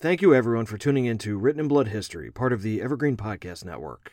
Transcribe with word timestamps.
Thank 0.00 0.22
you, 0.22 0.32
everyone, 0.32 0.66
for 0.66 0.78
tuning 0.78 1.06
in 1.06 1.18
to 1.18 1.36
Written 1.36 1.58
in 1.58 1.66
Blood 1.66 1.88
History, 1.88 2.30
part 2.30 2.52
of 2.52 2.62
the 2.62 2.80
Evergreen 2.80 3.16
Podcast 3.16 3.64
Network. 3.64 4.12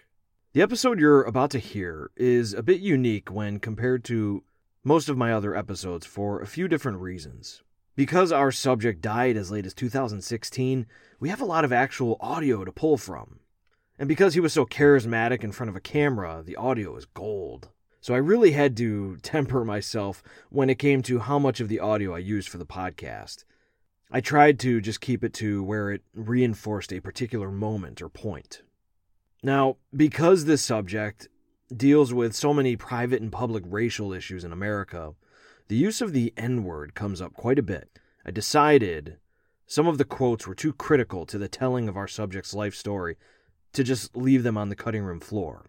The 0.53 0.63
episode 0.63 0.99
you're 0.99 1.21
about 1.21 1.51
to 1.51 1.59
hear 1.59 2.09
is 2.15 2.55
a 2.55 2.63
bit 2.63 2.81
unique 2.81 3.31
when 3.31 3.59
compared 3.59 4.03
to 4.05 4.41
most 4.83 5.09
of 5.09 5.17
my 5.17 5.31
other 5.31 5.55
episodes 5.55 6.03
for 6.03 6.41
a 6.41 6.47
few 6.47 6.67
different 6.67 7.01
reasons. 7.01 7.61
Because 7.95 8.31
our 8.31 8.51
subject 8.51 8.99
died 8.99 9.37
as 9.37 9.51
late 9.51 9.67
as 9.67 9.75
2016, 9.75 10.87
we 11.19 11.29
have 11.29 11.39
a 11.39 11.45
lot 11.45 11.63
of 11.63 11.71
actual 11.71 12.17
audio 12.19 12.65
to 12.65 12.71
pull 12.71 12.97
from. 12.97 13.41
And 13.99 14.09
because 14.09 14.33
he 14.33 14.39
was 14.39 14.53
so 14.53 14.65
charismatic 14.65 15.43
in 15.43 15.51
front 15.51 15.69
of 15.69 15.75
a 15.75 15.79
camera, 15.79 16.41
the 16.43 16.55
audio 16.55 16.95
is 16.95 17.05
gold. 17.05 17.69
So 18.01 18.15
I 18.15 18.17
really 18.17 18.53
had 18.53 18.75
to 18.77 19.17
temper 19.17 19.63
myself 19.63 20.23
when 20.49 20.71
it 20.71 20.79
came 20.79 21.03
to 21.03 21.19
how 21.19 21.37
much 21.37 21.59
of 21.59 21.69
the 21.69 21.79
audio 21.79 22.15
I 22.15 22.17
used 22.17 22.49
for 22.49 22.57
the 22.57 22.65
podcast. 22.65 23.43
I 24.11 24.21
tried 24.21 24.59
to 24.59 24.81
just 24.81 25.01
keep 25.01 25.23
it 25.23 25.33
to 25.35 25.63
where 25.63 25.91
it 25.91 26.03
reinforced 26.13 26.93
a 26.93 26.99
particular 26.99 27.51
moment 27.51 28.01
or 28.01 28.09
point. 28.09 28.61
Now, 29.43 29.77
because 29.95 30.45
this 30.45 30.61
subject 30.61 31.27
deals 31.75 32.13
with 32.13 32.35
so 32.35 32.53
many 32.53 32.75
private 32.75 33.21
and 33.21 33.31
public 33.31 33.63
racial 33.67 34.13
issues 34.13 34.43
in 34.43 34.51
America, 34.51 35.15
the 35.67 35.75
use 35.75 36.01
of 36.01 36.13
the 36.13 36.33
N 36.37 36.63
word 36.63 36.93
comes 36.93 37.21
up 37.21 37.33
quite 37.33 37.59
a 37.59 37.63
bit. 37.63 37.99
I 38.25 38.31
decided 38.31 39.17
some 39.67 39.87
of 39.87 39.97
the 39.97 40.05
quotes 40.05 40.45
were 40.45 40.55
too 40.55 40.73
critical 40.73 41.25
to 41.25 41.37
the 41.37 41.47
telling 41.47 41.89
of 41.89 41.97
our 41.97 42.07
subject's 42.07 42.53
life 42.53 42.75
story 42.75 43.17
to 43.73 43.83
just 43.83 44.15
leave 44.15 44.43
them 44.43 44.57
on 44.57 44.69
the 44.69 44.75
cutting 44.75 45.03
room 45.03 45.19
floor. 45.19 45.65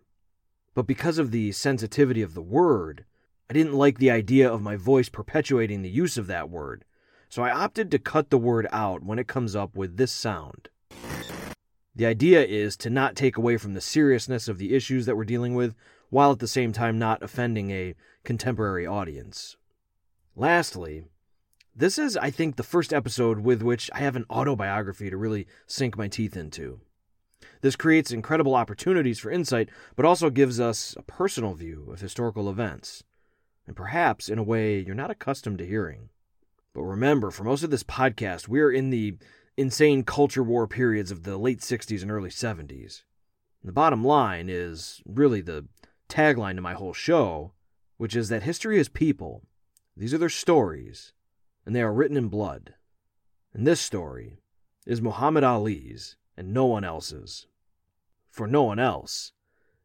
But 0.74 0.86
because 0.86 1.18
of 1.18 1.30
the 1.30 1.52
sensitivity 1.52 2.20
of 2.20 2.34
the 2.34 2.42
word, 2.42 3.06
I 3.48 3.55
didn't 3.55 3.72
like 3.72 3.98
the 3.98 4.10
idea 4.10 4.52
of 4.52 4.60
my 4.60 4.77
voice 4.77 5.08
perpetuating 5.08 5.80
the 5.80 5.88
use 5.88 6.18
of 6.18 6.27
that 6.27 6.50
word, 6.50 6.84
so 7.28 7.42
I 7.42 7.50
opted 7.50 7.90
to 7.90 7.98
cut 7.98 8.30
the 8.30 8.38
word 8.38 8.66
out 8.72 9.02
when 9.02 9.18
it 9.18 9.28
comes 9.28 9.56
up 9.56 9.76
with 9.76 9.96
this 9.96 10.12
sound. 10.12 10.68
The 11.94 12.06
idea 12.06 12.44
is 12.44 12.76
to 12.78 12.90
not 12.90 13.16
take 13.16 13.36
away 13.36 13.56
from 13.56 13.74
the 13.74 13.80
seriousness 13.80 14.48
of 14.48 14.58
the 14.58 14.74
issues 14.74 15.06
that 15.06 15.16
we're 15.16 15.24
dealing 15.24 15.55
with, 15.55 15.74
while 16.10 16.30
at 16.33 16.38
the 16.38 16.46
same 16.46 16.72
time 16.72 16.98
not 16.98 17.22
offending 17.22 17.70
a 17.70 17.94
contemporary 18.22 18.86
audience. 18.86 19.56
Lastly, 20.34 21.05
this 21.74 21.98
is, 21.98 22.16
I 22.16 22.30
think, 22.30 22.56
the 22.56 22.62
first 22.62 22.92
episode 22.92 23.40
with 23.40 23.62
which 23.62 23.90
I 23.94 23.98
have 23.98 24.16
an 24.16 24.27
autobiography 24.30 25.11
to 25.11 25.16
really 25.16 25.46
sink 25.66 25.96
my 25.96 26.08
teeth 26.08 26.36
into. 26.36 26.80
This 27.61 27.77
creates 27.77 28.11
incredible 28.11 28.55
opportunities 28.55 29.18
for 29.18 29.30
insight, 29.30 29.68
but 29.94 30.05
also 30.05 30.30
gives 30.30 30.61
us 30.61 30.94
a 30.98 31.02
personal 31.02 31.55
view 31.55 31.88
of 31.90 32.00
historical 32.00 32.48
events, 32.48 33.05
and 33.66 33.74
perhaps 33.74 34.28
in 34.28 34.38
a 34.38 34.42
way 34.42 34.78
you're 34.78 34.94
not 34.94 35.11
accustomed 35.11 35.58
to 35.58 35.66
hearing. 35.66 36.11
But 36.77 36.82
remember, 36.82 37.30
for 37.30 37.42
most 37.42 37.62
of 37.62 37.70
this 37.70 37.82
podcast, 37.82 38.48
we're 38.48 38.70
in 38.70 38.91
the 38.91 39.16
insane 39.56 40.02
culture 40.05 40.42
war 40.42 40.69
periods 40.69 41.10
of 41.10 41.22
the 41.22 41.38
late 41.38 41.60
60s 41.60 42.02
and 42.02 42.10
early 42.10 42.28
70s. 42.28 43.02
The 43.64 43.72
bottom 43.72 44.05
line 44.05 44.50
is 44.50 45.00
really 45.06 45.41
the 45.41 45.64
tagline 46.10 46.56
to 46.56 46.60
my 46.60 46.74
whole 46.74 46.92
show, 46.92 47.55
which 47.96 48.14
is 48.14 48.28
that 48.28 48.42
history 48.42 48.78
is 48.78 48.91
people. 48.91 49.46
These 49.96 50.12
are 50.12 50.18
their 50.18 50.28
stories, 50.28 51.14
and 51.64 51.74
they 51.74 51.80
are 51.80 51.94
written 51.94 52.18
in 52.18 52.28
blood. 52.28 52.74
And 53.55 53.66
this 53.66 53.80
story 53.80 54.36
is 54.86 55.00
Muhammad 55.00 55.44
Ali's 55.44 56.16
and 56.36 56.52
no 56.52 56.66
one 56.66 56.84
else's. 56.84 57.46
For 58.28 58.46
no 58.46 58.64
one 58.64 58.78
else 58.78 59.33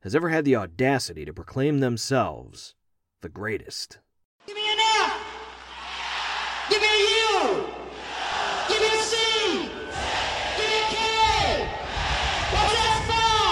has 0.01 0.13
ever 0.13 0.27
had 0.27 0.43
the 0.43 0.57
audacity 0.57 1.23
to 1.23 1.31
proclaim 1.31 1.79
themselves 1.79 2.75
the 3.21 3.29
greatest. 3.29 3.99
Give 4.45 4.57
me 4.57 4.73
an 4.73 4.79
F. 5.05 5.21
Give 6.71 6.79
me 6.79 6.87
a 6.87 7.03
U. 7.03 7.67
Give 8.69 8.79
me 8.79 8.87
a 8.87 9.03
C. 9.03 9.13
Give 10.55 10.67
me 10.71 10.77
a 10.79 10.87
K. 10.87 10.95
What's 12.55 12.71
that 12.79 12.95
spell? 13.03 13.51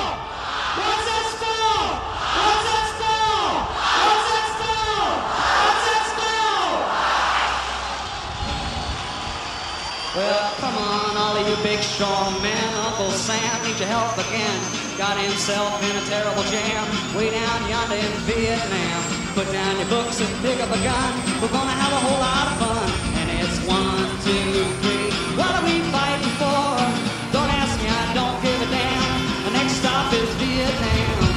What's 0.80 1.04
that 1.04 1.26
spell? 1.36 2.00
What's 2.40 2.64
that 2.64 2.86
spell? 2.96 3.44
What's 4.08 4.24
that 4.32 4.48
spell? 4.56 5.04
What's 5.68 5.84
that 5.84 6.04
spell? 6.16 6.64
Well, 10.16 10.48
come 10.64 10.80
on, 10.80 11.12
all 11.20 11.36
of 11.36 11.44
you 11.44 11.60
big 11.60 11.84
strong 11.84 12.40
men. 12.42 12.72
Uncle 12.88 13.12
Sam 13.12 13.52
needs 13.68 13.84
your 13.84 13.92
help 13.92 14.16
again. 14.16 14.60
Got 14.96 15.20
himself 15.20 15.76
in 15.84 15.92
a 15.92 16.04
terrible 16.08 16.44
jam 16.48 16.88
way 17.20 17.32
down 17.36 17.68
yonder 17.68 18.00
in 18.00 18.14
Vietnam. 18.32 19.04
Put 19.36 19.52
down 19.52 19.76
your 19.76 19.90
books 19.90 20.22
and 20.24 20.32
pick 20.42 20.64
up 20.64 20.72
a 20.72 20.80
gun. 20.88 21.12
We're 21.44 21.52
gonna 21.52 21.76
have 21.84 21.92
a 21.92 22.00
whole 22.00 22.20
lot 22.24 22.48
of 22.48 22.58
fun. 22.64 22.79
Two, 24.30 24.62
three. 24.86 25.10
What 25.42 25.50
are 25.58 25.66
we 25.66 25.82
fighting 25.90 26.34
for? 26.38 26.70
Don't 27.34 27.50
ask 27.50 27.74
me, 27.82 27.90
I 27.90 28.14
don't 28.14 28.38
give 28.46 28.62
a 28.62 28.70
damn. 28.70 29.10
The 29.50 29.52
next 29.58 29.82
stop 29.82 30.14
is 30.14 30.30
Vietnam. 30.38 31.34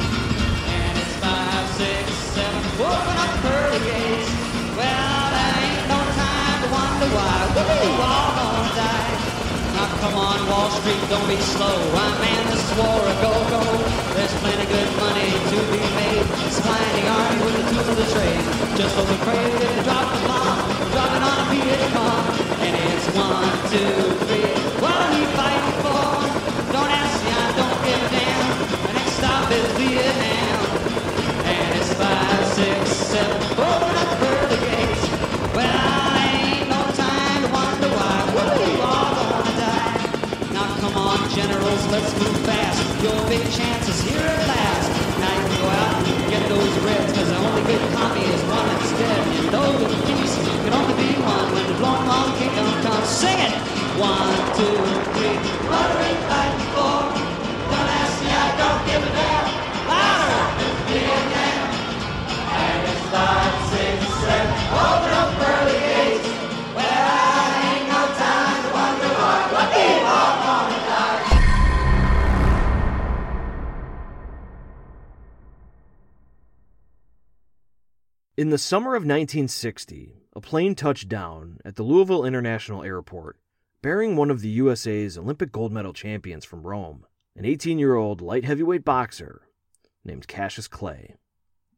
And 0.68 0.92
it's 1.00 1.16
five, 1.16 1.64
six, 1.80 2.04
seven. 2.36 2.60
Open 2.76 3.16
up 3.16 3.32
gates. 3.80 4.28
Well, 4.76 5.24
there 5.32 5.56
ain't 5.64 5.88
no 5.88 6.00
time 6.20 6.58
to 6.60 6.68
wonder 6.68 7.08
why. 7.16 7.32
We're 7.56 7.96
all 7.96 8.30
gonna 8.36 8.76
die. 8.76 9.16
Now 9.72 9.88
come 10.04 10.16
on, 10.28 10.38
Wall 10.52 10.68
Street, 10.76 11.00
don't 11.08 11.24
be 11.32 11.40
slow. 11.40 11.72
I 11.96 12.08
man 12.20 12.44
this 12.52 12.68
war 12.76 13.00
a 13.08 13.14
go-go. 13.24 13.62
There's 14.12 14.36
plenty 14.44 14.68
good 14.68 14.90
money 15.00 15.11
to 15.52 15.62
be 15.72 15.80
made. 15.94 16.24
The 16.96 17.08
army 17.08 17.44
with 17.44 17.56
the 17.56 17.64
tools 17.72 17.88
of 17.88 17.96
the 17.96 18.08
trade. 18.14 18.44
Just 18.76 18.94
hope 18.96 19.08
and 19.08 19.20
pray 19.20 19.36
that 19.36 19.58
they 19.60 19.82
drop 19.84 20.08
the 20.12 20.20
bomb. 20.28 20.60
On 21.02 21.22
a. 21.22 22.08
And 22.64 22.72
it's 22.88 23.06
one, 23.12 23.52
two, 23.68 23.92
three. 24.28 24.48
What 24.80 24.96
are 24.96 25.12
we 25.12 25.24
fighting 25.36 25.76
for? 25.84 26.04
Don't 26.72 26.88
ask 26.88 27.16
me, 27.24 27.30
I 27.36 27.48
don't 27.60 27.78
give 27.84 28.00
a 28.00 28.08
damn. 28.16 28.48
The 28.86 28.92
next 28.96 29.14
stop 29.20 29.50
is 29.52 29.68
Vietnam. 29.76 30.60
And 31.44 31.66
it's 31.76 31.92
five, 32.00 32.44
six, 32.56 32.80
seven. 33.12 33.36
Open 33.60 33.94
up 34.02 34.10
pearly 34.20 34.58
gates. 34.64 35.04
Well, 35.52 35.68
I 35.68 36.24
ain't 36.48 36.68
no 36.72 36.80
time 36.96 37.40
to 37.44 37.50
wonder 37.52 37.90
why. 37.92 38.16
We're 38.32 38.80
all 38.80 39.12
gonna 39.20 39.54
die. 39.60 40.00
Now 40.56 40.68
come 40.80 40.96
on, 40.96 41.20
generals, 41.28 41.82
let's 41.92 42.12
move 42.20 42.40
fast. 42.48 42.80
Your 43.02 43.20
big 43.28 43.44
chance 43.52 43.82
In 78.34 78.50
the 78.50 78.58
summer 78.58 78.96
of 78.96 79.02
1960, 79.02 80.16
a 80.34 80.40
plane 80.40 80.74
touched 80.74 81.08
down 81.08 81.58
at 81.64 81.76
the 81.76 81.82
Louisville 81.82 82.24
International 82.24 82.82
Airport, 82.82 83.36
bearing 83.82 84.14
one 84.14 84.30
of 84.30 84.40
the 84.40 84.48
USA's 84.48 85.18
Olympic 85.18 85.50
gold 85.50 85.72
medal 85.72 85.92
champions 85.92 86.44
from 86.44 86.62
Rome, 86.62 87.04
an 87.34 87.44
18 87.44 87.80
year 87.80 87.96
old 87.96 88.20
light 88.20 88.44
heavyweight 88.44 88.84
boxer 88.84 89.42
named 90.04 90.28
Cassius 90.28 90.68
Clay. 90.68 91.16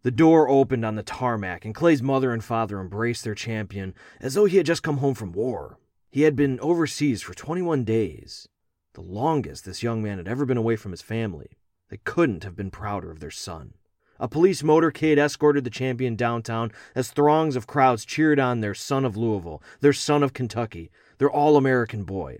The 0.02 0.10
door 0.10 0.46
opened 0.50 0.84
on 0.84 0.96
the 0.96 1.02
tarmac, 1.02 1.64
and 1.64 1.74
Clay's 1.74 2.02
mother 2.02 2.30
and 2.30 2.44
father 2.44 2.78
embraced 2.78 3.24
their 3.24 3.34
champion 3.34 3.94
as 4.20 4.34
though 4.34 4.44
he 4.44 4.58
had 4.58 4.66
just 4.66 4.82
come 4.82 4.98
home 4.98 5.14
from 5.14 5.32
war. 5.32 5.78
He 6.10 6.22
had 6.22 6.36
been 6.36 6.60
overseas 6.60 7.22
for 7.22 7.32
21 7.32 7.84
days, 7.84 8.48
the 8.92 9.00
longest 9.00 9.64
this 9.64 9.82
young 9.82 10.02
man 10.02 10.18
had 10.18 10.28
ever 10.28 10.44
been 10.44 10.58
away 10.58 10.76
from 10.76 10.90
his 10.90 11.02
family. 11.02 11.56
They 11.88 11.96
couldn't 12.04 12.44
have 12.44 12.54
been 12.54 12.70
prouder 12.70 13.10
of 13.10 13.20
their 13.20 13.30
son. 13.30 13.74
A 14.20 14.28
police 14.28 14.62
motorcade 14.62 15.18
escorted 15.18 15.64
the 15.64 15.70
champion 15.70 16.16
downtown 16.16 16.70
as 16.94 17.10
throngs 17.10 17.56
of 17.56 17.66
crowds 17.66 18.04
cheered 18.04 18.38
on 18.38 18.60
their 18.60 18.74
son 18.74 19.04
of 19.04 19.16
Louisville, 19.16 19.62
their 19.80 19.92
son 19.92 20.22
of 20.22 20.34
Kentucky, 20.34 20.90
their 21.18 21.30
all 21.30 21.56
American 21.56 22.04
boy. 22.04 22.38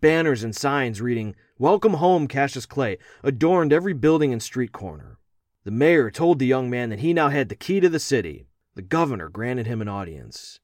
Banners 0.00 0.42
and 0.42 0.54
signs 0.54 1.00
reading, 1.00 1.34
Welcome 1.58 1.94
home, 1.94 2.28
Cassius 2.28 2.66
Clay, 2.66 2.98
adorned 3.22 3.72
every 3.72 3.92
building 3.92 4.32
and 4.32 4.42
street 4.42 4.72
corner. 4.72 5.18
The 5.64 5.70
mayor 5.70 6.10
told 6.10 6.38
the 6.38 6.46
young 6.46 6.68
man 6.68 6.90
that 6.90 6.98
he 6.98 7.14
now 7.14 7.30
had 7.30 7.48
the 7.48 7.54
key 7.54 7.80
to 7.80 7.88
the 7.88 7.98
city. 7.98 8.46
The 8.74 8.82
governor 8.82 9.28
granted 9.28 9.66
him 9.66 9.80
an 9.80 9.88
audience. 9.88 10.60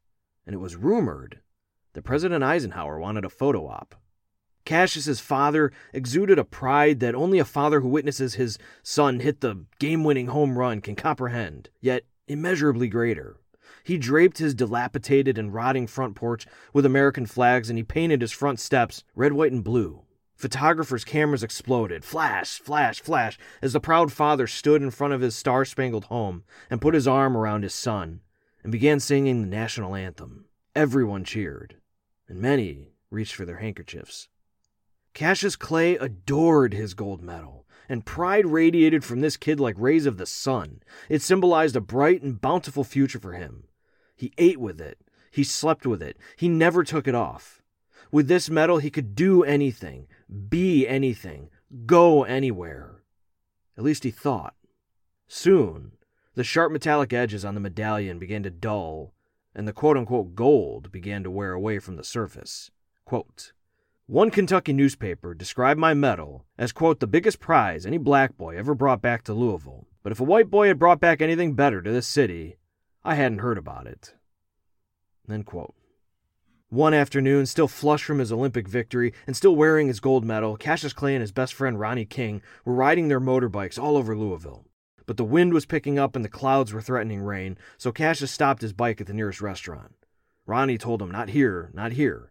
And 0.47 0.55
it 0.55 0.59
was 0.59 0.77
rumored 0.77 1.41
that 1.95 2.03
President 2.03 2.45
Eisenhower 2.45 2.99
wanted 2.99 3.25
a 3.25 3.31
photo 3.31 3.67
op. 3.67 3.95
Cassius's 4.67 5.21
father 5.21 5.73
exuded 5.93 6.39
a 6.39 6.45
pride 6.45 7.01
that 7.01 7.15
only 7.15 7.39
a 7.39 7.45
father 7.45 7.81
who 7.81 7.89
witnesses 7.89 8.35
his 8.35 8.59
son 8.83 9.21
hit 9.21 9.41
the 9.41 9.65
game-winning 9.79 10.29
home 10.29 10.59
run 10.59 10.81
can 10.81 10.95
comprehend, 10.95 11.71
yet 11.81 12.05
immeasurably 12.29 12.89
greater. 12.89 13.40
He 13.85 13.99
draped 13.99 14.39
his 14.39 14.55
dilapidated 14.55 15.39
and 15.39 15.55
rotting 15.55 15.87
front 15.87 16.15
porch 16.15 16.47
with 16.73 16.87
American 16.87 17.27
flags 17.27 17.71
and 17.71 17.79
he 17.79 17.83
painted 17.83 18.21
his 18.21 18.33
front 18.33 18.61
steps 18.61 19.05
red, 19.15 19.33
white, 19.33 19.53
and 19.53 19.65
blue. 19.65 20.03
Photographers' 20.37 21.05
cameras 21.05 21.43
exploded, 21.43 22.03
flash, 22.03 22.59
flash, 22.61 23.01
flash, 23.01 23.39
as 23.61 23.75
the 23.75 23.81
proud 23.81 24.11
father 24.11 24.47
stood 24.47 24.81
in 24.81 24.91
front 24.91 25.13
of 25.13 25.21
his 25.21 25.37
star 25.37 25.67
spangled 25.67 26.07
home 26.07 26.45
and 26.71 26.81
put 26.81 26.95
his 26.95 27.07
arm 27.07 27.37
around 27.37 27.63
his 27.63 27.75
son 27.75 28.21
and 28.63 28.73
began 28.73 29.01
singing 29.01 29.43
the 29.43 29.49
national 29.49 29.95
anthem. 29.95 30.47
Everyone 30.75 31.25
cheered, 31.25 31.77
and 32.29 32.41
many 32.41 32.95
reached 33.11 33.35
for 33.35 33.45
their 33.45 33.59
handkerchiefs. 33.59 34.29
Cassius 35.13 35.57
Clay 35.57 35.97
adored 35.97 36.73
his 36.73 36.95
gold 36.95 37.21
medal, 37.21 37.67
and 37.89 38.07
pride 38.07 38.47
radiated 38.47 39.05
from 39.05 39.21
this 39.21 39.37
kid 39.37 39.59
like 39.59 39.75
rays 39.79 40.07
of 40.07 40.17
the 40.17 40.27
sun. 40.27 40.83
It 41.09 41.23
symbolized 41.23 41.77
a 41.77 41.81
bright 41.81 42.23
and 42.23 42.41
bountiful 42.41 42.85
future 42.85 43.19
for 43.19 43.33
him. 43.33 43.65
He 44.21 44.35
ate 44.37 44.61
with 44.61 44.83
it, 44.83 44.99
he 45.31 45.43
slept 45.43 45.87
with 45.87 46.03
it, 46.03 46.19
he 46.37 46.47
never 46.47 46.85
took 46.85 47.09
it 47.09 47.15
off. 47.15 47.63
With 48.13 48.29
this 48.29 48.51
medal, 48.51 48.77
he 48.77 48.91
could 48.91 49.15
do 49.15 49.43
anything, 49.43 50.09
be 50.51 50.87
anything, 50.87 51.49
go 51.87 52.25
anywhere. 52.25 53.03
At 53.79 53.85
least 53.85 54.05
he 54.05 54.11
thought. 54.11 54.55
Soon, 55.27 55.93
the 56.35 56.45
sharp 56.45 56.71
metallic 56.71 57.15
edges 57.15 57.47
on 57.47 57.55
the 57.55 57.63
medallion 57.63 58.19
began 58.19 58.43
to 58.43 58.51
dull, 58.51 59.15
and 59.55 59.67
the 59.67 59.73
quote 59.73 59.97
unquote 59.97 60.35
gold 60.35 60.93
began 60.93 61.23
to 61.23 61.31
wear 61.31 61.53
away 61.53 61.79
from 61.79 61.97
the 61.97 62.05
surface. 62.05 62.71
Quote, 63.07 63.55
one 64.07 64.31
Kentucky 64.31 64.75
newspaper 64.75 65.33
described 65.33 65.81
my 65.81 65.95
medal 65.95 66.45
as, 66.59 66.73
quote, 66.73 67.01
the 67.01 67.07
biggest 67.07 67.41
prize 67.41 67.87
any 67.87 67.97
black 67.97 68.37
boy 68.37 68.59
ever 68.59 68.75
brought 68.75 69.01
back 69.01 69.23
to 69.23 69.33
Louisville. 69.33 69.87
But 70.03 70.13
if 70.13 70.21
a 70.21 70.25
white 70.25 70.51
boy 70.51 70.67
had 70.67 70.79
brought 70.79 71.01
back 71.01 71.23
anything 71.23 71.55
better 71.55 71.81
to 71.81 71.91
this 71.91 72.07
city, 72.07 72.59
I 73.05 73.15
hadn't 73.15 73.39
heard 73.39 73.59
about 73.59 73.87
it. 73.87 74.15
End 75.29 75.47
quote. 75.47 75.75
One 76.69 76.95
afternoon, 76.95 77.47
still 77.47 77.67
flush 77.67 78.05
from 78.05 78.21
his 78.21 78.31
Olympic 78.31 78.69
victory 78.69 79.13
and 79.27 79.37
still 79.37 79.57
wearing 79.57 79.89
his 79.89 79.99
gold 79.99 80.25
medal, 80.25 80.57
Cassius 80.57 80.93
Clay 80.93 81.15
and 81.15 81.21
his 81.21 81.33
best 81.33 81.55
friend 81.55 81.81
Ronnie 81.81 82.05
King 82.05 82.43
were 82.65 82.75
riding 82.75 83.09
their 83.09 83.21
motorbikes 83.21 83.77
all 83.77 83.97
over 83.97 84.17
Louisville. 84.17 84.67
But 85.07 85.17
the 85.17 85.25
wind 85.25 85.53
was 85.53 85.67
picking 85.67 85.99
up 85.99 86.15
and 86.15 86.25
the 86.25 86.29
clouds 86.29 86.73
were 86.73 86.81
threatening 86.81 87.23
rain, 87.23 87.59
so 87.77 87.91
Cassius 87.91 88.31
stopped 88.31 88.63
his 88.63 88.73
bike 88.73 89.01
at 89.01 89.09
the 89.09 89.15
nearest 89.15 89.41
restaurant. 89.41 89.97
Ronnie 90.47 90.79
told 90.79 91.03
him, 91.03 91.11
Not 91.11 91.31
here, 91.31 91.71
not 91.75 91.93
here. 91.93 92.31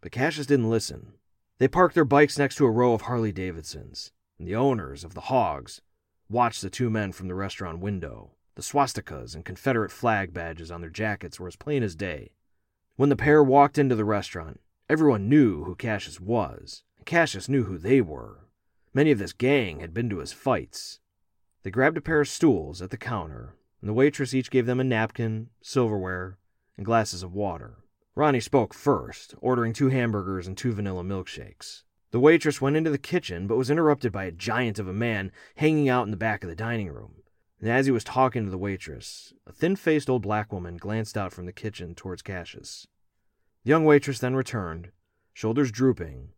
But 0.00 0.12
Cassius 0.12 0.46
didn't 0.46 0.70
listen. 0.70 1.14
They 1.58 1.68
parked 1.68 1.94
their 1.94 2.04
bikes 2.04 2.38
next 2.38 2.54
to 2.56 2.66
a 2.66 2.70
row 2.70 2.94
of 2.94 3.02
Harley 3.02 3.32
Davidsons, 3.32 4.12
and 4.38 4.48
the 4.48 4.56
owners 4.56 5.04
of 5.04 5.12
the 5.14 5.22
hogs 5.22 5.82
watched 6.30 6.62
the 6.62 6.70
two 6.70 6.88
men 6.88 7.12
from 7.12 7.28
the 7.28 7.34
restaurant 7.34 7.80
window. 7.80 8.30
The 8.56 8.62
swastikas 8.62 9.34
and 9.34 9.44
Confederate 9.44 9.90
flag 9.90 10.32
badges 10.32 10.70
on 10.70 10.80
their 10.80 10.90
jackets 10.90 11.40
were 11.40 11.48
as 11.48 11.56
plain 11.56 11.82
as 11.82 11.96
day. 11.96 12.34
When 12.96 13.08
the 13.08 13.16
pair 13.16 13.42
walked 13.42 13.78
into 13.78 13.96
the 13.96 14.04
restaurant, 14.04 14.60
everyone 14.88 15.28
knew 15.28 15.64
who 15.64 15.74
Cassius 15.74 16.20
was, 16.20 16.84
and 16.96 17.04
Cassius 17.04 17.48
knew 17.48 17.64
who 17.64 17.78
they 17.78 18.00
were. 18.00 18.46
Many 18.92 19.10
of 19.10 19.18
this 19.18 19.32
gang 19.32 19.80
had 19.80 19.92
been 19.92 20.08
to 20.10 20.18
his 20.18 20.32
fights. 20.32 21.00
They 21.64 21.72
grabbed 21.72 21.96
a 21.96 22.00
pair 22.00 22.20
of 22.20 22.28
stools 22.28 22.80
at 22.80 22.90
the 22.90 22.96
counter, 22.96 23.56
and 23.80 23.88
the 23.88 23.94
waitress 23.94 24.32
each 24.32 24.52
gave 24.52 24.66
them 24.66 24.78
a 24.78 24.84
napkin, 24.84 25.48
silverware, 25.60 26.38
and 26.76 26.86
glasses 26.86 27.24
of 27.24 27.34
water. 27.34 27.78
Ronnie 28.14 28.38
spoke 28.38 28.72
first, 28.72 29.34
ordering 29.40 29.72
two 29.72 29.88
hamburgers 29.88 30.46
and 30.46 30.56
two 30.56 30.72
vanilla 30.72 31.02
milkshakes. 31.02 31.82
The 32.12 32.20
waitress 32.20 32.60
went 32.60 32.76
into 32.76 32.90
the 32.90 32.98
kitchen, 32.98 33.48
but 33.48 33.56
was 33.56 33.70
interrupted 33.70 34.12
by 34.12 34.24
a 34.24 34.30
giant 34.30 34.78
of 34.78 34.86
a 34.86 34.92
man 34.92 35.32
hanging 35.56 35.88
out 35.88 36.04
in 36.04 36.12
the 36.12 36.16
back 36.16 36.44
of 36.44 36.48
the 36.48 36.54
dining 36.54 36.88
room. 36.88 37.23
And 37.64 37.72
as 37.72 37.86
he 37.86 37.92
was 37.92 38.04
talking 38.04 38.44
to 38.44 38.50
the 38.50 38.58
waitress, 38.58 39.32
a 39.46 39.52
thin 39.52 39.74
faced 39.74 40.10
old 40.10 40.20
black 40.20 40.52
woman 40.52 40.76
glanced 40.76 41.16
out 41.16 41.32
from 41.32 41.46
the 41.46 41.52
kitchen 41.52 41.94
towards 41.94 42.20
Cassius. 42.20 42.86
The 43.64 43.70
young 43.70 43.86
waitress 43.86 44.18
then 44.18 44.36
returned, 44.36 44.90
shoulders 45.32 45.72
drooping, 45.72 46.28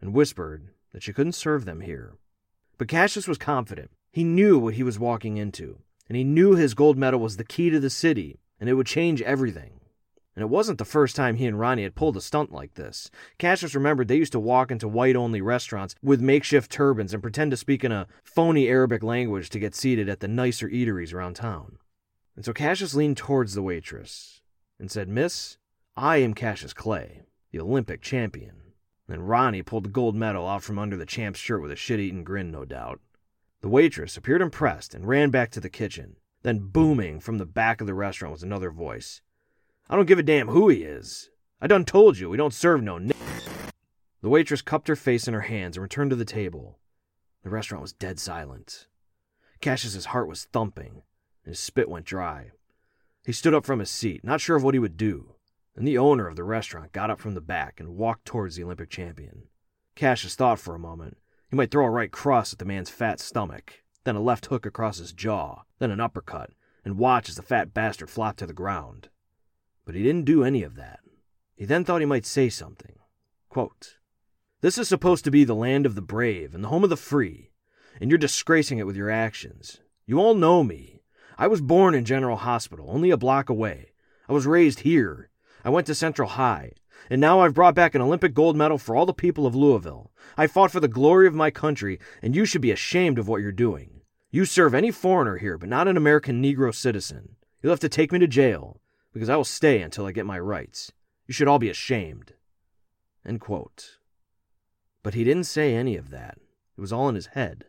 and 0.00 0.14
whispered 0.14 0.68
that 0.92 1.02
she 1.02 1.12
couldn't 1.12 1.32
serve 1.32 1.64
them 1.64 1.80
here. 1.80 2.18
But 2.78 2.86
Cassius 2.86 3.26
was 3.26 3.36
confident. 3.36 3.90
He 4.12 4.22
knew 4.22 4.60
what 4.60 4.74
he 4.74 4.84
was 4.84 4.96
walking 4.96 5.38
into, 5.38 5.80
and 6.08 6.16
he 6.16 6.22
knew 6.22 6.54
his 6.54 6.74
gold 6.74 6.96
medal 6.96 7.18
was 7.18 7.36
the 7.36 7.42
key 7.42 7.68
to 7.70 7.80
the 7.80 7.90
city, 7.90 8.38
and 8.60 8.70
it 8.70 8.74
would 8.74 8.86
change 8.86 9.20
everything. 9.22 9.75
And 10.36 10.42
it 10.42 10.50
wasn't 10.50 10.76
the 10.76 10.84
first 10.84 11.16
time 11.16 11.36
he 11.36 11.46
and 11.46 11.58
Ronnie 11.58 11.82
had 11.82 11.94
pulled 11.94 12.16
a 12.18 12.20
stunt 12.20 12.52
like 12.52 12.74
this. 12.74 13.10
Cassius 13.38 13.74
remembered 13.74 14.06
they 14.06 14.18
used 14.18 14.32
to 14.32 14.40
walk 14.40 14.70
into 14.70 14.86
white 14.86 15.16
only 15.16 15.40
restaurants 15.40 15.94
with 16.02 16.20
makeshift 16.20 16.70
turbans 16.70 17.14
and 17.14 17.22
pretend 17.22 17.52
to 17.52 17.56
speak 17.56 17.82
in 17.82 17.90
a 17.90 18.06
phony 18.22 18.68
Arabic 18.68 19.02
language 19.02 19.48
to 19.48 19.58
get 19.58 19.74
seated 19.74 20.10
at 20.10 20.20
the 20.20 20.28
nicer 20.28 20.68
eateries 20.68 21.14
around 21.14 21.36
town. 21.36 21.78
And 22.36 22.44
so 22.44 22.52
Cassius 22.52 22.94
leaned 22.94 23.16
towards 23.16 23.54
the 23.54 23.62
waitress 23.62 24.42
and 24.78 24.90
said, 24.90 25.08
Miss, 25.08 25.56
I 25.96 26.18
am 26.18 26.34
Cassius 26.34 26.74
Clay, 26.74 27.22
the 27.50 27.60
Olympic 27.60 28.02
champion. 28.02 28.60
Then 29.08 29.22
Ronnie 29.22 29.62
pulled 29.62 29.86
the 29.86 29.90
gold 29.90 30.14
medal 30.14 30.46
out 30.46 30.62
from 30.62 30.78
under 30.78 30.98
the 30.98 31.06
champ's 31.06 31.40
shirt 31.40 31.62
with 31.62 31.72
a 31.72 31.76
shit 31.76 31.98
eaten 31.98 32.24
grin, 32.24 32.50
no 32.50 32.66
doubt. 32.66 33.00
The 33.62 33.68
waitress 33.68 34.18
appeared 34.18 34.42
impressed 34.42 34.94
and 34.94 35.08
ran 35.08 35.30
back 35.30 35.50
to 35.52 35.60
the 35.60 35.70
kitchen. 35.70 36.16
Then, 36.42 36.58
booming 36.58 37.20
from 37.20 37.38
the 37.38 37.46
back 37.46 37.80
of 37.80 37.86
the 37.86 37.94
restaurant 37.94 38.32
was 38.32 38.42
another 38.42 38.70
voice. 38.70 39.22
I 39.88 39.94
don't 39.94 40.06
give 40.06 40.18
a 40.18 40.22
damn 40.24 40.48
who 40.48 40.68
he 40.68 40.82
is. 40.82 41.30
I 41.60 41.68
done 41.68 41.84
told 41.84 42.18
you 42.18 42.28
we 42.28 42.36
don't 42.36 42.52
serve 42.52 42.82
no 42.82 42.96
n-. 42.96 43.12
The 44.20 44.28
waitress 44.28 44.62
cupped 44.62 44.88
her 44.88 44.96
face 44.96 45.28
in 45.28 45.34
her 45.34 45.42
hands 45.42 45.76
and 45.76 45.82
returned 45.82 46.10
to 46.10 46.16
the 46.16 46.24
table. 46.24 46.80
The 47.44 47.50
restaurant 47.50 47.82
was 47.82 47.92
dead 47.92 48.18
silent. 48.18 48.88
Cassius's 49.60 50.06
heart 50.06 50.26
was 50.26 50.46
thumping, 50.46 51.02
and 51.44 51.52
his 51.52 51.60
spit 51.60 51.88
went 51.88 52.04
dry. 52.04 52.50
He 53.24 53.32
stood 53.32 53.54
up 53.54 53.64
from 53.64 53.78
his 53.78 53.90
seat, 53.90 54.24
not 54.24 54.40
sure 54.40 54.56
of 54.56 54.64
what 54.64 54.74
he 54.74 54.80
would 54.80 54.96
do, 54.96 55.36
and 55.76 55.86
the 55.86 55.98
owner 55.98 56.26
of 56.26 56.34
the 56.34 56.42
restaurant 56.42 56.92
got 56.92 57.10
up 57.10 57.20
from 57.20 57.34
the 57.34 57.40
back 57.40 57.78
and 57.78 57.96
walked 57.96 58.24
towards 58.24 58.56
the 58.56 58.64
Olympic 58.64 58.90
champion. 58.90 59.44
Cassius 59.94 60.34
thought 60.34 60.58
for 60.58 60.74
a 60.74 60.80
moment. 60.80 61.16
He 61.48 61.56
might 61.56 61.70
throw 61.70 61.86
a 61.86 61.90
right 61.90 62.10
cross 62.10 62.52
at 62.52 62.58
the 62.58 62.64
man's 62.64 62.90
fat 62.90 63.20
stomach, 63.20 63.84
then 64.02 64.16
a 64.16 64.20
left 64.20 64.46
hook 64.46 64.66
across 64.66 64.98
his 64.98 65.12
jaw, 65.12 65.62
then 65.78 65.92
an 65.92 66.00
uppercut, 66.00 66.50
and 66.84 66.98
watch 66.98 67.28
as 67.28 67.36
the 67.36 67.42
fat 67.42 67.72
bastard 67.72 68.10
flopped 68.10 68.40
to 68.40 68.46
the 68.46 68.52
ground. 68.52 69.08
But 69.86 69.94
he 69.94 70.02
didn't 70.02 70.26
do 70.26 70.44
any 70.44 70.62
of 70.62 70.74
that. 70.74 71.00
He 71.54 71.64
then 71.64 71.84
thought 71.84 72.02
he 72.02 72.06
might 72.06 72.26
say 72.26 72.50
something. 72.50 72.96
Quote, 73.48 73.96
this 74.62 74.78
is 74.78 74.88
supposed 74.88 75.22
to 75.24 75.30
be 75.30 75.44
the 75.44 75.54
land 75.54 75.86
of 75.86 75.94
the 75.94 76.02
brave 76.02 76.54
and 76.54 76.64
the 76.64 76.68
home 76.68 76.82
of 76.82 76.90
the 76.90 76.96
free, 76.96 77.50
and 78.00 78.10
you're 78.10 78.18
disgracing 78.18 78.78
it 78.78 78.86
with 78.86 78.96
your 78.96 79.10
actions. 79.10 79.80
You 80.06 80.18
all 80.18 80.34
know 80.34 80.64
me. 80.64 81.02
I 81.38 81.46
was 81.46 81.60
born 81.60 81.94
in 81.94 82.04
General 82.04 82.38
Hospital, 82.38 82.90
only 82.90 83.10
a 83.10 83.16
block 83.16 83.48
away. 83.48 83.92
I 84.28 84.32
was 84.32 84.46
raised 84.46 84.80
here. 84.80 85.30
I 85.62 85.70
went 85.70 85.86
to 85.88 85.94
Central 85.94 86.30
High, 86.30 86.72
and 87.10 87.20
now 87.20 87.40
I've 87.40 87.54
brought 87.54 87.74
back 87.74 87.94
an 87.94 88.00
Olympic 88.00 88.34
gold 88.34 88.56
medal 88.56 88.78
for 88.78 88.96
all 88.96 89.06
the 89.06 89.12
people 89.12 89.46
of 89.46 89.54
Louisville. 89.54 90.10
I 90.36 90.46
fought 90.46 90.72
for 90.72 90.80
the 90.80 90.88
glory 90.88 91.26
of 91.26 91.34
my 91.34 91.50
country, 91.50 92.00
and 92.22 92.34
you 92.34 92.46
should 92.46 92.62
be 92.62 92.70
ashamed 92.70 93.18
of 93.18 93.28
what 93.28 93.42
you're 93.42 93.52
doing. 93.52 94.00
You 94.30 94.46
serve 94.46 94.74
any 94.74 94.90
foreigner 94.90 95.36
here, 95.36 95.58
but 95.58 95.68
not 95.68 95.86
an 95.86 95.96
American 95.96 96.42
Negro 96.42 96.74
citizen. 96.74 97.36
You'll 97.62 97.72
have 97.72 97.80
to 97.80 97.88
take 97.88 98.10
me 98.10 98.18
to 98.20 98.26
jail, 98.26 98.80
because 99.16 99.30
I 99.30 99.36
will 99.36 99.44
stay 99.44 99.80
until 99.80 100.04
I 100.04 100.12
get 100.12 100.26
my 100.26 100.38
rights. 100.38 100.92
You 101.26 101.32
should 101.32 101.48
all 101.48 101.58
be 101.58 101.70
ashamed. 101.70 102.34
But 105.02 105.14
he 105.14 105.24
didn't 105.24 105.44
say 105.44 105.74
any 105.74 105.96
of 105.96 106.10
that. 106.10 106.36
It 106.76 106.82
was 106.82 106.92
all 106.92 107.08
in 107.08 107.14
his 107.14 107.28
head. 107.28 107.64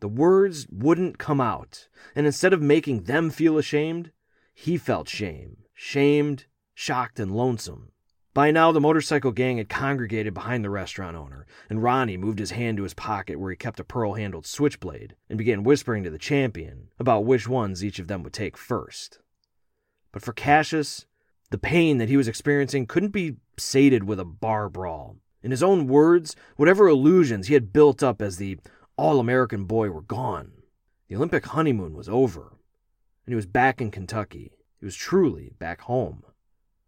The 0.00 0.08
words 0.08 0.66
wouldn't 0.70 1.16
come 1.16 1.40
out, 1.40 1.88
and 2.14 2.26
instead 2.26 2.52
of 2.52 2.60
making 2.60 3.04
them 3.04 3.30
feel 3.30 3.56
ashamed, 3.56 4.12
he 4.52 4.76
felt 4.76 5.08
shame. 5.08 5.64
Shamed, 5.72 6.44
shocked, 6.74 7.18
and 7.18 7.34
lonesome. 7.34 7.92
By 8.34 8.50
now, 8.50 8.70
the 8.70 8.78
motorcycle 8.78 9.32
gang 9.32 9.56
had 9.56 9.70
congregated 9.70 10.34
behind 10.34 10.62
the 10.62 10.68
restaurant 10.68 11.16
owner, 11.16 11.46
and 11.70 11.82
Ronnie 11.82 12.18
moved 12.18 12.38
his 12.38 12.50
hand 12.50 12.76
to 12.76 12.82
his 12.82 12.92
pocket 12.92 13.40
where 13.40 13.50
he 13.50 13.56
kept 13.56 13.80
a 13.80 13.84
pearl 13.84 14.12
handled 14.12 14.44
switchblade 14.44 15.16
and 15.30 15.38
began 15.38 15.64
whispering 15.64 16.04
to 16.04 16.10
the 16.10 16.18
champion 16.18 16.88
about 16.98 17.24
which 17.24 17.48
ones 17.48 17.82
each 17.82 17.98
of 17.98 18.08
them 18.08 18.22
would 18.24 18.34
take 18.34 18.58
first. 18.58 19.20
But 20.12 20.22
for 20.22 20.32
Cassius, 20.32 21.06
the 21.50 21.58
pain 21.58 21.98
that 21.98 22.08
he 22.08 22.16
was 22.16 22.28
experiencing 22.28 22.86
couldn't 22.86 23.10
be 23.10 23.36
sated 23.58 24.04
with 24.04 24.20
a 24.20 24.24
bar 24.24 24.68
brawl. 24.68 25.16
In 25.42 25.50
his 25.50 25.62
own 25.62 25.88
words, 25.88 26.36
whatever 26.56 26.86
illusions 26.86 27.48
he 27.48 27.54
had 27.54 27.72
built 27.72 28.02
up 28.02 28.22
as 28.22 28.36
the 28.36 28.58
all 28.96 29.18
American 29.18 29.64
boy 29.64 29.90
were 29.90 30.02
gone. 30.02 30.52
The 31.08 31.16
Olympic 31.16 31.46
honeymoon 31.46 31.94
was 31.94 32.08
over, 32.08 32.52
and 33.26 33.32
he 33.32 33.34
was 33.34 33.46
back 33.46 33.80
in 33.80 33.90
Kentucky. 33.90 34.52
He 34.78 34.84
was 34.84 34.94
truly 34.94 35.52
back 35.58 35.82
home. 35.82 36.24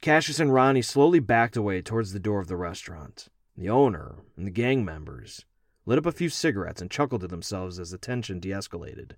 Cassius 0.01 0.39
and 0.39 0.53
Ronnie 0.53 0.83
slowly 0.83 1.19
backed 1.19 1.57
away 1.57 1.81
towards 1.83 2.13
the 2.13 2.21
door 2.21 2.41
of 2.41 2.49
the 2.49 2.57
restaurant. 2.57 3.29
The 3.57 3.71
owner 3.71 4.17
and 4.37 4.47
the 4.47 4.51
gang 4.51 4.85
members 4.85 5.45
lit 5.87 5.99
up 5.99 6.07
a 6.07 6.13
few 6.13 6.29
cigarettes 6.29 6.81
and 6.81 6.91
chuckled 6.91 7.23
to 7.23 7.29
themselves 7.29 7.79
as 7.79 7.91
the 7.91 7.99
tension 7.99 8.41
de 8.41 8.51
escalated. 8.51 9.13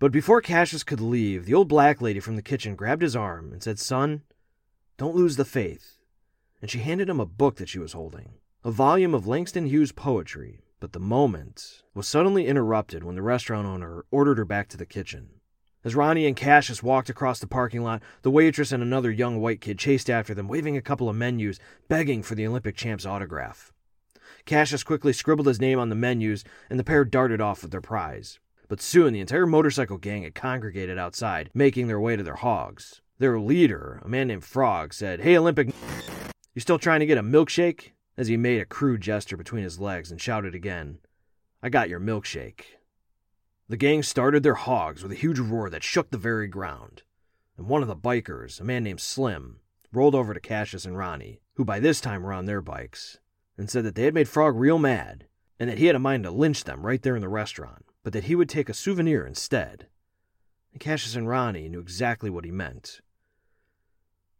But 0.00 0.12
before 0.12 0.40
Cassius 0.40 0.82
could 0.82 1.02
leave, 1.02 1.44
the 1.44 1.52
old 1.52 1.68
black 1.68 2.00
lady 2.00 2.20
from 2.20 2.34
the 2.34 2.42
kitchen 2.42 2.74
grabbed 2.74 3.02
his 3.02 3.14
arm 3.14 3.52
and 3.52 3.62
said, 3.62 3.78
Son, 3.78 4.22
don't 4.96 5.14
lose 5.14 5.36
the 5.36 5.44
faith. 5.44 5.98
And 6.62 6.70
she 6.70 6.78
handed 6.78 7.10
him 7.10 7.20
a 7.20 7.26
book 7.26 7.56
that 7.56 7.68
she 7.68 7.78
was 7.78 7.92
holding, 7.92 8.32
a 8.64 8.70
volume 8.70 9.14
of 9.14 9.26
Langston 9.26 9.66
Hughes 9.66 9.92
poetry. 9.92 10.60
But 10.80 10.92
the 10.92 11.00
moment 11.00 11.82
was 11.92 12.08
suddenly 12.08 12.46
interrupted 12.46 13.04
when 13.04 13.14
the 13.14 13.20
restaurant 13.20 13.66
owner 13.66 14.06
ordered 14.10 14.38
her 14.38 14.46
back 14.46 14.70
to 14.70 14.78
the 14.78 14.86
kitchen. 14.86 15.28
As 15.84 15.94
Ronnie 15.94 16.26
and 16.26 16.34
Cassius 16.34 16.82
walked 16.82 17.10
across 17.10 17.38
the 17.38 17.46
parking 17.46 17.82
lot, 17.82 18.02
the 18.22 18.30
waitress 18.30 18.72
and 18.72 18.82
another 18.82 19.10
young 19.10 19.38
white 19.42 19.60
kid 19.60 19.78
chased 19.78 20.08
after 20.08 20.32
them, 20.32 20.48
waving 20.48 20.78
a 20.78 20.82
couple 20.82 21.10
of 21.10 21.16
menus, 21.16 21.60
begging 21.88 22.22
for 22.22 22.34
the 22.34 22.46
Olympic 22.46 22.74
champ's 22.74 23.04
autograph. 23.04 23.70
Cassius 24.46 24.82
quickly 24.82 25.12
scribbled 25.12 25.46
his 25.46 25.60
name 25.60 25.78
on 25.78 25.90
the 25.90 25.94
menus, 25.94 26.42
and 26.70 26.78
the 26.78 26.84
pair 26.84 27.04
darted 27.04 27.42
off 27.42 27.60
with 27.60 27.70
their 27.70 27.82
prize. 27.82 28.38
But 28.70 28.80
soon 28.80 29.12
the 29.12 29.20
entire 29.20 29.46
motorcycle 29.46 29.98
gang 29.98 30.22
had 30.22 30.36
congregated 30.36 30.96
outside, 30.96 31.50
making 31.52 31.88
their 31.88 31.98
way 31.98 32.14
to 32.14 32.22
their 32.22 32.36
hogs. 32.36 33.00
Their 33.18 33.40
leader, 33.40 34.00
a 34.04 34.08
man 34.08 34.28
named 34.28 34.44
Frog, 34.44 34.94
said, 34.94 35.22
Hey, 35.22 35.36
Olympic, 35.36 35.74
you 36.54 36.60
still 36.60 36.78
trying 36.78 37.00
to 37.00 37.06
get 37.06 37.18
a 37.18 37.22
milkshake? 37.22 37.94
As 38.16 38.28
he 38.28 38.36
made 38.36 38.60
a 38.60 38.64
crude 38.64 39.00
gesture 39.00 39.36
between 39.36 39.64
his 39.64 39.80
legs 39.80 40.12
and 40.12 40.20
shouted 40.20 40.54
again, 40.54 40.98
I 41.60 41.68
got 41.68 41.88
your 41.88 41.98
milkshake. 41.98 42.62
The 43.68 43.76
gang 43.76 44.04
started 44.04 44.44
their 44.44 44.54
hogs 44.54 45.02
with 45.02 45.10
a 45.10 45.16
huge 45.16 45.40
roar 45.40 45.68
that 45.68 45.82
shook 45.82 46.12
the 46.12 46.16
very 46.16 46.46
ground. 46.46 47.02
And 47.58 47.66
one 47.66 47.82
of 47.82 47.88
the 47.88 47.96
bikers, 47.96 48.60
a 48.60 48.64
man 48.64 48.84
named 48.84 49.00
Slim, 49.00 49.58
rolled 49.92 50.14
over 50.14 50.32
to 50.32 50.38
Cassius 50.38 50.84
and 50.84 50.96
Ronnie, 50.96 51.40
who 51.54 51.64
by 51.64 51.80
this 51.80 52.00
time 52.00 52.22
were 52.22 52.32
on 52.32 52.46
their 52.46 52.62
bikes, 52.62 53.18
and 53.58 53.68
said 53.68 53.84
that 53.84 53.96
they 53.96 54.04
had 54.04 54.14
made 54.14 54.28
Frog 54.28 54.54
real 54.54 54.78
mad, 54.78 55.26
and 55.58 55.68
that 55.68 55.78
he 55.78 55.86
had 55.86 55.96
a 55.96 55.98
mind 55.98 56.22
to 56.22 56.30
lynch 56.30 56.62
them 56.62 56.86
right 56.86 57.02
there 57.02 57.16
in 57.16 57.20
the 57.20 57.28
restaurant, 57.28 57.84
but 58.02 58.12
that 58.12 58.24
he 58.24 58.34
would 58.34 58.48
take 58.48 58.68
a 58.68 58.74
souvenir 58.74 59.26
instead. 59.26 59.86
And 60.72 60.80
Cassius 60.80 61.16
and 61.16 61.28
Ronnie 61.28 61.68
knew 61.68 61.80
exactly 61.80 62.30
what 62.30 62.44
he 62.44 62.50
meant. 62.50 63.00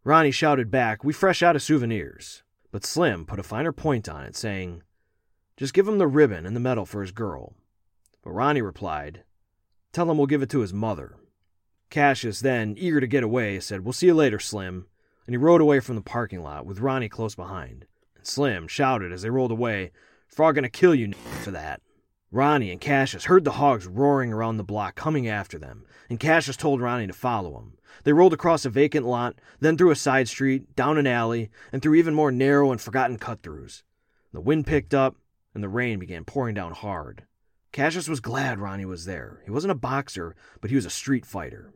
Ronnie 0.04 0.30
shouted 0.30 0.70
back, 0.70 1.04
We 1.04 1.12
fresh 1.12 1.42
out 1.42 1.56
of 1.56 1.62
souvenirs. 1.62 2.42
But 2.72 2.86
Slim 2.86 3.26
put 3.26 3.40
a 3.40 3.42
finer 3.42 3.72
point 3.72 4.08
on 4.08 4.24
it, 4.24 4.36
saying, 4.36 4.82
Just 5.56 5.74
give 5.74 5.88
him 5.88 5.98
the 5.98 6.06
ribbon 6.06 6.46
and 6.46 6.54
the 6.54 6.60
medal 6.60 6.86
for 6.86 7.02
his 7.02 7.10
girl. 7.10 7.54
But 8.22 8.30
Ronnie 8.30 8.62
replied, 8.62 9.24
Tell 9.92 10.10
him 10.10 10.16
we'll 10.16 10.26
give 10.26 10.42
it 10.42 10.50
to 10.50 10.60
his 10.60 10.72
mother. 10.72 11.16
Cassius 11.90 12.40
then, 12.40 12.76
eager 12.78 13.00
to 13.00 13.06
get 13.08 13.24
away, 13.24 13.58
said, 13.58 13.84
We'll 13.84 13.92
see 13.92 14.06
you 14.06 14.14
later, 14.14 14.38
Slim. 14.38 14.86
And 15.26 15.34
he 15.34 15.36
rode 15.36 15.60
away 15.60 15.80
from 15.80 15.96
the 15.96 16.02
parking 16.02 16.42
lot 16.42 16.64
with 16.64 16.80
Ronnie 16.80 17.08
close 17.08 17.34
behind. 17.34 17.86
And 18.16 18.26
Slim 18.26 18.68
shouted 18.68 19.12
as 19.12 19.22
they 19.22 19.30
rolled 19.30 19.52
away, 19.52 19.90
Frog 20.28 20.54
gonna 20.54 20.68
kill 20.68 20.94
you 20.94 21.12
for 21.42 21.50
that. 21.50 21.82
Ronnie 22.32 22.70
and 22.70 22.80
Cassius 22.80 23.24
heard 23.24 23.42
the 23.42 23.52
hogs 23.52 23.88
roaring 23.88 24.32
around 24.32 24.56
the 24.56 24.62
block 24.62 24.94
coming 24.94 25.26
after 25.26 25.58
them, 25.58 25.84
and 26.08 26.20
Cassius 26.20 26.56
told 26.56 26.80
Ronnie 26.80 27.08
to 27.08 27.12
follow 27.12 27.58
him. 27.58 27.72
They 28.04 28.12
rolled 28.12 28.32
across 28.32 28.64
a 28.64 28.70
vacant 28.70 29.04
lot, 29.04 29.34
then 29.58 29.76
through 29.76 29.90
a 29.90 29.96
side 29.96 30.28
street, 30.28 30.76
down 30.76 30.96
an 30.96 31.08
alley, 31.08 31.50
and 31.72 31.82
through 31.82 31.96
even 31.96 32.14
more 32.14 32.30
narrow 32.30 32.70
and 32.70 32.80
forgotten 32.80 33.18
cut 33.18 33.42
throughs. 33.42 33.82
The 34.32 34.40
wind 34.40 34.64
picked 34.64 34.94
up, 34.94 35.16
and 35.54 35.62
the 35.64 35.68
rain 35.68 35.98
began 35.98 36.24
pouring 36.24 36.54
down 36.54 36.72
hard. 36.72 37.24
Cassius 37.72 38.08
was 38.08 38.20
glad 38.20 38.60
Ronnie 38.60 38.84
was 38.84 39.06
there. 39.06 39.42
He 39.44 39.50
wasn't 39.50 39.72
a 39.72 39.76
boxer, 39.76 40.36
but 40.60 40.70
he 40.70 40.76
was 40.76 40.86
a 40.86 40.90
street 40.90 41.26
fighter. 41.26 41.72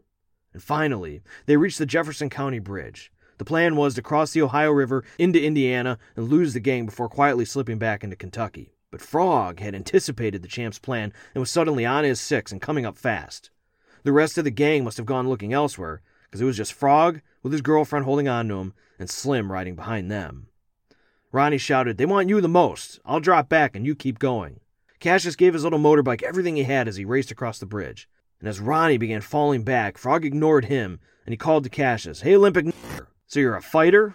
And 0.52 0.62
finally, 0.62 1.22
they 1.46 1.56
reached 1.56 1.78
the 1.78 1.86
Jefferson 1.86 2.30
County 2.30 2.60
Bridge. 2.60 3.10
The 3.38 3.44
plan 3.44 3.74
was 3.74 3.94
to 3.94 4.02
cross 4.02 4.32
the 4.32 4.42
Ohio 4.42 4.70
River 4.70 5.04
into 5.18 5.42
Indiana 5.42 5.98
and 6.14 6.28
lose 6.28 6.54
the 6.54 6.60
gang 6.60 6.86
before 6.86 7.08
quietly 7.08 7.44
slipping 7.44 7.78
back 7.78 8.04
into 8.04 8.14
Kentucky. 8.14 8.73
But 8.94 9.00
Frog 9.00 9.58
had 9.58 9.74
anticipated 9.74 10.40
the 10.40 10.46
champ's 10.46 10.78
plan 10.78 11.12
and 11.34 11.40
was 11.40 11.50
suddenly 11.50 11.84
on 11.84 12.04
his 12.04 12.20
six 12.20 12.52
and 12.52 12.62
coming 12.62 12.86
up 12.86 12.96
fast. 12.96 13.50
The 14.04 14.12
rest 14.12 14.38
of 14.38 14.44
the 14.44 14.52
gang 14.52 14.84
must 14.84 14.98
have 14.98 15.04
gone 15.04 15.28
looking 15.28 15.52
elsewhere, 15.52 16.00
because 16.22 16.40
it 16.40 16.44
was 16.44 16.56
just 16.56 16.72
Frog 16.72 17.20
with 17.42 17.50
his 17.50 17.60
girlfriend 17.60 18.04
holding 18.04 18.28
on 18.28 18.46
to 18.46 18.54
him 18.54 18.72
and 18.96 19.10
Slim 19.10 19.50
riding 19.50 19.74
behind 19.74 20.12
them. 20.12 20.46
Ronnie 21.32 21.58
shouted, 21.58 21.98
They 21.98 22.06
want 22.06 22.28
you 22.28 22.40
the 22.40 22.46
most. 22.46 23.00
I'll 23.04 23.18
drop 23.18 23.48
back 23.48 23.74
and 23.74 23.84
you 23.84 23.96
keep 23.96 24.20
going. 24.20 24.60
Cassius 25.00 25.34
gave 25.34 25.54
his 25.54 25.64
little 25.64 25.80
motorbike 25.80 26.22
everything 26.22 26.54
he 26.54 26.62
had 26.62 26.86
as 26.86 26.94
he 26.94 27.04
raced 27.04 27.32
across 27.32 27.58
the 27.58 27.66
bridge. 27.66 28.08
And 28.38 28.48
as 28.48 28.60
Ronnie 28.60 28.96
began 28.96 29.22
falling 29.22 29.64
back, 29.64 29.98
Frog 29.98 30.24
ignored 30.24 30.66
him 30.66 31.00
and 31.26 31.32
he 31.32 31.36
called 31.36 31.64
to 31.64 31.68
Cassius, 31.68 32.20
Hey, 32.20 32.36
Olympic, 32.36 32.72
so 33.26 33.40
you're 33.40 33.56
a 33.56 33.60
fighter? 33.60 34.14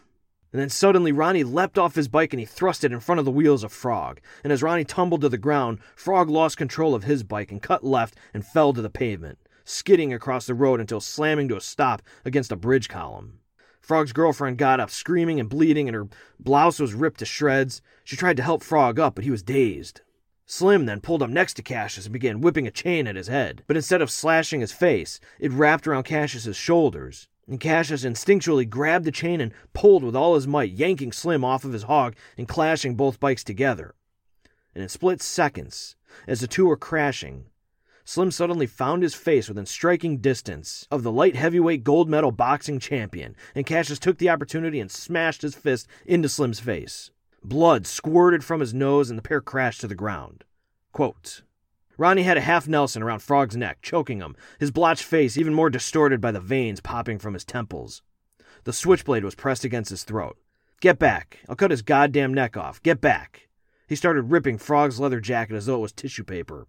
And 0.51 0.59
then 0.59 0.69
suddenly 0.69 1.11
Ronnie 1.11 1.43
leapt 1.43 1.77
off 1.77 1.95
his 1.95 2.07
bike 2.07 2.33
and 2.33 2.39
he 2.39 2.45
thrust 2.45 2.83
it 2.83 2.91
in 2.91 2.99
front 2.99 3.19
of 3.19 3.25
the 3.25 3.31
wheels 3.31 3.63
of 3.63 3.71
Frog. 3.71 4.19
And 4.43 4.51
as 4.51 4.63
Ronnie 4.63 4.83
tumbled 4.83 5.21
to 5.21 5.29
the 5.29 5.37
ground, 5.37 5.79
Frog 5.95 6.29
lost 6.29 6.57
control 6.57 6.95
of 6.95 7.03
his 7.03 7.23
bike 7.23 7.51
and 7.51 7.61
cut 7.61 7.83
left 7.83 8.15
and 8.33 8.45
fell 8.45 8.73
to 8.73 8.81
the 8.81 8.89
pavement, 8.89 9.37
skidding 9.63 10.11
across 10.13 10.47
the 10.47 10.55
road 10.55 10.79
until 10.79 10.99
slamming 10.99 11.47
to 11.49 11.57
a 11.57 11.61
stop 11.61 12.01
against 12.25 12.51
a 12.51 12.55
bridge 12.55 12.89
column. 12.89 13.39
Frog's 13.79 14.13
girlfriend 14.13 14.57
got 14.57 14.79
up, 14.79 14.89
screaming 14.89 15.39
and 15.39 15.49
bleeding, 15.49 15.87
and 15.87 15.95
her 15.95 16.07
blouse 16.39 16.79
was 16.79 16.93
ripped 16.93 17.19
to 17.19 17.25
shreds. 17.25 17.81
She 18.03 18.15
tried 18.15 18.37
to 18.37 18.43
help 18.43 18.63
Frog 18.63 18.99
up, 18.99 19.15
but 19.15 19.23
he 19.23 19.31
was 19.31 19.43
dazed. 19.43 20.01
Slim 20.45 20.87
then 20.87 20.99
pulled 20.99 21.21
up 21.21 21.29
next 21.29 21.53
to 21.55 21.61
Cassius 21.61 22.07
and 22.07 22.13
began 22.13 22.41
whipping 22.41 22.65
a 22.65 22.71
chain 22.71 23.05
at 23.05 23.15
his 23.15 23.27
head. 23.27 23.63
But 23.67 23.77
instead 23.77 24.01
of 24.01 24.09
slashing 24.09 24.61
his 24.61 24.71
face, 24.71 25.19
it 25.39 25.51
wrapped 25.51 25.87
around 25.87 26.03
Cassius's 26.03 26.57
shoulders. 26.57 27.27
And 27.49 27.59
Cassius 27.59 28.05
instinctually 28.05 28.69
grabbed 28.69 29.05
the 29.05 29.11
chain 29.11 29.41
and 29.41 29.51
pulled 29.73 30.03
with 30.03 30.15
all 30.15 30.35
his 30.35 30.47
might, 30.47 30.71
yanking 30.71 31.11
Slim 31.11 31.43
off 31.43 31.65
of 31.65 31.73
his 31.73 31.83
hog 31.83 32.15
and 32.37 32.47
clashing 32.47 32.93
both 32.93 33.19
bikes 33.19 33.43
together. 33.43 33.95
And 34.75 34.83
in 34.83 34.89
split 34.89 35.19
seconds, 35.19 35.95
as 36.27 36.41
the 36.41 36.47
two 36.47 36.67
were 36.67 36.77
crashing, 36.77 37.45
Slim 38.05 38.29
suddenly 38.29 38.67
found 38.67 39.01
his 39.01 39.15
face 39.15 39.49
within 39.49 39.65
striking 39.65 40.17
distance 40.17 40.87
of 40.91 41.01
the 41.01 41.11
light 41.11 41.35
heavyweight 41.35 41.83
gold 41.83 42.07
medal 42.07 42.31
boxing 42.31 42.79
champion, 42.79 43.35
and 43.55 43.65
Cassius 43.65 43.99
took 43.99 44.19
the 44.19 44.29
opportunity 44.29 44.79
and 44.79 44.91
smashed 44.91 45.41
his 45.41 45.55
fist 45.55 45.87
into 46.05 46.29
Slim's 46.29 46.59
face. 46.59 47.09
Blood 47.43 47.87
squirted 47.87 48.43
from 48.43 48.59
his 48.59 48.75
nose, 48.75 49.09
and 49.09 49.17
the 49.17 49.23
pair 49.23 49.41
crashed 49.41 49.81
to 49.81 49.87
the 49.87 49.95
ground. 49.95 50.43
Quote, 50.91 51.41
Ronnie 51.99 52.23
had 52.23 52.37
a 52.37 52.41
half 52.41 52.65
Nelson 52.65 53.03
around 53.03 53.19
Frog's 53.19 53.57
neck, 53.57 53.79
choking 53.81 54.19
him, 54.19 54.33
his 54.57 54.71
blotched 54.71 55.03
face 55.03 55.37
even 55.37 55.53
more 55.53 55.69
distorted 55.69 56.21
by 56.21 56.31
the 56.31 56.39
veins 56.39 56.79
popping 56.79 57.19
from 57.19 57.33
his 57.33 57.43
temples. 57.43 58.01
The 58.63 58.71
switchblade 58.71 59.25
was 59.25 59.35
pressed 59.35 59.65
against 59.65 59.89
his 59.89 60.05
throat. 60.05 60.37
Get 60.79 60.97
back. 60.97 61.39
I'll 61.49 61.57
cut 61.57 61.71
his 61.71 61.81
goddamn 61.81 62.33
neck 62.33 62.55
off. 62.55 62.81
Get 62.83 63.01
back. 63.01 63.49
He 63.85 63.97
started 63.97 64.31
ripping 64.31 64.59
Frog's 64.59 64.97
leather 64.97 65.19
jacket 65.19 65.55
as 65.55 65.65
though 65.65 65.75
it 65.75 65.81
was 65.81 65.91
tissue 65.91 66.23
paper. 66.23 66.67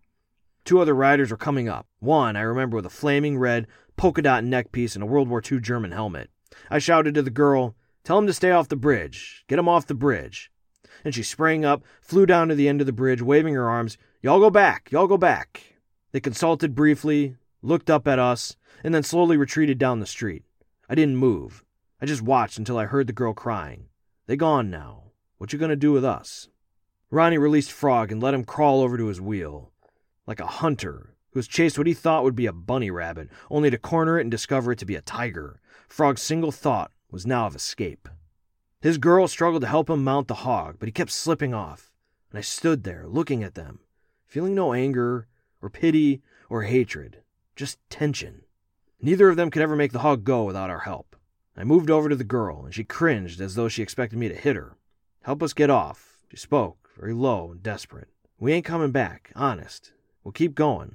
Two 0.65 0.81
other 0.81 0.95
riders 0.95 1.31
were 1.31 1.37
coming 1.37 1.69
up. 1.69 1.87
One, 2.01 2.35
I 2.35 2.41
remember, 2.41 2.75
with 2.75 2.87
a 2.87 2.91
flaming 2.91 3.39
red 3.39 3.69
polka 3.97 4.23
dot 4.23 4.43
neckpiece 4.43 4.97
and 4.97 5.05
a 5.05 5.07
World 5.07 5.29
War 5.29 5.41
II 5.41 5.61
German 5.61 5.93
helmet. 5.93 6.29
I 6.71 6.81
shouted 6.81 7.15
to 7.15 7.23
the 7.23 7.31
girl, 7.31 7.77
Tell 8.03 8.19
him 8.19 8.27
to 8.27 8.33
stay 8.33 8.51
off 8.51 8.69
the 8.69 8.75
bridge. 8.75 9.45
Get 9.47 9.61
him 9.61 9.69
off 9.69 9.87
the 9.87 9.95
bridge. 9.95 10.51
And 11.05 11.15
she 11.15 11.23
sprang 11.23 11.65
up, 11.65 11.85
flew 12.03 12.27
down 12.27 12.49
to 12.49 12.57
the 12.57 12.69
end 12.69 12.81
of 12.81 12.89
the 12.89 12.93
bridge, 12.93 13.23
waving 13.23 13.55
her 13.55 13.71
arms. 13.71 13.97
Y'all 14.23 14.39
go 14.39 14.51
back. 14.51 14.93
Y'all 14.93 15.07
go 15.07 15.17
back. 15.17 15.77
They 16.13 16.21
consulted 16.21 16.75
briefly, 16.75 17.37
looked 17.63 17.89
up 17.89 18.07
at 18.07 18.19
us, 18.19 18.55
and 18.85 18.95
then 18.95 19.03
slowly 19.03 19.39
retreated 19.39 19.79
down 19.79 20.01
the 20.01 20.07
street. 20.07 20.43
I 20.91 20.95
didn't 20.95 21.17
move. 21.17 21.65
I 22.03 22.05
just 22.05 22.21
watched 22.21 22.59
until 22.59 22.77
I 22.77 22.85
heard 22.85 23.07
the 23.07 23.15
girl 23.15 23.33
crying. 23.33 23.87
They 24.27 24.37
gone 24.37 24.69
now. 24.69 25.05
What 25.39 25.55
you 25.55 25.59
gonna 25.59 25.75
do 25.75 25.91
with 25.93 26.05
us? 26.05 26.51
Ronnie 27.11 27.39
released 27.39 27.73
Frog 27.73 28.13
and 28.13 28.23
let 28.23 28.35
him 28.35 28.45
crawl 28.45 28.83
over 28.83 28.99
to 28.99 29.07
his 29.07 29.23
wheel. 29.23 29.73
Like 30.27 30.41
a 30.41 30.47
hunter 30.47 31.17
who 31.31 31.39
has 31.39 31.49
chased 31.49 31.79
what 31.79 31.87
he 31.87 31.95
thought 31.95 32.23
would 32.23 32.37
be 32.37 32.45
a 32.45 32.53
bunny 32.53 32.91
rabbit, 32.91 33.31
only 33.51 33.71
to 33.71 33.79
corner 33.79 34.19
it 34.19 34.23
and 34.23 34.31
discover 34.31 34.73
it 34.73 34.79
to 34.81 34.85
be 34.85 34.97
a 34.97 35.01
tiger. 35.01 35.63
Frog's 35.89 36.21
single 36.21 36.53
thought 36.53 36.93
was 37.11 37.27
now 37.27 37.47
of 37.47 37.57
escape. 37.57 38.07
His 38.83 38.99
girl 38.99 39.27
struggled 39.29 39.63
to 39.63 39.69
help 39.69 39.89
him 39.89 40.05
mount 40.05 40.29
the 40.29 40.35
hog, 40.35 40.77
but 40.79 40.89
he 40.89 40.93
kept 40.93 41.11
slipping 41.11 41.55
off, 41.55 41.91
and 42.31 42.39
I 42.39 42.43
stood 42.43 42.85
there 42.85 43.07
looking 43.09 43.43
at 43.43 43.55
them, 43.55 43.81
feeling 44.31 44.55
no 44.55 44.73
anger 44.73 45.27
or 45.61 45.69
pity 45.69 46.23
or 46.49 46.63
hatred, 46.63 47.19
just 47.57 47.79
tension. 47.91 48.43
Neither 49.03 49.29
of 49.29 49.37
them 49.37 49.51
could 49.51 49.61
ever 49.61 49.75
make 49.75 49.93
the 49.93 49.99
hog 49.99 50.25
go 50.25 50.45
without 50.45 50.71
our 50.71 50.81
help. 50.81 51.17
I 51.57 51.65
moved 51.65 51.91
over 51.91 52.09
to 52.09 52.17
the 52.17 52.25
girl, 52.25 52.65
and 52.65 52.73
she 52.73 52.85
cringed 52.85 53.41
as 53.41 53.57
though 53.57 53.69
she 53.69 53.83
expected 53.83 54.19
me 54.19 54.29
to 54.29 54.35
hit 54.35 54.57
her. 54.57 54.77
Help 55.23 55.43
us 55.43 55.53
get 55.53 55.69
off, 55.69 56.21
she 56.31 56.37
spoke, 56.37 56.91
very 56.97 57.13
low 57.13 57.51
and 57.51 57.63
desperate. 57.63 58.09
We 58.39 58.53
ain't 58.53 58.65
coming 58.65 58.93
back, 58.93 59.33
honest. 59.35 59.93
We'll 60.23 60.33
keep 60.33 60.55
going. 60.55 60.95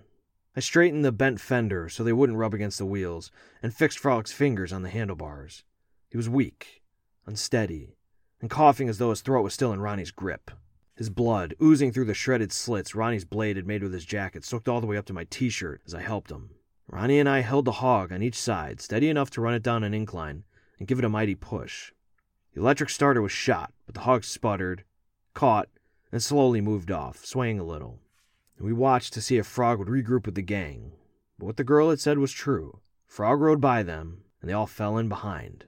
I 0.55 0.61
straightened 0.61 1.03
the 1.03 1.11
bent 1.11 1.41
fender 1.41 1.89
so 1.89 2.03
they 2.03 2.13
wouldn't 2.13 2.39
rub 2.39 2.53
against 2.53 2.77
the 2.77 2.85
wheels, 2.85 3.31
and 3.61 3.75
fixed 3.75 3.99
Frog's 3.99 4.31
fingers 4.31 4.71
on 4.71 4.81
the 4.81 4.89
handlebars. 4.89 5.65
He 6.09 6.15
was 6.15 6.29
weak, 6.29 6.83
unsteady, 7.25 7.97
and 8.39 8.49
coughing 8.49 8.87
as 8.87 8.97
though 8.97 9.09
his 9.09 9.21
throat 9.21 9.41
was 9.41 9.53
still 9.53 9.73
in 9.73 9.81
Ronnie's 9.81 10.11
grip. 10.11 10.51
His 10.95 11.09
blood, 11.09 11.55
oozing 11.61 11.91
through 11.91 12.05
the 12.05 12.13
shredded 12.13 12.53
slits 12.53 12.95
Ronnie's 12.95 13.25
blade 13.25 13.57
had 13.57 13.67
made 13.67 13.83
with 13.83 13.91
his 13.91 14.05
jacket, 14.05 14.45
soaked 14.45 14.69
all 14.69 14.79
the 14.79 14.87
way 14.87 14.95
up 14.95 15.05
to 15.05 15.13
my 15.13 15.25
t 15.25 15.49
shirt 15.49 15.81
as 15.85 15.93
I 15.93 16.01
helped 16.01 16.31
him. 16.31 16.51
Ronnie 16.87 17.19
and 17.19 17.27
I 17.27 17.39
held 17.39 17.65
the 17.65 17.73
hog 17.73 18.13
on 18.13 18.21
each 18.21 18.39
side, 18.39 18.79
steady 18.79 19.09
enough 19.09 19.29
to 19.31 19.41
run 19.41 19.53
it 19.53 19.63
down 19.63 19.83
an 19.83 19.93
incline 19.93 20.45
and 20.79 20.87
give 20.87 20.99
it 20.99 21.05
a 21.05 21.09
mighty 21.09 21.35
push. 21.35 21.91
The 22.53 22.61
electric 22.61 22.89
starter 22.89 23.21
was 23.21 23.33
shot, 23.33 23.73
but 23.85 23.95
the 23.95 24.01
hog 24.01 24.23
sputtered, 24.23 24.85
caught, 25.33 25.67
and 26.11 26.23
slowly 26.23 26.61
moved 26.61 26.91
off, 26.91 27.25
swaying 27.25 27.59
a 27.59 27.65
little. 27.65 27.99
We 28.57 28.71
watched 28.71 29.13
to 29.13 29.21
see 29.21 29.37
if 29.37 29.45
Frog 29.45 29.79
would 29.79 29.89
regroup 29.89 30.25
with 30.25 30.35
the 30.35 30.41
gang. 30.41 30.93
But 31.37 31.45
what 31.47 31.57
the 31.57 31.65
girl 31.65 31.89
had 31.89 31.99
said 31.99 32.19
was 32.19 32.31
true. 32.31 32.79
Frog 33.05 33.41
rode 33.41 33.59
by 33.59 33.83
them, 33.83 34.23
and 34.39 34.49
they 34.49 34.53
all 34.53 34.67
fell 34.67 34.97
in 34.97 35.09
behind. 35.09 35.65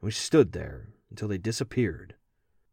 And 0.00 0.06
we 0.06 0.12
stood 0.12 0.52
there 0.52 0.90
until 1.10 1.26
they 1.26 1.38
disappeared, 1.38 2.14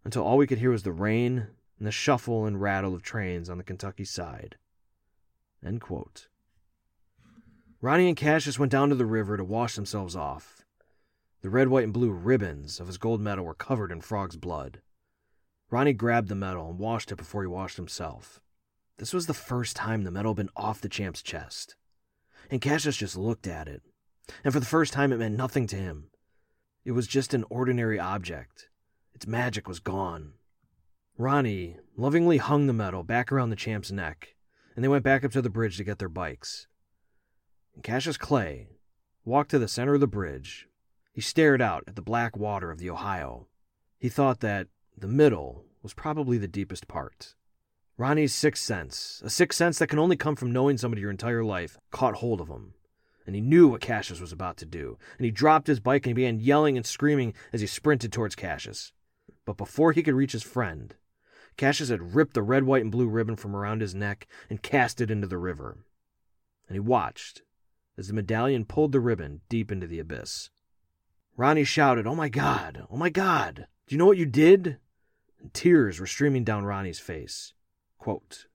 until 0.03 0.23
all 0.23 0.37
we 0.37 0.45
could 0.45 0.59
hear 0.59 0.69
was 0.69 0.83
the 0.83 0.91
rain 0.91 1.47
and 1.77 1.87
the 1.87 1.91
shuffle 1.91 2.45
and 2.45 2.61
rattle 2.61 2.93
of 2.93 3.01
trains 3.01 3.49
on 3.49 3.57
the 3.57 3.63
Kentucky 3.63 4.05
side. 4.05 4.57
Ronnie 7.81 8.07
and 8.07 8.17
Cassius 8.17 8.57
went 8.57 8.71
down 8.71 8.89
to 8.89 8.95
the 8.95 9.05
river 9.05 9.37
to 9.37 9.43
wash 9.43 9.75
themselves 9.75 10.15
off. 10.15 10.63
The 11.41 11.49
red, 11.49 11.67
white, 11.67 11.83
and 11.83 11.93
blue 11.93 12.11
ribbons 12.11 12.79
of 12.79 12.87
his 12.87 12.97
gold 12.97 13.21
medal 13.21 13.45
were 13.45 13.53
covered 13.53 13.91
in 13.91 14.01
Frog's 14.01 14.37
blood. 14.37 14.81
Ronnie 15.69 15.93
grabbed 15.93 16.29
the 16.29 16.35
medal 16.35 16.69
and 16.69 16.79
washed 16.79 17.11
it 17.11 17.17
before 17.17 17.41
he 17.41 17.47
washed 17.47 17.77
himself. 17.77 18.39
This 18.97 19.13
was 19.13 19.27
the 19.27 19.33
first 19.33 19.75
time 19.75 20.03
the 20.03 20.11
medal 20.11 20.31
had 20.31 20.37
been 20.37 20.49
off 20.55 20.81
the 20.81 20.89
champ's 20.89 21.21
chest. 21.21 21.75
And 22.49 22.61
Cassius 22.61 22.97
just 22.97 23.17
looked 23.17 23.47
at 23.47 23.67
it. 23.67 23.81
And 24.43 24.53
for 24.53 24.59
the 24.59 24.65
first 24.65 24.93
time, 24.93 25.11
it 25.11 25.17
meant 25.17 25.35
nothing 25.35 25.67
to 25.67 25.75
him. 25.75 26.09
It 26.83 26.91
was 26.91 27.07
just 27.07 27.33
an 27.33 27.43
ordinary 27.49 27.99
object. 27.99 28.69
Its 29.13 29.27
magic 29.27 29.67
was 29.67 29.79
gone. 29.79 30.33
Ronnie 31.17 31.77
lovingly 31.95 32.37
hung 32.37 32.67
the 32.67 32.73
medal 32.73 33.01
back 33.01 33.31
around 33.31 33.49
the 33.49 33.55
champ's 33.55 33.89
neck, 33.89 34.35
and 34.75 34.83
they 34.83 34.89
went 34.89 35.05
back 35.05 35.23
up 35.23 35.31
to 35.31 35.41
the 35.41 35.49
bridge 35.49 35.77
to 35.77 35.85
get 35.85 35.97
their 35.97 36.09
bikes. 36.09 36.67
And 37.73 37.83
Cassius 37.83 38.17
Clay 38.17 38.67
walked 39.23 39.51
to 39.51 39.59
the 39.59 39.69
center 39.69 39.93
of 39.93 40.01
the 40.01 40.07
bridge. 40.07 40.67
He 41.13 41.21
stared 41.21 41.61
out 41.61 41.85
at 41.87 41.95
the 41.95 42.01
black 42.01 42.35
water 42.35 42.69
of 42.69 42.79
the 42.79 42.89
Ohio. 42.89 43.47
He 43.97 44.09
thought 44.09 44.41
that 44.41 44.67
the 44.97 45.07
middle 45.07 45.63
was 45.81 45.93
probably 45.93 46.37
the 46.37 46.49
deepest 46.49 46.89
part. 46.89 47.35
Ronnie's 47.97 48.35
sixth 48.35 48.63
sense, 48.63 49.21
a 49.23 49.29
sixth 49.29 49.57
sense 49.57 49.79
that 49.79 49.87
can 49.87 49.99
only 49.99 50.17
come 50.17 50.35
from 50.35 50.51
knowing 50.51 50.77
somebody 50.77 51.01
your 51.01 51.11
entire 51.11 51.45
life, 51.45 51.77
caught 51.91 52.15
hold 52.15 52.41
of 52.41 52.49
him. 52.49 52.73
And 53.25 53.35
he 53.35 53.41
knew 53.41 53.69
what 53.69 53.79
Cassius 53.79 54.19
was 54.19 54.33
about 54.33 54.57
to 54.57 54.65
do. 54.65 54.97
And 55.17 55.23
he 55.23 55.31
dropped 55.31 55.67
his 55.67 55.79
bike 55.79 56.05
and 56.05 56.13
began 56.13 56.41
yelling 56.41 56.75
and 56.75 56.85
screaming 56.85 57.33
as 57.53 57.61
he 57.61 57.67
sprinted 57.67 58.11
towards 58.11 58.35
Cassius. 58.35 58.91
But 59.45 59.55
before 59.55 59.93
he 59.93 60.03
could 60.03 60.13
reach 60.13 60.33
his 60.33 60.43
friend, 60.43 60.93
Cassius 61.57 61.89
had 61.89 62.15
ripped 62.15 62.33
the 62.33 62.43
red, 62.43 62.63
white, 62.63 62.81
and 62.81 62.91
blue 62.91 63.07
ribbon 63.07 63.35
from 63.35 63.55
around 63.55 63.81
his 63.81 63.95
neck 63.95 64.27
and 64.49 64.61
cast 64.61 64.99
it 64.99 65.11
into 65.11 65.27
the 65.27 65.37
river. 65.37 65.77
And 66.67 66.75
he 66.75 66.79
watched 66.79 67.43
as 67.97 68.07
the 68.07 68.13
medallion 68.13 68.65
pulled 68.65 68.91
the 68.91 68.99
ribbon 68.99 69.41
deep 69.49 69.71
into 69.71 69.87
the 69.87 69.99
abyss. 69.99 70.49
Ronnie 71.37 71.63
shouted, 71.63 72.07
Oh 72.07 72.15
my 72.15 72.29
God! 72.29 72.85
Oh 72.89 72.97
my 72.97 73.09
God! 73.09 73.67
Do 73.87 73.95
you 73.95 73.99
know 73.99 74.05
what 74.05 74.17
you 74.17 74.25
did? 74.25 74.77
And 75.39 75.53
tears 75.53 75.99
were 75.99 76.07
streaming 76.07 76.43
down 76.43 76.65
Ronnie's 76.65 76.99
face. 76.99 77.53
Quote, 77.97 78.47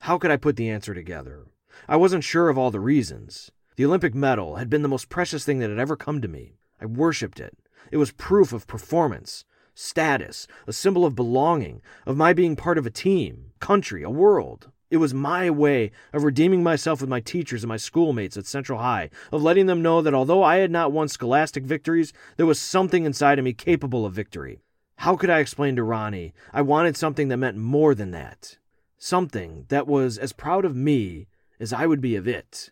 How 0.00 0.18
could 0.18 0.30
I 0.30 0.36
put 0.36 0.56
the 0.56 0.70
answer 0.70 0.94
together? 0.94 1.46
I 1.86 1.96
wasn't 1.96 2.24
sure 2.24 2.48
of 2.48 2.58
all 2.58 2.70
the 2.70 2.80
reasons. 2.80 3.50
The 3.76 3.84
Olympic 3.84 4.14
medal 4.14 4.56
had 4.56 4.70
been 4.70 4.82
the 4.82 4.88
most 4.88 5.08
precious 5.08 5.44
thing 5.44 5.58
that 5.60 5.70
had 5.70 5.78
ever 5.78 5.96
come 5.96 6.20
to 6.20 6.28
me. 6.28 6.54
I 6.80 6.86
worshipped 6.86 7.40
it. 7.40 7.56
It 7.90 7.96
was 7.96 8.12
proof 8.12 8.52
of 8.52 8.66
performance, 8.66 9.44
status, 9.78 10.48
a 10.66 10.72
symbol 10.72 11.04
of 11.04 11.14
belonging, 11.14 11.80
of 12.04 12.16
my 12.16 12.32
being 12.32 12.56
part 12.56 12.78
of 12.78 12.86
a 12.86 12.90
team, 12.90 13.52
country, 13.60 14.02
a 14.02 14.10
world. 14.10 14.70
It 14.90 14.96
was 14.96 15.14
my 15.14 15.50
way 15.50 15.92
of 16.12 16.24
redeeming 16.24 16.62
myself 16.62 17.00
with 17.00 17.10
my 17.10 17.20
teachers 17.20 17.62
and 17.62 17.68
my 17.68 17.76
schoolmates 17.76 18.36
at 18.36 18.46
Central 18.46 18.80
High, 18.80 19.10
of 19.30 19.42
letting 19.42 19.66
them 19.66 19.82
know 19.82 20.02
that 20.02 20.14
although 20.14 20.42
I 20.42 20.56
had 20.56 20.70
not 20.70 20.92
won 20.92 21.08
scholastic 21.08 21.64
victories, 21.64 22.12
there 22.36 22.46
was 22.46 22.58
something 22.58 23.04
inside 23.04 23.38
of 23.38 23.44
me 23.44 23.52
capable 23.52 24.04
of 24.04 24.14
victory. 24.14 24.58
How 24.96 25.14
could 25.14 25.30
I 25.30 25.38
explain 25.38 25.76
to 25.76 25.84
Ronnie 25.84 26.32
I 26.52 26.62
wanted 26.62 26.96
something 26.96 27.28
that 27.28 27.36
meant 27.36 27.56
more 27.56 27.94
than 27.94 28.10
that? 28.10 28.56
Something 28.96 29.66
that 29.68 29.86
was 29.86 30.18
as 30.18 30.32
proud 30.32 30.64
of 30.64 30.74
me 30.74 31.28
as 31.60 31.72
I 31.72 31.86
would 31.86 32.00
be 32.00 32.16
of 32.16 32.26
it. 32.26 32.70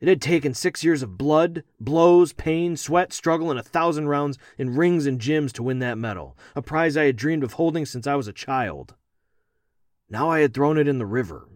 It 0.00 0.08
had 0.08 0.22
taken 0.22 0.54
six 0.54 0.84
years 0.84 1.02
of 1.02 1.18
blood, 1.18 1.64
blows, 1.80 2.32
pain, 2.32 2.76
sweat, 2.76 3.12
struggle, 3.12 3.50
and 3.50 3.58
a 3.58 3.64
thousand 3.64 4.08
rounds 4.08 4.38
in 4.56 4.76
rings 4.76 5.06
and 5.06 5.20
gyms 5.20 5.52
to 5.52 5.62
win 5.62 5.80
that 5.80 5.98
medal, 5.98 6.36
a 6.54 6.62
prize 6.62 6.96
I 6.96 7.04
had 7.04 7.16
dreamed 7.16 7.42
of 7.42 7.54
holding 7.54 7.84
since 7.84 8.06
I 8.06 8.14
was 8.14 8.28
a 8.28 8.32
child. 8.32 8.94
Now 10.08 10.30
I 10.30 10.40
had 10.40 10.54
thrown 10.54 10.78
it 10.78 10.88
in 10.88 10.98
the 10.98 11.06
river, 11.06 11.48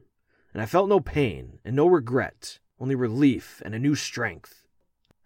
and 0.52 0.60
I 0.60 0.66
felt 0.66 0.88
no 0.88 1.00
pain 1.00 1.58
and 1.64 1.76
no 1.76 1.86
regret, 1.86 2.58
only 2.80 2.94
relief 2.94 3.62
and 3.64 3.74
a 3.74 3.78
new 3.78 3.94
strength. 3.94 4.64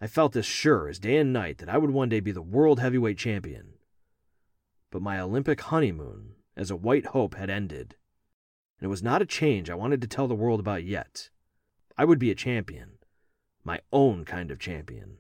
I 0.01 0.07
felt 0.07 0.37
as 0.37 0.45
sure 0.45 0.89
as 0.89 0.99
day 0.99 1.17
and 1.17 1.33
night 1.33 1.59
that 1.59 1.71
I 1.71 1.79
would 1.79 1.91
one 1.91 2.11
day 2.11 2.21
be 2.21 2.33
the 2.33 2.43
world 2.43 2.81
heavyweight 2.81 3.17
champion 3.17 3.77
but 4.97 5.03
my 5.03 5.21
Olympic 5.21 5.61
honeymoon 5.61 6.37
as 6.57 6.71
a 6.71 6.77
white 6.77 7.07
hope 7.07 7.35
had 7.35 7.51
ended. 7.51 7.97
And 8.79 8.87
it 8.87 8.89
was 8.89 9.03
not 9.03 9.21
a 9.21 9.27
change 9.27 9.69
I 9.69 9.75
wanted 9.75 10.01
to 10.01 10.07
tell 10.07 10.27
the 10.27 10.35
world 10.35 10.59
about 10.59 10.85
yet. 10.85 11.29
I 11.99 12.07
would 12.07 12.19
be 12.19 12.31
a 12.31 12.35
champion, 12.35 12.96
my 13.67 13.81
own 13.93 14.25
kind 14.25 14.53
of 14.53 14.61
champion. 14.61 15.19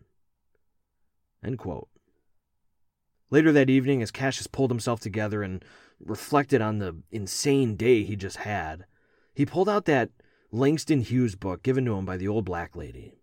Later 3.28 3.50
that 3.50 3.68
evening, 3.68 4.02
as 4.02 4.12
Cassius 4.12 4.46
pulled 4.46 4.70
himself 4.70 5.00
together 5.00 5.42
and 5.42 5.64
reflected 5.98 6.62
on 6.62 6.78
the 6.78 6.96
insane 7.11 7.74
day 7.74 8.04
he 8.04 8.14
just 8.14 8.38
had, 8.38 8.87
he 9.35 9.44
pulled 9.44 9.68
out 9.68 9.85
that 9.87 10.11
Langston 10.52 11.00
Hughes 11.00 11.35
book 11.35 11.64
given 11.64 11.85
to 11.87 11.94
him 11.94 12.04
by 12.04 12.16
the 12.16 12.28
old 12.28 12.44
black 12.44 12.76
lady, 12.76 13.18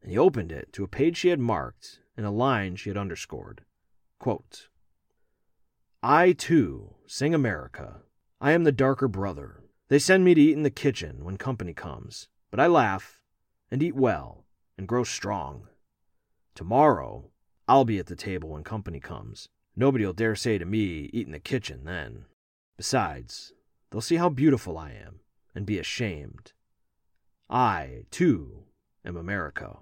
and 0.00 0.10
he 0.10 0.16
opened 0.16 0.50
it 0.50 0.72
to 0.72 0.82
a 0.82 0.88
page 0.88 1.18
she 1.18 1.28
had 1.28 1.40
marked 1.40 2.00
and 2.16 2.24
a 2.24 2.30
line 2.30 2.74
she 2.74 2.88
had 2.88 2.96
underscored. 2.96 3.64
Quote, 4.18 4.68
I, 6.02 6.32
too, 6.32 6.94
sing 7.06 7.34
America. 7.34 8.00
I 8.40 8.52
am 8.52 8.64
the 8.64 8.72
darker 8.72 9.08
brother. 9.08 9.62
They 9.88 9.98
send 9.98 10.24
me 10.24 10.32
to 10.34 10.40
eat 10.40 10.56
in 10.56 10.62
the 10.62 10.70
kitchen 10.70 11.22
when 11.22 11.36
company 11.36 11.74
comes, 11.74 12.28
but 12.50 12.60
I 12.60 12.66
laugh 12.66 13.20
and 13.70 13.82
eat 13.82 13.94
well 13.94 14.43
and 14.76 14.88
grow 14.88 15.04
strong. 15.04 15.68
Tomorrow, 16.54 17.30
I'll 17.66 17.84
be 17.84 17.98
at 17.98 18.06
the 18.06 18.16
table 18.16 18.50
when 18.50 18.64
company 18.64 19.00
comes. 19.00 19.48
Nobody'll 19.76 20.12
dare 20.12 20.36
say 20.36 20.58
to 20.58 20.64
me, 20.64 21.10
eat 21.12 21.26
in 21.26 21.32
the 21.32 21.40
kitchen 21.40 21.84
then. 21.84 22.26
Besides, 22.76 23.52
they'll 23.90 24.00
see 24.00 24.16
how 24.16 24.28
beautiful 24.28 24.78
I 24.78 24.90
am 24.90 25.20
and 25.54 25.66
be 25.66 25.78
ashamed. 25.78 26.52
I, 27.48 28.04
too, 28.10 28.64
am 29.04 29.16
America. 29.16 29.78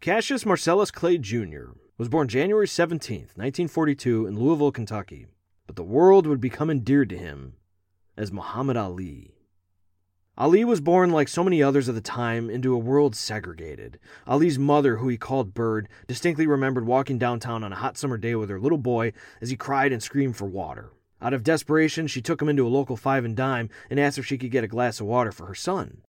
Cassius 0.00 0.46
Marcellus 0.46 0.90
Clay, 0.90 1.18
Jr., 1.18 1.72
was 1.98 2.08
born 2.08 2.28
January 2.28 2.68
17, 2.68 3.20
1942, 3.20 4.26
in 4.26 4.38
Louisville, 4.38 4.70
Kentucky, 4.70 5.26
but 5.66 5.76
the 5.76 5.82
world 5.82 6.26
would 6.26 6.40
become 6.40 6.70
endeared 6.70 7.08
to 7.08 7.18
him 7.18 7.54
as 8.16 8.30
Muhammad 8.30 8.76
Ali. 8.76 9.35
Ali 10.38 10.66
was 10.66 10.82
born, 10.82 11.10
like 11.10 11.28
so 11.28 11.42
many 11.42 11.62
others 11.62 11.88
of 11.88 11.94
the 11.94 12.02
time, 12.02 12.50
into 12.50 12.74
a 12.74 12.78
world 12.78 13.16
segregated. 13.16 13.98
Ali's 14.26 14.58
mother, 14.58 14.96
who 14.96 15.08
he 15.08 15.16
called 15.16 15.54
Bird, 15.54 15.88
distinctly 16.06 16.46
remembered 16.46 16.86
walking 16.86 17.16
downtown 17.16 17.64
on 17.64 17.72
a 17.72 17.76
hot 17.76 17.96
summer 17.96 18.18
day 18.18 18.34
with 18.34 18.50
her 18.50 18.60
little 18.60 18.76
boy 18.76 19.14
as 19.40 19.48
he 19.48 19.56
cried 19.56 19.92
and 19.92 20.02
screamed 20.02 20.36
for 20.36 20.44
water. 20.44 20.92
Out 21.22 21.32
of 21.32 21.42
desperation, 21.42 22.06
she 22.06 22.20
took 22.20 22.42
him 22.42 22.50
into 22.50 22.66
a 22.66 22.68
local 22.68 22.98
five 22.98 23.24
and 23.24 23.34
dime 23.34 23.70
and 23.88 23.98
asked 23.98 24.18
if 24.18 24.26
she 24.26 24.36
could 24.36 24.50
get 24.50 24.64
a 24.64 24.68
glass 24.68 25.00
of 25.00 25.06
water 25.06 25.32
for 25.32 25.46
her 25.46 25.54
son. 25.54 26.02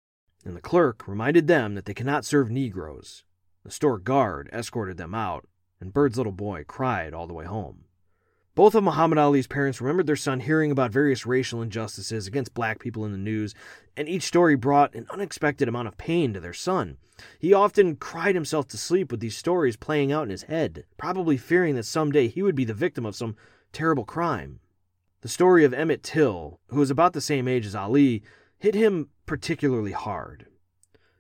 And 0.44 0.58
the 0.58 0.62
clerk 0.62 1.08
reminded 1.08 1.48
them 1.48 1.76
that 1.76 1.86
they 1.86 1.94
cannot 1.94 2.26
serve 2.26 2.52
Negroes. 2.52 3.24
The 3.64 3.72
store 3.72 3.98
guard 3.98 4.50
escorted 4.52 4.98
them 4.98 5.16
out, 5.16 5.48
and 5.80 5.94
Bird's 5.94 6.18
little 6.18 6.34
boy 6.34 6.66
cried 6.68 7.14
all 7.14 7.28
the 7.28 7.34
way 7.34 7.46
home. 7.46 7.86
Both 8.58 8.74
of 8.74 8.84
Muhammad 8.84 9.20
Ali's 9.20 9.46
parents 9.46 9.80
remembered 9.80 10.08
their 10.08 10.16
son 10.16 10.40
hearing 10.40 10.72
about 10.72 10.90
various 10.90 11.28
racial 11.28 11.62
injustices 11.62 12.26
against 12.26 12.56
black 12.56 12.80
people 12.80 13.06
in 13.06 13.12
the 13.12 13.18
news, 13.20 13.54
and 13.96 14.10
each 14.10 14.24
story 14.24 14.56
brought 14.56 14.96
an 14.96 15.06
unexpected 15.12 15.68
amount 15.68 15.90
of 15.90 15.98
pain 16.00 16.34
to 16.34 16.40
their 16.40 16.56
son. 16.56 16.98
He 17.38 17.54
often 17.54 17.98
cried 17.98 18.34
himself 18.34 18.68
to 18.70 18.78
sleep 18.78 19.12
with 19.12 19.20
these 19.20 19.38
stories 19.38 19.78
playing 19.78 20.12
out 20.12 20.24
in 20.24 20.32
his 20.32 20.42
head, 20.42 20.86
probably 20.98 21.38
fearing 21.38 21.76
that 21.76 21.84
someday 21.84 22.28
he 22.30 22.42
would 22.42 22.56
be 22.56 22.66
the 22.66 22.74
victim 22.74 23.06
of 23.06 23.16
some 23.16 23.36
terrible 23.74 24.06
crime. 24.06 24.60
The 25.22 25.30
story 25.30 25.64
of 25.64 25.72
Emmett 25.72 26.02
Till, 26.02 26.60
who 26.70 26.80
was 26.80 26.90
about 26.90 27.14
the 27.14 27.22
same 27.22 27.48
age 27.48 27.68
as 27.68 27.76
Ali, 27.76 28.24
hit 28.58 28.74
him 28.74 29.10
particularly 29.28 29.92
hard. 29.92 30.48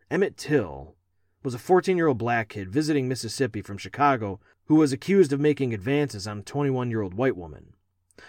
Emmett 0.10 0.38
Till 0.38 0.96
was 1.44 1.54
a 1.54 1.60
14 1.60 1.98
year 1.98 2.08
old 2.08 2.18
black 2.18 2.50
kid 2.50 2.72
visiting 2.72 3.08
Mississippi 3.08 3.62
from 3.62 3.78
Chicago 3.78 4.40
who 4.68 4.76
was 4.76 4.92
accused 4.92 5.34
of 5.34 5.40
making 5.40 5.74
advances 5.74 6.28
on 6.28 6.40
a 6.40 6.44
21 6.44 6.90
year 6.90 7.02
old 7.02 7.14
white 7.14 7.36
woman. 7.36 7.74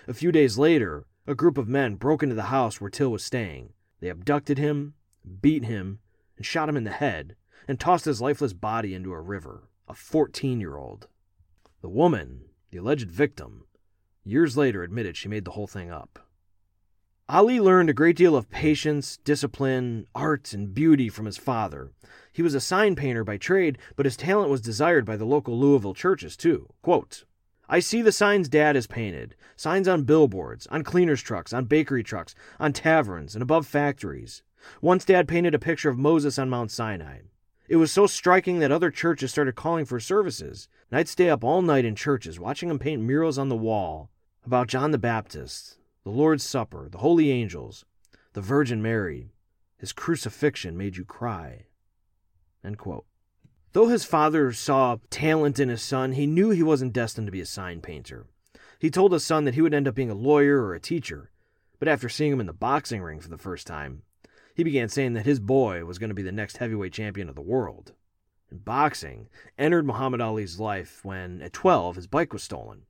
A 0.07 0.14
few 0.14 0.33
days 0.33 0.59
later, 0.59 1.07
a 1.27 1.35
group 1.35 1.59
of 1.59 1.68
men 1.68 1.96
broke 1.96 2.22
into 2.22 2.35
the 2.35 2.44
house 2.44 2.81
where 2.81 2.90
Till 2.90 3.11
was 3.11 3.24
staying. 3.24 3.72
They 4.01 4.09
abducted 4.09 4.59
him, 4.59 4.94
beat 5.40 5.64
him, 5.64 5.98
and 6.37 6.46
shot 6.46 6.68
him 6.68 6.77
in 6.77 6.85
the 6.85 6.90
head, 6.90 7.37
and 7.66 7.79
tossed 7.79 8.05
his 8.05 8.20
lifeless 8.20 8.53
body 8.53 8.94
into 8.94 9.12
a 9.12 9.20
river. 9.20 9.68
A 9.88 9.94
14 9.94 10.61
year 10.61 10.77
old. 10.77 11.09
The 11.81 11.88
woman, 11.88 12.46
the 12.70 12.79
alleged 12.79 13.11
victim, 13.11 13.64
years 14.24 14.57
later 14.57 14.83
admitted 14.83 15.16
she 15.16 15.29
made 15.29 15.44
the 15.44 15.53
whole 15.53 15.66
thing 15.66 15.90
up. 15.90 16.18
Ali 17.29 17.61
learned 17.61 17.90
a 17.90 17.94
great 17.94 18.16
deal 18.16 18.35
of 18.35 18.48
patience, 18.48 19.18
discipline, 19.18 20.07
art, 20.14 20.55
and 20.55 20.72
beauty 20.72 21.11
from 21.11 21.27
his 21.27 21.37
father. 21.37 21.92
He 22.38 22.42
was 22.42 22.55
a 22.55 22.61
sign 22.61 22.94
painter 22.94 23.24
by 23.24 23.37
trade, 23.37 23.79
but 23.96 24.07
his 24.07 24.16
talent 24.16 24.48
was 24.48 24.61
desired 24.61 25.05
by 25.05 25.16
the 25.16 25.24
local 25.24 25.59
Louisville 25.59 25.92
churches, 25.92 26.37
too. 26.37 26.68
Quote, 26.83 27.24
I 27.68 27.81
see 27.81 28.01
the 28.01 28.12
signs 28.12 28.48
Dad 28.48 28.77
has 28.77 28.87
painted 28.87 29.35
signs 29.57 29.88
on 29.88 30.05
billboards, 30.05 30.68
on 30.68 30.85
cleaners' 30.85 31.20
trucks, 31.20 31.53
on 31.53 31.64
bakery 31.64 32.05
trucks, 32.05 32.37
on 32.61 32.72
taverns, 32.72 33.35
and 33.35 33.42
above 33.42 33.66
factories. 33.66 34.44
Once 34.81 35.05
Dad 35.05 35.27
painted 35.27 35.53
a 35.53 35.59
picture 35.59 35.88
of 35.88 35.98
Moses 35.98 36.38
on 36.38 36.48
Mount 36.48 36.70
Sinai. 36.70 37.22
It 37.66 37.74
was 37.74 37.90
so 37.90 38.07
striking 38.07 38.61
that 38.61 38.70
other 38.70 38.92
churches 38.92 39.33
started 39.33 39.57
calling 39.57 39.85
for 39.85 39.98
services, 39.98 40.68
and 40.92 41.01
I'd 41.01 41.09
stay 41.09 41.31
up 41.31 41.42
all 41.42 41.61
night 41.61 41.85
in 41.85 41.96
churches 41.96 42.38
watching 42.38 42.70
him 42.70 42.79
paint 42.79 43.03
murals 43.03 43.38
on 43.38 43.48
the 43.48 43.57
wall 43.57 44.11
about 44.46 44.68
John 44.68 44.92
the 44.92 44.96
Baptist, 44.96 45.79
the 46.05 46.11
Lord's 46.11 46.44
Supper, 46.44 46.88
the 46.88 46.98
holy 46.98 47.33
angels, 47.33 47.85
the 48.35 48.40
Virgin 48.40 48.81
Mary, 48.81 49.33
His 49.77 49.92
crucifixion 49.92 50.79
made 50.79 50.96
you 50.96 51.05
cry. 51.05 51.64
Though 53.73 53.88
his 53.88 54.05
father 54.05 54.53
saw 54.53 54.97
talent 55.11 55.59
in 55.59 55.68
his 55.68 55.83
son, 55.83 56.12
he 56.12 56.27
knew 56.27 56.51
he 56.51 56.62
wasn't 56.62 56.92
destined 56.92 57.27
to 57.27 57.33
be 57.33 57.40
a 57.40 57.47
sign 57.47 57.81
painter. 57.81 58.27
He 58.79 58.90
told 58.90 59.12
his 59.12 59.25
son 59.25 59.44
that 59.44 59.55
he 59.55 59.61
would 59.61 59.75
end 59.75 59.88
up 59.88 59.94
being 59.94 60.11
a 60.11 60.14
lawyer 60.14 60.62
or 60.62 60.75
a 60.75 60.81
teacher, 60.81 61.31
but 61.79 61.88
after 61.88 62.09
seeing 62.09 62.33
him 62.33 62.40
in 62.40 62.47
the 62.47 62.53
boxing 62.53 63.03
ring 63.03 63.21
for 63.21 63.29
the 63.29 63.38
first 63.38 63.66
time, 63.66 64.03
he 64.55 64.64
began 64.64 64.88
saying 64.88 65.12
that 65.14 65.27
his 65.27 65.38
boy 65.38 65.85
was 65.85 65.99
going 65.99 66.11
to 66.11 66.14
be 66.14 66.23
the 66.23 66.33
next 66.33 66.57
heavyweight 66.57 66.92
champion 66.92 67.29
of 67.29 67.35
the 67.35 67.42
world. 67.42 67.92
And 68.51 68.64
boxing 68.64 69.29
entered 69.59 69.87
Muhammad 69.87 70.21
Ali's 70.21 70.59
life 70.59 71.05
when, 71.05 71.42
at 71.42 71.53
12, 71.53 71.97
his 71.97 72.07
bike 72.07 72.33
was 72.33 72.42
stolen. 72.42 72.83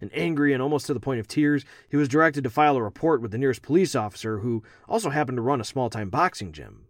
And 0.00 0.10
angry 0.12 0.52
and 0.52 0.62
almost 0.62 0.86
to 0.86 0.94
the 0.94 1.00
point 1.00 1.20
of 1.20 1.26
tears, 1.26 1.64
he 1.88 1.96
was 1.96 2.08
directed 2.08 2.44
to 2.44 2.50
file 2.50 2.76
a 2.76 2.82
report 2.82 3.20
with 3.20 3.30
the 3.30 3.38
nearest 3.38 3.62
police 3.62 3.94
officer 3.94 4.40
who 4.40 4.62
also 4.88 5.10
happened 5.10 5.36
to 5.36 5.42
run 5.42 5.60
a 5.60 5.64
small 5.64 5.90
time 5.90 6.10
boxing 6.10 6.52
gym. 6.52 6.87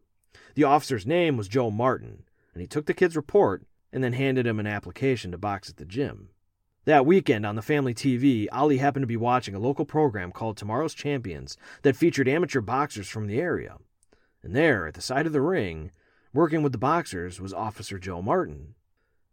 The 0.58 0.64
officer's 0.64 1.06
name 1.06 1.36
was 1.36 1.46
Joe 1.46 1.70
Martin, 1.70 2.24
and 2.52 2.60
he 2.60 2.66
took 2.66 2.86
the 2.86 2.92
kid's 2.92 3.14
report 3.14 3.62
and 3.92 4.02
then 4.02 4.14
handed 4.14 4.44
him 4.44 4.58
an 4.58 4.66
application 4.66 5.30
to 5.30 5.38
box 5.38 5.70
at 5.70 5.76
the 5.76 5.84
gym. 5.84 6.30
That 6.84 7.06
weekend 7.06 7.46
on 7.46 7.54
the 7.54 7.62
family 7.62 7.94
TV, 7.94 8.48
Ali 8.50 8.78
happened 8.78 9.04
to 9.04 9.06
be 9.06 9.16
watching 9.16 9.54
a 9.54 9.60
local 9.60 9.84
program 9.84 10.32
called 10.32 10.56
Tomorrow's 10.56 10.94
Champions 10.94 11.56
that 11.82 11.94
featured 11.94 12.26
amateur 12.26 12.60
boxers 12.60 13.08
from 13.08 13.28
the 13.28 13.40
area. 13.40 13.76
And 14.42 14.52
there, 14.56 14.88
at 14.88 14.94
the 14.94 15.00
side 15.00 15.28
of 15.28 15.32
the 15.32 15.40
ring, 15.40 15.92
working 16.32 16.64
with 16.64 16.72
the 16.72 16.78
boxers, 16.78 17.40
was 17.40 17.54
Officer 17.54 18.00
Joe 18.00 18.20
Martin. 18.20 18.74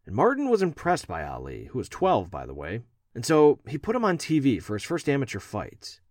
And 0.05 0.13
Martin 0.13 0.47
was 0.47 0.61
impressed 0.61 1.07
by 1.07 1.25
Ali, 1.25 1.69
who 1.71 1.79
was 1.79 1.89
12, 1.89 2.29
by 2.29 2.45
the 2.45 2.53
way, 2.53 2.81
and 3.15 3.25
so 3.25 3.57
he 3.67 3.79
put 3.79 3.95
him 3.95 4.05
on 4.05 4.19
TV 4.19 4.61
for 4.61 4.75
his 4.75 4.83
first 4.83 5.09
amateur 5.09 5.39
fight. 5.39 6.01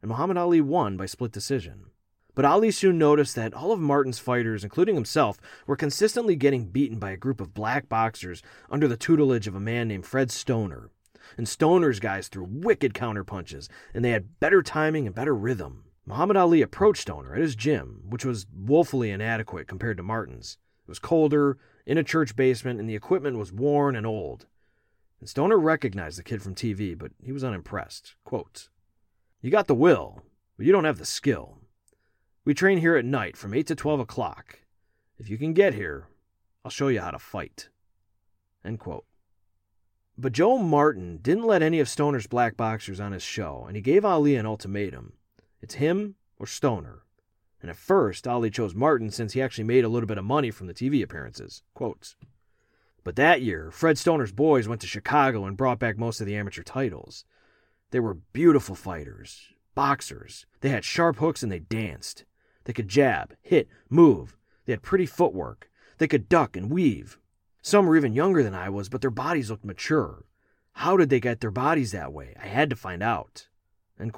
And 0.00 0.08
Muhammad 0.08 0.38
Ali 0.38 0.62
won 0.62 0.96
by 0.96 1.04
split 1.04 1.30
decision. 1.30 1.91
But 2.34 2.44
Ali 2.44 2.70
soon 2.70 2.98
noticed 2.98 3.36
that 3.36 3.52
all 3.52 3.72
of 3.72 3.80
Martin's 3.80 4.18
fighters, 4.18 4.64
including 4.64 4.94
himself, 4.94 5.38
were 5.66 5.76
consistently 5.76 6.34
getting 6.34 6.66
beaten 6.66 6.98
by 6.98 7.10
a 7.10 7.16
group 7.16 7.40
of 7.40 7.54
black 7.54 7.88
boxers 7.88 8.42
under 8.70 8.88
the 8.88 8.96
tutelage 8.96 9.46
of 9.46 9.54
a 9.54 9.60
man 9.60 9.88
named 9.88 10.06
Fred 10.06 10.30
Stoner. 10.30 10.90
And 11.36 11.46
Stoner's 11.46 12.00
guys 12.00 12.28
threw 12.28 12.44
wicked 12.44 12.94
counterpunches, 12.94 13.68
and 13.94 14.04
they 14.04 14.10
had 14.10 14.40
better 14.40 14.62
timing 14.62 15.06
and 15.06 15.14
better 15.14 15.34
rhythm. 15.34 15.84
Muhammad 16.06 16.36
Ali 16.36 16.62
approached 16.62 17.02
Stoner 17.02 17.34
at 17.34 17.42
his 17.42 17.54
gym, 17.54 18.02
which 18.08 18.24
was 18.24 18.46
woefully 18.54 19.10
inadequate 19.10 19.68
compared 19.68 19.98
to 19.98 20.02
Martin's. 20.02 20.58
It 20.86 20.90
was 20.90 20.98
colder, 20.98 21.58
in 21.86 21.98
a 21.98 22.04
church 22.04 22.36
basement, 22.36 22.80
and 22.80 22.88
the 22.88 22.94
equipment 22.94 23.38
was 23.38 23.52
worn 23.52 23.96
and 23.96 24.06
old. 24.06 24.46
And 25.20 25.28
Stoner 25.28 25.58
recognized 25.58 26.18
the 26.18 26.22
kid 26.22 26.42
from 26.42 26.54
TV, 26.54 26.96
but 26.96 27.12
he 27.22 27.32
was 27.32 27.44
unimpressed. 27.44 28.14
Quote, 28.24 28.68
You 29.40 29.50
got 29.50 29.66
the 29.66 29.74
will, 29.74 30.22
but 30.56 30.66
you 30.66 30.72
don't 30.72 30.84
have 30.84 30.98
the 30.98 31.04
skill. 31.04 31.58
We 32.44 32.54
train 32.54 32.78
here 32.78 32.96
at 32.96 33.04
night 33.04 33.36
from 33.36 33.54
8 33.54 33.68
to 33.68 33.76
12 33.76 34.00
o'clock. 34.00 34.58
If 35.16 35.28
you 35.28 35.38
can 35.38 35.52
get 35.52 35.74
here, 35.74 36.08
I'll 36.64 36.72
show 36.72 36.88
you 36.88 37.00
how 37.00 37.12
to 37.12 37.18
fight. 37.20 37.68
But 40.18 40.32
Joe 40.32 40.58
Martin 40.58 41.18
didn't 41.22 41.46
let 41.46 41.62
any 41.62 41.78
of 41.78 41.88
Stoner's 41.88 42.26
black 42.26 42.56
boxers 42.56 42.98
on 42.98 43.12
his 43.12 43.22
show, 43.22 43.64
and 43.68 43.76
he 43.76 43.80
gave 43.80 44.04
Ali 44.04 44.34
an 44.34 44.44
ultimatum. 44.44 45.12
It's 45.60 45.74
him 45.74 46.16
or 46.36 46.48
Stoner. 46.48 47.04
And 47.60 47.70
at 47.70 47.76
first, 47.76 48.26
Ali 48.26 48.50
chose 48.50 48.74
Martin 48.74 49.10
since 49.12 49.34
he 49.34 49.40
actually 49.40 49.62
made 49.62 49.84
a 49.84 49.88
little 49.88 50.08
bit 50.08 50.18
of 50.18 50.24
money 50.24 50.50
from 50.50 50.66
the 50.66 50.74
TV 50.74 51.00
appearances. 51.00 51.62
Quotes. 51.74 52.16
But 53.04 53.14
that 53.14 53.40
year, 53.40 53.70
Fred 53.70 53.98
Stoner's 53.98 54.32
boys 54.32 54.66
went 54.66 54.80
to 54.80 54.88
Chicago 54.88 55.44
and 55.44 55.56
brought 55.56 55.78
back 55.78 55.96
most 55.96 56.20
of 56.20 56.26
the 56.26 56.34
amateur 56.34 56.64
titles. 56.64 57.24
They 57.92 58.00
were 58.00 58.14
beautiful 58.14 58.74
fighters, 58.74 59.52
boxers. 59.76 60.44
They 60.60 60.70
had 60.70 60.84
sharp 60.84 61.18
hooks 61.18 61.44
and 61.44 61.52
they 61.52 61.60
danced. 61.60 62.24
They 62.64 62.72
could 62.72 62.88
jab, 62.88 63.36
hit, 63.42 63.68
move. 63.88 64.36
They 64.64 64.72
had 64.72 64.82
pretty 64.82 65.06
footwork. 65.06 65.70
They 65.98 66.06
could 66.06 66.28
duck 66.28 66.56
and 66.56 66.70
weave. 66.70 67.18
Some 67.60 67.86
were 67.86 67.96
even 67.96 68.14
younger 68.14 68.42
than 68.42 68.54
I 68.54 68.68
was, 68.68 68.88
but 68.88 69.00
their 69.00 69.10
bodies 69.10 69.50
looked 69.50 69.64
mature. 69.64 70.24
How 70.72 70.96
did 70.96 71.10
they 71.10 71.20
get 71.20 71.40
their 71.40 71.50
bodies 71.50 71.92
that 71.92 72.12
way? 72.12 72.34
I 72.40 72.46
had 72.46 72.70
to 72.70 72.76
find 72.76 73.02
out. 73.02 73.48
And 73.98 74.12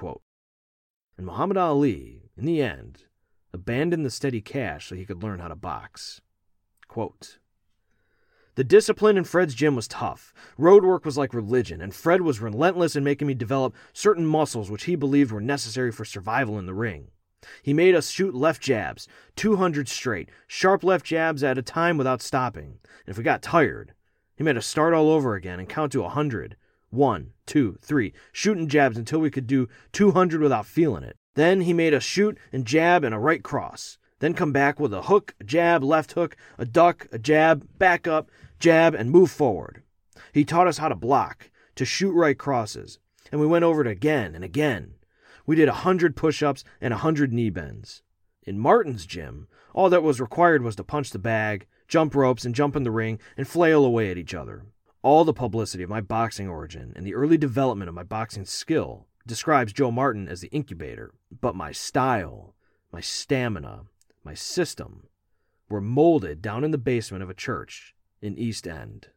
Muhammad 1.26 1.56
Ali, 1.56 2.30
in 2.36 2.44
the 2.44 2.62
end, 2.62 3.04
abandoned 3.52 4.04
the 4.04 4.10
steady 4.10 4.40
cash 4.40 4.88
so 4.88 4.94
he 4.94 5.04
could 5.04 5.22
learn 5.22 5.40
how 5.40 5.48
to 5.48 5.56
box. 5.56 6.20
Quote, 6.88 7.38
the 8.56 8.64
discipline 8.64 9.16
in 9.16 9.24
Fred's 9.24 9.54
gym 9.54 9.74
was 9.74 9.88
tough. 9.88 10.32
Road 10.56 10.84
work 10.84 11.04
was 11.04 11.18
like 11.18 11.34
religion, 11.34 11.80
and 11.80 11.92
Fred 11.92 12.20
was 12.20 12.40
relentless 12.40 12.94
in 12.94 13.02
making 13.02 13.26
me 13.26 13.34
develop 13.34 13.74
certain 13.92 14.24
muscles 14.24 14.70
which 14.70 14.84
he 14.84 14.94
believed 14.94 15.32
were 15.32 15.40
necessary 15.40 15.90
for 15.90 16.04
survival 16.04 16.56
in 16.58 16.66
the 16.66 16.74
ring. 16.74 17.08
He 17.62 17.72
made 17.72 17.94
us 17.94 18.10
shoot 18.10 18.34
left 18.34 18.62
jabs, 18.62 19.08
200 19.36 19.88
straight, 19.88 20.30
sharp 20.46 20.84
left 20.84 21.04
jabs 21.04 21.42
at 21.42 21.58
a 21.58 21.62
time 21.62 21.96
without 21.96 22.22
stopping. 22.22 22.78
And 23.06 23.08
if 23.08 23.18
we 23.18 23.24
got 23.24 23.42
tired, 23.42 23.94
he 24.36 24.44
made 24.44 24.56
us 24.56 24.66
start 24.66 24.94
all 24.94 25.10
over 25.10 25.34
again 25.34 25.60
and 25.60 25.68
count 25.68 25.92
to 25.92 26.00
a 26.00 26.04
100. 26.04 26.56
One, 26.90 27.32
two, 27.44 27.78
three, 27.82 28.12
shooting 28.32 28.68
jabs 28.68 28.96
until 28.96 29.18
we 29.18 29.30
could 29.30 29.46
do 29.46 29.68
200 29.92 30.40
without 30.40 30.66
feeling 30.66 31.02
it. 31.02 31.16
Then 31.34 31.62
he 31.62 31.72
made 31.72 31.92
us 31.92 32.04
shoot 32.04 32.38
and 32.52 32.64
jab 32.64 33.02
and 33.02 33.14
a 33.14 33.18
right 33.18 33.42
cross. 33.42 33.98
Then 34.20 34.34
come 34.34 34.52
back 34.52 34.78
with 34.78 34.94
a 34.94 35.02
hook, 35.02 35.34
a 35.40 35.44
jab, 35.44 35.82
left 35.82 36.12
hook, 36.12 36.36
a 36.56 36.64
duck, 36.64 37.06
a 37.10 37.18
jab, 37.18 37.66
back 37.78 38.06
up, 38.06 38.30
jab, 38.60 38.94
and 38.94 39.10
move 39.10 39.30
forward. 39.30 39.82
He 40.32 40.44
taught 40.44 40.68
us 40.68 40.78
how 40.78 40.88
to 40.88 40.94
block, 40.94 41.50
to 41.74 41.84
shoot 41.84 42.12
right 42.12 42.38
crosses, 42.38 42.98
and 43.32 43.40
we 43.40 43.46
went 43.46 43.64
over 43.64 43.80
it 43.80 43.86
again 43.86 44.34
and 44.34 44.44
again. 44.44 44.94
We 45.46 45.56
did 45.56 45.68
a 45.68 45.72
hundred 45.72 46.16
push 46.16 46.42
ups 46.42 46.64
and 46.80 46.94
a 46.94 46.98
hundred 46.98 47.32
knee 47.32 47.50
bends. 47.50 48.02
In 48.42 48.58
Martin's 48.58 49.06
gym, 49.06 49.48
all 49.72 49.90
that 49.90 50.02
was 50.02 50.20
required 50.20 50.62
was 50.62 50.76
to 50.76 50.84
punch 50.84 51.10
the 51.10 51.18
bag, 51.18 51.66
jump 51.88 52.14
ropes, 52.14 52.44
and 52.44 52.54
jump 52.54 52.76
in 52.76 52.82
the 52.82 52.90
ring 52.90 53.18
and 53.36 53.48
flail 53.48 53.84
away 53.84 54.10
at 54.10 54.18
each 54.18 54.34
other. 54.34 54.66
All 55.02 55.24
the 55.24 55.34
publicity 55.34 55.82
of 55.82 55.90
my 55.90 56.00
boxing 56.00 56.48
origin 56.48 56.92
and 56.96 57.06
the 57.06 57.14
early 57.14 57.36
development 57.36 57.88
of 57.88 57.94
my 57.94 58.02
boxing 58.02 58.44
skill 58.44 59.06
describes 59.26 59.72
Joe 59.72 59.90
Martin 59.90 60.28
as 60.28 60.40
the 60.40 60.48
incubator, 60.48 61.14
but 61.40 61.54
my 61.54 61.72
style, 61.72 62.54
my 62.92 63.00
stamina, 63.00 63.82
my 64.22 64.34
system 64.34 65.08
were 65.68 65.80
molded 65.80 66.40
down 66.40 66.64
in 66.64 66.70
the 66.70 66.78
basement 66.78 67.22
of 67.22 67.30
a 67.30 67.34
church 67.34 67.94
in 68.22 68.38
East 68.38 68.66
End. 68.66 69.08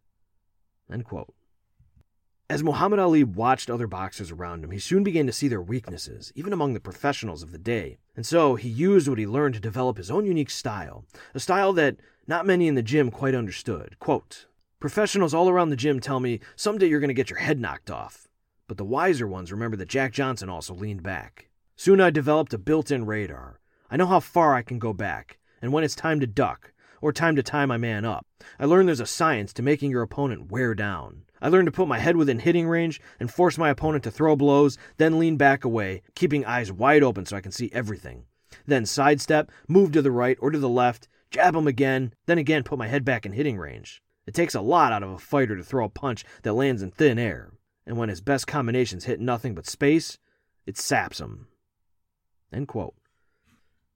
As 2.50 2.64
Muhammad 2.64 2.98
Ali 2.98 3.26
watched 3.26 3.70
other 3.70 3.88
boxers 3.88 4.32
around 4.32 4.64
him, 4.64 4.72
he 4.72 4.80
soon 4.80 5.04
began 5.04 5.28
to 5.28 5.34
see 5.34 5.50
their 5.50 5.62
weaknesses, 5.62 6.32
even 6.34 6.54
among 6.54 6.74
the 6.74 6.80
professionals 6.80 7.44
of 7.44 7.52
the 7.52 7.58
day. 7.58 7.98
And 8.16 8.26
so 8.26 8.56
he 8.56 8.70
used 8.70 9.10
what 9.10 9.18
he 9.18 9.28
learned 9.28 9.56
to 9.56 9.60
develop 9.60 9.98
his 9.98 10.10
own 10.10 10.26
unique 10.26 10.50
style, 10.50 11.04
a 11.34 11.42
style 11.42 11.74
that 11.74 11.98
not 12.26 12.46
many 12.46 12.70
in 12.70 12.76
the 12.76 12.82
gym 12.82 13.12
quite 13.12 13.36
understood. 13.36 13.98
Quote, 14.00 14.46
Professionals 14.80 15.34
all 15.34 15.50
around 15.50 15.72
the 15.72 15.76
gym 15.76 16.00
tell 16.00 16.22
me 16.22 16.40
someday 16.56 16.88
you're 16.88 17.02
going 17.02 17.10
to 17.10 17.14
get 17.14 17.30
your 17.30 17.40
head 17.40 17.60
knocked 17.60 17.92
off. 17.92 18.30
But 18.70 18.78
the 18.78 18.86
wiser 18.86 19.28
ones 19.28 19.52
remember 19.52 19.76
that 19.76 19.90
Jack 19.90 20.14
Johnson 20.14 20.48
also 20.48 20.74
leaned 20.74 21.04
back. 21.04 21.50
Soon 21.76 22.00
I 22.00 22.12
developed 22.12 22.54
a 22.54 22.58
built 22.58 22.92
in 22.92 23.06
radar. 23.06 23.60
I 23.92 23.98
know 23.98 24.08
how 24.08 24.22
far 24.22 24.56
I 24.56 24.62
can 24.62 24.80
go 24.80 24.94
back, 24.94 25.38
and 25.62 25.74
when 25.74 25.84
it's 25.84 25.96
time 25.96 26.22
to 26.22 26.28
duck, 26.28 26.72
or 27.02 27.12
time 27.12 27.36
to 27.36 27.44
tie 27.44 27.66
my 27.66 27.78
man 27.78 28.06
up. 28.06 28.26
I 28.58 28.66
learned 28.66 28.88
there's 28.88 29.02
a 29.02 29.06
science 29.06 29.52
to 29.54 29.62
making 29.62 29.92
your 29.92 30.02
opponent 30.02 30.50
wear 30.50 30.74
down. 30.74 31.24
I 31.42 31.50
learned 31.50 31.68
to 31.68 31.72
put 31.72 31.88
my 31.88 32.00
head 32.00 32.16
within 32.16 32.40
hitting 32.40 32.68
range 32.68 33.02
and 33.20 33.32
force 33.32 33.58
my 33.58 33.70
opponent 33.70 34.04
to 34.06 34.12
throw 34.12 34.36
blows, 34.36 34.78
then 34.98 35.20
lean 35.20 35.38
back 35.38 35.64
away, 35.64 36.02
keeping 36.16 36.46
eyes 36.46 36.72
wide 36.72 37.04
open 37.04 37.26
so 37.26 37.38
I 37.38 37.42
can 37.42 37.52
see 37.52 37.70
everything. 37.74 38.26
Then 38.66 38.86
sidestep, 38.86 39.52
move 39.68 39.92
to 39.92 40.02
the 40.02 40.12
right 40.12 40.38
or 40.42 40.52
to 40.52 40.60
the 40.60 40.70
left, 40.70 41.08
jab 41.32 41.56
him 41.56 41.68
again, 41.68 42.14
then 42.26 42.38
again 42.38 42.64
put 42.64 42.80
my 42.80 42.88
head 42.88 43.06
back 43.06 43.26
in 43.26 43.34
hitting 43.34 43.58
range. 43.58 44.02
It 44.26 44.34
takes 44.34 44.56
a 44.56 44.62
lot 44.62 44.92
out 44.92 45.04
of 45.04 45.12
a 45.12 45.18
fighter 45.18 45.56
to 45.56 45.64
throw 45.64 45.86
a 45.86 45.90
punch 45.90 46.26
that 46.44 46.54
lands 46.54 46.82
in 46.82 46.92
thin 46.92 47.20
air, 47.20 47.54
and 47.86 47.98
when 47.98 48.10
his 48.10 48.22
best 48.22 48.48
combinations 48.48 49.06
hit 49.06 49.20
nothing 49.20 49.56
but 49.56 49.68
space, 49.68 50.18
it 50.66 50.78
saps 50.78 51.20
him. 51.20 51.48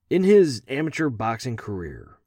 In 0.10 0.23
his 0.23 0.62
amateur 0.67 1.10
boxing 1.10 1.58
career, 1.58 2.17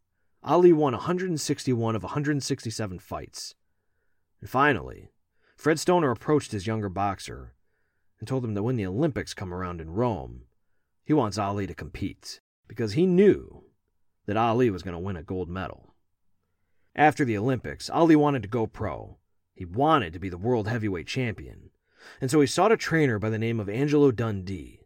Ali 0.42 0.72
won 0.72 0.92
161 0.92 1.96
of 1.96 2.02
167 2.02 2.98
fights. 2.98 3.54
And 4.44 4.50
finally, 4.50 5.08
Fred 5.56 5.80
Stoner 5.80 6.10
approached 6.10 6.52
his 6.52 6.66
younger 6.66 6.90
boxer 6.90 7.54
and 8.18 8.28
told 8.28 8.44
him 8.44 8.52
that 8.52 8.62
when 8.62 8.76
the 8.76 8.84
Olympics 8.84 9.32
come 9.32 9.54
around 9.54 9.80
in 9.80 9.94
Rome, 9.94 10.42
he 11.02 11.14
wants 11.14 11.38
Ali 11.38 11.66
to 11.66 11.74
compete 11.74 12.40
because 12.68 12.92
he 12.92 13.06
knew 13.06 13.64
that 14.26 14.36
Ali 14.36 14.68
was 14.68 14.82
going 14.82 14.92
to 14.92 14.98
win 14.98 15.16
a 15.16 15.22
gold 15.22 15.48
medal. 15.48 15.94
After 16.94 17.24
the 17.24 17.38
Olympics, 17.38 17.88
Ali 17.88 18.16
wanted 18.16 18.42
to 18.42 18.48
go 18.48 18.66
pro. 18.66 19.16
He 19.54 19.64
wanted 19.64 20.12
to 20.12 20.18
be 20.18 20.28
the 20.28 20.36
world 20.36 20.68
heavyweight 20.68 21.06
champion. 21.06 21.70
And 22.20 22.30
so 22.30 22.42
he 22.42 22.46
sought 22.46 22.70
a 22.70 22.76
trainer 22.76 23.18
by 23.18 23.30
the 23.30 23.38
name 23.38 23.58
of 23.58 23.70
Angelo 23.70 24.10
Dundee. 24.10 24.80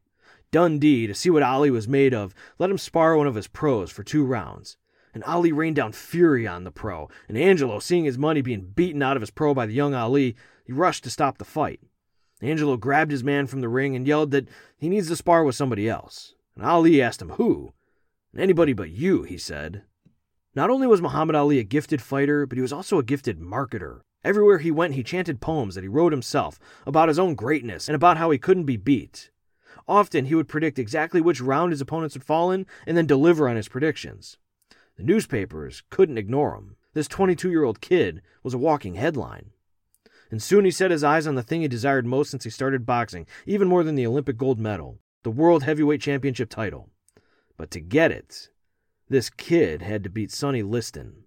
Dundee, 0.52 1.08
to 1.08 1.14
see 1.14 1.30
what 1.30 1.42
Ali 1.42 1.72
was 1.72 1.88
made 1.88 2.14
of, 2.14 2.32
let 2.60 2.70
him 2.70 2.78
spar 2.78 3.16
one 3.16 3.26
of 3.26 3.34
his 3.34 3.48
pros 3.48 3.90
for 3.90 4.04
two 4.04 4.24
rounds 4.24 4.76
and 5.14 5.24
Ali 5.24 5.52
rained 5.52 5.76
down 5.76 5.92
fury 5.92 6.46
on 6.46 6.64
the 6.64 6.70
pro. 6.70 7.08
And 7.28 7.36
Angelo, 7.36 7.78
seeing 7.78 8.04
his 8.04 8.18
money 8.18 8.42
being 8.42 8.72
beaten 8.74 9.02
out 9.02 9.16
of 9.16 9.22
his 9.22 9.30
pro 9.30 9.54
by 9.54 9.66
the 9.66 9.74
young 9.74 9.94
Ali, 9.94 10.36
he 10.64 10.72
rushed 10.72 11.04
to 11.04 11.10
stop 11.10 11.38
the 11.38 11.44
fight. 11.44 11.80
Angelo 12.40 12.76
grabbed 12.76 13.10
his 13.10 13.24
man 13.24 13.46
from 13.46 13.60
the 13.60 13.68
ring 13.68 13.96
and 13.96 14.06
yelled 14.06 14.30
that 14.30 14.48
he 14.76 14.88
needs 14.88 15.08
to 15.08 15.16
spar 15.16 15.44
with 15.44 15.56
somebody 15.56 15.88
else. 15.88 16.34
And 16.54 16.64
Ali 16.64 17.02
asked 17.02 17.22
him 17.22 17.30
who. 17.30 17.72
Anybody 18.36 18.72
but 18.72 18.90
you, 18.90 19.22
he 19.22 19.38
said. 19.38 19.82
Not 20.54 20.70
only 20.70 20.86
was 20.86 21.02
Muhammad 21.02 21.34
Ali 21.34 21.58
a 21.58 21.64
gifted 21.64 22.02
fighter, 22.02 22.46
but 22.46 22.56
he 22.56 22.62
was 22.62 22.72
also 22.72 22.98
a 22.98 23.04
gifted 23.04 23.40
marketer. 23.40 24.00
Everywhere 24.24 24.58
he 24.58 24.70
went, 24.70 24.94
he 24.94 25.02
chanted 25.02 25.40
poems 25.40 25.74
that 25.74 25.84
he 25.84 25.88
wrote 25.88 26.12
himself 26.12 26.58
about 26.86 27.08
his 27.08 27.18
own 27.18 27.34
greatness 27.34 27.88
and 27.88 27.94
about 27.94 28.16
how 28.16 28.30
he 28.30 28.38
couldn't 28.38 28.64
be 28.64 28.76
beat. 28.76 29.30
Often, 29.86 30.26
he 30.26 30.34
would 30.34 30.48
predict 30.48 30.78
exactly 30.78 31.20
which 31.20 31.40
round 31.40 31.72
his 31.72 31.80
opponents 31.80 32.14
would 32.14 32.24
fall 32.24 32.50
in 32.50 32.66
and 32.86 32.96
then 32.96 33.06
deliver 33.06 33.48
on 33.48 33.56
his 33.56 33.68
predictions. 33.68 34.36
The 34.98 35.04
newspapers 35.04 35.84
couldn't 35.90 36.18
ignore 36.18 36.56
him. 36.56 36.74
This 36.92 37.06
22 37.06 37.50
year 37.50 37.62
old 37.62 37.80
kid 37.80 38.20
was 38.42 38.52
a 38.52 38.58
walking 38.58 38.96
headline. 38.96 39.52
And 40.28 40.42
soon 40.42 40.64
he 40.64 40.72
set 40.72 40.90
his 40.90 41.04
eyes 41.04 41.24
on 41.26 41.36
the 41.36 41.42
thing 41.42 41.62
he 41.62 41.68
desired 41.68 42.04
most 42.04 42.30
since 42.30 42.42
he 42.42 42.50
started 42.50 42.84
boxing, 42.84 43.24
even 43.46 43.68
more 43.68 43.84
than 43.84 43.94
the 43.94 44.06
Olympic 44.06 44.36
gold 44.36 44.58
medal, 44.58 44.98
the 45.22 45.30
World 45.30 45.62
Heavyweight 45.62 46.00
Championship 46.00 46.50
title. 46.50 46.90
But 47.56 47.70
to 47.70 47.80
get 47.80 48.10
it, 48.10 48.50
this 49.08 49.30
kid 49.30 49.82
had 49.82 50.02
to 50.02 50.10
beat 50.10 50.32
Sonny 50.32 50.64
Liston. 50.64 51.24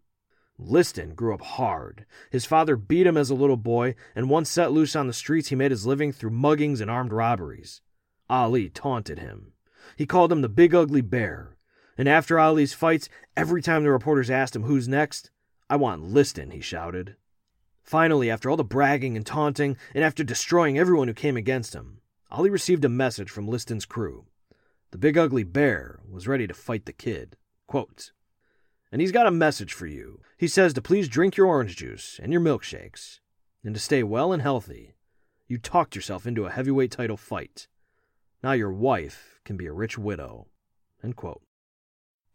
Liston 0.59 1.15
grew 1.15 1.33
up 1.33 1.41
hard. 1.41 2.05
His 2.29 2.45
father 2.45 2.75
beat 2.75 3.07
him 3.07 3.15
as 3.15 3.29
a 3.29 3.35
little 3.35 3.57
boy, 3.57 3.95
and 4.13 4.29
once 4.29 4.49
set 4.49 4.73
loose 4.73 4.97
on 4.97 5.07
the 5.07 5.13
streets, 5.13 5.47
he 5.47 5.55
made 5.55 5.71
his 5.71 5.85
living 5.85 6.11
through 6.11 6.31
muggings 6.31 6.81
and 6.81 6.91
armed 6.91 7.13
robberies. 7.13 7.81
Ali 8.29 8.69
taunted 8.69 9.19
him. 9.19 9.53
He 9.95 10.05
called 10.05 10.31
him 10.31 10.41
the 10.41 10.49
Big 10.49 10.75
Ugly 10.75 11.01
Bear. 11.01 11.55
And 11.97 12.07
after 12.07 12.39
Ali's 12.39 12.73
fights, 12.73 13.09
every 13.35 13.61
time 13.61 13.83
the 13.83 13.91
reporters 13.91 14.29
asked 14.29 14.55
him 14.55 14.63
who's 14.63 14.87
next, 14.87 15.29
I 15.69 15.75
want 15.75 16.03
Liston, 16.03 16.51
he 16.51 16.61
shouted. 16.61 17.15
Finally, 17.83 18.29
after 18.29 18.49
all 18.49 18.57
the 18.57 18.63
bragging 18.63 19.15
and 19.17 19.25
taunting, 19.25 19.77
and 19.93 20.03
after 20.03 20.23
destroying 20.23 20.77
everyone 20.77 21.07
who 21.07 21.13
came 21.13 21.37
against 21.37 21.73
him, 21.73 22.01
Ali 22.29 22.49
received 22.49 22.85
a 22.85 22.89
message 22.89 23.29
from 23.29 23.47
Liston's 23.47 23.85
crew. 23.85 24.25
The 24.91 24.97
Big 24.97 25.17
Ugly 25.17 25.43
Bear 25.45 25.99
was 26.09 26.27
ready 26.27 26.47
to 26.47 26.53
fight 26.53 26.85
the 26.85 26.93
kid. 26.93 27.37
Quote, 27.67 28.11
and 28.91 28.99
he's 28.99 29.11
got 29.11 29.27
a 29.27 29.31
message 29.31 29.73
for 29.73 29.87
you. 29.87 30.19
He 30.37 30.47
says 30.47 30.73
to 30.73 30.81
please 30.81 31.07
drink 31.07 31.37
your 31.37 31.47
orange 31.47 31.77
juice 31.77 32.19
and 32.21 32.31
your 32.31 32.41
milkshakes, 32.41 33.19
and 33.63 33.73
to 33.73 33.79
stay 33.79 34.03
well 34.03 34.33
and 34.33 34.41
healthy. 34.41 34.95
You 35.47 35.57
talked 35.57 35.95
yourself 35.95 36.27
into 36.27 36.45
a 36.45 36.51
heavyweight 36.51 36.91
title 36.91 37.17
fight. 37.17 37.67
Now 38.43 38.51
your 38.51 38.71
wife 38.71 39.39
can 39.45 39.55
be 39.55 39.65
a 39.67 39.73
rich 39.73 39.97
widow. 39.97 40.47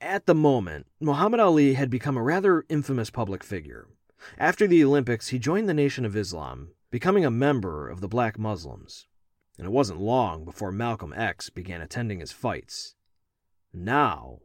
At 0.01 0.27
the 0.27 0.35
moment, 0.35 0.87
Muhammad 1.01 1.41
Ali 1.41 1.73
had 1.73 1.89
become 1.89 2.19
a 2.19 2.23
rather 2.23 2.65
infamous 2.69 3.09
public 3.09 3.43
figure. 3.43 3.89
After 4.37 4.67
the 4.67 4.85
Olympics, 4.85 5.29
he 5.29 5.39
joined 5.39 5.69
the 5.69 5.75
Nation 5.75 6.05
of 6.05 6.15
Islam, 6.15 6.73
becoming 6.91 7.25
a 7.25 7.31
member 7.31 7.89
of 7.89 8.03
the 8.03 8.09
Black 8.09 8.39
Muslims. 8.39 9.07
And 9.57 9.67
it 9.67 9.73
wasn't 9.73 10.01
long 10.01 10.45
before 10.45 10.71
Malcolm 10.71 11.15
X 11.17 11.49
began 11.49 11.81
attending 11.81 12.21
his 12.21 12.31
fights. 12.31 12.95
Now, 13.73 14.41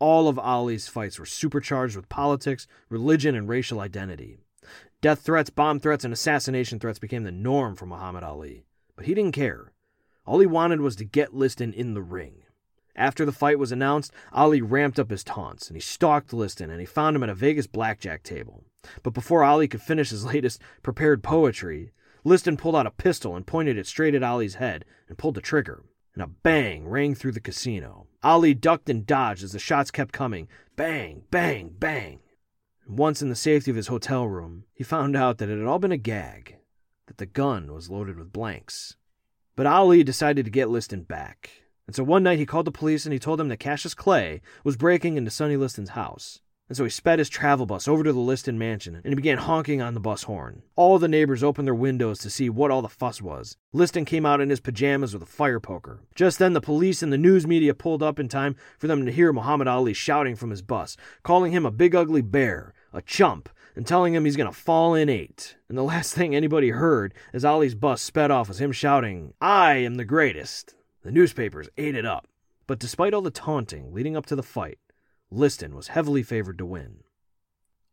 all 0.00 0.26
of 0.26 0.40
Ali's 0.40 0.88
fights 0.88 1.20
were 1.20 1.26
supercharged 1.26 1.94
with 1.94 2.08
politics, 2.08 2.66
religion, 2.88 3.36
and 3.36 3.48
racial 3.48 3.78
identity. 3.78 4.38
Death 5.00 5.20
threats, 5.20 5.50
bomb 5.50 5.78
threats, 5.78 6.04
and 6.04 6.12
assassination 6.12 6.80
threats 6.80 6.98
became 6.98 7.22
the 7.22 7.30
norm 7.30 7.76
for 7.76 7.86
Muhammad 7.86 8.24
Ali. 8.24 8.64
But 8.96 9.06
he 9.06 9.14
didn't 9.14 9.32
care. 9.32 9.72
All 10.26 10.40
he 10.40 10.46
wanted 10.46 10.80
was 10.80 10.96
to 10.96 11.04
get 11.04 11.32
Liston 11.32 11.72
in 11.72 11.94
the 11.94 12.02
ring. 12.02 12.42
After 12.96 13.26
the 13.26 13.32
fight 13.32 13.58
was 13.58 13.72
announced, 13.72 14.10
Ali 14.32 14.62
ramped 14.62 14.98
up 14.98 15.10
his 15.10 15.22
taunts, 15.22 15.68
and 15.68 15.76
he 15.76 15.80
stalked 15.80 16.32
Liston, 16.32 16.70
and 16.70 16.80
he 16.80 16.86
found 16.86 17.14
him 17.14 17.22
at 17.22 17.28
a 17.28 17.34
Vegas 17.34 17.66
blackjack 17.66 18.22
table. 18.22 18.64
But 19.02 19.12
before 19.12 19.44
Ali 19.44 19.68
could 19.68 19.82
finish 19.82 20.10
his 20.10 20.24
latest 20.32 20.62
prepared 20.82 21.22
poetry, 21.22 21.92
Liston 22.24 22.56
pulled 22.56 22.74
out 22.74 22.86
a 22.86 22.90
pistol 22.90 23.36
and 23.36 23.46
pointed 23.46 23.76
it 23.76 23.86
straight 23.86 24.14
at 24.14 24.22
Ali's 24.22 24.54
head 24.54 24.84
and 25.08 25.18
pulled 25.18 25.34
the 25.34 25.40
trigger. 25.40 25.84
And 26.14 26.22
a 26.22 26.26
bang 26.26 26.88
rang 26.88 27.14
through 27.14 27.32
the 27.32 27.40
casino. 27.40 28.06
Ali 28.22 28.54
ducked 28.54 28.88
and 28.88 29.06
dodged 29.06 29.44
as 29.44 29.52
the 29.52 29.58
shots 29.58 29.90
kept 29.90 30.12
coming. 30.12 30.48
Bang, 30.74 31.24
bang, 31.30 31.74
bang. 31.78 32.20
Once 32.88 33.20
in 33.20 33.28
the 33.28 33.36
safety 33.36 33.70
of 33.70 33.76
his 33.76 33.88
hotel 33.88 34.26
room, 34.26 34.64
he 34.72 34.82
found 34.82 35.14
out 35.14 35.36
that 35.36 35.50
it 35.50 35.58
had 35.58 35.66
all 35.66 35.78
been 35.78 35.92
a 35.92 35.98
gag, 35.98 36.56
that 37.06 37.18
the 37.18 37.26
gun 37.26 37.74
was 37.74 37.90
loaded 37.90 38.18
with 38.18 38.32
blanks. 38.32 38.96
But 39.54 39.66
Ali 39.66 40.02
decided 40.02 40.46
to 40.46 40.50
get 40.50 40.70
Liston 40.70 41.02
back. 41.02 41.50
And 41.86 41.94
so 41.94 42.02
one 42.02 42.22
night 42.22 42.38
he 42.38 42.46
called 42.46 42.66
the 42.66 42.72
police 42.72 43.06
and 43.06 43.12
he 43.12 43.18
told 43.18 43.38
them 43.38 43.48
that 43.48 43.58
Cassius 43.60 43.94
Clay 43.94 44.40
was 44.64 44.76
breaking 44.76 45.16
into 45.16 45.30
Sonny 45.30 45.56
Liston's 45.56 45.90
house. 45.90 46.40
And 46.68 46.76
so 46.76 46.82
he 46.82 46.90
sped 46.90 47.20
his 47.20 47.28
travel 47.28 47.64
bus 47.64 47.86
over 47.86 48.02
to 48.02 48.12
the 48.12 48.18
Liston 48.18 48.58
mansion 48.58 48.96
and 48.96 49.06
he 49.06 49.14
began 49.14 49.38
honking 49.38 49.80
on 49.80 49.94
the 49.94 50.00
bus 50.00 50.24
horn. 50.24 50.62
All 50.74 50.98
the 50.98 51.06
neighbors 51.06 51.44
opened 51.44 51.68
their 51.68 51.76
windows 51.76 52.18
to 52.20 52.30
see 52.30 52.50
what 52.50 52.72
all 52.72 52.82
the 52.82 52.88
fuss 52.88 53.22
was. 53.22 53.56
Liston 53.72 54.04
came 54.04 54.26
out 54.26 54.40
in 54.40 54.50
his 54.50 54.58
pajamas 54.58 55.14
with 55.14 55.22
a 55.22 55.26
fire 55.26 55.60
poker. 55.60 56.02
Just 56.16 56.40
then, 56.40 56.54
the 56.54 56.60
police 56.60 57.04
and 57.04 57.12
the 57.12 57.18
news 57.18 57.46
media 57.46 57.72
pulled 57.72 58.02
up 58.02 58.18
in 58.18 58.28
time 58.28 58.56
for 58.78 58.88
them 58.88 59.06
to 59.06 59.12
hear 59.12 59.32
Muhammad 59.32 59.68
Ali 59.68 59.92
shouting 59.92 60.34
from 60.34 60.50
his 60.50 60.62
bus, 60.62 60.96
calling 61.22 61.52
him 61.52 61.64
a 61.64 61.70
big 61.70 61.94
ugly 61.94 62.22
bear, 62.22 62.74
a 62.92 63.00
chump, 63.00 63.48
and 63.76 63.86
telling 63.86 64.14
him 64.14 64.24
he's 64.24 64.36
going 64.36 64.50
to 64.50 64.58
fall 64.58 64.94
in 64.94 65.08
eight. 65.08 65.56
And 65.68 65.78
the 65.78 65.82
last 65.84 66.14
thing 66.14 66.34
anybody 66.34 66.70
heard 66.70 67.14
as 67.32 67.44
Ali's 67.44 67.76
bus 67.76 68.02
sped 68.02 68.32
off 68.32 68.48
was 68.48 68.60
him 68.60 68.72
shouting, 68.72 69.34
I 69.40 69.74
am 69.74 69.94
the 69.94 70.04
greatest. 70.04 70.74
The 71.06 71.12
newspapers 71.12 71.68
ate 71.78 71.94
it 71.94 72.04
up. 72.04 72.26
But 72.66 72.80
despite 72.80 73.14
all 73.14 73.22
the 73.22 73.30
taunting 73.30 73.94
leading 73.94 74.16
up 74.16 74.26
to 74.26 74.34
the 74.34 74.42
fight, 74.42 74.80
Liston 75.30 75.76
was 75.76 75.88
heavily 75.88 76.24
favored 76.24 76.58
to 76.58 76.66
win. 76.66 77.04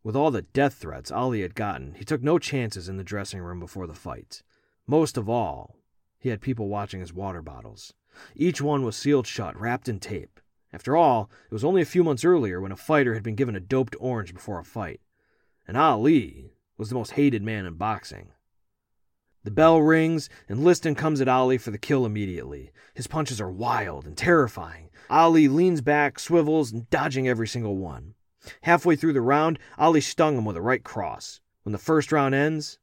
With 0.02 0.16
all 0.16 0.32
the 0.32 0.42
death 0.42 0.74
threats 0.74 1.12
Ali 1.12 1.42
had 1.42 1.54
gotten, 1.54 1.94
he 1.94 2.04
took 2.04 2.22
no 2.22 2.40
chances 2.40 2.88
in 2.88 2.96
the 2.96 3.04
dressing 3.04 3.40
room 3.40 3.60
before 3.60 3.86
the 3.86 3.94
fight. 3.94 4.42
Most 4.88 5.16
of 5.16 5.28
all, 5.28 5.76
he 6.18 6.30
had 6.30 6.40
people 6.40 6.66
watching 6.66 6.98
his 6.98 7.12
water 7.12 7.40
bottles. 7.40 7.94
Each 8.34 8.60
one 8.60 8.82
was 8.82 8.96
sealed 8.96 9.28
shut, 9.28 9.58
wrapped 9.60 9.88
in 9.88 10.00
tape. 10.00 10.40
After 10.72 10.96
all, 10.96 11.30
it 11.48 11.54
was 11.54 11.64
only 11.64 11.82
a 11.82 11.86
few 11.86 12.02
months 12.02 12.24
earlier 12.24 12.60
when 12.60 12.72
a 12.72 12.76
fighter 12.76 13.14
had 13.14 13.22
been 13.22 13.36
given 13.36 13.54
a 13.54 13.60
doped 13.60 13.94
orange 14.00 14.34
before 14.34 14.58
a 14.58 14.64
fight 14.64 15.00
and 15.66 15.76
Ali 15.76 16.52
was 16.76 16.88
the 16.88 16.94
most 16.94 17.12
hated 17.12 17.42
man 17.42 17.66
in 17.66 17.74
boxing. 17.74 18.32
The 19.44 19.50
bell 19.50 19.80
rings, 19.82 20.30
and 20.48 20.64
Liston 20.64 20.94
comes 20.94 21.20
at 21.20 21.28
Ali 21.28 21.58
for 21.58 21.70
the 21.70 21.78
kill 21.78 22.06
immediately. 22.06 22.72
His 22.94 23.06
punches 23.06 23.42
are 23.42 23.50
wild 23.50 24.06
and 24.06 24.16
terrifying. 24.16 24.88
Ali 25.10 25.48
leans 25.48 25.82
back, 25.82 26.18
swivels, 26.18 26.72
and 26.72 26.88
dodging 26.88 27.28
every 27.28 27.46
single 27.46 27.76
one. 27.76 28.14
Halfway 28.62 28.96
through 28.96 29.12
the 29.12 29.20
round, 29.20 29.58
Ali 29.78 30.00
stung 30.00 30.38
him 30.38 30.46
with 30.46 30.56
a 30.56 30.62
right 30.62 30.82
cross. 30.82 31.40
When 31.62 31.72
the 31.72 31.78
first 31.78 32.10
round 32.10 32.34
ends, 32.34 32.78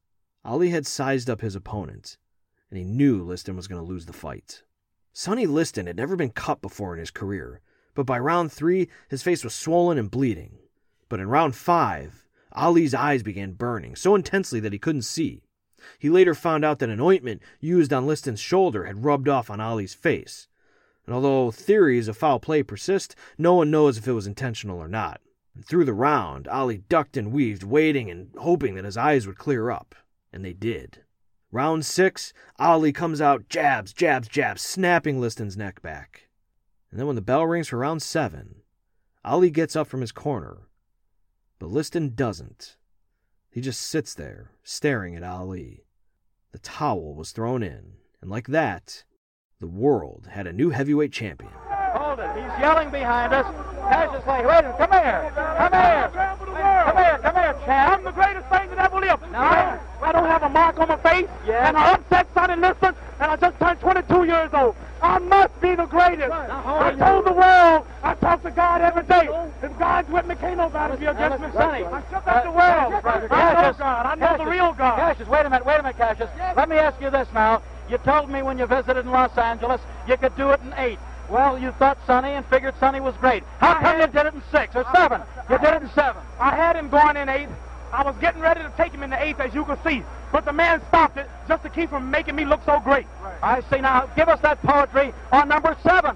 Ali 0.45 0.69
had 0.69 0.86
sized 0.86 1.30
up 1.32 1.41
his 1.41 1.56
opponent, 1.56 2.17
and 2.69 2.78
he 2.78 2.86
knew 2.86 3.24
Liston 3.24 3.56
was 3.56 3.67
going 3.67 3.82
to 3.82 3.88
lose 3.88 4.06
the 4.06 4.13
fight. 4.13 4.62
Sonny 5.13 5.47
Liston 5.47 5.88
had 5.88 5.97
never 5.97 6.15
been 6.15 6.30
cut 6.30 6.62
before 6.62 6.93
in 6.93 7.00
his 7.00 7.12
career, 7.12 7.62
but 7.95 8.06
by 8.06 8.19
round 8.19 8.52
three, 8.52 8.88
his 9.10 9.24
face 9.24 9.43
was 9.43 9.54
swollen 9.54 9.97
and 9.97 10.12
bleeding. 10.12 10.60
But 11.10 11.19
in 11.19 11.28
round 11.28 11.56
five, 11.56 12.28
Ali's 12.54 12.93
eyes 12.93 13.24
began 13.24 13.54
burning 13.54 13.95
so 13.95 14.15
intensely 14.15 14.60
that 14.60 14.74
he 14.74 14.80
couldn't 14.80 15.02
see. 15.04 15.43
He 16.00 16.10
later 16.10 16.34
found 16.34 16.65
out 16.65 16.80
that 16.80 16.89
an 16.89 17.00
ointment 17.00 17.41
used 17.60 17.94
on 17.94 18.08
Liston's 18.08 18.39
shoulder 18.39 18.86
had 18.86 19.06
rubbed 19.06 19.28
off 19.28 19.50
on 19.50 19.60
Ali's 19.60 19.94
face. 19.94 20.48
And 21.06 21.15
although 21.15 21.52
theories 21.52 22.08
of 22.08 22.17
foul 22.17 22.39
play 22.39 22.63
persist, 22.63 23.15
no 23.38 23.54
one 23.54 23.72
knows 23.72 23.98
if 23.98 24.08
it 24.08 24.13
was 24.13 24.28
intentional 24.28 24.78
or 24.80 24.88
not. 24.88 25.22
And 25.56 25.65
through 25.65 25.86
the 25.86 25.94
round, 25.94 26.48
Ali 26.48 26.78
ducked 26.89 27.17
and 27.17 27.32
weaved, 27.32 27.63
waiting 27.63 28.10
and 28.10 28.30
hoping 28.38 28.76
that 28.76 28.86
his 28.86 28.98
eyes 28.98 29.28
would 29.28 29.38
clear 29.38 29.70
up. 29.70 29.96
And 30.32 30.46
they 30.46 30.54
did. 30.54 31.04
Round 31.52 31.86
six, 31.86 32.34
Ali 32.58 32.94
comes 32.94 33.20
out, 33.20 33.50
jabs, 33.50 33.91
jabs, 33.91 34.28
jabs, 34.28 34.62
snapping 34.62 35.20
Liston's 35.20 35.58
neck 35.58 35.82
back. 35.82 36.30
And 36.89 37.00
then 37.00 37.08
when 37.08 37.15
the 37.15 37.22
bell 37.22 37.46
rings 37.46 37.67
for 37.67 37.78
round 37.78 38.02
seven, 38.02 38.62
Ali 39.26 39.50
gets 39.50 39.76
up 39.76 39.88
from 39.88 40.02
his 40.02 40.12
corner 40.12 40.67
but 41.62 41.70
Liston 41.70 42.15
doesn't. 42.15 42.76
He 43.51 43.59
just 43.59 43.81
sits 43.81 44.13
there, 44.13 44.51
staring 44.63 45.13
at 45.15 45.23
Ali. 45.23 45.83
The 46.53 46.59
towel 46.59 47.13
was 47.15 47.31
thrown 47.31 47.61
in, 47.61 47.97
and 48.21 48.31
like 48.31 48.47
that, 48.47 49.03
the 49.59 49.67
world 49.67 50.29
had 50.31 50.47
a 50.47 50.53
new 50.53 50.69
heavyweight 50.69 51.11
champion. 51.11 51.51
Hold 51.51 52.19
it. 52.19 52.29
He's 52.33 52.59
yelling 52.59 52.89
behind 52.91 53.33
us. 53.33 53.45
Cassius 53.89 54.23
Clay, 54.23 54.45
wait 54.45 54.63
a 54.63 54.73
Come 54.77 54.91
here. 54.91 55.31
Come 55.35 55.73
here. 55.73 56.11
Come 56.13 56.97
here. 56.97 57.19
Come 57.21 57.35
here, 57.35 57.55
champ. 57.65 57.91
I'm 57.97 58.03
the 58.05 58.11
greatest 58.11 58.47
thing 58.47 58.69
that 58.69 58.79
ever 58.79 58.99
lived. 59.01 59.31
No. 59.33 59.79
I 60.01 60.11
don't 60.11 60.25
have 60.25 60.43
a 60.43 60.49
mark 60.49 60.79
on 60.79 60.87
my 60.87 60.97
face. 60.97 61.27
Yeah. 61.45 61.67
And 61.67 61.77
I 61.77 61.93
upset 61.93 62.27
Sonny 62.33 62.55
Liston, 62.55 62.95
and 63.19 63.31
I 63.31 63.35
just 63.35 63.59
turned 63.59 63.79
22 63.79 64.23
years 64.25 64.49
old. 64.53 64.75
I 65.01 65.19
must 65.19 65.59
be 65.61 65.75
the 65.75 65.85
greatest. 65.85 66.31
I 66.31 66.95
told 66.97 67.25
the 67.25 67.33
world. 67.33 67.87
I 68.03 68.13
talk 68.15 68.43
to 68.43 68.51
God 68.51 68.81
every 68.81 69.03
day. 69.03 69.29
If 69.63 69.77
God's 69.79 70.09
with 70.09 70.27
me, 70.27 70.35
can't 70.35 70.57
nobody 70.57 70.97
be 70.97 71.05
against 71.05 71.39
me. 71.39 71.49
Sonny, 71.53 71.83
I 71.83 72.03
shut 72.09 72.27
out 72.27 72.43
the 72.43 72.51
world. 72.51 73.29
I 73.31 73.53
know 73.53 73.73
God. 73.77 74.05
I 74.05 74.15
know 74.15 74.37
the 74.43 74.49
real 74.49 74.73
God. 74.73 74.97
Cassius, 74.97 75.27
wait 75.27 75.45
a 75.45 75.49
minute. 75.49 75.65
Wait 75.65 75.79
a 75.79 75.83
minute, 75.83 75.97
Cassius. 75.97 76.29
Let 76.55 76.69
me 76.69 76.77
ask 76.77 77.01
you 77.01 77.09
this 77.09 77.27
now. 77.33 77.61
You 77.89 77.97
told 77.99 78.29
me 78.29 78.41
when 78.41 78.57
you 78.57 78.65
visited 78.67 79.05
in 79.05 79.11
Los 79.11 79.37
Angeles 79.37 79.81
you 80.07 80.17
could 80.17 80.35
do 80.37 80.51
it 80.51 80.61
in 80.61 80.73
eight. 80.77 80.99
Well, 81.29 81.57
you 81.57 81.71
thought 81.71 81.97
Sonny 82.05 82.29
and 82.29 82.45
figured 82.45 82.73
Sonny 82.79 82.99
was 82.99 83.15
great. 83.17 83.43
How 83.59 83.75
come 83.75 83.99
you 83.99 84.07
did 84.07 84.25
it 84.27 84.33
in 84.33 84.41
six 84.51 84.75
or 84.75 84.85
seven? 84.93 85.21
You 85.49 85.57
did 85.57 85.73
it 85.73 85.81
in 85.83 85.89
seven. 85.91 86.21
I 86.39 86.55
had 86.55 86.75
him 86.75 86.89
going 86.89 87.17
in 87.17 87.29
eight. 87.29 87.47
I 87.93 88.04
was 88.04 88.15
getting 88.21 88.41
ready 88.41 88.62
to 88.62 88.71
take 88.77 88.91
him 88.93 89.04
in 89.04 89.10
the 89.10 89.21
eighth, 89.21 89.39
as 89.39 89.54
you 89.54 89.65
can 89.65 89.77
see. 89.84 90.04
But 90.32 90.45
the 90.45 90.54
man 90.54 90.82
stopped 90.88 91.17
it 91.17 91.30
just 91.47 91.63
to 91.63 91.69
keep 91.69 91.89
from 91.89 92.10
making 92.10 92.36
me 92.36 92.45
look 92.45 92.62
so 92.65 92.80
great. 92.80 93.06
I 93.43 93.62
see. 93.69 93.82
Now, 93.82 94.10
give 94.15 94.30
us 94.30 94.39
that 94.41 94.62
poetry 94.62 95.13
on 95.32 95.49
number 95.49 95.75
seven. 95.84 96.15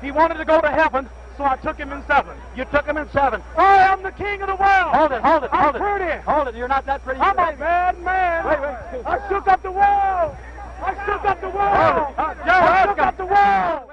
He 0.00 0.12
wanted 0.12 0.36
to 0.38 0.44
go 0.44 0.60
to 0.60 0.68
heaven, 0.68 1.08
so 1.36 1.44
I 1.44 1.56
took 1.56 1.76
him 1.76 1.92
in 1.92 2.04
seven. 2.06 2.36
You 2.56 2.64
took 2.66 2.86
him 2.86 2.96
in 2.96 3.10
seven. 3.10 3.42
I 3.56 3.78
am 3.78 4.02
the 4.02 4.12
king 4.12 4.40
of 4.42 4.48
the 4.48 4.54
world. 4.56 4.94
Hold 4.94 5.12
it, 5.12 5.22
hold 5.22 5.42
it, 5.44 5.50
hold 5.50 5.52
I'm 5.52 5.60
hold 5.62 5.74
it. 5.74 5.78
pretty. 5.98 6.22
Hold 6.22 6.48
it. 6.48 6.54
You're 6.54 6.68
not 6.68 6.86
that 6.86 7.02
pretty. 7.04 7.20
I'm 7.20 7.36
You're 7.36 7.54
a 7.54 7.56
bad 7.56 7.98
man. 8.00 8.46
Wait, 8.46 8.60
wait. 8.60 9.06
I 9.06 9.28
shook 9.28 9.48
up 9.48 9.62
the 9.62 9.72
world. 9.72 10.36
I 10.80 10.94
shook 11.04 11.24
up 11.24 11.40
the 11.40 11.48
world. 11.48 11.76
Hold 11.76 12.10
it. 12.12 12.18
Uh, 12.18 12.34
Joe, 12.46 12.52
I 12.52 12.84
shook 12.86 12.98
up 12.98 13.16
the 13.16 13.26
world. 13.26 13.90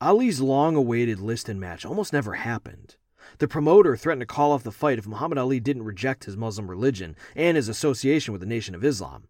Ali's 0.00 0.40
long 0.40 0.76
awaited 0.76 1.18
Liston 1.20 1.58
match 1.58 1.84
almost 1.84 2.12
never 2.12 2.34
happened. 2.34 2.96
The 3.38 3.46
promoter 3.46 3.96
threatened 3.96 4.22
to 4.22 4.26
call 4.26 4.50
off 4.50 4.64
the 4.64 4.72
fight 4.72 4.98
if 4.98 5.06
Muhammad 5.06 5.38
Ali 5.38 5.60
didn't 5.60 5.84
reject 5.84 6.24
his 6.24 6.36
Muslim 6.36 6.68
religion 6.68 7.14
and 7.36 7.56
his 7.56 7.68
association 7.68 8.32
with 8.32 8.40
the 8.40 8.48
Nation 8.48 8.74
of 8.74 8.84
Islam. 8.84 9.28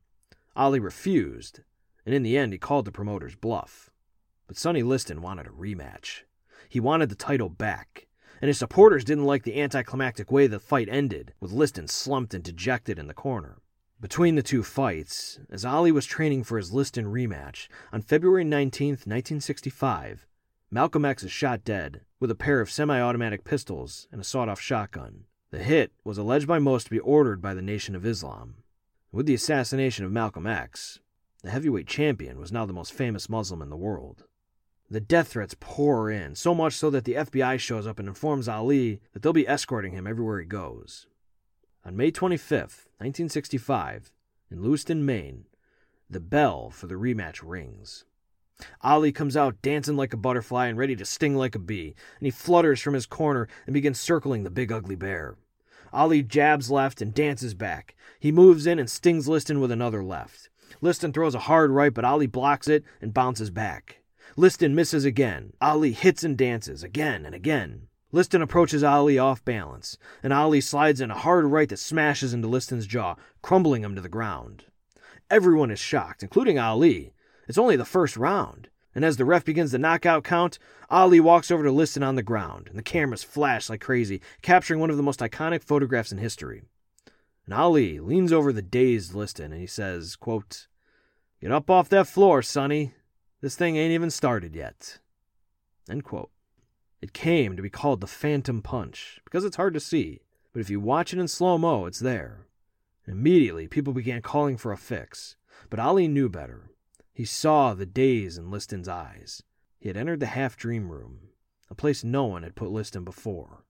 Ali 0.57 0.81
refused, 0.81 1.61
and 2.07 2.15
in 2.15 2.23
the 2.23 2.37
end, 2.37 2.55
he 2.55 2.59
called 2.59 2.87
the 2.87 2.93
promoter's 2.93 3.37
bluff. 3.37 3.91
But 4.47 4.57
Sonny 4.57 4.83
Liston 4.83 5.21
wanted 5.21 5.47
a 5.47 5.51
rematch. 5.51 6.23
He 6.71 6.81
wanted 6.81 7.11
the 7.11 7.15
title 7.15 7.51
back, 7.51 8.07
and 8.41 8.49
his 8.49 8.59
supporters 8.59 9.05
didn't 9.05 9.27
like 9.27 9.43
the 9.43 9.61
anticlimactic 9.61 10.33
way 10.33 10.47
the 10.47 10.59
fight 10.59 10.89
ended, 10.89 11.35
with 11.39 11.53
Liston 11.53 11.87
slumped 11.87 12.33
and 12.33 12.43
dejected 12.43 12.99
in 12.99 13.09
the 13.09 13.15
corner. 13.15 13.59
Between 14.01 14.37
the 14.37 14.43
two 14.43 14.63
fights, 14.63 15.39
as 15.51 15.65
Ali 15.67 15.93
was 15.93 16.07
training 16.07 16.45
for 16.45 16.57
his 16.57 16.73
Liston 16.73 17.07
rematch, 17.07 17.69
on 17.93 18.01
February 18.01 18.45
19, 18.45 18.91
1965, 18.91 20.27
Malcolm 20.71 21.07
X 21.07 21.23
is 21.23 21.33
shot 21.33 21.65
dead 21.65 22.03
with 22.21 22.31
a 22.31 22.35
pair 22.35 22.61
of 22.61 22.71
semi 22.71 23.01
automatic 23.01 23.43
pistols 23.43 24.07
and 24.13 24.21
a 24.21 24.25
sawed 24.25 24.51
off 24.51 24.61
shotgun. 24.61 25.25
The 25.51 25.61
hit 25.61 25.93
was 26.05 26.19
alleged 26.19 26.47
by 26.47 26.59
most 26.59 26.85
to 26.85 26.91
be 26.91 26.99
ordered 26.99 27.41
by 27.41 27.55
the 27.55 27.63
Nation 27.63 27.95
of 27.97 28.05
Islam. 28.05 28.57
With 29.11 29.25
the 29.25 29.33
assassination 29.33 30.05
of 30.05 30.13
Malcolm 30.13 30.47
X, 30.47 31.01
the 31.43 31.51
heavyweight 31.51 31.87
champion 31.87 32.39
was 32.39 32.53
now 32.53 32.67
the 32.67 32.75
most 32.75 32.93
famous 32.93 33.31
Muslim 33.31 33.63
in 33.63 33.71
the 33.71 33.79
world. 33.79 34.25
The 34.91 35.01
death 35.01 35.29
threats 35.29 35.57
pour 35.59 36.11
in, 36.11 36.35
so 36.35 36.55
much 36.55 36.75
so 36.75 36.91
that 36.91 37.05
the 37.05 37.15
FBI 37.15 37.59
shows 37.59 37.87
up 37.87 37.99
and 37.99 38.07
informs 38.07 38.47
Ali 38.47 39.01
that 39.15 39.23
they'll 39.23 39.33
be 39.33 39.49
escorting 39.49 39.93
him 39.93 40.07
everywhere 40.07 40.39
he 40.39 40.45
goes. 40.45 41.07
On 41.83 41.97
May 41.97 42.11
25, 42.11 42.61
1965, 42.99 44.13
in 44.51 44.63
Lewiston, 44.63 45.07
Maine, 45.07 45.47
the 46.11 46.21
bell 46.21 46.69
for 46.69 46.89
the 46.89 46.97
rematch 46.97 47.41
rings. 47.43 48.05
Ali 48.83 49.13
comes 49.13 49.37
out 49.37 49.63
dancing 49.63 49.97
like 49.97 50.13
a 50.13 50.17
butterfly 50.17 50.67
and 50.67 50.77
ready 50.77 50.97
to 50.97 51.05
sting 51.05 51.37
like 51.37 51.55
a 51.55 51.61
bee, 51.61 51.95
and 52.19 52.27
he 52.27 52.31
flutters 52.31 52.81
from 52.81 52.95
his 52.95 53.07
corner 53.07 53.49
and 53.67 53.75
begins 53.75 54.01
circling 54.01 54.43
the 54.43 54.51
big 54.51 54.73
ugly 54.73 54.97
bear. 54.97 55.37
Ali 55.93 56.23
jabs 56.23 56.71
left 56.71 57.01
and 57.01 57.15
dances 57.15 57.55
back. 57.55 57.95
He 58.19 58.33
moves 58.33 58.67
in 58.67 58.79
and 58.79 58.91
stings 58.91 59.29
Liston 59.29 59.61
with 59.61 59.71
another 59.71 60.03
left. 60.03 60.51
Liston 60.81 61.13
throws 61.13 61.35
a 61.35 61.41
hard 61.41 61.71
right, 61.71 61.95
but 61.95 62.05
Ali 62.05 62.27
blocks 62.27 62.69
it 62.69 62.85
and 63.01 63.15
bounces 63.15 63.51
back. 63.51 64.03
Liston 64.37 64.75
misses 64.75 65.05
again. 65.05 65.53
Ali 65.61 65.93
hits 65.93 66.25
and 66.25 66.37
dances 66.37 66.83
again 66.83 67.25
and 67.25 67.35
again. 67.35 67.89
Liston 68.11 68.43
approaches 68.43 68.83
Ali 68.83 69.19
off 69.19 69.45
balance, 69.45 69.99
and 70.23 70.33
Ali 70.33 70.61
slides 70.61 71.01
in 71.01 71.11
a 71.11 71.19
hard 71.19 71.45
right 71.47 71.69
that 71.69 71.79
smashes 71.79 72.33
into 72.33 72.49
Liston's 72.49 72.87
jaw, 72.87 73.17
crumbling 73.43 73.85
him 73.85 73.95
to 73.95 74.01
the 74.01 74.09
ground. 74.09 74.65
Everyone 75.31 75.71
is 75.71 75.79
shocked, 75.79 76.23
including 76.23 76.59
Ali. 76.59 77.13
It's 77.49 77.59
only 77.59 77.77
the 77.77 77.85
first 77.85 78.17
round. 78.17 78.69
And 78.95 79.05
as 79.05 79.17
the 79.17 79.25
ref 79.25 79.45
begins 79.45 79.73
the 79.73 79.79
knockout 79.79 80.25
count, 80.25 80.59
Ali 80.91 81.21
walks 81.21 81.51
over 81.51 81.65
to 81.65 81.73
Liston 81.73 82.03
on 82.03 82.15
the 82.15 82.23
ground, 82.23 82.69
and 82.69 82.79
the 82.79 82.83
cameras 82.83 83.23
flash 83.23 83.69
like 83.69 83.81
crazy, 83.81 84.21
capturing 84.43 84.81
one 84.81 84.91
of 84.91 84.97
the 84.97 85.03
most 85.03 85.21
iconic 85.21 85.63
photographs 85.63 86.13
in 86.13 86.19
history. 86.19 86.63
And 87.45 87.55
Ali 87.55 87.99
leans 88.01 88.33
over 88.33 88.53
the 88.53 88.61
dazed 88.61 89.15
Liston 89.15 89.53
and 89.53 89.61
he 89.61 89.67
says, 89.67 90.17
quote, 90.17 90.67
Get 91.41 91.53
up 91.53 91.71
off 91.71 91.89
that 91.89 92.07
floor, 92.07 92.43
Sonny. 92.43 92.93
This 93.41 93.57
thing 93.57 93.77
ain't 93.77 93.93
even 93.93 94.11
started 94.11 94.55
yet. 94.55 94.99
End 95.89 96.05
quote. 96.05 96.31
It 97.01 97.13
came 97.13 97.57
to 97.57 97.63
be 97.63 97.71
called 97.71 98.01
the 98.01 98.07
Phantom 98.07 98.61
Punch 98.61 99.21
because 99.25 99.45
it's 99.45 99.57
hard 99.57 99.73
to 99.75 99.81
see, 99.81 100.21
but 100.53 100.61
if 100.61 100.69
you 100.69 100.81
watch 100.81 101.13
it 101.13 101.21
in 101.21 101.29
slow 101.29 101.57
mo, 101.57 101.87
it's 101.87 102.01
there. 102.01 102.47
Immediately, 103.07 103.69
people 103.69 103.93
began 103.95 104.21
calling 104.21 104.57
for 104.57 104.73
a 104.73 104.77
fix, 104.77 105.37
but 105.71 105.79
Ali 105.79 106.09
knew 106.09 106.29
better. 106.29 106.71
He 107.19 107.25
saw 107.25 107.75
the 107.75 107.85
daze 107.85 108.39
in 108.39 108.49
Liston's 108.49 108.87
eyes. 108.87 109.43
He 109.81 109.89
had 109.89 109.97
entered 109.97 110.21
the 110.21 110.27
half 110.27 110.57
dream 110.57 110.89
room, 110.89 111.31
a 111.69 111.75
place 111.75 112.05
no 112.05 112.27
one 112.27 112.45
had 112.45 112.55
put 112.55 112.71
Liston 112.71 113.03
before. 113.03 113.65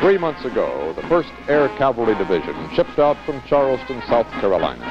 Three 0.00 0.16
months 0.16 0.46
ago, 0.46 0.94
the 0.94 1.02
1st 1.02 1.48
Air 1.50 1.68
Cavalry 1.76 2.14
Division 2.14 2.56
shipped 2.74 2.98
out 2.98 3.18
from 3.26 3.42
Charleston, 3.42 4.00
South 4.08 4.30
Carolina. 4.40 4.90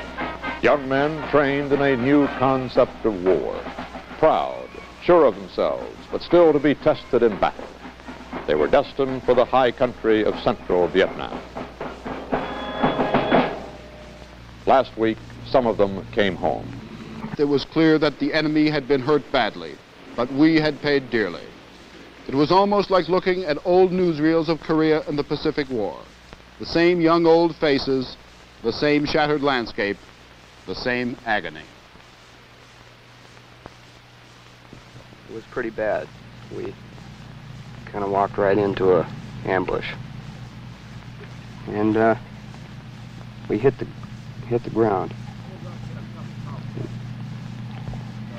Young 0.61 0.87
men 0.87 1.27
trained 1.31 1.71
in 1.71 1.81
a 1.81 1.97
new 1.97 2.27
concept 2.37 3.03
of 3.05 3.23
war. 3.23 3.59
Proud, 4.19 4.69
sure 5.01 5.25
of 5.25 5.35
themselves, 5.35 5.97
but 6.11 6.21
still 6.21 6.53
to 6.53 6.59
be 6.59 6.75
tested 6.75 7.23
in 7.23 7.39
battle. 7.39 7.65
They 8.45 8.53
were 8.53 8.67
destined 8.67 9.23
for 9.23 9.33
the 9.33 9.45
high 9.45 9.71
country 9.71 10.23
of 10.23 10.39
central 10.41 10.87
Vietnam. 10.89 11.41
Last 14.65 14.95
week, 14.97 15.17
some 15.47 15.65
of 15.65 15.77
them 15.77 16.05
came 16.11 16.35
home. 16.35 16.67
It 17.37 17.45
was 17.45 17.65
clear 17.65 17.97
that 17.97 18.19
the 18.19 18.33
enemy 18.33 18.69
had 18.69 18.87
been 18.87 19.01
hurt 19.01 19.23
badly, 19.31 19.75
but 20.15 20.31
we 20.31 20.55
had 20.55 20.79
paid 20.81 21.09
dearly. 21.09 21.43
It 22.27 22.35
was 22.35 22.51
almost 22.51 22.91
like 22.91 23.09
looking 23.09 23.43
at 23.45 23.57
old 23.65 23.91
newsreels 23.91 24.47
of 24.47 24.61
Korea 24.61 25.03
and 25.07 25.17
the 25.17 25.23
Pacific 25.23 25.69
War. 25.69 25.99
The 26.59 26.65
same 26.65 27.01
young 27.01 27.25
old 27.25 27.55
faces, 27.55 28.15
the 28.61 28.71
same 28.71 29.05
shattered 29.05 29.41
landscape, 29.41 29.97
the 30.67 30.75
same 30.75 31.17
agony. 31.25 31.63
It 35.29 35.33
was 35.33 35.43
pretty 35.45 35.71
bad. 35.71 36.07
We 36.55 36.73
kind 37.85 38.03
of 38.03 38.11
walked 38.11 38.37
right 38.37 38.57
into 38.57 38.93
a 38.97 39.11
ambush, 39.45 39.91
and 41.67 41.97
uh, 41.97 42.15
we 43.49 43.57
hit 43.57 43.77
the 43.79 43.87
hit 44.51 44.63
the 44.63 44.69
ground. 44.69 45.13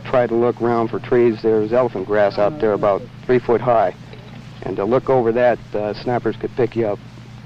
Try 0.04 0.26
to 0.26 0.34
look 0.34 0.60
around 0.60 0.88
for 0.88 1.00
trees. 1.00 1.40
There's 1.40 1.72
elephant 1.72 2.06
grass 2.06 2.38
out 2.38 2.60
there 2.60 2.74
about 2.74 3.00
three 3.24 3.38
foot 3.38 3.62
high, 3.62 3.94
and 4.62 4.76
to 4.76 4.84
look 4.84 5.08
over 5.08 5.32
that, 5.32 5.58
uh, 5.74 5.94
snappers 5.94 6.36
could 6.36 6.54
pick 6.54 6.76
you 6.76 6.86
up 6.86 6.98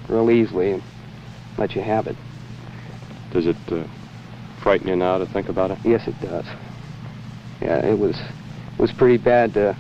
real 0.09 0.33
easily 0.33 0.73
and 0.73 0.83
let 1.59 1.77
you 1.77 1.83
have 1.83 2.09
it. 2.09 2.17
Does 3.31 3.47
it 3.47 3.57
uh, 3.71 3.85
frighten 4.63 4.89
you 4.89 4.97
now 4.97 5.19
to 5.19 5.27
think 5.27 5.49
about 5.49 5.71
it? 5.71 5.79
Yes, 5.85 6.09
it 6.09 6.21
does. 6.21 6.45
Yeah, 7.63 7.87
it 7.87 7.97
was 7.97 8.17
it 8.17 8.81
was 8.81 8.91
pretty 8.91 9.17
bad 9.17 9.55
to 9.55 9.77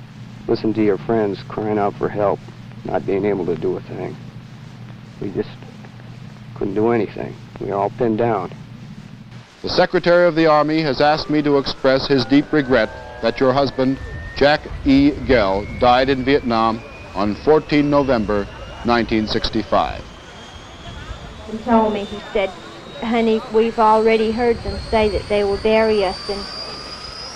listen 0.46 0.72
to 0.74 0.82
your 0.84 0.96
friends 0.96 1.42
crying 1.48 1.76
out 1.76 1.94
for 1.94 2.08
help, 2.08 2.38
not 2.84 3.04
being 3.04 3.24
able 3.24 3.46
to 3.46 3.56
do 3.56 3.76
a 3.76 3.80
thing. 3.80 4.14
We 5.20 5.32
just 5.32 5.50
couldn't 6.54 6.74
do 6.74 6.90
anything. 6.90 7.34
We 7.60 7.66
were 7.66 7.74
all 7.74 7.90
pinned 7.90 8.18
down. 8.18 8.52
The 9.66 9.72
Secretary 9.72 10.28
of 10.28 10.36
the 10.36 10.46
Army 10.46 10.80
has 10.82 11.00
asked 11.00 11.28
me 11.28 11.42
to 11.42 11.58
express 11.58 12.06
his 12.06 12.24
deep 12.26 12.52
regret 12.52 12.88
that 13.20 13.40
your 13.40 13.52
husband, 13.52 13.98
Jack 14.36 14.60
E. 14.84 15.10
Gell, 15.26 15.66
died 15.80 16.08
in 16.08 16.24
Vietnam 16.24 16.80
on 17.16 17.34
14 17.44 17.90
November 17.90 18.44
1965. 18.84 20.04
He 21.50 21.58
told 21.64 21.92
me, 21.92 22.04
he 22.04 22.20
said, 22.32 22.50
honey, 23.02 23.40
we've 23.52 23.80
already 23.80 24.30
heard 24.30 24.56
them 24.58 24.78
say 24.88 25.08
that 25.08 25.28
they 25.28 25.42
will 25.42 25.58
bury 25.58 26.04
us, 26.04 26.30
and 26.30 26.46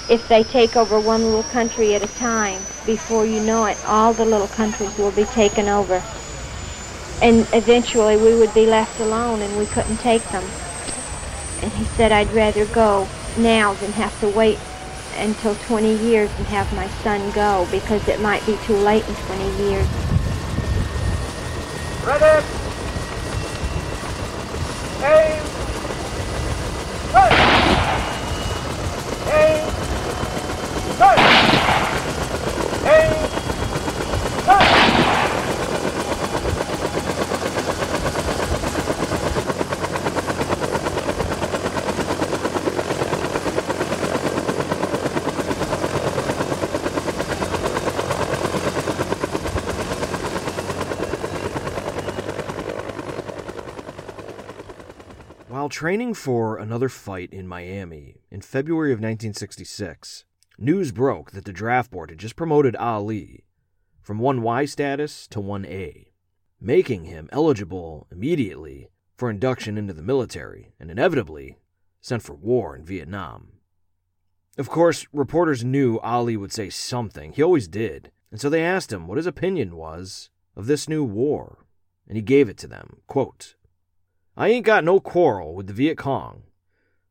if 0.08 0.28
they 0.28 0.44
take 0.44 0.76
over 0.76 1.00
one 1.00 1.24
little 1.24 1.42
country 1.50 1.96
at 1.96 2.04
a 2.04 2.14
time, 2.14 2.62
before 2.86 3.26
you 3.26 3.40
know 3.40 3.64
it, 3.64 3.76
all 3.84 4.14
the 4.14 4.24
little 4.24 4.46
countries 4.46 4.96
will 4.98 5.10
be 5.10 5.24
taken 5.34 5.66
over. 5.66 6.00
And 7.22 7.48
eventually 7.52 8.16
we 8.16 8.36
would 8.36 8.54
be 8.54 8.66
left 8.66 9.00
alone 9.00 9.42
and 9.42 9.58
we 9.58 9.66
couldn't 9.66 9.98
take 9.98 10.22
them. 10.30 10.69
And 11.62 11.72
he 11.72 11.84
said, 11.84 12.12
I'd 12.12 12.30
rather 12.32 12.66
go 12.66 13.06
now 13.38 13.74
than 13.74 13.92
have 13.92 14.18
to 14.20 14.28
wait 14.28 14.58
until 15.16 15.54
20 15.54 15.96
years 15.98 16.30
and 16.38 16.46
have 16.46 16.72
my 16.74 16.88
son 17.02 17.30
go 17.32 17.66
because 17.70 18.08
it 18.08 18.20
might 18.20 18.44
be 18.46 18.56
too 18.64 18.76
late 18.76 19.06
in 19.08 19.14
20 19.14 19.44
years. 19.64 19.86
Ready? 22.06 22.46
Aim. 25.02 25.42
Cut. 27.12 27.32
Aim. 29.32 29.68
Cut. 30.98 31.18
Aim. 32.86 33.28
Cut. 34.46 34.80
Training 55.80 56.12
for 56.12 56.58
another 56.58 56.90
fight 56.90 57.32
in 57.32 57.48
Miami 57.48 58.20
in 58.30 58.42
February 58.42 58.92
of 58.92 58.98
1966, 58.98 60.26
news 60.58 60.92
broke 60.92 61.30
that 61.30 61.46
the 61.46 61.54
draft 61.54 61.90
board 61.90 62.10
had 62.10 62.18
just 62.18 62.36
promoted 62.36 62.76
Ali 62.76 63.46
from 64.02 64.20
1Y 64.20 64.68
status 64.68 65.26
to 65.28 65.40
1A, 65.40 66.08
making 66.60 67.04
him 67.04 67.30
eligible 67.32 68.06
immediately 68.12 68.90
for 69.16 69.30
induction 69.30 69.78
into 69.78 69.94
the 69.94 70.02
military 70.02 70.74
and 70.78 70.90
inevitably 70.90 71.56
sent 72.02 72.22
for 72.22 72.34
war 72.34 72.76
in 72.76 72.84
Vietnam. 72.84 73.52
Of 74.58 74.68
course, 74.68 75.06
reporters 75.14 75.64
knew 75.64 75.98
Ali 76.00 76.36
would 76.36 76.52
say 76.52 76.68
something. 76.68 77.32
He 77.32 77.42
always 77.42 77.68
did. 77.68 78.10
And 78.30 78.38
so 78.38 78.50
they 78.50 78.62
asked 78.62 78.92
him 78.92 79.06
what 79.06 79.16
his 79.16 79.26
opinion 79.26 79.74
was 79.76 80.28
of 80.54 80.66
this 80.66 80.90
new 80.90 81.04
war. 81.04 81.64
And 82.06 82.16
he 82.16 82.22
gave 82.22 82.50
it 82.50 82.58
to 82.58 82.66
them. 82.66 83.00
Quote, 83.06 83.54
I 84.36 84.48
ain't 84.48 84.66
got 84.66 84.84
no 84.84 85.00
quarrel 85.00 85.54
with 85.54 85.66
the 85.66 85.72
Viet 85.72 85.98
Cong. 85.98 86.44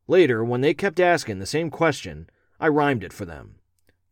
Later, 0.08 0.44
when 0.44 0.60
they 0.60 0.74
kept 0.74 0.98
asking 0.98 1.38
the 1.38 1.46
same 1.46 1.70
question, 1.70 2.28
I 2.58 2.68
rhymed 2.68 3.04
it 3.04 3.12
for 3.12 3.24
them. 3.24 3.56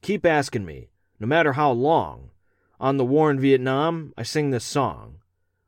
Keep 0.02 0.24
asking 0.24 0.64
me, 0.64 0.90
no 1.18 1.26
matter 1.26 1.54
how 1.54 1.72
long. 1.72 2.30
On 2.80 2.96
the 2.96 3.04
war 3.04 3.30
in 3.30 3.40
Vietnam, 3.40 4.12
I 4.16 4.22
sing 4.22 4.50
this 4.50 4.64
song. 4.64 5.16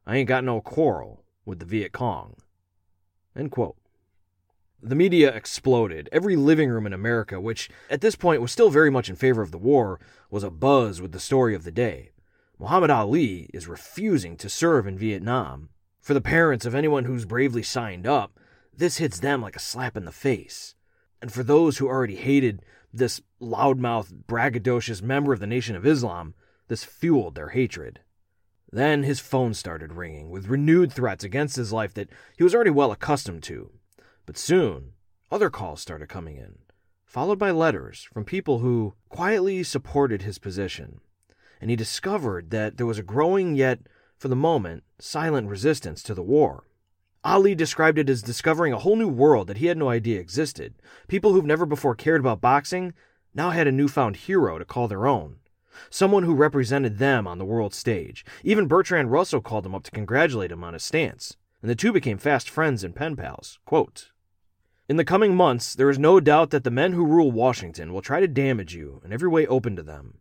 I 0.07 0.17
ain't 0.17 0.29
got 0.29 0.45
no 0.45 0.61
quarrel 0.61 1.25
with 1.45 1.59
the 1.59 1.67
Viet 1.67 1.93
Cong. 1.93 2.37
End 3.35 3.51
quote. 3.51 3.77
The 4.83 4.95
media 4.95 5.35
exploded. 5.35 6.09
Every 6.11 6.37
living 6.37 6.71
room 6.71 6.87
in 6.87 6.93
America, 6.93 7.41
which 7.41 7.69
at 7.91 8.01
this 8.01 8.17
point 8.17 8.41
was 8.41 8.53
still 8.53 8.71
very 8.71 8.91
much 8.91 9.11
in 9.11 9.17
favor 9.17 9.43
of 9.43 9.51
the 9.51 9.59
war, 9.59 10.01
was 10.31 10.45
abuzz 10.45 11.01
with 11.01 11.13
the 11.13 11.21
story 11.21 11.55
of 11.55 11.65
the 11.65 11.73
day. 11.73 12.13
Muhammad 12.59 12.91
Ali 12.91 13.51
is 13.53 13.67
refusing 13.67 14.37
to 14.37 14.49
serve 14.49 14.87
in 14.87 14.97
Vietnam. 14.97 15.71
For 16.11 16.15
the 16.15 16.21
parents 16.21 16.67
of 16.67 16.75
anyone 16.75 17.05
who's 17.05 17.25
bravely 17.25 17.63
signed 17.63 18.05
up, 18.05 18.37
this 18.77 18.97
hits 18.97 19.21
them 19.21 19.41
like 19.41 19.55
a 19.55 19.61
slap 19.61 19.97
in 19.97 20.07
the 20.07 20.11
face. 20.11 20.75
And 21.23 21.33
for 21.33 21.45
those 21.45 21.79
who 21.79 21.87
already 21.87 22.17
hated 22.17 22.65
this 22.93 23.21
loudmouth, 23.41 24.25
braggadocious 24.27 25.03
member 25.03 25.33
of 25.33 25.39
the 25.39 25.47
Nation 25.47 25.77
of 25.77 25.87
Islam, 25.87 26.35
this 26.67 26.83
fueled 26.83 27.37
their 27.37 27.51
hatred. 27.51 28.01
Then 28.73 29.05
his 29.05 29.21
phone 29.21 29.55
started 29.55 29.93
ringing 29.93 30.31
with 30.31 30.49
renewed 30.49 30.93
threats 30.93 31.23
against 31.23 31.55
his 31.55 31.73
life 31.73 31.95
that 31.95 32.09
he 32.37 32.43
was 32.43 32.57
already 32.57 32.71
well 32.71 32.91
accustomed 32.91 33.45
to. 33.45 33.71
But 34.27 34.37
soon, 34.37 34.95
other 35.31 35.49
calls 35.49 35.81
started 35.81 36.09
coming 36.09 36.35
in, 36.39 36.59
followed 37.05 37.39
by 37.39 37.53
letters 37.53 38.09
from 38.13 38.25
people 38.25 38.59
who 38.59 38.95
quietly 39.11 39.63
supported 39.63 40.23
his 40.23 40.39
position. 40.39 41.03
And 41.61 41.71
he 41.71 41.77
discovered 41.77 42.51
that 42.51 42.79
there 42.79 42.87
was 42.87 42.99
a 42.99 43.05
growing, 43.05 43.55
yet, 43.55 43.79
for 44.21 44.29
the 44.29 44.37
moment, 44.37 44.85
silent 44.99 45.49
resistance 45.49 46.03
to 46.03 46.15
the 46.15 46.23
war. 46.23 46.65
Ali 47.25 47.55
described 47.55 47.99
it 47.99 48.11
as 48.11 48.21
discovering 48.21 48.71
a 48.71 48.79
whole 48.79 48.95
new 48.95 49.09
world 49.09 49.47
that 49.49 49.57
he 49.57 49.67
had 49.67 49.79
no 49.79 49.89
idea 49.89 50.21
existed. 50.21 50.75
People 51.09 51.33
who've 51.33 51.45
never 51.45 51.65
before 51.65 51.95
cared 51.95 52.21
about 52.21 52.43
boxing 52.43 52.93
now 53.35 53.49
had 53.49 53.67
a 53.67 53.73
newfound 53.73 54.17
hero 54.17 54.59
to 54.59 54.65
call 54.67 54.89
their 54.89 55.07
own. 55.07 55.37
Someone 55.89 56.25
who 56.25 56.35
represented 56.35 56.99
them 56.99 57.27
on 57.27 57.39
the 57.39 57.47
world 57.47 57.73
stage. 57.73 58.23
Even 58.45 58.69
Bertrand 58.69 59.11
Russell 59.11 59.41
called 59.41 59.65
him 59.65 59.75
up 59.75 59.85
to 59.85 59.91
congratulate 59.91 60.53
him 60.53 60.63
on 60.63 60.75
his 60.75 60.83
stance, 60.85 61.39
and 61.63 61.71
the 61.71 61.75
two 61.75 61.91
became 61.91 62.19
fast 62.19 62.51
friends 62.51 62.85
and 62.85 62.95
pen 62.95 63.17
pals. 63.17 63.59
Quote, 63.65 64.11
in 64.87 64.97
the 64.97 65.05
coming 65.05 65.35
months, 65.35 65.75
there 65.75 65.89
is 65.89 65.99
no 65.99 66.21
doubt 66.21 66.51
that 66.51 66.65
the 66.65 66.71
men 66.71 66.93
who 66.93 67.07
rule 67.07 67.31
Washington 67.31 67.95
will 67.95 68.03
try 68.03 68.21
to 68.21 68.29
damage 68.29 68.75
you 68.75 69.01
in 69.03 69.15
every 69.15 69.29
way 69.29 69.47
open 69.47 69.77
to 69.77 69.83
them. 69.83 70.19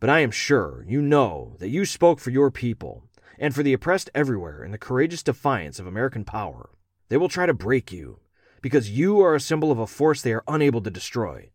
But 0.00 0.08
I 0.08 0.20
am 0.20 0.30
sure 0.30 0.84
you 0.88 1.02
know 1.02 1.56
that 1.58 1.68
you 1.68 1.84
spoke 1.84 2.20
for 2.20 2.30
your 2.30 2.50
people 2.50 3.04
and 3.38 3.54
for 3.54 3.62
the 3.62 3.72
oppressed 3.72 4.10
everywhere 4.14 4.64
in 4.64 4.72
the 4.72 4.78
courageous 4.78 5.22
defiance 5.22 5.78
of 5.78 5.86
American 5.86 6.24
power. 6.24 6.70
They 7.08 7.16
will 7.16 7.28
try 7.28 7.46
to 7.46 7.54
break 7.54 7.92
you 7.92 8.20
because 8.62 8.90
you 8.90 9.20
are 9.20 9.34
a 9.34 9.40
symbol 9.40 9.70
of 9.70 9.78
a 9.78 9.86
force 9.86 10.22
they 10.22 10.32
are 10.32 10.44
unable 10.48 10.80
to 10.80 10.90
destroy, 10.90 11.50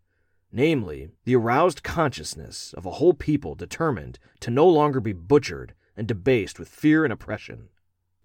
namely, 0.52 1.10
the 1.26 1.36
aroused 1.36 1.84
consciousness 1.84 2.74
of 2.74 2.86
a 2.86 2.92
whole 2.92 3.14
people 3.14 3.56
determined 3.56 4.20
to 4.42 4.52
no 4.52 4.68
longer 4.68 5.00
be 5.00 5.14
butchered 5.14 5.74
and 5.98 6.08
debased 6.08 6.60
with 6.60 6.70
fear 6.70 7.04
and 7.04 7.12
oppression. 7.12 7.70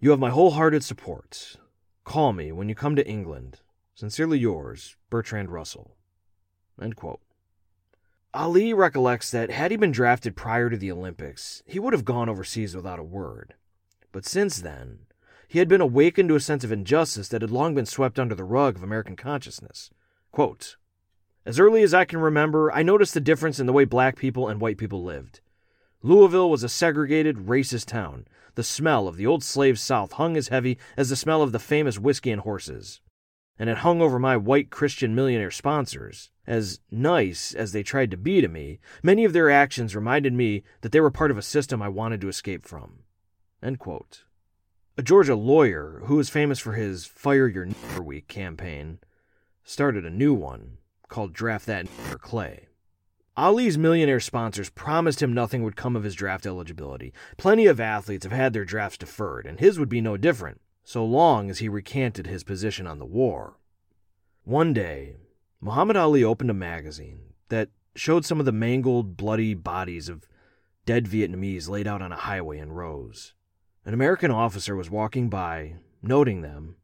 You 0.01 0.11
have 0.11 0.21
my 0.21 0.31
wholehearted 0.31 0.85
support. 0.85 1.57
Call 2.05 2.33
me 2.33 2.53
when 2.53 2.69
you 2.69 2.75
come 2.75 2.95
to 2.97 3.09
England 3.09 3.61
Sincerely 3.97 4.41
yours, 4.41 4.97
Bertrand 5.09 5.51
Russell. 5.51 5.97
Ali 8.35 8.75
recollects 8.75 9.31
that 9.31 9.53
had 9.53 9.71
he 9.71 9.77
been 9.77 9.93
drafted 9.93 10.35
prior 10.35 10.69
to 10.69 10.77
the 10.77 10.91
Olympics, 10.91 11.63
he 11.67 11.79
would 11.79 11.93
have 11.93 12.05
gone 12.05 12.29
overseas 12.29 12.75
without 12.75 12.99
a 12.99 13.05
word. 13.05 13.55
But 14.11 14.27
since 14.27 14.61
then, 14.61 15.07
he 15.47 15.61
had 15.61 15.69
been 15.69 15.81
awakened 15.81 16.31
to 16.31 16.35
a 16.35 16.41
sense 16.41 16.65
of 16.65 16.73
injustice 16.73 17.29
that 17.29 17.43
had 17.43 17.53
long 17.53 17.77
been 17.77 17.87
swept 17.87 18.19
under 18.19 18.35
the 18.35 18.43
rug 18.43 18.75
of 18.75 18.83
American 18.83 19.15
consciousness. 19.15 19.91
Quote, 20.33 20.75
as 21.47 21.61
early 21.61 21.85
as 21.85 21.95
I 21.95 22.05
can 22.05 22.19
remember, 22.19 22.73
I 22.73 22.83
noticed 22.83 23.15
the 23.15 23.21
difference 23.21 23.61
in 23.61 23.67
the 23.67 23.73
way 23.73 23.85
black 23.85 24.17
people 24.17 24.49
and 24.49 24.61
white 24.61 24.79
people 24.79 25.05
lived. 25.05 25.41
Louisville 26.03 26.51
was 26.51 26.65
a 26.65 26.69
segregated, 26.69 27.47
racist 27.47 27.87
town. 27.87 28.27
The 28.57 28.65
smell 28.65 29.07
of 29.07 29.17
the 29.17 29.27
old 29.27 29.45
slave 29.45 29.79
South 29.79 30.13
hung 30.13 30.37
as 30.37 30.49
heavy 30.49 30.77
as 30.97 31.09
the 31.09 31.17
smell 31.17 31.41
of 31.41 31.53
the 31.53 31.61
famous 31.61 32.01
whiskey 32.01 32.33
and 32.33 32.41
horses 32.41 33.01
and 33.59 33.71
it 33.71 33.79
hung 33.79 34.01
over 34.01 34.19
my 34.19 34.37
white 34.37 34.71
Christian 34.71 35.15
millionaire 35.15 35.51
sponsors. 35.51 36.31
As 36.47 36.81
nice 36.91 37.55
as 37.55 37.73
they 37.73 37.83
tried 37.83 38.11
to 38.11 38.17
be 38.17 38.41
to 38.41 38.49
me, 38.49 38.81
many 39.03 39.25
of 39.25 39.33
their 39.33 39.51
actions 39.51 39.97
reminded 39.97 40.33
me 40.33 40.63
that 40.81 40.93
they 40.93 41.01
were 41.01 41.11
part 41.11 41.31
of 41.31 41.39
a 41.39 41.43
system 41.43 41.81
I 41.81 41.89
wanted 41.89 42.21
to 42.21 42.29
escape 42.29 42.67
from. 42.67 43.05
A 44.99 45.03
Georgia 45.03 45.35
lawyer, 45.35 46.03
who 46.05 46.17
was 46.17 46.29
famous 46.31 46.59
for 46.59 46.73
his 46.73 47.07
Fire 47.07 47.49
Your 47.49 47.65
Neighbor 47.65 48.03
Week 48.03 48.29
campaign, 48.29 48.99
started 49.65 50.05
a 50.05 50.11
new 50.11 50.35
one 50.35 50.79
called 51.09 51.33
Draft 51.33 51.67
That 51.67 51.87
Nigger 51.87 52.21
Clay. 52.21 52.69
Ali's 53.37 53.77
millionaire 53.77 54.21
sponsors 54.21 54.71
promised 54.71 55.21
him 55.21 55.33
nothing 55.33 55.65
would 55.65 55.75
come 55.75 55.97
of 55.97 56.05
his 56.05 56.15
draft 56.15 56.47
eligibility. 56.47 57.13
Plenty 57.37 57.67
of 57.67 57.81
athletes 57.81 58.25
have 58.25 58.33
had 58.33 58.53
their 58.53 58.65
drafts 58.65 58.99
deferred, 58.99 59.47
and 59.47 59.59
his 59.59 59.79
would 59.79 59.89
be 59.89 60.01
no 60.01 60.17
different 60.17 60.61
so 60.85 61.05
long 61.05 61.51
as 61.51 61.59
he 61.59 61.69
recanted 61.69 62.27
his 62.27 62.45
position 62.45 62.87
on 62.87 62.99
the 62.99 63.07
war. 63.07 63.57
One 64.45 64.73
day, 64.73 65.17
Muhammad 65.61 65.97
Ali 65.97 66.23
opened 66.23 66.51
a 66.51 66.55
magazine 66.55 67.33
that 67.49 67.71
showed 67.97 68.25
some 68.25 68.39
of 68.39 68.47
the 68.47 68.53
mangled, 68.53 69.17
bloody 69.17 69.55
bodies 69.55 70.09
of 70.11 70.29
dead 70.85 71.07
Vietnamese 71.07 71.69
laid 71.69 71.87
out 71.87 72.03
on 72.03 72.13
a 72.13 72.17
highway 72.17 72.59
in 72.59 72.73
rows. 72.73 73.33
An 73.87 73.95
American 73.95 74.31
officer 74.31 74.77
was 74.77 74.91
walking 74.91 75.31
by, 75.31 75.77
noting 76.03 76.43
them, 76.43 76.77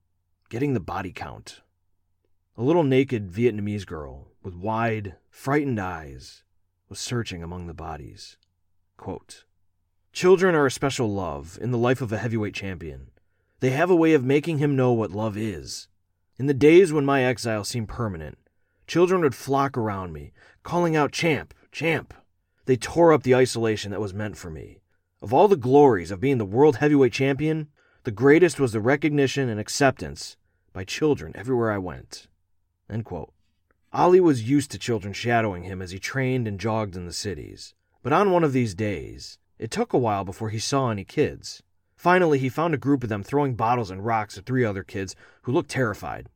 getting 0.48 0.72
the 0.72 0.80
body 0.80 1.12
count. 1.12 1.60
A 2.56 2.62
little 2.62 2.84
naked 2.84 3.30
Vietnamese 3.30 3.86
girl 3.86 4.28
with 4.42 4.54
wide, 4.54 5.16
frightened 5.28 5.78
eyes 5.78 6.42
was 6.88 6.98
searching 6.98 7.42
among 7.42 7.66
the 7.66 7.74
bodies. 7.74 8.36
Quote, 8.96 9.44
Children 10.12 10.54
are 10.54 10.66
a 10.66 10.70
special 10.70 11.12
love 11.12 11.58
in 11.60 11.70
the 11.70 11.78
life 11.78 12.00
of 12.00 12.12
a 12.12 12.18
heavyweight 12.18 12.54
champion. 12.54 13.09
They 13.60 13.70
have 13.70 13.90
a 13.90 13.96
way 13.96 14.14
of 14.14 14.24
making 14.24 14.58
him 14.58 14.74
know 14.74 14.92
what 14.92 15.10
love 15.10 15.36
is. 15.36 15.88
In 16.38 16.46
the 16.46 16.54
days 16.54 16.92
when 16.92 17.04
my 17.04 17.22
exile 17.22 17.62
seemed 17.62 17.88
permanent, 17.88 18.38
children 18.86 19.20
would 19.20 19.34
flock 19.34 19.76
around 19.76 20.14
me, 20.14 20.32
calling 20.62 20.96
out, 20.96 21.12
Champ, 21.12 21.52
Champ. 21.70 22.14
They 22.64 22.76
tore 22.76 23.12
up 23.12 23.22
the 23.22 23.34
isolation 23.34 23.90
that 23.90 24.00
was 24.00 24.14
meant 24.14 24.38
for 24.38 24.50
me. 24.50 24.80
Of 25.20 25.34
all 25.34 25.46
the 25.46 25.56
glories 25.56 26.10
of 26.10 26.20
being 26.20 26.38
the 26.38 26.46
world 26.46 26.76
heavyweight 26.76 27.12
champion, 27.12 27.68
the 28.04 28.10
greatest 28.10 28.58
was 28.58 28.72
the 28.72 28.80
recognition 28.80 29.50
and 29.50 29.60
acceptance 29.60 30.38
by 30.72 30.84
children 30.84 31.32
everywhere 31.34 31.70
I 31.70 31.78
went. 31.78 32.28
Ali 33.92 34.20
was 34.20 34.48
used 34.48 34.70
to 34.70 34.78
children 34.78 35.12
shadowing 35.12 35.64
him 35.64 35.82
as 35.82 35.90
he 35.90 35.98
trained 35.98 36.48
and 36.48 36.58
jogged 36.58 36.96
in 36.96 37.04
the 37.04 37.12
cities. 37.12 37.74
But 38.02 38.14
on 38.14 38.30
one 38.30 38.44
of 38.44 38.54
these 38.54 38.74
days, 38.74 39.36
it 39.58 39.70
took 39.70 39.92
a 39.92 39.98
while 39.98 40.24
before 40.24 40.48
he 40.48 40.58
saw 40.58 40.90
any 40.90 41.04
kids. 41.04 41.62
Finally, 42.00 42.38
he 42.38 42.48
found 42.48 42.72
a 42.72 42.78
group 42.78 43.02
of 43.02 43.10
them 43.10 43.22
throwing 43.22 43.54
bottles 43.54 43.90
and 43.90 44.06
rocks 44.06 44.38
at 44.38 44.46
three 44.46 44.64
other 44.64 44.82
kids 44.82 45.14
who 45.42 45.52
looked 45.52 45.68
terrified. 45.68 46.30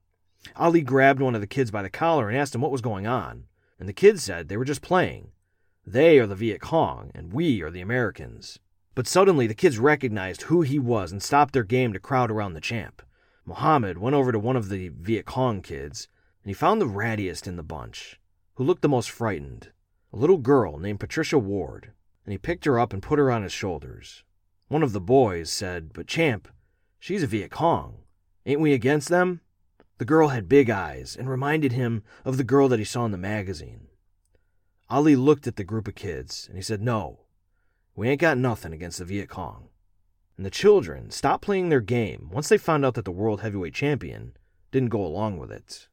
Ali 0.57 0.83
grabbed 0.83 1.23
one 1.23 1.35
of 1.35 1.41
the 1.41 1.47
kids 1.47 1.71
by 1.71 1.81
the 1.81 1.89
collar 1.89 2.29
and 2.29 2.37
asked 2.37 2.55
him 2.55 2.61
what 2.61 2.71
was 2.71 2.83
going 2.83 3.07
on, 3.07 3.45
and 3.81 3.89
the 3.89 3.95
kids 3.95 4.23
said 4.23 4.51
they 4.51 4.59
were 4.59 4.67
just 4.67 4.83
playing. 4.83 5.31
They 5.87 6.19
are 6.19 6.27
the 6.27 6.35
Viet 6.35 6.61
Cong, 6.61 7.11
and 7.15 7.33
we 7.33 7.63
are 7.63 7.71
the 7.71 7.81
Americans. 7.81 8.59
But 8.95 9.07
suddenly 9.07 9.47
the 9.47 9.55
kids 9.55 9.79
recognized 9.79 10.43
who 10.43 10.61
he 10.61 10.79
was 10.79 11.11
and 11.11 11.23
stopped 11.23 11.55
their 11.55 11.65
game 11.65 11.95
to 11.95 11.99
crowd 11.99 12.31
around 12.31 12.53
the 12.53 12.61
champ. 12.61 13.01
Mohammed 13.47 13.97
went 13.97 14.15
over 14.15 14.33
to 14.33 14.39
one 14.39 14.57
of 14.57 14.69
the 14.69 14.91
Viet 14.91 15.25
Cong 15.25 15.63
kids, 15.63 16.09
and 16.43 16.51
he 16.51 16.55
found 16.55 16.79
the 16.79 16.87
rattiest 16.87 17.47
in 17.47 17.57
the 17.57 17.63
bunch, 17.63 18.21
who 18.57 18.65
looked 18.65 18.83
the 18.83 18.89
most 18.91 19.09
frightened, 19.09 19.71
a 20.13 20.19
little 20.19 20.37
girl 20.37 20.77
named 20.77 21.01
Patricia 21.01 21.39
Ward, 21.39 21.93
and 22.27 22.33
he 22.33 22.37
picked 22.37 22.67
her 22.67 22.79
up 22.79 22.93
and 22.93 23.03
put 23.03 23.19
her 23.19 23.31
on 23.31 23.43
his 23.43 23.53
shoulders. 23.53 24.25
One 24.75 24.83
of 24.83 24.93
the 24.93 25.01
boys 25.01 25.53
said, 25.53 25.93
But 25.93 26.09
Champ, 26.09 26.49
she's 26.99 27.23
a 27.23 27.29
Viet 27.29 27.53
Cong. 27.53 27.99
Ain't 28.45 28.59
we 28.59 28.73
against 28.73 29.09
them? 29.09 29.41
The 29.99 30.05
girl 30.05 30.31
had 30.31 30.49
big 30.49 30.69
eyes 30.69 31.15
and 31.15 31.31
reminded 31.31 31.71
him 31.71 32.03
of 32.25 32.39
the 32.39 32.43
girl 32.43 32.67
that 32.67 32.81
he 32.81 32.85
saw 32.85 33.05
in 33.05 33.13
the 33.13 33.17
magazine. 33.17 33.87
Ali 34.91 35.15
looked 35.15 35.47
at 35.47 35.55
the 35.55 35.63
group 35.63 35.87
of 35.87 35.95
kids 35.95 36.47
and 36.49 36.57
he 36.57 36.63
said, 36.63 36.83
No, 36.83 37.21
we 37.95 38.09
ain't 38.09 38.21
got 38.21 38.37
nothing 38.37 38.73
against 38.73 38.99
the 38.99 39.05
Viet 39.05 39.29
Cong. 39.29 39.69
And 40.37 40.45
the 40.45 40.51
children 40.51 41.13
stopped 41.13 41.45
playing 41.45 41.69
their 41.69 41.81
game 41.81 42.29
once 42.33 42.49
they 42.49 42.59
found 42.59 42.85
out 42.85 42.95
that 42.95 43.05
the 43.05 43.13
world 43.13 43.43
heavyweight 43.43 43.75
champion 43.75 44.37
didn't 44.73 44.89
go 44.89 45.07
along 45.07 45.39
with 45.39 45.53
it. 45.53 45.87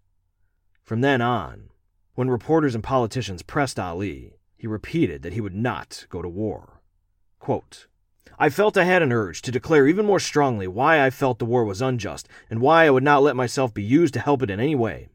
From 0.82 1.02
then 1.02 1.22
on, 1.22 1.70
when 2.16 2.32
reporters 2.32 2.74
and 2.74 2.84
politicians 2.84 3.44
pressed 3.44 3.80
Ali, 3.80 4.38
he 4.58 4.66
repeated 4.66 5.22
that 5.22 5.34
he 5.34 5.42
would 5.42 5.54
not 5.54 6.08
go 6.10 6.24
to 6.24 6.28
war. 6.28 6.82
Quote, 7.38 7.86
I 8.40 8.50
felt 8.50 8.76
I 8.76 8.86
had 8.86 9.04
an 9.04 9.12
urge 9.12 9.44
to 9.44 9.52
declare 9.52 9.88
even 9.88 10.06
more 10.06 10.20
strongly 10.20 10.68
why 10.68 11.06
I 11.06 11.12
felt 11.12 11.38
the 11.38 11.46
war 11.46 11.64
was 11.64 11.80
unjust 11.80 12.28
and 12.50 12.60
why 12.60 12.86
I 12.86 12.90
would 12.90 13.04
not 13.04 13.22
let 13.22 13.36
myself 13.36 13.72
be 13.72 13.84
used 13.84 14.16
to 14.16 14.20
help 14.20 14.42
it 14.42 14.50
in 14.50 14.60
any 14.60 14.74
way. 14.74 15.10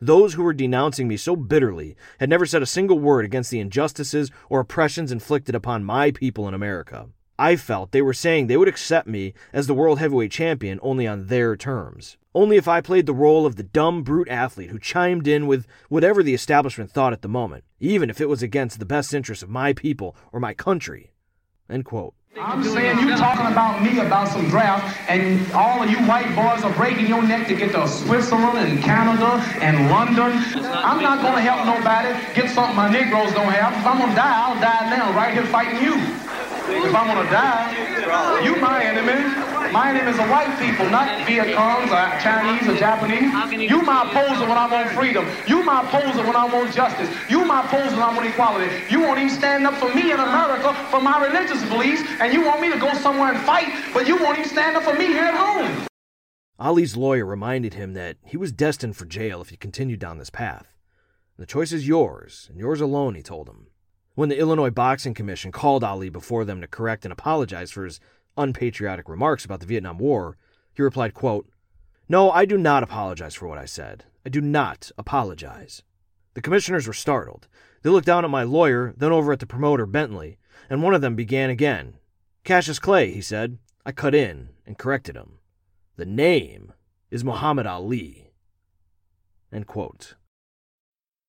Those 0.00 0.34
who 0.34 0.42
were 0.42 0.54
denouncing 0.54 1.06
me 1.06 1.18
so 1.18 1.36
bitterly 1.36 1.96
had 2.20 2.30
never 2.30 2.46
said 2.46 2.62
a 2.62 2.66
single 2.66 2.98
word 2.98 3.24
against 3.24 3.50
the 3.50 3.60
injustices 3.60 4.30
or 4.48 4.60
oppressions 4.60 5.12
inflicted 5.12 5.54
upon 5.54 5.84
my 5.84 6.10
people 6.10 6.48
in 6.48 6.54
America. 6.54 7.08
I 7.38 7.56
felt 7.56 7.90
they 7.90 8.00
were 8.00 8.14
saying 8.14 8.46
they 8.46 8.56
would 8.56 8.68
accept 8.68 9.08
me 9.08 9.34
as 9.52 9.66
the 9.66 9.74
world 9.74 9.98
heavyweight 9.98 10.30
champion 10.30 10.78
only 10.82 11.06
on 11.06 11.26
their 11.26 11.56
terms. 11.56 12.16
Only 12.34 12.56
if 12.56 12.66
I 12.68 12.80
played 12.80 13.06
the 13.06 13.12
role 13.12 13.44
of 13.44 13.56
the 13.56 13.62
dumb 13.62 14.02
brute 14.02 14.28
athlete 14.28 14.70
who 14.70 14.78
chimed 14.78 15.26
in 15.26 15.46
with 15.46 15.66
whatever 15.88 16.22
the 16.22 16.34
establishment 16.34 16.90
thought 16.90 17.12
at 17.12 17.22
the 17.22 17.28
moment, 17.28 17.64
even 17.78 18.08
if 18.08 18.20
it 18.20 18.28
was 18.28 18.42
against 18.42 18.78
the 18.78 18.86
best 18.86 19.12
interests 19.12 19.42
of 19.42 19.50
my 19.50 19.72
people 19.72 20.16
or 20.32 20.40
my 20.40 20.54
country. 20.54 21.10
I'm 22.36 22.64
saying 22.64 22.98
you 22.98 23.16
talking 23.16 23.46
about 23.46 23.80
me 23.80 24.00
about 24.00 24.26
some 24.26 24.48
draft, 24.48 24.82
and 25.08 25.40
all 25.52 25.80
of 25.80 25.88
you 25.88 25.98
white 25.98 26.34
boys 26.34 26.64
are 26.64 26.72
breaking 26.74 27.06
your 27.06 27.22
neck 27.22 27.46
to 27.46 27.54
get 27.54 27.70
to 27.72 27.86
Switzerland 27.86 28.58
and 28.58 28.82
Canada 28.82 29.38
and 29.62 29.88
London. 29.88 30.42
I'm 30.66 31.00
not 31.00 31.22
going 31.22 31.34
to 31.34 31.40
help 31.40 31.64
nobody 31.64 32.10
get 32.34 32.50
something 32.50 32.74
my 32.74 32.90
Negroes 32.90 33.32
don't 33.34 33.52
have. 33.52 33.72
If 33.78 33.86
I'm 33.86 33.98
going 33.98 34.10
to 34.10 34.16
die, 34.16 34.34
I'll 34.34 34.60
die 34.60 34.90
now, 34.90 35.14
right 35.14 35.32
here 35.32 35.46
fighting 35.46 35.80
you. 35.80 35.94
If 35.94 36.94
I'm 36.94 37.06
going 37.06 37.24
to 37.24 37.30
die, 37.32 38.42
you 38.42 38.56
my 38.56 38.82
enemy. 38.82 39.53
My 39.74 39.90
enemy 39.90 40.08
is 40.08 40.18
a 40.20 40.28
white 40.28 40.56
people, 40.60 40.88
not 40.88 41.26
Viet 41.26 41.48
Congs 41.48 41.90
or 41.90 42.20
Chinese 42.22 42.68
or 42.68 42.78
Japanese. 42.78 43.68
You 43.68 43.82
my 43.82 44.08
opposer 44.08 44.46
when 44.46 44.56
I 44.56 44.70
want 44.70 44.88
freedom. 44.90 45.26
You 45.48 45.64
my 45.64 45.82
opposer 45.82 46.22
when 46.22 46.36
I 46.36 46.44
want 46.44 46.72
justice. 46.72 47.10
You 47.28 47.44
my 47.44 47.64
opposer 47.64 47.90
when 47.90 48.04
I 48.04 48.14
want 48.14 48.24
equality. 48.24 48.72
You 48.88 49.00
won't 49.00 49.18
even 49.18 49.30
stand 49.30 49.66
up 49.66 49.74
for 49.74 49.92
me 49.92 50.12
in 50.12 50.20
America 50.20 50.72
for 50.92 51.00
my 51.00 51.26
religious 51.26 51.60
beliefs, 51.68 52.04
and 52.20 52.32
you 52.32 52.44
want 52.44 52.60
me 52.60 52.70
to 52.70 52.78
go 52.78 52.94
somewhere 52.94 53.32
and 53.32 53.40
fight, 53.44 53.66
but 53.92 54.06
you 54.06 54.16
won't 54.16 54.38
even 54.38 54.48
stand 54.48 54.76
up 54.76 54.84
for 54.84 54.94
me 54.94 55.06
here 55.06 55.24
at 55.24 55.34
home. 55.34 55.88
Ali's 56.56 56.96
lawyer 56.96 57.26
reminded 57.26 57.74
him 57.74 57.94
that 57.94 58.18
he 58.24 58.36
was 58.36 58.52
destined 58.52 58.96
for 58.96 59.06
jail 59.06 59.40
if 59.40 59.48
he 59.48 59.56
continued 59.56 59.98
down 59.98 60.18
this 60.18 60.30
path. 60.30 60.72
The 61.36 61.46
choice 61.46 61.72
is 61.72 61.88
yours, 61.88 62.46
and 62.48 62.60
yours 62.60 62.80
alone, 62.80 63.16
he 63.16 63.22
told 63.22 63.48
him. 63.48 63.66
When 64.14 64.28
the 64.28 64.38
Illinois 64.38 64.70
Boxing 64.70 65.14
Commission 65.14 65.50
called 65.50 65.82
Ali 65.82 66.10
before 66.10 66.44
them 66.44 66.60
to 66.60 66.68
correct 66.68 67.04
and 67.04 67.10
apologize 67.10 67.72
for 67.72 67.84
his 67.84 67.98
unpatriotic 68.36 69.08
remarks 69.08 69.44
about 69.44 69.60
the 69.60 69.66
Vietnam 69.66 69.98
War, 69.98 70.36
he 70.74 70.82
replied, 70.82 71.14
quote, 71.14 71.48
No, 72.08 72.30
I 72.30 72.44
do 72.44 72.58
not 72.58 72.82
apologize 72.82 73.34
for 73.34 73.46
what 73.46 73.58
I 73.58 73.64
said. 73.64 74.04
I 74.26 74.28
do 74.28 74.40
not 74.40 74.90
apologize. 74.98 75.82
The 76.34 76.42
commissioners 76.42 76.86
were 76.86 76.92
startled. 76.92 77.48
They 77.82 77.90
looked 77.90 78.06
down 78.06 78.24
at 78.24 78.30
my 78.30 78.42
lawyer, 78.42 78.94
then 78.96 79.12
over 79.12 79.32
at 79.32 79.40
the 79.40 79.46
promoter, 79.46 79.86
Bentley, 79.86 80.38
and 80.68 80.82
one 80.82 80.94
of 80.94 81.00
them 81.00 81.14
began 81.14 81.50
again. 81.50 81.98
Cassius 82.42 82.78
Clay, 82.78 83.12
he 83.12 83.20
said. 83.20 83.58
I 83.86 83.92
cut 83.92 84.14
in 84.14 84.48
and 84.66 84.78
corrected 84.78 85.14
him. 85.14 85.38
The 85.96 86.06
name 86.06 86.72
is 87.10 87.22
Muhammad 87.22 87.66
Ali. 87.66 88.30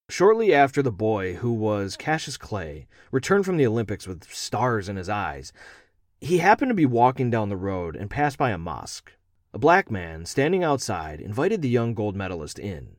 Shortly 0.10 0.54
after 0.54 0.82
the 0.82 0.92
boy, 0.92 1.36
who 1.36 1.52
was 1.52 1.98
Cassius 1.98 2.38
Clay, 2.38 2.88
returned 3.12 3.46
from 3.46 3.58
the 3.58 3.68
Olympics 3.68 4.08
with 4.08 4.24
stars 4.32 4.88
in 4.88 4.96
his 4.96 5.10
eyes, 5.10 5.52
he 6.26 6.40
happened 6.40 6.70
to 6.70 6.76
be 6.76 6.88
walking 6.88 7.30
down 7.30 7.50
the 7.50 7.56
road 7.56 7.96
and 7.96 8.10
passed 8.10 8.36
by 8.36 8.50
a 8.50 8.58
mosque. 8.58 9.12
A 9.54 9.60
black 9.60 9.92
man, 9.92 10.26
standing 10.26 10.64
outside, 10.64 11.22
invited 11.22 11.62
the 11.62 11.70
young 11.70 11.94
gold 11.94 12.16
medalist 12.16 12.58
in. 12.58 12.96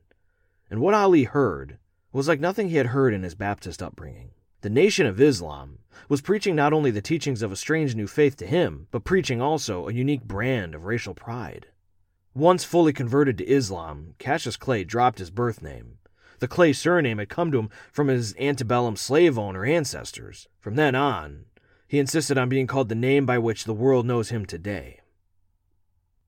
And 0.71 0.79
what 0.79 0.93
Ali 0.93 1.25
heard 1.25 1.77
was 2.13 2.29
like 2.29 2.39
nothing 2.39 2.69
he 2.69 2.77
had 2.77 2.87
heard 2.87 3.13
in 3.13 3.23
his 3.23 3.35
Baptist 3.35 3.83
upbringing. 3.83 4.31
The 4.61 4.69
Nation 4.69 5.05
of 5.05 5.19
Islam 5.19 5.79
was 6.07 6.21
preaching 6.21 6.55
not 6.55 6.71
only 6.71 6.89
the 6.89 7.01
teachings 7.01 7.41
of 7.41 7.51
a 7.51 7.57
strange 7.57 7.95
new 7.95 8.07
faith 8.07 8.37
to 8.37 8.47
him, 8.47 8.87
but 8.91 9.03
preaching 9.03 9.41
also 9.41 9.87
a 9.89 9.93
unique 9.93 10.23
brand 10.23 10.73
of 10.73 10.85
racial 10.85 11.13
pride. 11.13 11.67
Once 12.33 12.63
fully 12.63 12.93
converted 12.93 13.37
to 13.39 13.45
Islam, 13.45 14.13
Cassius 14.19 14.55
Clay 14.55 14.85
dropped 14.85 15.19
his 15.19 15.31
birth 15.31 15.61
name. 15.61 15.97
The 16.39 16.47
Clay 16.47 16.71
surname 16.71 17.17
had 17.17 17.27
come 17.27 17.51
to 17.51 17.59
him 17.59 17.69
from 17.91 18.07
his 18.07 18.33
antebellum 18.39 18.95
slave 18.95 19.37
owner 19.37 19.65
ancestors. 19.65 20.47
From 20.61 20.75
then 20.75 20.95
on, 20.95 21.46
he 21.87 21.99
insisted 21.99 22.37
on 22.37 22.49
being 22.49 22.67
called 22.67 22.89
the 22.89 22.95
name 22.95 23.25
by 23.25 23.37
which 23.37 23.63
the 23.63 23.73
world 23.73 24.05
knows 24.05 24.29
him 24.29 24.45
today. 24.45 24.99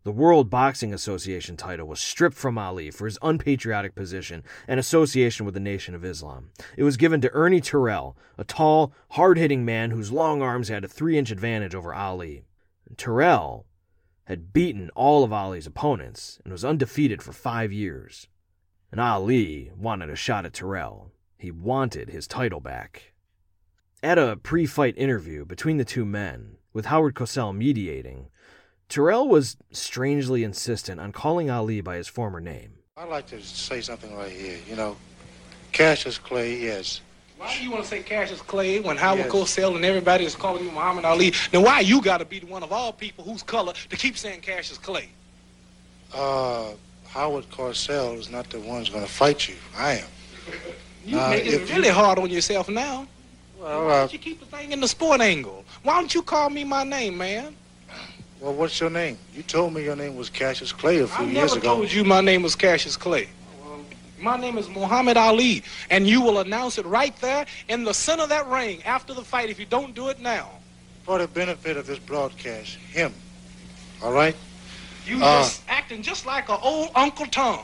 The 0.04 0.12
World 0.14 0.50
Boxing 0.50 0.94
Association 0.94 1.58
title 1.58 1.86
was 1.86 2.00
stripped 2.00 2.38
from 2.38 2.58
Ali 2.58 2.90
for 2.90 3.06
his 3.06 3.20
unpatriotic 3.22 3.96
position 3.96 4.44
and 4.66 4.80
association 4.80 5.46
with 5.46 5.54
the 5.54 5.60
Nation 5.60 5.94
of 5.94 6.06
Islam. 6.06 6.52
It 6.78 6.84
was 6.84 6.96
given 6.96 7.20
to 7.22 7.32
Ernie 7.34 7.60
Terrell, 7.60 8.18
a 8.38 8.46
tall, 8.46 8.94
hard 9.12 9.38
hitting 9.38 9.66
man 9.66 9.92
whose 9.92 10.12
long 10.12 10.42
arms 10.42 10.70
had 10.70 10.86
a 10.86 10.88
three 10.88 11.18
inch 11.18 11.32
advantage 11.32 11.76
over 11.76 11.94
Ali. 11.94 12.46
Terrell 12.96 13.66
had 14.24 14.54
beaten 14.54 14.90
all 14.96 15.24
of 15.24 15.34
Ali's 15.34 15.68
opponents 15.68 16.40
and 16.44 16.54
was 16.54 16.64
undefeated 16.64 17.22
for 17.22 17.34
five 17.34 17.74
years. 17.74 18.28
And 18.92 19.02
Ali 19.02 19.72
wanted 19.76 20.10
a 20.10 20.16
shot 20.16 20.46
at 20.46 20.54
Terrell. 20.54 21.12
He 21.38 21.52
wanted 21.52 22.10
his 22.10 22.28
title 22.28 22.62
back. 22.62 23.09
At 24.02 24.18
a 24.18 24.38
pre 24.42 24.66
fight 24.66 24.98
interview 24.98 25.46
between 25.46 25.78
the 25.78 25.86
two 25.86 26.06
men, 26.06 26.56
with 26.74 26.86
Howard 26.86 27.16
Cosell 27.16 27.54
mediating, 27.56 28.28
Terrell 28.88 29.28
was 29.28 29.58
strangely 29.72 30.44
insistent 30.44 31.00
on 31.02 31.12
calling 31.12 31.50
Ali 31.50 31.82
by 31.82 31.98
his 31.98 32.08
former 32.08 32.40
name. 32.40 32.76
I'd 32.96 33.10
like 33.10 33.28
to 33.28 33.42
say 33.42 33.82
something 33.82 34.16
right 34.16 34.32
here. 34.32 34.58
You 34.70 34.76
know, 34.78 34.96
Cassius 35.74 36.18
Clay, 36.18 36.60
yes. 36.60 37.02
Why 37.38 37.56
do 37.58 37.64
you 37.64 37.72
want 37.72 37.84
to 37.84 37.90
say 37.90 38.02
Cassius 38.02 38.42
Clay 38.42 38.80
when 38.82 38.98
Howard 38.98 39.20
Yes. 39.26 39.32
Cosell 39.32 39.76
and 39.76 39.86
everybody 39.86 40.26
is 40.26 40.36
calling 40.36 40.64
you 40.66 40.72
Muhammad 40.72 41.06
Ali? 41.06 41.34
Then 41.52 41.64
why 41.64 41.80
you 41.82 42.02
got 42.02 42.18
to 42.18 42.26
be 42.26 42.40
the 42.40 42.46
one 42.48 42.64
of 42.64 42.72
all 42.72 42.92
people 42.92 43.24
whose 43.24 43.44
color 43.44 43.74
to 43.90 43.96
keep 43.98 44.18
saying 44.18 44.42
Cassius 44.42 44.78
Clay? 44.78 45.10
Uh, 46.14 46.72
Howard 47.08 47.50
Cosell 47.50 48.18
is 48.18 48.30
not 48.30 48.50
the 48.50 48.60
one 48.60 48.80
who's 48.80 48.90
going 48.90 49.06
to 49.06 49.12
fight 49.12 49.48
you. 49.48 49.56
I 49.78 49.94
am. 50.00 50.08
You 51.06 51.20
Uh, 51.20 51.30
making 51.30 51.48
it 51.48 51.62
if 51.62 51.70
you- 51.70 51.76
really 51.76 51.90
hard 51.90 52.18
on 52.20 52.30
yourself 52.30 52.68
now. 52.70 53.08
Well, 53.60 53.86
Why 53.86 53.92
uh, 53.94 54.00
don't 54.02 54.14
you 54.14 54.20
keep 54.20 54.40
the 54.40 54.46
thing 54.46 54.72
in 54.72 54.80
the 54.80 54.88
sport 54.88 55.22
angle? 55.22 55.66
Why 55.84 55.94
don't 56.00 56.14
you 56.14 56.22
call 56.22 56.50
me 56.50 56.64
my 56.64 56.84
name, 56.84 57.18
man? 57.18 57.56
well, 58.40 58.54
what's 58.54 58.80
your 58.80 58.90
name? 58.90 59.18
You 59.36 59.44
told 59.44 59.74
me 59.74 59.84
your 59.84 59.96
name 59.98 60.16
was 60.16 60.30
Cassius 60.30 60.72
Clay 60.72 61.00
a 61.00 61.08
few 61.08 61.26
I 61.26 61.30
years 61.30 61.52
never 61.54 61.58
ago. 61.60 61.76
told 61.76 61.92
you 61.92 62.04
my 62.06 62.22
name 62.22 62.42
was 62.42 62.56
Cassius 62.56 62.96
Clay. 62.96 63.28
My 64.22 64.38
name 64.38 64.58
is 64.58 64.68
Muhammad 64.68 65.16
Ali, 65.16 65.64
and 65.90 66.06
you 66.08 66.22
will 66.22 66.40
announce 66.40 66.78
it 66.78 66.86
right 66.86 67.16
there 67.22 67.46
in 67.70 67.86
the 67.86 67.94
center 67.94 68.24
of 68.24 68.30
that 68.30 68.48
ring 68.48 68.84
after 68.84 69.14
the 69.14 69.24
fight 69.24 69.50
if 69.50 69.58
you 69.60 69.66
don't 69.66 69.96
do 69.96 70.10
it 70.10 70.20
now. 70.20 70.50
For 71.04 71.18
the 71.20 71.28
benefit 71.28 71.78
of 71.78 71.88
this 71.88 72.00
broadcast, 72.00 72.76
him. 72.92 73.14
All 74.04 74.12
right? 74.12 74.36
You 75.06 75.18
Uh. 75.24 75.42
just 75.42 75.62
acting 75.70 76.02
just 76.02 76.26
like 76.26 76.50
an 76.50 76.60
old 76.62 76.92
Uncle 76.96 77.28
Tom. 77.28 77.62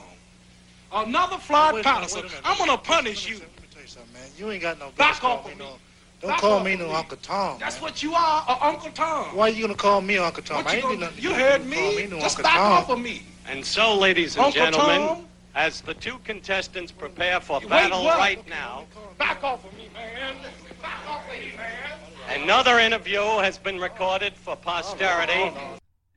Another 0.94 1.38
Floyd 1.38 1.74
Wait 1.76 1.84
Patterson. 1.84 2.22
wait 2.22 2.26
a 2.26 2.36
minute. 2.36 2.42
I'm 2.46 2.58
gonna 2.58 2.78
punish 2.78 3.26
let 3.30 3.34
me- 3.34 3.46
you. 3.46 3.52
Let 3.86 3.92
you 3.92 4.02
something, 4.02 4.14
man. 4.14 4.30
You 4.38 4.52
ain't 4.52 4.62
got 4.64 4.80
no 4.80 4.86
Back 4.98 4.98
business 4.98 5.20
calling 5.20 5.40
off 5.40 5.46
of 5.52 5.58
me. 5.60 5.64
no- 5.66 5.78
Don't 6.22 6.32
Back 6.32 6.40
call 6.40 6.60
me 6.62 6.76
no 6.76 6.88
me. 6.88 6.94
Uncle 6.96 7.18
Tom. 7.18 7.58
That's 7.60 7.76
man. 7.76 7.84
what 7.84 8.02
you 8.02 8.14
are, 8.16 8.46
a 8.50 8.66
Uncle 8.66 8.90
Tom. 8.92 9.36
Why 9.36 9.44
are 9.48 9.50
you 9.50 9.62
gonna 9.62 9.76
call 9.76 10.02
me 10.02 10.18
Uncle 10.18 10.42
Tom? 10.42 10.64
What 10.64 10.68
I 10.68 10.72
you, 10.72 10.76
ain't 10.78 10.84
gonna- 10.84 10.96
do 10.96 11.02
nothing. 11.06 11.24
you 11.24 11.30
You 11.30 11.36
heard 11.36 11.52
can't 11.62 11.66
me. 11.68 12.08
no 12.08 12.20
Just 12.20 12.38
Uncle 12.40 12.44
back 12.44 12.58
Tom. 12.58 12.72
off 12.72 12.90
of 12.90 13.00
me. 13.00 13.24
And 13.48 13.64
so, 13.64 13.96
ladies 13.96 14.36
and 14.38 14.46
Uncle 14.46 14.60
gentlemen, 14.64 15.08
Tom? 15.08 15.28
as 15.54 15.82
the 15.82 15.94
two 15.94 16.18
contestants 16.24 16.92
prepare 16.92 17.40
for 17.40 17.60
Wait, 17.60 17.70
battle 17.70 18.04
what? 18.04 18.18
right 18.18 18.48
now, 18.50 18.86
Back 19.20 19.44
off 19.44 19.64
of 19.64 19.78
me, 19.78 19.88
man. 19.94 20.36
Back 20.82 21.08
off 21.08 21.22
of 21.28 21.32
me, 21.40 21.52
man. 21.56 22.42
another 22.42 22.80
interview 22.80 23.22
has 23.40 23.60
been 23.60 23.80
recorded 23.80 24.34
for 24.34 24.56
posterity. 24.56 25.52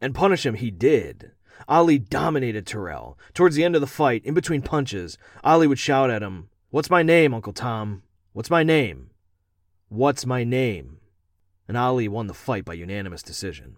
And 0.00 0.14
punish 0.14 0.46
him 0.46 0.54
he 0.54 0.70
did. 0.70 1.32
Ali 1.68 1.98
dominated 1.98 2.66
Terrell. 2.66 3.18
Towards 3.34 3.56
the 3.56 3.64
end 3.64 3.74
of 3.74 3.82
the 3.82 3.86
fight, 3.86 4.24
in 4.24 4.32
between 4.32 4.62
punches, 4.62 5.18
Ali 5.44 5.66
would 5.66 5.78
shout 5.78 6.08
at 6.08 6.22
him, 6.22 6.48
What's 6.70 6.90
my 6.90 7.02
name, 7.02 7.32
Uncle 7.32 7.54
Tom? 7.54 8.02
What's 8.34 8.50
my 8.50 8.62
name? 8.62 9.08
What's 9.88 10.26
my 10.26 10.44
name? 10.44 10.98
And 11.66 11.78
Ali 11.78 12.08
won 12.08 12.26
the 12.26 12.34
fight 12.34 12.66
by 12.66 12.74
unanimous 12.74 13.22
decision. 13.22 13.76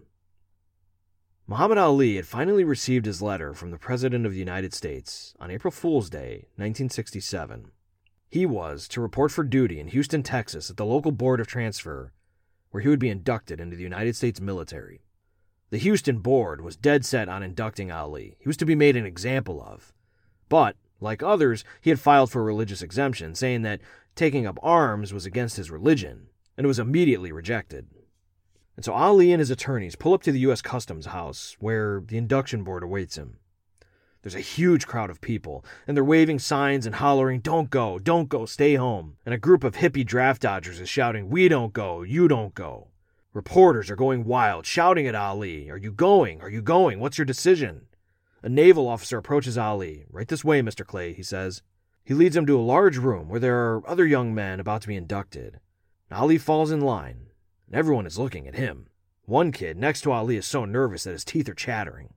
Muhammad 1.47 1.77
Ali 1.77 2.17
had 2.17 2.27
finally 2.27 2.65
received 2.65 3.05
his 3.05 3.21
letter 3.21 3.53
from 3.53 3.71
the 3.71 3.77
President 3.77 4.25
of 4.25 4.33
the 4.33 4.39
United 4.39 4.73
States 4.73 5.33
on 5.39 5.49
April 5.49 5.71
Fool's 5.71 6.09
Day, 6.09 6.47
1967. 6.57 7.71
He 8.29 8.45
was 8.45 8.89
to 8.89 8.99
report 8.99 9.31
for 9.31 9.45
duty 9.45 9.79
in 9.79 9.87
Houston, 9.87 10.21
Texas 10.21 10.69
at 10.69 10.75
the 10.75 10.85
local 10.85 11.13
board 11.13 11.39
of 11.39 11.47
transfer, 11.47 12.11
where 12.71 12.83
he 12.83 12.89
would 12.89 12.99
be 12.99 13.09
inducted 13.09 13.61
into 13.61 13.77
the 13.77 13.83
United 13.83 14.17
States 14.17 14.41
military. 14.41 15.05
The 15.69 15.77
Houston 15.77 16.19
board 16.19 16.59
was 16.59 16.75
dead 16.75 17.05
set 17.05 17.29
on 17.29 17.41
inducting 17.41 17.89
Ali. 17.89 18.35
He 18.41 18.49
was 18.49 18.57
to 18.57 18.65
be 18.65 18.75
made 18.75 18.97
an 18.97 19.05
example 19.05 19.63
of. 19.65 19.93
But, 20.49 20.75
like 21.01 21.23
others, 21.23 21.63
he 21.81 21.89
had 21.89 21.99
filed 21.99 22.31
for 22.31 22.43
religious 22.43 22.81
exemption, 22.81 23.35
saying 23.35 23.63
that 23.63 23.81
taking 24.15 24.45
up 24.45 24.59
arms 24.61 25.13
was 25.13 25.25
against 25.25 25.57
his 25.57 25.71
religion, 25.71 26.27
and 26.55 26.65
it 26.65 26.67
was 26.67 26.79
immediately 26.79 27.31
rejected. 27.31 27.87
And 28.75 28.85
so 28.85 28.93
Ali 28.93 29.31
and 29.31 29.39
his 29.39 29.51
attorneys 29.51 29.95
pull 29.95 30.13
up 30.13 30.23
to 30.23 30.31
the 30.31 30.39
U.S. 30.41 30.61
Customs 30.61 31.07
House, 31.07 31.57
where 31.59 32.01
the 32.05 32.17
induction 32.17 32.63
board 32.63 32.83
awaits 32.83 33.17
him. 33.17 33.37
There's 34.21 34.35
a 34.35 34.39
huge 34.39 34.85
crowd 34.85 35.09
of 35.09 35.19
people, 35.19 35.65
and 35.87 35.97
they're 35.97 36.03
waving 36.03 36.39
signs 36.39 36.85
and 36.85 36.95
hollering, 36.95 37.39
Don't 37.39 37.71
go, 37.71 37.97
don't 37.97 38.29
go, 38.29 38.45
stay 38.45 38.75
home. 38.75 39.17
And 39.25 39.33
a 39.33 39.39
group 39.39 39.63
of 39.63 39.75
hippie 39.75 40.05
draft 40.05 40.43
dodgers 40.43 40.79
is 40.79 40.87
shouting, 40.87 41.29
We 41.29 41.47
don't 41.47 41.73
go, 41.73 42.03
you 42.03 42.27
don't 42.27 42.53
go. 42.53 42.89
Reporters 43.33 43.89
are 43.89 43.95
going 43.95 44.25
wild, 44.25 44.65
shouting 44.65 45.07
at 45.07 45.15
Ali, 45.15 45.71
Are 45.71 45.77
you 45.77 45.91
going? 45.91 46.39
Are 46.41 46.49
you 46.49 46.61
going? 46.61 46.99
What's 46.99 47.17
your 47.17 47.25
decision? 47.25 47.87
A 48.43 48.49
naval 48.49 48.87
officer 48.87 49.17
approaches 49.17 49.57
Ali. 49.57 50.05
Right 50.09 50.27
this 50.27 50.43
way, 50.43 50.61
Mr. 50.61 50.85
Clay, 50.85 51.13
he 51.13 51.23
says. 51.23 51.61
He 52.03 52.13
leads 52.13 52.35
him 52.35 52.47
to 52.47 52.59
a 52.59 52.61
large 52.61 52.97
room 52.97 53.29
where 53.29 53.39
there 53.39 53.57
are 53.57 53.87
other 53.87 54.05
young 54.05 54.33
men 54.33 54.59
about 54.59 54.81
to 54.81 54.87
be 54.87 54.95
inducted. 54.95 55.59
Ali 56.11 56.37
falls 56.37 56.71
in 56.71 56.81
line, 56.81 57.27
and 57.67 57.75
everyone 57.75 58.07
is 58.07 58.17
looking 58.17 58.47
at 58.47 58.55
him. 58.55 58.87
One 59.25 59.51
kid 59.51 59.77
next 59.77 60.01
to 60.01 60.11
Ali 60.11 60.35
is 60.37 60.45
so 60.47 60.65
nervous 60.65 61.03
that 61.03 61.11
his 61.11 61.23
teeth 61.23 61.47
are 61.47 61.53
chattering. 61.53 62.13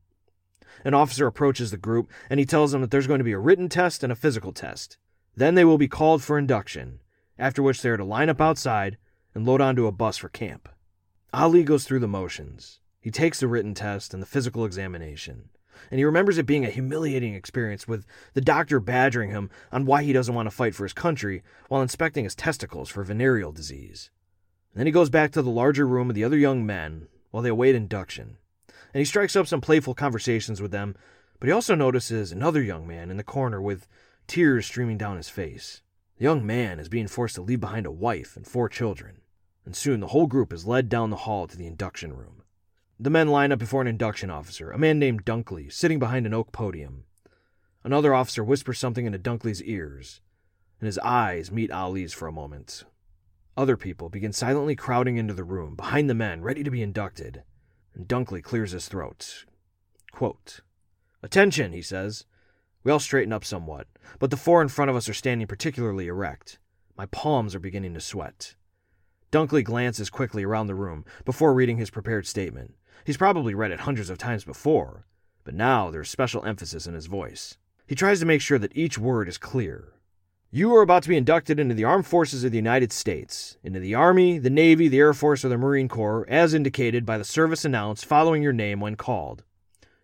An 0.85 0.95
officer 0.95 1.27
approaches 1.27 1.71
the 1.71 1.77
group 1.77 2.11
and 2.29 2.41
he 2.41 2.47
tells 2.47 2.73
them 2.73 2.81
that 2.81 2.91
there's 2.91 3.07
going 3.07 3.19
to 3.19 3.25
be 3.25 3.33
a 3.33 3.39
written 3.39 3.69
test 3.69 4.03
and 4.03 4.13
a 4.13 4.17
physical 4.17 4.53
test. 4.53 4.99
Then 5.37 5.55
they 5.55 5.65
will 5.65 5.79
be 5.79 5.89
called 5.89 6.23
for 6.23 6.39
induction, 6.39 7.01
after 7.39 7.63
which 7.63 7.83
they 7.83 7.89
are 7.91 7.97
to 7.97 8.05
line 8.05 8.29
up 8.29 8.41
outside 8.41 8.99
and 9.35 9.47
load 9.47 9.61
onto 9.61 9.87
a 9.87 9.93
bus 9.93 10.17
for 10.17 10.29
camp. 10.29 10.69
Ali 11.33 11.63
goes 11.65 11.85
through 11.85 12.01
the 12.01 12.09
motions. 12.09 12.81
He 13.01 13.11
takes 13.11 13.41
the 13.41 13.49
written 13.49 13.75
test 13.75 14.15
and 14.15 14.23
the 14.23 14.27
physical 14.27 14.65
examination, 14.65 15.51
and 15.91 15.99
he 15.99 16.05
remembers 16.05 16.39
it 16.39 16.47
being 16.47 16.65
a 16.65 16.71
humiliating 16.71 17.35
experience 17.35 17.87
with 17.87 18.07
the 18.35 18.41
doctor 18.41 18.81
badgering 18.81 19.31
him 19.31 19.51
on 19.73 19.87
why 19.87 20.03
he 20.03 20.13
doesn't 20.13 20.35
want 20.35 20.47
to 20.47 20.55
fight 20.55 20.75
for 20.75 20.85
his 20.85 20.93
country 20.93 21.43
while 21.69 21.83
inspecting 21.83 22.25
his 22.25 22.35
testicles 22.35 22.89
for 22.89 23.03
venereal 23.03 23.53
disease. 23.53 24.11
And 24.73 24.81
then 24.81 24.87
he 24.87 24.93
goes 24.93 25.11
back 25.11 25.33
to 25.33 25.43
the 25.43 25.51
larger 25.51 25.87
room 25.87 26.09
with 26.09 26.17
the 26.17 26.25
other 26.25 26.39
young 26.39 26.65
men 26.67 27.09
while 27.31 27.43
they 27.43 27.51
await 27.51 27.75
induction 27.75 28.39
and 28.95 29.01
he 29.01 29.05
strikes 29.05 29.35
up 29.35 29.49
some 29.49 29.61
playful 29.61 29.93
conversations 29.93 30.63
with 30.63 30.71
them, 30.71 30.95
but 31.41 31.49
he 31.49 31.53
also 31.53 31.75
notices 31.75 32.31
another 32.31 32.63
young 32.63 32.87
man 32.87 33.11
in 33.11 33.17
the 33.17 33.25
corner 33.25 33.61
with 33.61 33.89
tears 34.29 34.67
streaming 34.67 34.97
down 34.97 35.17
his 35.17 35.29
face. 35.29 35.83
The 36.17 36.25
young 36.25 36.47
man 36.47 36.79
is 36.79 36.89
being 36.89 37.09
forced 37.09 37.35
to 37.35 37.43
leave 37.43 37.61
behind 37.61 37.87
a 37.87 37.91
wife 37.91 38.37
and 38.37 38.47
four 38.47 38.69
children, 38.69 39.23
and 39.67 39.75
soon 39.75 39.99
the 39.99 40.09
whole 40.09 40.29
group 40.29 40.53
is 40.53 40.65
led 40.65 40.89
down 40.89 41.11
the 41.11 41.17
hall 41.17 41.49
to 41.49 41.57
the 41.57 41.67
induction 41.67 42.17
room. 42.17 42.44
The 42.99 43.11
men 43.11 43.29
line 43.29 43.53
up 43.53 43.59
before 43.59 43.81
an 43.81 43.87
induction 43.87 44.31
officer, 44.31 44.71
a 44.71 44.79
man 44.79 44.99
named 44.99 45.25
Dunkley, 45.25 45.73
sitting 45.73 45.99
behind 45.99 46.27
an 46.27 46.35
oak 46.35 46.53
podium. 46.53 47.05
Another 47.83 48.15
officer 48.15 48.45
whispers 48.45 48.79
something 48.79 49.05
into 49.05 49.19
Dunkley's 49.19 49.63
ears, 49.63 50.21
and 50.81 50.87
his 50.87 50.99
eyes 50.99 51.51
meet 51.51 51.73
Ali's 51.73 52.13
for 52.13 52.29
a 52.29 52.33
moment. 52.33 52.85
Other 53.57 53.77
people 53.77 54.09
begin 54.09 54.33
silently 54.33 54.77
crowding 54.77 55.17
into 55.17 55.35
the 55.35 55.45
room, 55.45 55.75
behind 55.75 56.09
the 56.09 56.15
men, 56.15 56.43
ready 56.43 56.63
to 56.63 56.71
be 56.71 56.83
inducted 56.83 57.43
and 57.95 58.09
Dunkley 58.09 58.43
clears 58.43 58.73
his 58.73 58.89
throat. 58.89 59.45
Quote, 60.13 60.61
Attention, 61.23 61.73
he 61.73 61.83
says. 61.83 62.25
We 62.83 62.93
all 62.93 63.01
straighten 63.01 63.33
up 63.33 63.45
somewhat, 63.45 63.87
but 64.19 64.31
the 64.31 64.37
four 64.37 64.61
in 64.61 64.69
front 64.69 64.91
of 64.91 64.97
us 64.97 65.09
are 65.09 65.15
standing 65.15 65.47
particularly 65.47 66.07
erect. 66.07 66.59
My 66.99 67.07
palms 67.07 67.55
are 67.55 67.61
beginning 67.61 67.95
to 67.95 68.01
sweat. 68.01 68.57
Dunkley 69.33 69.65
glances 69.65 70.11
quickly 70.11 70.45
around 70.45 70.67
the 70.67 70.75
room 70.75 71.05
before 71.25 71.55
reading 71.55 71.79
his 71.79 71.91
prepared 71.91 72.27
statement. 72.27 72.75
He's 73.05 73.17
probably 73.17 73.55
read 73.55 73.71
it 73.71 73.81
hundreds 73.81 74.11
of 74.11 74.19
times 74.19 74.45
before, 74.45 75.07
but 75.43 75.55
now 75.55 75.91
there's 75.91 76.11
special 76.11 76.45
emphasis 76.45 76.87
in 76.87 76.95
his 76.95 77.07
voice. 77.07 77.59
He 77.87 77.95
tries 77.95 78.21
to 78.21 78.27
make 78.27 78.41
sure 78.41 78.59
that 78.59 78.77
each 78.77 78.99
word 78.99 79.29
is 79.29 79.39
clear, 79.39 79.95
you 80.57 80.73
are 80.77 80.83
about 80.83 81.03
to 81.03 81.09
be 81.09 81.17
inducted 81.17 81.59
into 81.59 81.75
the 81.75 81.83
armed 81.83 82.07
forces 82.07 82.45
of 82.45 82.53
the 82.53 82.59
United 82.59 82.93
States, 82.93 83.59
into 83.65 83.81
the 83.81 83.97
Army, 83.97 84.39
the 84.39 84.51
Navy, 84.51 84.87
the 84.87 85.01
Air 85.01 85.13
Force, 85.13 85.45
or 85.45 85.49
the 85.49 85.59
Marine 85.59 85.89
Corps, 85.89 86.25
as 86.29 86.55
indicated 86.55 87.05
by 87.05 87.19
the 87.19 87.25
service 87.25 87.65
announced 87.65 88.05
following 88.05 88.41
your 88.41 88.53
name 88.53 88.79
when 88.79 88.95
called. 88.95 89.43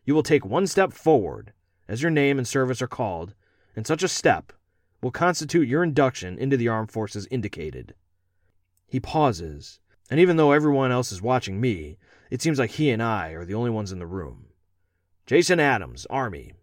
You 0.05 0.13
will 0.13 0.25
take 0.25 0.45
one 0.45 0.67
step 0.67 0.93
forward, 0.93 1.53
as 1.87 2.03
your 2.03 2.11
name 2.11 2.37
and 2.37 2.49
service 2.49 2.83
are 2.83 2.89
called, 2.89 3.35
and 3.77 3.87
such 3.87 4.03
a 4.03 4.09
step 4.09 4.53
will 5.01 5.13
constitute 5.13 5.69
your 5.69 5.85
induction 5.85 6.37
into 6.37 6.57
the 6.57 6.67
armed 6.67 6.91
forces 6.91 7.29
indicated. 7.31 7.95
He 8.89 8.99
pauses, 8.99 9.79
and 10.11 10.19
even 10.19 10.37
though 10.37 10.51
everyone 10.51 10.91
else 10.91 11.13
is 11.13 11.23
watching 11.23 11.61
me, 11.61 11.97
it 12.31 12.41
seems 12.41 12.59
like 12.59 12.71
he 12.71 12.91
and 12.91 13.03
I 13.03 13.31
are 13.31 13.45
the 13.45 13.55
only 13.55 13.71
ones 13.71 13.93
in 13.93 13.99
the 13.99 14.07
room. 14.07 14.47
Jason 15.27 15.61
Adams, 15.61 16.07
Army. 16.09 16.55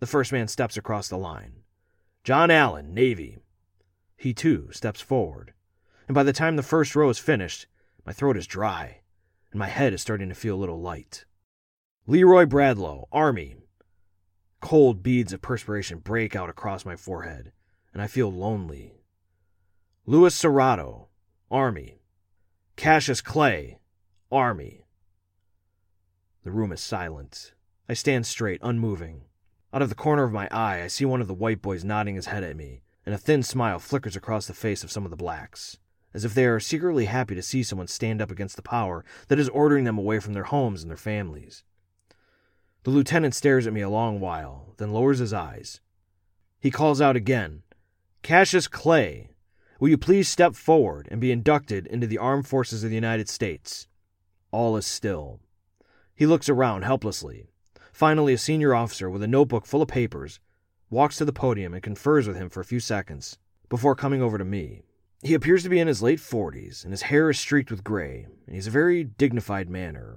The 0.00 0.06
first 0.06 0.32
man 0.32 0.48
steps 0.48 0.76
across 0.76 1.08
the 1.08 1.16
line. 1.16 1.62
John 2.24 2.50
Allen, 2.50 2.92
Navy. 2.92 3.38
He 4.16 4.34
too 4.34 4.68
steps 4.72 5.00
forward, 5.00 5.52
and 6.08 6.14
by 6.14 6.22
the 6.22 6.32
time 6.32 6.56
the 6.56 6.62
first 6.62 6.96
row 6.96 7.08
is 7.08 7.18
finished, 7.18 7.66
my 8.04 8.12
throat 8.12 8.36
is 8.36 8.46
dry, 8.46 9.00
and 9.50 9.58
my 9.58 9.68
head 9.68 9.92
is 9.92 10.02
starting 10.02 10.28
to 10.28 10.34
feel 10.34 10.56
a 10.56 10.58
little 10.60 10.80
light. 10.80 11.24
Leroy 12.06 12.44
Bradlow, 12.44 13.06
Army. 13.12 13.56
Cold 14.60 15.02
beads 15.02 15.32
of 15.32 15.42
perspiration 15.42 15.98
break 15.98 16.34
out 16.34 16.50
across 16.50 16.84
my 16.84 16.96
forehead, 16.96 17.52
and 17.92 18.02
I 18.02 18.06
feel 18.06 18.32
lonely. 18.32 18.94
Louis 20.06 20.34
Serrato, 20.34 21.06
Army. 21.50 21.98
Cassius 22.76 23.20
Clay, 23.20 23.78
Army. 24.30 24.83
The 26.44 26.50
room 26.50 26.72
is 26.72 26.80
silent. 26.82 27.54
I 27.88 27.94
stand 27.94 28.26
straight, 28.26 28.60
unmoving. 28.62 29.22
Out 29.72 29.80
of 29.80 29.88
the 29.88 29.94
corner 29.94 30.24
of 30.24 30.32
my 30.32 30.46
eye, 30.50 30.82
I 30.82 30.88
see 30.88 31.06
one 31.06 31.22
of 31.22 31.26
the 31.26 31.32
white 31.32 31.62
boys 31.62 31.84
nodding 31.84 32.16
his 32.16 32.26
head 32.26 32.44
at 32.44 32.54
me, 32.54 32.82
and 33.06 33.14
a 33.14 33.18
thin 33.18 33.42
smile 33.42 33.78
flickers 33.78 34.14
across 34.14 34.46
the 34.46 34.52
face 34.52 34.84
of 34.84 34.92
some 34.92 35.06
of 35.06 35.10
the 35.10 35.16
blacks, 35.16 35.78
as 36.12 36.22
if 36.22 36.34
they 36.34 36.44
are 36.44 36.60
secretly 36.60 37.06
happy 37.06 37.34
to 37.34 37.40
see 37.40 37.62
someone 37.62 37.86
stand 37.86 38.20
up 38.20 38.30
against 38.30 38.56
the 38.56 38.62
power 38.62 39.06
that 39.28 39.38
is 39.38 39.48
ordering 39.48 39.84
them 39.84 39.96
away 39.96 40.20
from 40.20 40.34
their 40.34 40.44
homes 40.44 40.82
and 40.82 40.90
their 40.90 40.98
families. 40.98 41.64
The 42.82 42.90
lieutenant 42.90 43.34
stares 43.34 43.66
at 43.66 43.72
me 43.72 43.80
a 43.80 43.88
long 43.88 44.20
while, 44.20 44.74
then 44.76 44.92
lowers 44.92 45.20
his 45.20 45.32
eyes. 45.32 45.80
He 46.60 46.70
calls 46.70 47.00
out 47.00 47.16
again, 47.16 47.62
Cassius 48.22 48.68
Clay, 48.68 49.30
will 49.80 49.88
you 49.88 49.96
please 49.96 50.28
step 50.28 50.54
forward 50.54 51.08
and 51.10 51.22
be 51.22 51.32
inducted 51.32 51.86
into 51.86 52.06
the 52.06 52.18
armed 52.18 52.46
forces 52.46 52.84
of 52.84 52.90
the 52.90 52.94
United 52.94 53.30
States? 53.30 53.88
All 54.50 54.76
is 54.76 54.86
still. 54.86 55.40
He 56.14 56.26
looks 56.26 56.48
around 56.48 56.82
helplessly, 56.82 57.46
Finally, 57.94 58.32
a 58.32 58.38
senior 58.38 58.74
officer 58.74 59.08
with 59.08 59.22
a 59.22 59.28
notebook 59.28 59.64
full 59.64 59.80
of 59.80 59.86
papers 59.86 60.40
walks 60.90 61.16
to 61.16 61.24
the 61.24 61.32
podium 61.32 61.72
and 61.72 61.82
confers 61.82 62.26
with 62.26 62.36
him 62.36 62.50
for 62.50 62.60
a 62.60 62.64
few 62.64 62.80
seconds 62.80 63.38
before 63.68 63.94
coming 63.94 64.20
over 64.20 64.36
to 64.36 64.44
me. 64.44 64.82
He 65.22 65.32
appears 65.32 65.62
to 65.62 65.68
be 65.68 65.78
in 65.78 65.86
his 65.86 66.02
late 66.02 66.18
40s, 66.18 66.82
and 66.82 66.92
his 66.92 67.02
hair 67.02 67.30
is 67.30 67.38
streaked 67.38 67.70
with 67.70 67.84
gray, 67.84 68.26
and 68.46 68.56
he's 68.56 68.66
a 68.66 68.72
very 68.72 69.04
dignified 69.04 69.70
manner. 69.70 70.16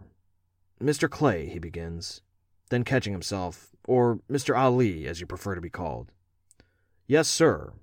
Mr. 0.82 1.08
Clay, 1.08 1.50
he 1.50 1.60
begins, 1.60 2.22
then 2.70 2.84
catching 2.84 3.14
himself, 3.14 3.76
or 3.88 4.22
Mr. 4.28 4.58
Ali, 4.58 5.06
as 5.06 5.22
you 5.22 5.28
prefer 5.28 5.54
to 5.54 5.62
be 5.62 5.70
called. 5.70 6.12
Yes, 7.06 7.28
sir. 7.28 7.74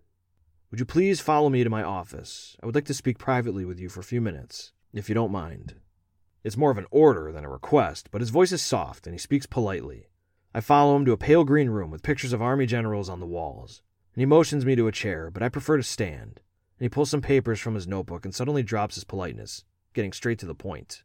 Would 0.73 0.81
you 0.81 0.87
please 0.87 1.21
follow 1.21 1.51
me 1.51 1.63
to 1.63 1.71
my 1.71 1.85
office? 1.85 2.57
I 2.61 2.67
would 2.67 2.75
like 2.75 2.87
to 2.87 2.95
speak 2.95 3.17
privately 3.17 3.65
with 3.65 3.79
you 3.79 3.89
for 3.89 4.01
a 4.01 4.05
few 4.05 4.21
minutes, 4.21 4.73
if 4.93 5.09
you 5.09 5.15
don't 5.15 5.31
mind. 5.31 5.77
It's 6.45 6.59
more 6.59 6.71
of 6.71 6.77
an 6.77 6.87
order 6.91 7.33
than 7.33 7.47
a 7.47 7.51
request, 7.51 8.11
but 8.11 8.21
his 8.21 8.29
voice 8.29 8.53
is 8.53 8.61
soft 8.61 9.07
and 9.07 9.15
he 9.15 9.19
speaks 9.19 9.47
politely. 9.47 10.09
I 10.55 10.61
follow 10.61 10.95
him 10.95 11.07
to 11.07 11.13
a 11.13 11.17
pale 11.17 11.43
green 11.43 11.71
room 11.71 11.91
with 11.91 12.03
pictures 12.03 12.35
of 12.35 12.43
army 12.43 12.67
generals 12.67 13.09
on 13.09 13.19
the 13.19 13.27
walls, 13.27 13.81
and 14.15 14.21
he 14.21 14.27
motions 14.27 14.67
me 14.67 14.77
to 14.77 14.87
a 14.87 14.93
chair, 14.93 15.31
but 15.31 15.43
I 15.43 15.49
prefer 15.49 15.79
to 15.79 15.83
stand. 15.83 16.41
And 16.79 16.85
he 16.85 16.91
pulls 16.91 17.09
some 17.09 17.23
papers 17.23 17.61
from 17.61 17.75
his 17.75 17.89
notebook 17.89 18.27
and 18.27 18.35
suddenly 18.35 18.63
drops 18.63 18.95
his 18.97 19.05
politeness, 19.05 19.65
getting 19.95 20.13
straight 20.13 20.39
to 20.41 20.47
the 20.47 20.55
point. 20.55 21.03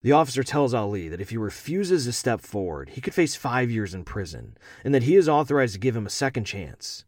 The 0.00 0.12
officer 0.12 0.42
tells 0.42 0.72
Ali 0.72 1.08
that 1.08 1.20
if 1.20 1.28
he 1.28 1.36
refuses 1.36 2.06
to 2.06 2.12
step 2.12 2.40
forward, 2.40 2.90
he 2.90 3.02
could 3.02 3.14
face 3.14 3.36
five 3.36 3.70
years 3.70 3.92
in 3.92 4.04
prison, 4.04 4.56
and 4.84 4.94
that 4.94 5.02
he 5.02 5.16
is 5.16 5.28
authorized 5.28 5.74
to 5.74 5.80
give 5.80 5.96
him 5.96 6.06
a 6.06 6.10
second 6.10 6.44
chance. 6.44 7.04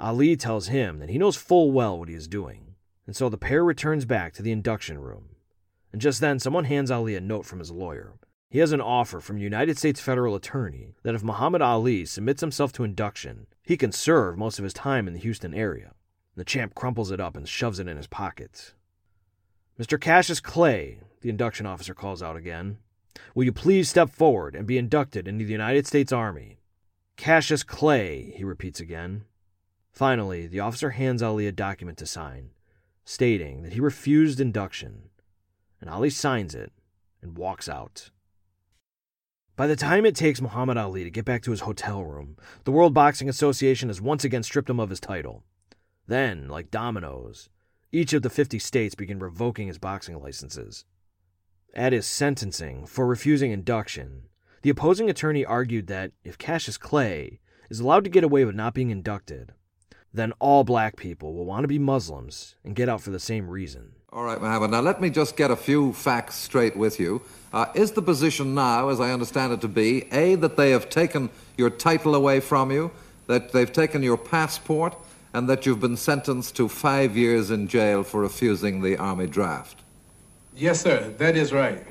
Ali 0.00 0.36
tells 0.36 0.66
him 0.66 0.98
that 0.98 1.10
he 1.10 1.18
knows 1.18 1.36
full 1.36 1.70
well 1.70 1.96
what 1.96 2.08
he 2.08 2.14
is 2.16 2.26
doing, 2.26 2.74
and 3.06 3.14
so 3.14 3.28
the 3.28 3.38
pair 3.38 3.64
returns 3.64 4.04
back 4.04 4.32
to 4.32 4.42
the 4.42 4.52
induction 4.52 4.98
room 4.98 5.36
and 5.92 6.00
just 6.00 6.20
then 6.20 6.38
someone 6.38 6.64
hands 6.64 6.90
Ali 6.90 7.14
a 7.14 7.20
note 7.20 7.46
from 7.46 7.58
his 7.58 7.70
lawyer. 7.70 8.14
He 8.50 8.58
has 8.58 8.72
an 8.72 8.80
offer 8.80 9.20
from 9.20 9.38
United 9.38 9.78
States 9.78 10.00
federal 10.00 10.34
attorney 10.34 10.94
that 11.04 11.14
if 11.14 11.22
Muhammad 11.22 11.62
Ali 11.62 12.04
submits 12.04 12.40
himself 12.40 12.72
to 12.72 12.84
induction, 12.84 13.46
he 13.62 13.76
can 13.76 13.92
serve 13.92 14.36
most 14.36 14.58
of 14.58 14.64
his 14.64 14.72
time 14.74 15.06
in 15.06 15.14
the 15.14 15.20
Houston 15.20 15.54
area. 15.54 15.92
The 16.34 16.44
champ 16.44 16.74
crumples 16.74 17.10
it 17.12 17.20
up 17.20 17.36
and 17.36 17.48
shoves 17.48 17.78
it 17.78 17.86
in 17.86 17.96
his 17.96 18.08
pocket. 18.08 18.74
Mr. 19.78 20.00
Cassius 20.00 20.40
Clay, 20.40 21.00
the 21.20 21.28
induction 21.28 21.64
officer 21.64 21.94
calls 21.94 22.22
out 22.22 22.36
again, 22.36 22.78
will 23.34 23.44
you 23.44 23.52
please 23.52 23.88
step 23.88 24.10
forward 24.10 24.56
and 24.56 24.66
be 24.66 24.78
inducted 24.78 25.28
into 25.28 25.44
the 25.44 25.52
United 25.52 25.86
States 25.86 26.12
Army? 26.12 26.58
Cassius 27.16 27.62
Clay, 27.62 28.32
he 28.36 28.42
repeats 28.42 28.80
again. 28.80 29.24
Finally, 29.92 30.46
the 30.46 30.60
officer 30.60 30.90
hands 30.90 31.22
Ali 31.22 31.46
a 31.46 31.52
document 31.52 31.98
to 31.98 32.06
sign, 32.06 32.50
stating 33.04 33.62
that 33.62 33.74
he 33.74 33.80
refused 33.80 34.40
induction 34.40 35.10
and 35.80 35.88
Ali 35.90 36.10
signs 36.10 36.54
it 36.54 36.72
and 37.22 37.36
walks 37.36 37.68
out. 37.68 38.10
By 39.56 39.66
the 39.66 39.76
time 39.76 40.06
it 40.06 40.14
takes 40.14 40.40
Muhammad 40.40 40.76
Ali 40.76 41.04
to 41.04 41.10
get 41.10 41.24
back 41.24 41.42
to 41.42 41.50
his 41.50 41.60
hotel 41.60 42.02
room, 42.02 42.36
the 42.64 42.72
World 42.72 42.94
Boxing 42.94 43.28
Association 43.28 43.88
has 43.88 44.00
once 44.00 44.24
again 44.24 44.42
stripped 44.42 44.70
him 44.70 44.80
of 44.80 44.90
his 44.90 45.00
title. 45.00 45.44
Then, 46.06 46.48
like 46.48 46.70
dominoes, 46.70 47.50
each 47.92 48.12
of 48.12 48.22
the 48.22 48.30
50 48.30 48.58
states 48.58 48.94
begin 48.94 49.18
revoking 49.18 49.68
his 49.68 49.78
boxing 49.78 50.20
licenses. 50.20 50.84
At 51.74 51.92
his 51.92 52.06
sentencing 52.06 52.86
for 52.86 53.06
refusing 53.06 53.52
induction, 53.52 54.28
The 54.62 54.70
opposing 54.70 55.08
attorney 55.08 55.44
argued 55.44 55.86
that 55.86 56.12
if 56.22 56.36
Cassius 56.36 56.76
Clay 56.76 57.40
is 57.70 57.80
allowed 57.80 58.04
to 58.04 58.10
get 58.10 58.24
away 58.24 58.44
with 58.44 58.54
not 58.54 58.74
being 58.74 58.90
inducted, 58.90 59.52
then 60.12 60.32
all 60.38 60.64
black 60.64 60.96
people 60.96 61.32
will 61.32 61.46
want 61.46 61.64
to 61.64 61.68
be 61.68 61.78
Muslims 61.78 62.56
and 62.62 62.76
get 62.76 62.88
out 62.88 63.00
for 63.00 63.10
the 63.10 63.20
same 63.20 63.48
reason. 63.48 63.92
All 64.12 64.24
right, 64.24 64.40
Mohammed. 64.40 64.72
Now, 64.72 64.80
let 64.80 65.00
me 65.00 65.08
just 65.08 65.36
get 65.36 65.52
a 65.52 65.56
few 65.56 65.92
facts 65.92 66.34
straight 66.34 66.76
with 66.76 66.98
you. 66.98 67.22
Uh, 67.52 67.66
is 67.74 67.92
the 67.92 68.02
position 68.02 68.56
now, 68.56 68.88
as 68.88 68.98
I 69.00 69.12
understand 69.12 69.52
it 69.52 69.60
to 69.60 69.68
be, 69.68 70.12
A, 70.12 70.34
that 70.36 70.56
they 70.56 70.70
have 70.72 70.90
taken 70.90 71.30
your 71.56 71.70
title 71.70 72.16
away 72.16 72.40
from 72.40 72.72
you, 72.72 72.90
that 73.28 73.52
they've 73.52 73.72
taken 73.72 74.02
your 74.02 74.16
passport, 74.16 74.96
and 75.32 75.48
that 75.48 75.64
you've 75.64 75.78
been 75.78 75.96
sentenced 75.96 76.56
to 76.56 76.68
five 76.68 77.16
years 77.16 77.52
in 77.52 77.68
jail 77.68 78.02
for 78.02 78.20
refusing 78.20 78.82
the 78.82 78.96
Army 78.96 79.28
draft? 79.28 79.80
Yes, 80.56 80.80
sir. 80.80 81.14
That 81.18 81.36
is 81.36 81.52
right. 81.52 81.86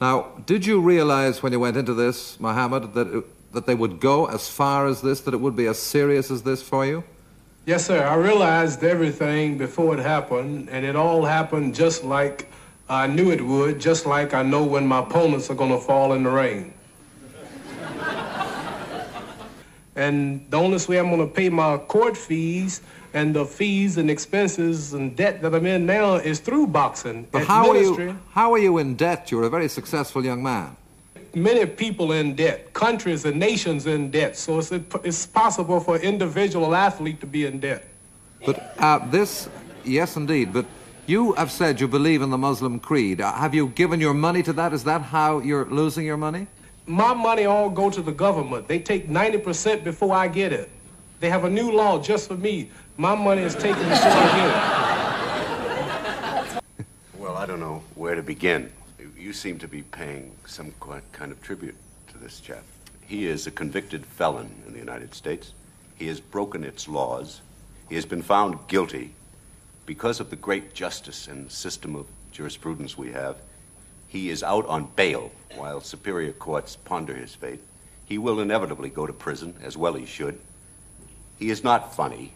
Now, 0.00 0.32
did 0.46 0.66
you 0.66 0.80
realize 0.80 1.44
when 1.44 1.52
you 1.52 1.60
went 1.60 1.76
into 1.76 1.94
this, 1.94 2.40
Mohammed, 2.40 2.92
that, 2.94 3.06
it, 3.06 3.52
that 3.52 3.66
they 3.66 3.76
would 3.76 4.00
go 4.00 4.26
as 4.26 4.48
far 4.48 4.88
as 4.88 5.00
this, 5.00 5.20
that 5.20 5.34
it 5.34 5.40
would 5.40 5.54
be 5.54 5.66
as 5.66 5.78
serious 5.78 6.28
as 6.28 6.42
this 6.42 6.60
for 6.60 6.84
you? 6.84 7.04
Yes, 7.70 7.86
sir. 7.86 8.02
I 8.02 8.16
realized 8.16 8.82
everything 8.82 9.56
before 9.56 9.96
it 9.96 10.00
happened, 10.00 10.68
and 10.72 10.84
it 10.84 10.96
all 10.96 11.24
happened 11.24 11.72
just 11.72 12.02
like 12.02 12.50
I 12.88 13.06
knew 13.06 13.30
it 13.30 13.40
would, 13.40 13.78
just 13.78 14.06
like 14.06 14.34
I 14.34 14.42
know 14.42 14.64
when 14.64 14.88
my 14.88 14.98
opponents 14.98 15.50
are 15.50 15.54
going 15.54 15.70
to 15.70 15.78
fall 15.78 16.14
in 16.14 16.24
the 16.24 16.30
rain. 16.30 16.74
and 19.94 20.44
the 20.50 20.56
only 20.56 20.84
way 20.88 20.98
I'm 20.98 21.10
going 21.10 21.20
to 21.20 21.32
pay 21.32 21.48
my 21.48 21.78
court 21.78 22.16
fees 22.16 22.82
and 23.14 23.36
the 23.36 23.44
fees 23.44 23.98
and 23.98 24.10
expenses 24.10 24.92
and 24.92 25.14
debt 25.14 25.40
that 25.42 25.54
I'm 25.54 25.64
in 25.64 25.86
now 25.86 26.16
is 26.16 26.40
through 26.40 26.66
boxing. 26.66 27.28
But 27.30 27.44
how 27.44 27.70
are, 27.70 27.76
you, 27.76 28.18
how 28.32 28.52
are 28.52 28.58
you 28.58 28.78
in 28.78 28.96
debt? 28.96 29.30
You're 29.30 29.44
a 29.44 29.48
very 29.48 29.68
successful 29.68 30.24
young 30.24 30.42
man. 30.42 30.76
Many 31.34 31.66
people 31.66 32.12
in 32.12 32.34
debt, 32.34 32.72
countries 32.72 33.24
and 33.24 33.38
nations 33.38 33.86
in 33.86 34.10
debt. 34.10 34.36
So 34.36 34.58
it's, 34.58 34.72
it's 35.04 35.26
possible 35.26 35.80
for 35.80 35.96
individual 35.96 36.74
athlete 36.74 37.20
to 37.20 37.26
be 37.26 37.46
in 37.46 37.60
debt. 37.60 37.86
But 38.44 38.74
uh, 38.78 38.98
this, 39.10 39.48
yes, 39.84 40.16
indeed. 40.16 40.52
But 40.52 40.66
you 41.06 41.32
have 41.32 41.50
said 41.50 41.80
you 41.80 41.88
believe 41.88 42.22
in 42.22 42.30
the 42.30 42.38
Muslim 42.38 42.80
creed. 42.80 43.20
Uh, 43.20 43.32
have 43.32 43.54
you 43.54 43.68
given 43.68 44.00
your 44.00 44.14
money 44.14 44.42
to 44.42 44.52
that? 44.54 44.72
Is 44.72 44.84
that 44.84 45.02
how 45.02 45.38
you're 45.40 45.66
losing 45.66 46.04
your 46.04 46.16
money? 46.16 46.46
My 46.86 47.14
money 47.14 47.44
all 47.44 47.70
go 47.70 47.90
to 47.90 48.02
the 48.02 48.12
government. 48.12 48.66
They 48.66 48.78
take 48.80 49.08
90% 49.08 49.84
before 49.84 50.14
I 50.14 50.28
get 50.28 50.52
it. 50.52 50.70
They 51.20 51.28
have 51.28 51.44
a 51.44 51.50
new 51.50 51.70
law 51.70 52.00
just 52.00 52.28
for 52.28 52.36
me. 52.36 52.70
My 52.96 53.14
money 53.14 53.42
is 53.42 53.54
taken 53.54 53.88
before 53.88 54.12
I 54.12 54.36
get 54.36 54.48
it. 56.56 56.62
Well, 57.18 57.36
I 57.36 57.46
don't 57.46 57.60
know 57.60 57.82
where 57.94 58.14
to 58.14 58.22
begin. 58.22 58.72
You 59.30 59.34
seem 59.34 59.60
to 59.60 59.68
be 59.68 59.82
paying 59.82 60.34
some 60.44 60.72
kind 60.80 61.30
of 61.30 61.40
tribute 61.40 61.76
to 62.08 62.18
this 62.18 62.40
chap. 62.40 62.64
He 63.06 63.28
is 63.28 63.46
a 63.46 63.52
convicted 63.52 64.04
felon 64.04 64.50
in 64.66 64.72
the 64.72 64.80
United 64.80 65.14
States. 65.14 65.54
He 65.94 66.08
has 66.08 66.18
broken 66.18 66.64
its 66.64 66.88
laws. 66.88 67.40
He 67.88 67.94
has 67.94 68.04
been 68.04 68.22
found 68.22 68.66
guilty. 68.66 69.14
Because 69.86 70.18
of 70.18 70.30
the 70.30 70.34
great 70.34 70.74
justice 70.74 71.28
and 71.28 71.48
system 71.48 71.94
of 71.94 72.08
jurisprudence 72.32 72.98
we 72.98 73.12
have, 73.12 73.36
he 74.08 74.30
is 74.30 74.42
out 74.42 74.66
on 74.66 74.90
bail 74.96 75.30
while 75.54 75.80
superior 75.80 76.32
courts 76.32 76.74
ponder 76.74 77.14
his 77.14 77.32
fate. 77.32 77.60
He 78.06 78.18
will 78.18 78.40
inevitably 78.40 78.88
go 78.88 79.06
to 79.06 79.12
prison, 79.12 79.54
as 79.62 79.76
well 79.76 79.94
he 79.94 80.06
should. 80.06 80.40
He 81.38 81.50
is 81.50 81.62
not 81.62 81.94
funny. 81.94 82.32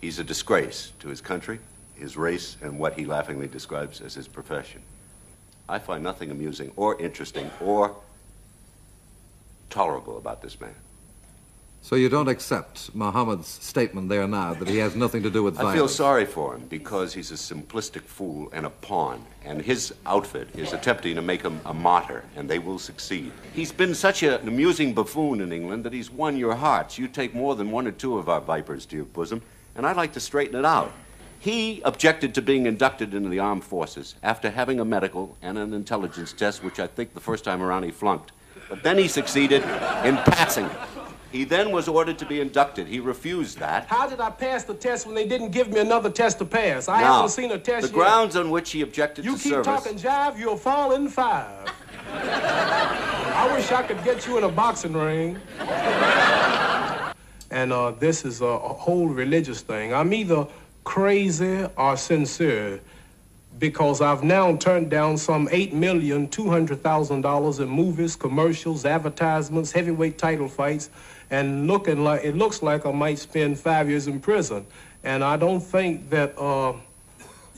He's 0.00 0.18
a 0.18 0.24
disgrace 0.24 0.90
to 0.98 1.10
his 1.10 1.20
country, 1.20 1.60
his 1.94 2.16
race, 2.16 2.56
and 2.60 2.76
what 2.76 2.94
he 2.94 3.06
laughingly 3.06 3.46
describes 3.46 4.00
as 4.00 4.14
his 4.14 4.26
profession. 4.26 4.82
I 5.68 5.78
find 5.78 6.02
nothing 6.02 6.30
amusing 6.30 6.72
or 6.76 7.00
interesting 7.00 7.50
or 7.60 7.96
tolerable 9.70 10.16
about 10.16 10.40
this 10.42 10.60
man. 10.60 10.74
So 11.80 11.94
you 11.94 12.08
don't 12.08 12.28
accept 12.28 12.94
Muhammad's 12.94 13.46
statement 13.46 14.08
there 14.08 14.26
now 14.26 14.52
that 14.54 14.68
he 14.68 14.78
has 14.78 14.96
nothing 14.96 15.22
to 15.22 15.30
do 15.30 15.42
with 15.44 15.54
violence? 15.54 15.74
I 15.74 15.76
feel 15.78 15.88
sorry 15.88 16.26
for 16.26 16.56
him 16.56 16.66
because 16.68 17.14
he's 17.14 17.30
a 17.30 17.34
simplistic 17.34 18.02
fool 18.02 18.50
and 18.52 18.66
a 18.66 18.70
pawn, 18.70 19.24
and 19.44 19.62
his 19.62 19.94
outfit 20.04 20.48
is 20.56 20.72
attempting 20.72 21.14
to 21.14 21.22
make 21.22 21.42
him 21.42 21.60
a 21.64 21.72
martyr, 21.72 22.24
and 22.34 22.50
they 22.50 22.58
will 22.58 22.80
succeed. 22.80 23.30
He's 23.54 23.72
been 23.72 23.94
such 23.94 24.22
an 24.22 24.46
amusing 24.48 24.92
buffoon 24.92 25.40
in 25.40 25.52
England 25.52 25.84
that 25.84 25.92
he's 25.92 26.10
won 26.10 26.36
your 26.36 26.56
hearts. 26.56 26.98
You 26.98 27.08
take 27.08 27.34
more 27.34 27.54
than 27.54 27.70
one 27.70 27.86
or 27.86 27.92
two 27.92 28.18
of 28.18 28.28
our 28.28 28.40
vipers 28.40 28.84
to 28.86 28.96
your 28.96 29.04
bosom, 29.04 29.40
and 29.76 29.86
I'd 29.86 29.96
like 29.96 30.12
to 30.14 30.20
straighten 30.20 30.58
it 30.58 30.64
out. 30.64 30.92
He 31.40 31.80
objected 31.84 32.34
to 32.34 32.42
being 32.42 32.66
inducted 32.66 33.14
into 33.14 33.28
the 33.28 33.38
armed 33.38 33.64
forces 33.64 34.16
after 34.22 34.50
having 34.50 34.80
a 34.80 34.84
medical 34.84 35.36
and 35.40 35.56
an 35.56 35.72
intelligence 35.72 36.32
test, 36.32 36.64
which 36.64 36.80
I 36.80 36.86
think 36.86 37.14
the 37.14 37.20
first 37.20 37.44
time 37.44 37.62
around 37.62 37.84
he 37.84 37.90
flunked. 37.90 38.32
But 38.68 38.82
then 38.82 38.98
he 38.98 39.08
succeeded 39.08 39.62
in 40.04 40.16
passing 40.16 40.66
it. 40.66 40.72
He 41.30 41.44
then 41.44 41.72
was 41.72 41.88
ordered 41.88 42.18
to 42.18 42.26
be 42.26 42.40
inducted. 42.40 42.86
He 42.86 43.00
refused 43.00 43.58
that. 43.58 43.86
How 43.86 44.08
did 44.08 44.18
I 44.18 44.30
pass 44.30 44.64
the 44.64 44.74
test 44.74 45.06
when 45.06 45.14
they 45.14 45.26
didn't 45.26 45.50
give 45.50 45.68
me 45.68 45.78
another 45.78 46.10
test 46.10 46.38
to 46.38 46.46
pass? 46.46 46.88
I 46.88 47.02
now, 47.02 47.14
haven't 47.14 47.30
seen 47.30 47.52
a 47.52 47.58
test 47.58 47.68
yet. 47.68 47.80
the 47.82 47.88
yet. 47.88 47.94
grounds 47.94 48.36
on 48.36 48.50
which 48.50 48.70
he 48.70 48.80
objected 48.80 49.24
you 49.26 49.32
to 49.32 49.38
service... 49.38 49.50
You 49.50 49.56
keep 49.56 49.64
talking 49.64 49.98
jive, 49.98 50.38
you'll 50.38 50.56
fall 50.56 50.94
in 50.94 51.08
five. 51.08 51.70
I 52.10 53.50
wish 53.54 53.70
I 53.70 53.82
could 53.82 54.02
get 54.04 54.26
you 54.26 54.38
in 54.38 54.44
a 54.44 54.48
boxing 54.48 54.94
ring. 54.94 55.38
and 57.50 57.72
uh, 57.72 57.90
this 57.92 58.24
is 58.24 58.40
a 58.40 58.58
whole 58.58 59.08
religious 59.08 59.60
thing. 59.60 59.92
I'm 59.92 60.14
either 60.14 60.46
crazy 60.88 61.64
or 61.76 61.96
sincere 61.98 62.80
because 63.58 64.00
I've 64.00 64.24
now 64.24 64.56
turned 64.56 64.90
down 64.90 65.18
some 65.18 65.46
$8,200,000 65.48 67.60
in 67.60 67.68
movies, 67.68 68.16
commercials, 68.16 68.86
advertisements, 68.86 69.70
heavyweight 69.70 70.16
title 70.16 70.48
fights, 70.48 70.88
and 71.30 71.66
looking 71.66 72.04
like 72.04 72.24
it 72.24 72.36
looks 72.36 72.62
like 72.62 72.86
I 72.86 72.92
might 72.92 73.18
spend 73.18 73.58
five 73.58 73.90
years 73.90 74.06
in 74.06 74.18
prison. 74.18 74.64
And 75.04 75.22
I 75.22 75.36
don't 75.36 75.60
think 75.60 76.08
that 76.08 76.38
uh, 76.38 76.72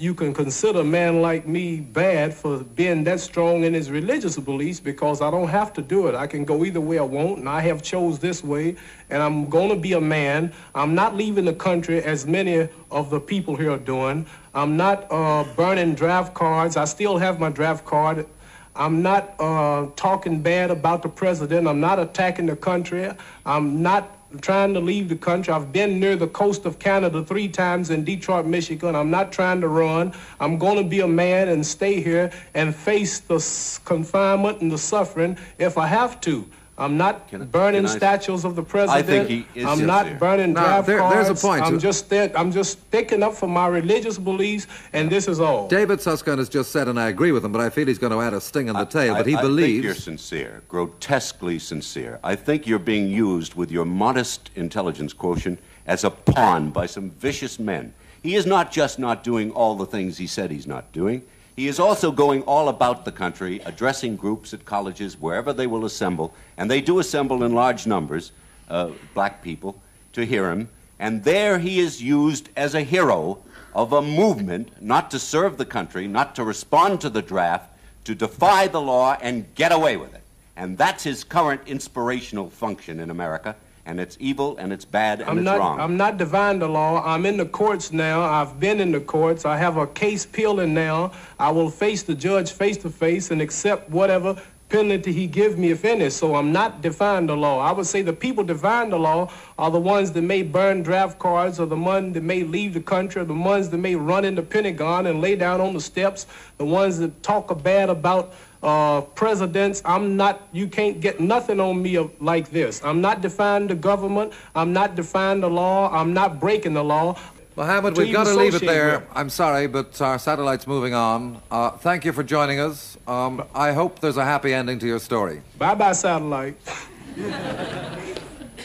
you 0.01 0.15
can 0.15 0.33
consider 0.33 0.81
a 0.81 0.85
man 0.85 1.21
like 1.21 1.47
me 1.47 1.79
bad 1.79 2.33
for 2.33 2.61
being 2.61 3.05
that 3.05 3.21
strong 3.21 3.65
in 3.65 3.75
his 3.75 3.91
religious 3.91 4.39
beliefs 4.39 4.81
because 4.81 5.21
I 5.21 5.31
don't 5.31 5.49
have 5.49 5.75
to 5.75 5.83
do 5.83 6.07
it. 6.07 6.15
I 6.15 6.27
can 6.27 6.47
go 6.47 6.65
either 6.65 6.81
way 6.81 6.99
I 6.99 7.03
want, 7.03 7.41
and 7.41 7.47
I 7.47 7.61
have 7.61 7.83
chose 7.83 8.19
this 8.19 8.43
way, 8.43 8.77
and 9.11 9.23
I'm 9.23 9.51
going 9.51 9.69
to 9.69 9.77
be 9.77 9.93
a 9.93 10.01
man. 10.01 10.55
I'm 10.75 10.95
not 10.95 11.17
leaving 11.17 11.45
the 11.45 11.53
country 11.53 12.03
as 12.03 12.27
many 12.27 12.67
of 12.91 13.11
the 13.11 13.21
people 13.21 13.57
here 13.57 13.73
are 13.73 13.77
doing. 13.77 14.25
I'm 14.55 14.79
not 14.79 15.07
uh, 15.11 15.45
burning 15.55 15.95
draft 15.97 16.33
cards. 16.33 16.79
I 16.79 16.87
still 16.87 17.19
have 17.19 17.39
my 17.39 17.51
draft 17.51 17.85
card. 17.85 18.27
I'm 18.75 19.03
not 19.03 19.35
uh, 19.39 19.89
talking 19.97 20.41
bad 20.41 20.71
about 20.71 21.03
the 21.03 21.11
president. 21.11 21.69
I'm 21.69 21.81
not 21.81 21.99
attacking 21.99 22.47
the 22.47 22.57
country. 22.57 23.13
I'm 23.45 23.83
not 23.83 24.17
trying 24.41 24.75
to 24.75 24.81
leave 24.81 25.09
the 25.09 25.17
country. 25.17 25.53
I've 25.53 25.73
been 25.73 25.99
near 25.99 26.17
the 26.17 26.29
coast 26.29 26.65
of 26.65 26.79
Canada 26.79 27.25
three 27.25 27.49
times 27.49 27.91
in 27.91 28.05
Detroit, 28.05 28.47
Michigan. 28.47 28.95
I'm 28.95 29.11
not 29.11 29.33
trying 29.33 29.61
to 29.61 29.69
run. 29.69 30.13
I'm 30.39 30.59
going 30.59 30.77
to 30.77 30.85
be 30.85 31.01
a 31.01 31.09
man 31.09 31.49
and 31.49 31.67
stay 31.67 32.01
here 32.01 32.31
and 32.55 32.75
face 32.75 33.19
the 33.21 33.39
confinement 33.85 34.61
and 34.61 34.71
the 34.71 34.79
suffering 34.79 35.37
if 35.59 35.77
I 35.77 35.87
have 35.87 36.21
to. 36.23 36.47
I'm 36.81 36.97
not 36.97 37.29
can, 37.29 37.45
burning 37.45 37.83
can 37.83 37.91
I, 37.91 37.97
statues 37.97 38.47
of 38.47 38.57
the 38.57 38.63
president. 38.63 38.99
I 38.99 39.03
think 39.03 39.29
he 39.29 39.47
is 39.55 39.67
I'm 39.67 39.77
sincere. 39.77 39.87
not 39.87 40.19
burning 40.19 40.55
now, 40.55 40.63
draft 40.63 40.87
there, 40.87 40.99
cards. 40.99 41.15
There's 41.15 41.45
a 41.45 41.47
point. 41.47 41.63
I'm 41.63 41.79
just 41.79 42.09
th- 42.09 42.33
I'm 42.35 42.51
just 42.51 42.81
sticking 42.81 43.23
up 43.23 43.35
for 43.35 43.47
my 43.47 43.67
religious 43.67 44.17
beliefs, 44.17 44.67
and 44.95 45.11
this 45.11 45.29
is 45.29 45.41
all. 45.41 45.69
David 45.69 46.01
Susskind 46.01 46.39
has 46.39 46.49
just 46.49 46.73
said, 46.73 46.89
and 46.89 46.99
I 46.99 47.09
agree 47.09 47.33
with 47.33 47.45
him, 47.45 47.53
but 47.53 47.61
I 47.61 47.69
feel 47.69 47.87
he's 47.87 47.99
going 47.99 48.13
to 48.13 48.21
add 48.23 48.33
a 48.33 48.41
sting 48.41 48.69
in 48.69 48.75
the 48.75 48.87
tail. 48.87 49.15
but 49.15 49.27
he 49.27 49.37
I 49.37 49.43
believes. 49.43 49.69
I 49.69 49.73
think 49.73 49.85
you're 49.85 49.95
sincere, 49.95 50.63
grotesquely 50.69 51.59
sincere. 51.59 52.19
I 52.25 52.35
think 52.35 52.67
you're 52.67 52.79
being 52.79 53.09
used 53.09 53.55
with 53.55 53.71
your 53.71 53.85
modest 53.85 54.51
intelligence 54.57 55.13
quotient 55.13 55.59
as 55.87 56.05
a 56.05 56.11
pawn 56.11 56.71
by 56.71 56.87
some 56.87 57.11
vicious 57.11 57.59
men. 57.59 57.93
He 58.23 58.37
is 58.37 58.47
not 58.47 58.73
just 58.73 58.99
not 58.99 59.23
doing 59.23 59.51
all 59.51 59.75
the 59.75 59.87
things 59.87 60.17
he 60.17 60.27
said 60.27 60.51
he's 60.51 60.67
not 60.67 60.93
doing. 60.93 61.23
He 61.57 61.69
is 61.69 61.79
also 61.79 62.11
going 62.11 62.43
all 62.43 62.69
about 62.69 63.05
the 63.05 63.13
country, 63.13 63.61
addressing 63.65 64.17
groups 64.17 64.55
at 64.55 64.65
colleges, 64.65 65.21
wherever 65.21 65.53
they 65.53 65.67
will 65.67 65.85
assemble, 65.85 66.33
and 66.57 66.71
they 66.71 66.81
do 66.81 66.99
assemble 66.99 67.45
in 67.45 67.55
large 67.55 67.87
numbers, 67.87 68.33
uh, 68.69 68.91
black 69.15 69.43
people, 69.43 69.81
to 70.13 70.25
hear 70.25 70.51
him. 70.51 70.69
And 70.99 71.25
there 71.25 71.59
he 71.59 71.81
is 71.81 72.03
used 72.03 72.49
as 72.57 72.75
a 72.75 72.83
hero 72.83 73.39
of 73.75 73.93
a 73.93 74.03
movement 74.03 74.71
not 74.81 75.11
to 75.11 75.19
serve 75.19 75.57
the 75.57 75.65
country, 75.65 76.07
not 76.07 76.35
to 76.37 76.45
respond 76.45 77.01
to 77.01 77.11
the 77.11 77.23
draft, 77.23 77.71
to 78.05 78.15
defy 78.15 78.67
the 78.67 78.81
law 78.81 79.17
and 79.21 79.55
get 79.55 79.73
away 79.73 79.97
with 79.97 80.15
it. 80.15 80.23
And 80.57 80.77
that's 80.77 81.05
his 81.05 81.25
current 81.25 81.63
inspirational 81.67 82.51
function 82.51 83.01
in 83.01 83.11
America 83.11 83.57
and 83.87 83.99
it's 83.99 84.17
evil 84.21 84.57
and 84.59 84.73
it's 84.73 84.85
bad 84.85 85.21
and 85.21 85.31
I'm 85.31 85.39
it's 85.39 85.45
not, 85.45 85.59
wrong. 85.59 85.81
I'm 85.81 85.97
not 85.97 86.17
defying 86.17 86.59
the 86.59 86.69
law. 86.69 87.03
I'm 87.05 87.27
in 87.27 87.37
the 87.37 87.47
courts 87.47 87.93
now. 87.93 88.23
I've 88.23 88.61
been 88.61 88.81
in 88.81 88.93
the 88.93 89.01
courts. 89.01 89.45
I 89.45 89.57
have 89.57 89.77
a 89.77 89.87
case 89.87 90.27
peeling 90.27 90.75
now. 90.75 91.13
I 91.39 91.51
will 91.51 91.71
face 91.71 92.03
the 92.03 92.15
judge 92.15 92.53
face 92.53 92.77
to 92.79 92.91
face 92.91 93.31
and 93.31 93.41
accept 93.41 93.91
whatever 93.91 94.41
penalty 94.71 95.13
he 95.13 95.27
gives 95.27 95.57
me, 95.57 95.71
if 95.71 95.85
any. 95.85 96.09
So 96.11 96.37
I'm 96.37 96.53
not 96.53 96.81
defying 96.81 97.27
the 97.27 97.37
law. 97.37 97.59
I 97.59 97.73
would 97.73 97.87
say 97.87 98.03
the 98.03 98.13
people 98.13 98.45
defying 98.45 98.91
the 98.91 98.99
law 98.99 99.31
are 99.59 99.71
the 99.71 99.81
ones 99.81 100.13
that 100.13 100.23
may 100.23 100.43
burn 100.43 100.83
draft 100.83 101.19
cards 101.19 101.61
or 101.61 101.67
the 101.67 101.77
ones 101.77 102.15
that 102.15 102.23
may 102.23 102.45
leave 102.45 102.73
the 102.73 102.81
country 102.81 103.21
or 103.21 103.25
the 103.25 103.35
ones 103.35 103.69
that 103.71 103.79
may 103.79 103.97
run 103.97 104.25
in 104.25 104.37
the 104.37 104.43
Pentagon 104.43 105.07
and 105.07 105.21
lay 105.21 105.37
down 105.37 105.61
on 105.61 105.75
the 105.75 105.81
steps, 105.81 106.27
the 106.57 106.65
ones 106.65 106.99
that 106.99 107.23
talk 107.23 107.51
bad 107.63 107.91
about 107.91 108.33
uh, 108.63 109.01
presidents. 109.01 109.83
I'm 109.85 110.17
not, 110.17 110.49
you 110.53 110.69
can't 110.69 111.01
get 111.01 111.21
nothing 111.21 111.61
on 111.61 111.81
me 111.83 111.97
of, 111.97 112.11
like 112.21 112.51
this. 112.51 112.83
I'm 112.85 113.01
not 113.01 113.21
defying 113.21 113.67
the 113.67 113.75
government. 113.75 114.33
I'm 114.55 114.73
not 114.73 114.95
defying 114.95 115.41
the 115.41 115.51
law. 115.51 115.91
I'm 115.93 116.13
not 116.13 116.41
breaking 116.41 116.75
the 116.75 116.85
law. 116.85 117.19
Mohammed, 117.57 117.97
we've 117.99 118.13
got 118.13 118.25
to 118.25 118.35
leave 118.35 118.55
it 118.55 118.63
there. 118.63 119.01
with. 119.01 119.09
I'm 119.15 119.29
sorry, 119.29 119.67
but 119.67 120.01
our 120.01 120.19
satellite's 120.19 120.67
moving 120.67 120.95
on. 120.95 121.43
Uh, 121.51 121.71
thank 121.73 122.05
you 122.05 122.13
for 122.13 122.23
joining 122.23 122.61
us. 122.61 122.97
Um, 123.07 123.45
I 123.55 123.73
hope 123.73 123.99
there's 123.99 124.17
a 124.17 124.25
happy 124.25 124.55
ending 124.55 124.79
to 124.79 124.87
your 124.87 125.01
story. 125.01 125.43
Bye 125.59 125.75
bye, 125.75 125.93
satellite. 125.93 126.57
Thank 126.63 127.25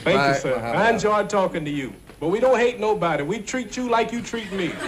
Bye, 0.03 0.29
you, 0.29 0.35
sir. 0.35 0.55
Mohammed. 0.55 0.81
I 0.81 0.91
enjoyed 0.91 1.29
talking 1.29 1.65
to 1.65 1.71
you. 1.71 1.93
But 2.19 2.29
we 2.29 2.39
don't 2.39 2.57
hate 2.57 2.79
nobody. 2.79 3.23
We 3.23 3.39
treat 3.39 3.75
you 3.75 3.89
like 3.89 4.13
you 4.13 4.21
treat 4.21 4.51
me. 4.53 4.67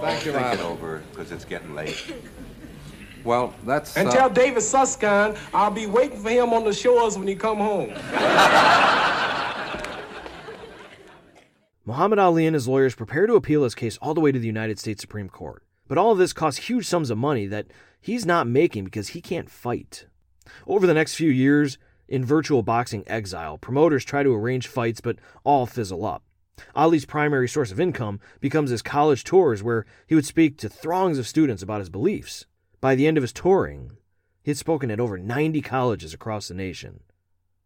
Thank 0.00 0.26
you, 0.26 0.32
Think 0.32 0.44
it 0.46 0.58
Mohammed. 0.58 0.60
over, 0.60 1.02
because 1.12 1.30
it's 1.30 1.44
getting 1.44 1.74
late. 1.74 2.12
Well, 3.24 3.54
that's. 3.64 3.96
And 3.96 4.08
uh, 4.08 4.12
tell 4.12 4.30
David 4.30 4.62
Susskind 4.62 5.36
I'll 5.52 5.70
be 5.70 5.86
waiting 5.86 6.18
for 6.20 6.30
him 6.30 6.52
on 6.52 6.64
the 6.64 6.72
shores 6.72 7.18
when 7.18 7.26
he 7.26 7.34
come 7.34 7.58
home. 7.58 7.90
Muhammad 11.86 12.18
Ali 12.18 12.46
and 12.46 12.54
his 12.54 12.66
lawyers 12.66 12.94
prepare 12.94 13.26
to 13.26 13.34
appeal 13.34 13.62
his 13.62 13.74
case 13.74 13.98
all 13.98 14.14
the 14.14 14.20
way 14.20 14.32
to 14.32 14.38
the 14.38 14.46
United 14.46 14.78
States 14.78 15.02
Supreme 15.02 15.28
Court. 15.28 15.62
But 15.86 15.98
all 15.98 16.12
of 16.12 16.18
this 16.18 16.32
costs 16.32 16.68
huge 16.68 16.86
sums 16.86 17.10
of 17.10 17.18
money 17.18 17.46
that 17.46 17.66
he's 18.00 18.24
not 18.24 18.46
making 18.46 18.84
because 18.84 19.08
he 19.08 19.20
can't 19.20 19.50
fight. 19.50 20.06
Over 20.66 20.86
the 20.86 20.94
next 20.94 21.14
few 21.14 21.28
years, 21.30 21.76
in 22.08 22.24
virtual 22.24 22.62
boxing 22.62 23.04
exile, 23.06 23.58
promoters 23.58 24.04
try 24.04 24.22
to 24.22 24.34
arrange 24.34 24.66
fights 24.66 25.02
but 25.02 25.16
all 25.44 25.66
fizzle 25.66 26.06
up. 26.06 26.22
Ali's 26.74 27.04
primary 27.04 27.48
source 27.48 27.70
of 27.70 27.80
income 27.80 28.20
becomes 28.40 28.70
his 28.70 28.80
college 28.80 29.24
tours, 29.24 29.62
where 29.62 29.84
he 30.06 30.14
would 30.14 30.24
speak 30.24 30.56
to 30.58 30.68
throngs 30.68 31.18
of 31.18 31.26
students 31.26 31.62
about 31.62 31.80
his 31.80 31.90
beliefs. 31.90 32.46
By 32.84 32.96
the 32.96 33.06
end 33.06 33.16
of 33.16 33.22
his 33.22 33.32
touring, 33.32 33.92
he 34.42 34.50
had 34.50 34.58
spoken 34.58 34.90
at 34.90 35.00
over 35.00 35.16
90 35.16 35.62
colleges 35.62 36.12
across 36.12 36.48
the 36.48 36.54
nation. 36.54 37.00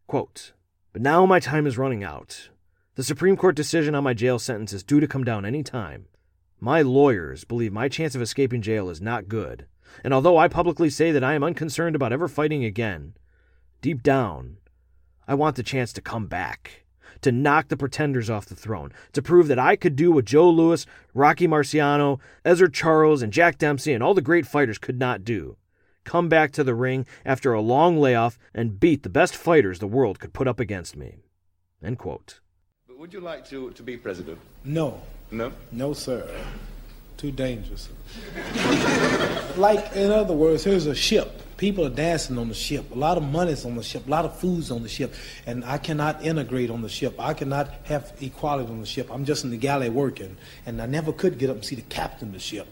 Quote, 0.06 0.52
But 0.92 1.02
now 1.02 1.26
my 1.26 1.40
time 1.40 1.66
is 1.66 1.76
running 1.76 2.04
out. 2.04 2.50
The 2.94 3.02
Supreme 3.02 3.36
Court 3.36 3.56
decision 3.56 3.96
on 3.96 4.04
my 4.04 4.14
jail 4.14 4.38
sentence 4.38 4.72
is 4.72 4.84
due 4.84 5.00
to 5.00 5.08
come 5.08 5.24
down 5.24 5.44
any 5.44 5.64
time. 5.64 6.06
My 6.60 6.82
lawyers 6.82 7.42
believe 7.42 7.72
my 7.72 7.88
chance 7.88 8.14
of 8.14 8.22
escaping 8.22 8.62
jail 8.62 8.88
is 8.88 9.00
not 9.00 9.26
good, 9.26 9.66
and 10.04 10.14
although 10.14 10.36
I 10.36 10.46
publicly 10.46 10.88
say 10.88 11.10
that 11.10 11.24
I 11.24 11.34
am 11.34 11.42
unconcerned 11.42 11.96
about 11.96 12.12
ever 12.12 12.28
fighting 12.28 12.64
again, 12.64 13.14
deep 13.82 14.04
down, 14.04 14.58
I 15.26 15.34
want 15.34 15.56
the 15.56 15.64
chance 15.64 15.92
to 15.94 16.00
come 16.00 16.28
back, 16.28 16.84
to 17.22 17.32
knock 17.32 17.68
the 17.68 17.76
pretenders 17.76 18.30
off 18.30 18.46
the 18.46 18.54
throne, 18.54 18.92
to 19.12 19.22
prove 19.22 19.48
that 19.48 19.58
I 19.58 19.76
could 19.76 19.96
do 19.96 20.12
what 20.12 20.24
Joe 20.24 20.48
Louis, 20.48 20.86
Rocky 21.14 21.46
Marciano, 21.46 22.20
Ezzard 22.44 22.72
Charles, 22.72 23.22
and 23.22 23.32
Jack 23.32 23.58
Dempsey 23.58 23.92
and 23.92 24.02
all 24.02 24.14
the 24.14 24.22
great 24.22 24.46
fighters 24.46 24.78
could 24.78 24.98
not 24.98 25.24
do. 25.24 25.56
Come 26.04 26.28
back 26.28 26.52
to 26.52 26.64
the 26.64 26.74
ring 26.74 27.06
after 27.24 27.52
a 27.52 27.60
long 27.60 27.98
layoff 27.98 28.38
and 28.54 28.80
beat 28.80 29.02
the 29.02 29.10
best 29.10 29.36
fighters 29.36 29.78
the 29.78 29.86
world 29.86 30.18
could 30.18 30.32
put 30.32 30.48
up 30.48 30.58
against 30.58 30.96
me. 30.96 31.16
End 31.82 31.98
quote. 31.98 32.40
But 32.86 32.98
would 32.98 33.12
you 33.12 33.20
like 33.20 33.46
to, 33.48 33.70
to 33.72 33.82
be 33.82 33.96
president? 33.96 34.38
No. 34.64 35.02
No? 35.30 35.52
No, 35.70 35.92
sir. 35.92 36.26
Too 37.18 37.30
dangerous. 37.30 37.88
like, 39.56 39.92
in 39.94 40.10
other 40.10 40.34
words, 40.34 40.64
here's 40.64 40.86
a 40.86 40.94
ship. 40.94 41.42
People 41.59 41.84
are 41.84 41.90
dancing 41.90 42.38
on 42.38 42.48
the 42.48 42.54
ship. 42.54 42.90
A 42.92 42.94
lot 42.94 43.16
of 43.16 43.24
money's 43.24 43.66
on 43.66 43.74
the 43.74 43.82
ship. 43.82 44.06
A 44.06 44.11
lot 44.11 44.24
of 44.24 44.38
food's 44.38 44.70
on 44.70 44.84
the 44.84 44.88
ship. 44.88 45.12
And 45.44 45.64
I 45.64 45.76
cannot 45.76 46.24
integrate 46.24 46.70
on 46.70 46.82
the 46.82 46.88
ship. 46.88 47.16
I 47.18 47.34
cannot 47.34 47.68
have 47.84 48.12
equality 48.20 48.70
on 48.70 48.80
the 48.80 48.86
ship. 48.86 49.11
I'm 49.11 49.24
just 49.24 49.42
in 49.42 49.50
the 49.50 49.56
galley 49.56 49.90
working. 49.90 50.36
And 50.66 50.80
I 50.80 50.86
never 50.86 51.12
could 51.12 51.36
get 51.36 51.50
up 51.50 51.56
and 51.56 51.64
see 51.64 51.74
the 51.74 51.82
captain 51.82 52.28
of 52.28 52.34
the 52.34 52.40
ship. 52.40 52.68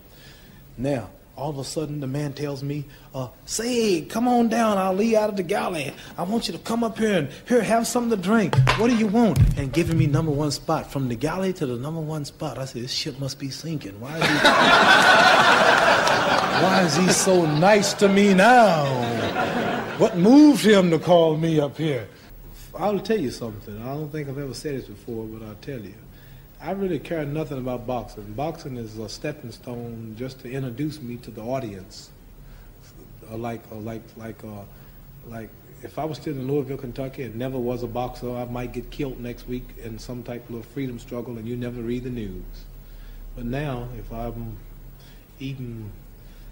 Now, 0.78 1.10
all 1.36 1.50
of 1.50 1.58
a 1.58 1.64
sudden, 1.64 2.00
the 2.00 2.06
man 2.06 2.32
tells 2.32 2.62
me, 2.62 2.86
uh, 3.14 3.28
say, 3.44 4.00
come 4.02 4.26
on 4.26 4.48
down, 4.48 4.78
Ali, 4.78 5.14
out 5.16 5.28
of 5.28 5.36
the 5.36 5.42
galley. 5.42 5.92
I 6.16 6.22
want 6.22 6.46
you 6.48 6.52
to 6.54 6.58
come 6.58 6.82
up 6.82 6.96
here 6.96 7.18
and 7.18 7.28
here, 7.46 7.62
have 7.62 7.86
something 7.86 8.16
to 8.16 8.22
drink. 8.22 8.56
What 8.78 8.88
do 8.88 8.96
you 8.96 9.06
want? 9.06 9.38
And 9.58 9.70
giving 9.70 9.98
me 9.98 10.06
number 10.06 10.32
one 10.32 10.50
spot. 10.50 10.90
From 10.90 11.08
the 11.08 11.14
galley 11.14 11.52
to 11.54 11.66
the 11.66 11.76
number 11.76 12.00
one 12.00 12.24
spot. 12.24 12.56
I 12.58 12.64
said, 12.64 12.82
this 12.82 12.90
ship 12.90 13.20
must 13.20 13.38
be 13.38 13.50
sinking. 13.50 14.00
Why 14.00 14.16
is 14.16 14.26
he, 14.26 14.34
why 16.64 16.82
is 16.86 16.96
he 16.96 17.08
so 17.08 17.44
nice 17.44 17.92
to 17.94 18.08
me 18.08 18.32
now? 18.32 18.86
What 19.98 20.16
moved 20.16 20.64
him 20.64 20.90
to 20.90 20.98
call 20.98 21.36
me 21.36 21.60
up 21.60 21.76
here? 21.76 22.08
I'll 22.74 23.00
tell 23.00 23.20
you 23.20 23.30
something. 23.30 23.78
I 23.82 23.94
don't 23.94 24.10
think 24.10 24.28
I've 24.28 24.38
ever 24.38 24.54
said 24.54 24.78
this 24.78 24.86
before, 24.86 25.26
but 25.26 25.46
I'll 25.46 25.54
tell 25.56 25.80
you. 25.80 25.94
I 26.60 26.70
really 26.72 26.98
care 26.98 27.24
nothing 27.24 27.58
about 27.58 27.86
boxing. 27.86 28.32
Boxing 28.32 28.76
is 28.76 28.96
a 28.98 29.08
stepping 29.08 29.52
stone 29.52 30.14
just 30.18 30.40
to 30.40 30.50
introduce 30.50 31.00
me 31.00 31.16
to 31.18 31.30
the 31.30 31.42
audience. 31.42 32.10
Uh, 33.30 33.36
like, 33.36 33.60
uh, 33.70 33.76
like, 33.76 34.02
like, 34.16 34.42
uh, 34.42 34.62
like, 35.28 35.50
if 35.82 35.98
I 35.98 36.04
was 36.04 36.16
still 36.18 36.32
in 36.32 36.48
Louisville, 36.48 36.78
Kentucky, 36.78 37.24
and 37.24 37.36
never 37.36 37.58
was 37.58 37.82
a 37.82 37.86
boxer, 37.86 38.30
I 38.30 38.46
might 38.46 38.72
get 38.72 38.90
killed 38.90 39.20
next 39.20 39.46
week 39.46 39.64
in 39.82 39.98
some 39.98 40.22
type 40.22 40.48
of 40.50 40.64
freedom 40.66 40.98
struggle, 40.98 41.36
and 41.36 41.46
you 41.46 41.56
never 41.56 41.82
read 41.82 42.04
the 42.04 42.10
news. 42.10 42.44
But 43.34 43.44
now, 43.44 43.88
if 43.98 44.10
I'm 44.10 44.56
even 45.38 45.90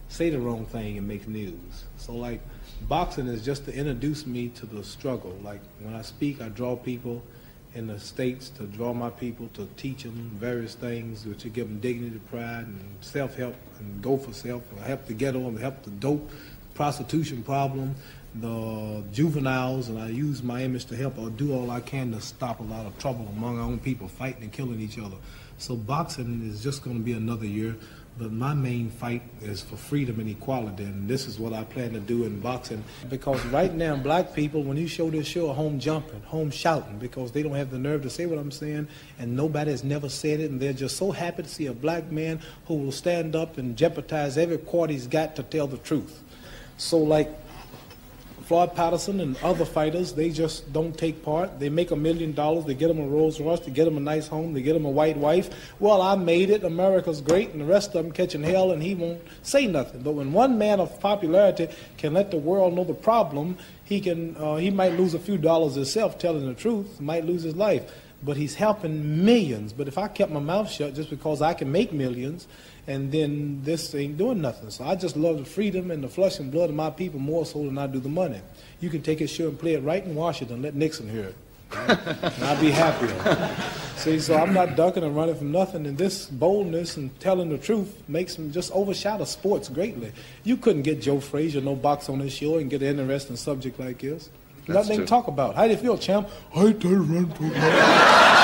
say 0.09 0.29
the 0.29 0.39
wrong 0.39 0.67
thing, 0.67 0.97
it 0.97 1.03
makes 1.03 1.27
news. 1.27 1.85
So, 1.97 2.15
like, 2.15 2.41
boxing 2.83 3.27
is 3.27 3.43
just 3.43 3.65
to 3.65 3.75
introduce 3.75 4.27
me 4.27 4.49
to 4.51 4.67
the 4.67 4.85
struggle. 4.85 5.37
Like, 5.43 5.61
when 5.81 5.95
I 5.95 6.03
speak, 6.03 6.43
I 6.43 6.51
draw 6.51 6.77
people 6.77 7.23
in 7.75 7.89
the 7.89 7.99
states 7.99 8.49
to 8.51 8.64
draw 8.64 8.95
my 8.95 9.11
people 9.11 9.49
to 9.55 9.68
teach 9.77 10.05
them 10.05 10.31
various 10.35 10.75
things 10.75 11.27
which 11.27 11.43
give 11.53 11.68
them 11.68 11.81
dignity, 11.81 12.20
pride, 12.31 12.66
and 12.66 12.81
self-help, 13.01 13.57
and 13.79 14.03
go 14.03 14.16
for 14.16 14.33
self, 14.33 14.62
help 14.81 15.07
the 15.07 15.14
ghetto, 15.14 15.49
and 15.49 15.59
help 15.59 15.83
the 15.83 15.91
dope, 15.91 16.31
prostitution 16.75 17.43
problem, 17.43 17.95
the 18.37 19.03
juveniles, 19.12 19.89
and 19.89 19.99
I 19.99 20.09
use 20.09 20.43
my 20.43 20.62
image 20.62 20.87
to 20.87 20.97
help 20.97 21.18
or 21.18 21.31
do 21.31 21.53
all 21.53 21.70
I 21.70 21.81
can 21.81 22.12
to 22.12 22.20
stop 22.20 22.61
a 22.61 22.64
lot 22.64 22.87
of 22.87 22.99
trouble 22.99 23.29
among 23.37 23.59
our 23.59 23.64
own 23.64 23.79
people 23.79 24.09
fighting 24.09 24.43
and 24.45 24.53
killing 24.53 24.81
each 24.81 24.99
other. 24.99 25.16
So 25.59 25.77
boxing 25.77 26.49
is 26.49 26.62
just 26.62 26.83
going 26.83 26.97
to 26.97 27.03
be 27.03 27.12
another 27.12 27.47
year, 27.47 27.77
but 28.17 28.31
my 28.31 28.55
main 28.55 28.91
fight 28.91 29.23
is 29.43 29.61
for 29.62 29.77
freedom 29.77 30.21
and 30.21 30.29
equality, 30.29 30.85
and 30.85 31.09
this 31.09 31.27
is 31.27 31.39
what 31.39 31.53
I 31.53 31.65
plan 31.65 31.93
to 31.95 32.01
do 32.01 32.25
in 32.25 32.39
boxing. 32.41 32.85
Because 33.09 33.45
right 33.47 33.75
now, 33.75 33.97
black 33.97 34.35
people, 34.35 34.62
when 34.62 34.77
you 34.77 34.87
show 34.87 35.11
this 35.11 35.27
show, 35.27 35.51
are 35.51 35.55
home 35.55 35.81
jumping, 35.81 36.23
home 36.23 36.51
shouting, 36.51 36.99
because 36.99 37.33
they 37.33 37.43
don't 37.43 37.55
have 37.55 37.71
the 37.71 37.79
nerve 37.79 38.03
to 38.03 38.11
say 38.11 38.27
what 38.27 38.39
I'm 38.39 38.53
saying, 38.53 38.87
and 39.19 39.37
nobody 39.37 39.73
has 39.73 39.83
never 39.83 40.09
said 40.09 40.39
it, 40.39 40.51
and 40.51 40.61
they're 40.61 40.73
just 40.73 40.97
so 40.97 41.11
happy 41.11 41.43
to 41.43 41.49
see 41.49 41.67
a 41.67 41.73
black 41.73 42.11
man 42.12 42.41
who 42.67 42.75
will 42.75 42.93
stand 42.93 43.35
up 43.35 43.59
and 43.59 43.77
jeopardize 43.77 44.39
every 44.39 44.59
court 44.59 44.91
he's 44.91 45.09
got 45.09 45.35
to 45.37 45.43
tell 45.43 45.67
the 45.67 45.79
truth. 45.79 46.23
So, 46.77 46.99
like, 46.99 47.31
Floyd 48.45 48.74
Patterson 48.74 49.20
and 49.20 49.36
other 49.42 49.64
fighters, 49.64 50.12
they 50.12 50.30
just 50.30 50.70
don't 50.72 50.97
take 50.97 51.22
part. 51.22 51.59
They 51.59 51.68
make 51.68 51.90
a 51.90 51.97
million 51.97 52.32
dollars, 52.32 52.66
they 52.66 52.74
get 52.74 52.88
them 52.88 53.01
a 53.01 53.07
Rolls 53.07 53.40
Royce, 53.40 53.61
they 53.61 53.70
get 53.72 53.86
them 53.86 53.97
a 53.97 54.01
nice 54.01 54.28
home, 54.28 54.53
they 54.53 54.61
get 54.61 54.74
them 54.74 54.84
a 54.84 54.90
white 54.90 55.16
wife. 55.16 55.49
Well, 55.80 56.03
I 56.03 56.14
made 56.14 56.51
it, 56.51 56.62
America's 56.62 57.20
great, 57.20 57.51
and 57.51 57.61
the 57.61 57.64
rest 57.64 57.95
of 57.95 58.03
them 58.05 58.12
catching 58.12 58.42
hell, 58.42 58.72
and 58.72 58.82
he 58.82 58.95
won't 58.95 59.22
say 59.42 59.66
nothing. 59.66 60.03
But 60.03 60.12
when 60.12 60.32
one 60.32 60.59
man 60.59 60.78
of 60.78 61.01
popularity 61.01 61.68
can 61.97 62.12
let 62.12 62.30
the 62.30 62.36
world 62.36 62.74
know 62.74 62.84
the 62.84 62.92
problem, 62.92 63.57
he 63.84 64.01
can 64.01 64.36
uh, 64.36 64.57
he 64.57 64.70
might 64.70 64.92
lose 64.92 65.14
a 65.14 65.18
few 65.18 65.38
dollars 65.38 65.74
himself 65.74 66.18
telling 66.18 66.47
the 66.47 66.55
truth, 66.55 67.01
might 67.01 67.24
lose 67.24 67.42
his 67.42 67.57
life. 67.57 67.90
But 68.22 68.36
he's 68.38 68.55
helping 68.55 69.24
millions. 69.24 69.74
But 69.74 69.86
if 69.86 69.99
I 69.99 70.09
kept 70.09 70.32
my 70.32 70.40
mouth 70.40 70.70
shut 70.70 70.95
just 70.95 71.11
because 71.11 71.42
I 71.42 71.53
can 71.53 71.70
make 71.70 71.92
millions, 71.92 72.47
and 72.87 73.11
then 73.12 73.61
this 73.64 73.95
ain't 73.95 74.18
doing 74.18 74.41
nothing. 74.41 74.70
So 74.70 74.85
I 74.85 74.95
just 74.95 75.16
love 75.16 75.39
the 75.39 75.45
freedom 75.45 75.91
and 75.91 76.03
the 76.05 76.09
flesh 76.09 76.39
and 76.39 76.51
blood 76.53 76.70
of 76.70 76.76
my 76.76 76.91
people 76.91 77.18
more 77.20 77.47
so 77.47 77.59
than 77.64 77.78
I 77.78 77.87
do 77.87 77.99
the 78.01 78.09
money. 78.09 78.41
You 78.80 78.91
can 78.91 79.03
take 79.03 79.20
it 79.20 79.28
sure 79.28 79.49
and 79.49 79.59
play 79.59 79.74
it 79.74 79.82
right 79.82 80.05
in 80.05 80.14
Washington, 80.14 80.62
let 80.62 80.74
Nixon 80.74 81.09
hear 81.09 81.24
it. 81.24 81.37
and 81.76 82.45
I'd 82.45 82.61
be 82.61 82.70
happier. 82.70 83.51
See, 83.97 84.20
so 84.20 84.37
I'm 84.37 84.53
not 84.53 84.76
ducking 84.76 85.03
and 85.03 85.16
running 85.16 85.35
from 85.35 85.51
nothing, 85.51 85.87
and 85.87 85.97
this 85.99 86.26
boldness 86.26 86.97
and 86.97 87.18
telling 87.20 87.49
the 87.49 87.59
truth 87.59 88.03
makes 88.07 88.39
me 88.39 88.51
just 88.51 88.70
overshadow 88.72 89.24
sports 89.24 89.68
greatly. 89.68 90.12
You 90.45 90.57
couldn't 90.57 90.82
get 90.82 91.01
Joe 91.01 91.18
Frazier 91.20 91.61
no 91.62 91.74
box 91.74 92.09
on 92.09 92.18
this 92.20 92.35
show 92.35 92.59
and 92.59 92.70
get 92.70 92.82
an 92.82 93.01
interesting 93.01 93.37
subject 93.37 93.80
like 93.80 93.99
this. 94.01 94.28
That's 94.66 94.68
Nothing 94.89 94.97
true. 94.99 95.05
to 95.07 95.09
talk 95.09 95.26
about. 95.26 95.57
How 95.57 95.64
do 95.64 95.70
you 95.72 95.76
feel, 95.78 95.99
champ? 95.99 96.28
I 96.55 96.72
to 96.72 96.89
run 97.03 97.30
for 97.32 97.43
my 97.43 98.43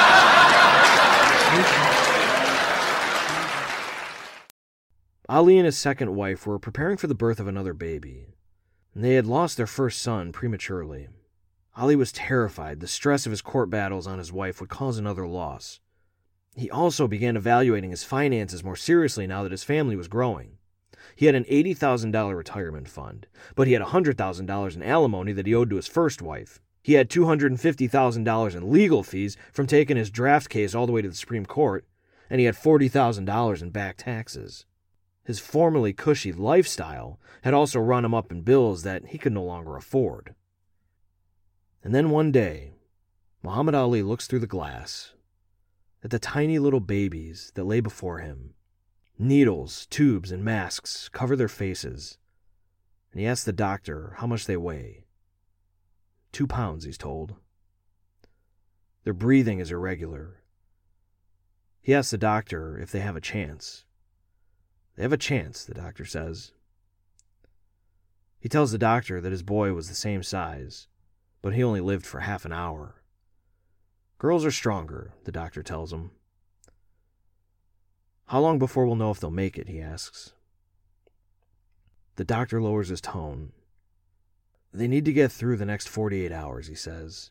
Ali 5.31 5.59
and 5.59 5.65
his 5.65 5.79
second 5.79 6.17
wife 6.17 6.45
were 6.45 6.59
preparing 6.59 6.97
for 6.97 7.07
the 7.07 7.15
birth 7.15 7.39
of 7.39 7.47
another 7.47 7.73
baby, 7.73 8.27
they 8.97 9.15
had 9.15 9.27
lost 9.27 9.57
their 9.57 9.69
first 9.69 10.03
son 10.03 10.33
prematurely. 10.33 11.07
Ali 11.77 11.95
was 11.95 12.11
terrified 12.11 12.81
the 12.81 12.89
stress 12.89 13.27
of 13.27 13.31
his 13.31 13.41
court 13.41 13.71
battles 13.71 14.09
on 14.09 14.19
his 14.19 14.33
wife 14.33 14.59
would 14.59 14.69
cause 14.69 14.99
another 14.99 15.29
loss. 15.29 15.79
He 16.57 16.69
also 16.69 17.07
began 17.07 17.37
evaluating 17.37 17.93
his 17.93 18.03
finances 18.03 18.65
more 18.65 18.75
seriously 18.75 19.29
now 19.29 19.45
that 19.45 19.53
his 19.53 19.63
family 19.63 19.95
was 19.95 20.09
growing. 20.09 20.59
He 21.15 21.27
had 21.27 21.37
an 21.37 21.45
$80,000 21.45 22.37
retirement 22.37 22.89
fund, 22.89 23.29
but 23.55 23.69
he 23.69 23.75
had 23.75 23.83
$100,000 23.83 24.75
in 24.75 24.83
alimony 24.83 25.33
that 25.33 25.47
he 25.47 25.55
owed 25.55 25.71
to 25.71 25.77
his 25.77 25.87
first 25.87 26.21
wife. 26.21 26.59
He 26.83 26.95
had 26.95 27.09
$250,000 27.09 28.57
in 28.57 28.73
legal 28.73 29.05
fees 29.05 29.37
from 29.53 29.69
taking 29.69 29.97
his 29.97 30.11
draft 30.11 30.49
case 30.49 30.75
all 30.75 30.87
the 30.87 30.93
way 30.93 31.03
to 31.03 31.09
the 31.09 31.15
Supreme 31.15 31.47
Court, 31.47 31.85
and 32.29 32.41
he 32.41 32.47
had 32.47 32.57
$40,000 32.57 33.63
in 33.63 33.71
back 33.71 33.97
taxes. 33.97 34.67
His 35.31 35.39
formerly 35.39 35.93
cushy 35.93 36.33
lifestyle 36.33 37.21
had 37.43 37.55
also 37.55 37.79
run 37.79 38.05
him 38.05 38.13
up 38.13 38.33
in 38.33 38.43
bills 38.43 38.83
that 38.83 39.11
he 39.11 39.17
could 39.17 39.33
no 39.33 39.45
longer 39.45 39.77
afford. 39.77 40.35
And 41.85 41.95
then 41.95 42.11
one 42.11 42.33
day, 42.33 42.73
Muhammad 43.41 43.77
Ali 43.77 44.03
looks 44.03 44.27
through 44.27 44.41
the 44.41 44.49
glass 44.49 45.13
at 46.03 46.11
the 46.11 46.19
tiny 46.19 46.59
little 46.59 46.81
babies 46.81 47.53
that 47.55 47.63
lay 47.63 47.79
before 47.79 48.19
him. 48.19 48.55
Needles, 49.21 49.87
tubes, 49.87 50.33
and 50.33 50.45
masks 50.45 51.09
cover 51.09 51.37
their 51.37 51.47
faces, 51.47 52.19
and 53.13 53.21
he 53.21 53.27
asks 53.29 53.45
the 53.45 53.53
doctor 53.53 54.15
how 54.17 54.27
much 54.27 54.47
they 54.47 54.57
weigh. 54.57 55.05
Two 56.33 56.49
pounds, 56.49 56.83
he's 56.83 56.99
told. 56.99 57.37
Their 59.05 59.15
breathing 59.15 59.61
is 59.61 59.71
irregular. 59.71 60.43
He 61.81 61.95
asks 61.95 62.11
the 62.11 62.19
doctor 62.19 62.77
if 62.77 62.91
they 62.91 62.99
have 62.99 63.15
a 63.15 63.21
chance. 63.21 63.85
They 65.01 65.05
have 65.05 65.15
a 65.15 65.17
chance, 65.17 65.65
the 65.65 65.73
doctor 65.73 66.05
says. 66.05 66.53
He 68.39 68.51
tells 68.51 68.71
the 68.71 68.77
doctor 68.77 69.19
that 69.19 69.33
his 69.33 69.43
boy 69.43 69.73
was 69.73 69.89
the 69.89 69.95
same 69.95 70.23
size, 70.23 70.89
but 71.41 71.55
he 71.55 71.65
only 71.65 71.81
lived 71.81 72.05
for 72.05 72.21
half 72.21 72.45
an 72.45 72.53
hour. 72.53 72.97
Girls 74.19 74.45
are 74.45 74.51
stronger, 74.51 75.15
the 75.25 75.33
doctor 75.33 75.63
tells 75.63 75.91
him. 75.91 76.11
How 78.27 78.41
long 78.41 78.59
before 78.59 78.85
we'll 78.85 78.95
know 78.95 79.11
if 79.11 79.19
they'll 79.19 79.31
make 79.31 79.57
it, 79.57 79.69
he 79.69 79.81
asks. 79.81 80.35
The 82.17 82.25
doctor 82.27 82.61
lowers 82.61 82.89
his 82.91 83.01
tone. 83.01 83.53
They 84.71 84.87
need 84.87 85.07
to 85.07 85.15
get 85.15 85.33
through 85.33 85.57
the 85.57 85.65
next 85.65 85.89
48 85.89 86.31
hours, 86.31 86.67
he 86.67 86.75
says. 86.75 87.31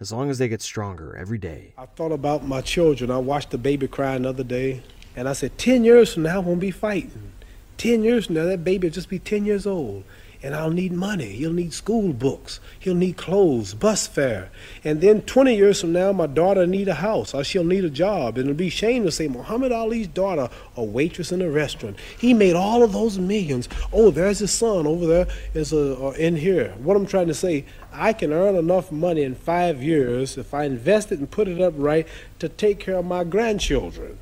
As 0.00 0.10
long 0.10 0.28
as 0.28 0.38
they 0.38 0.48
get 0.48 0.60
stronger 0.60 1.16
every 1.16 1.38
day. 1.38 1.72
I 1.78 1.86
thought 1.86 2.10
about 2.10 2.44
my 2.44 2.62
children. 2.62 3.12
I 3.12 3.18
watched 3.18 3.50
the 3.50 3.58
baby 3.58 3.86
cry 3.86 4.16
another 4.16 4.42
day, 4.42 4.82
and 5.16 5.28
I 5.28 5.32
said, 5.32 5.58
10 5.58 5.84
years 5.84 6.14
from 6.14 6.24
now, 6.24 6.36
I 6.36 6.38
won't 6.38 6.60
be 6.60 6.70
fighting. 6.70 7.32
10 7.78 8.02
years 8.02 8.26
from 8.26 8.36
now, 8.36 8.44
that 8.44 8.64
baby 8.64 8.88
will 8.88 8.94
just 8.94 9.08
be 9.08 9.18
10 9.18 9.44
years 9.44 9.66
old 9.66 10.04
and 10.42 10.54
I'll 10.54 10.70
need 10.70 10.92
money. 10.92 11.32
He'll 11.32 11.52
need 11.52 11.74
school 11.74 12.12
books. 12.12 12.60
He'll 12.78 12.94
need 12.94 13.16
clothes, 13.16 13.74
bus 13.74 14.06
fare. 14.06 14.50
And 14.84 15.00
then 15.00 15.22
20 15.22 15.54
years 15.54 15.80
from 15.80 15.92
now, 15.92 16.12
my 16.12 16.26
daughter 16.26 16.66
need 16.66 16.88
a 16.88 16.94
house 16.94 17.34
or 17.34 17.44
she'll 17.44 17.64
need 17.64 17.84
a 17.84 17.90
job. 17.90 18.38
And 18.38 18.48
it'll 18.48 18.56
be 18.56 18.70
shame 18.70 19.04
to 19.04 19.12
say, 19.12 19.28
Muhammad 19.28 19.72
Ali's 19.72 20.06
daughter, 20.08 20.48
a 20.76 20.84
waitress 20.84 21.30
in 21.30 21.42
a 21.42 21.50
restaurant. 21.50 21.96
He 22.18 22.32
made 22.32 22.56
all 22.56 22.82
of 22.82 22.92
those 22.92 23.18
millions. 23.18 23.68
Oh, 23.92 24.10
there's 24.10 24.38
his 24.38 24.50
son 24.50 24.86
over 24.86 25.06
there 25.06 25.26
is 25.52 25.72
a, 25.72 25.94
or 25.94 26.16
in 26.16 26.36
here. 26.36 26.74
What 26.78 26.96
I'm 26.96 27.06
trying 27.06 27.28
to 27.28 27.34
say, 27.34 27.66
I 27.92 28.12
can 28.12 28.32
earn 28.32 28.56
enough 28.56 28.90
money 28.90 29.22
in 29.22 29.34
five 29.34 29.82
years 29.82 30.38
if 30.38 30.54
I 30.54 30.64
invest 30.64 31.12
it 31.12 31.18
and 31.18 31.30
put 31.30 31.48
it 31.48 31.60
up 31.60 31.74
right 31.76 32.08
to 32.38 32.48
take 32.48 32.80
care 32.80 32.96
of 32.96 33.04
my 33.04 33.24
grandchildren. 33.24 34.18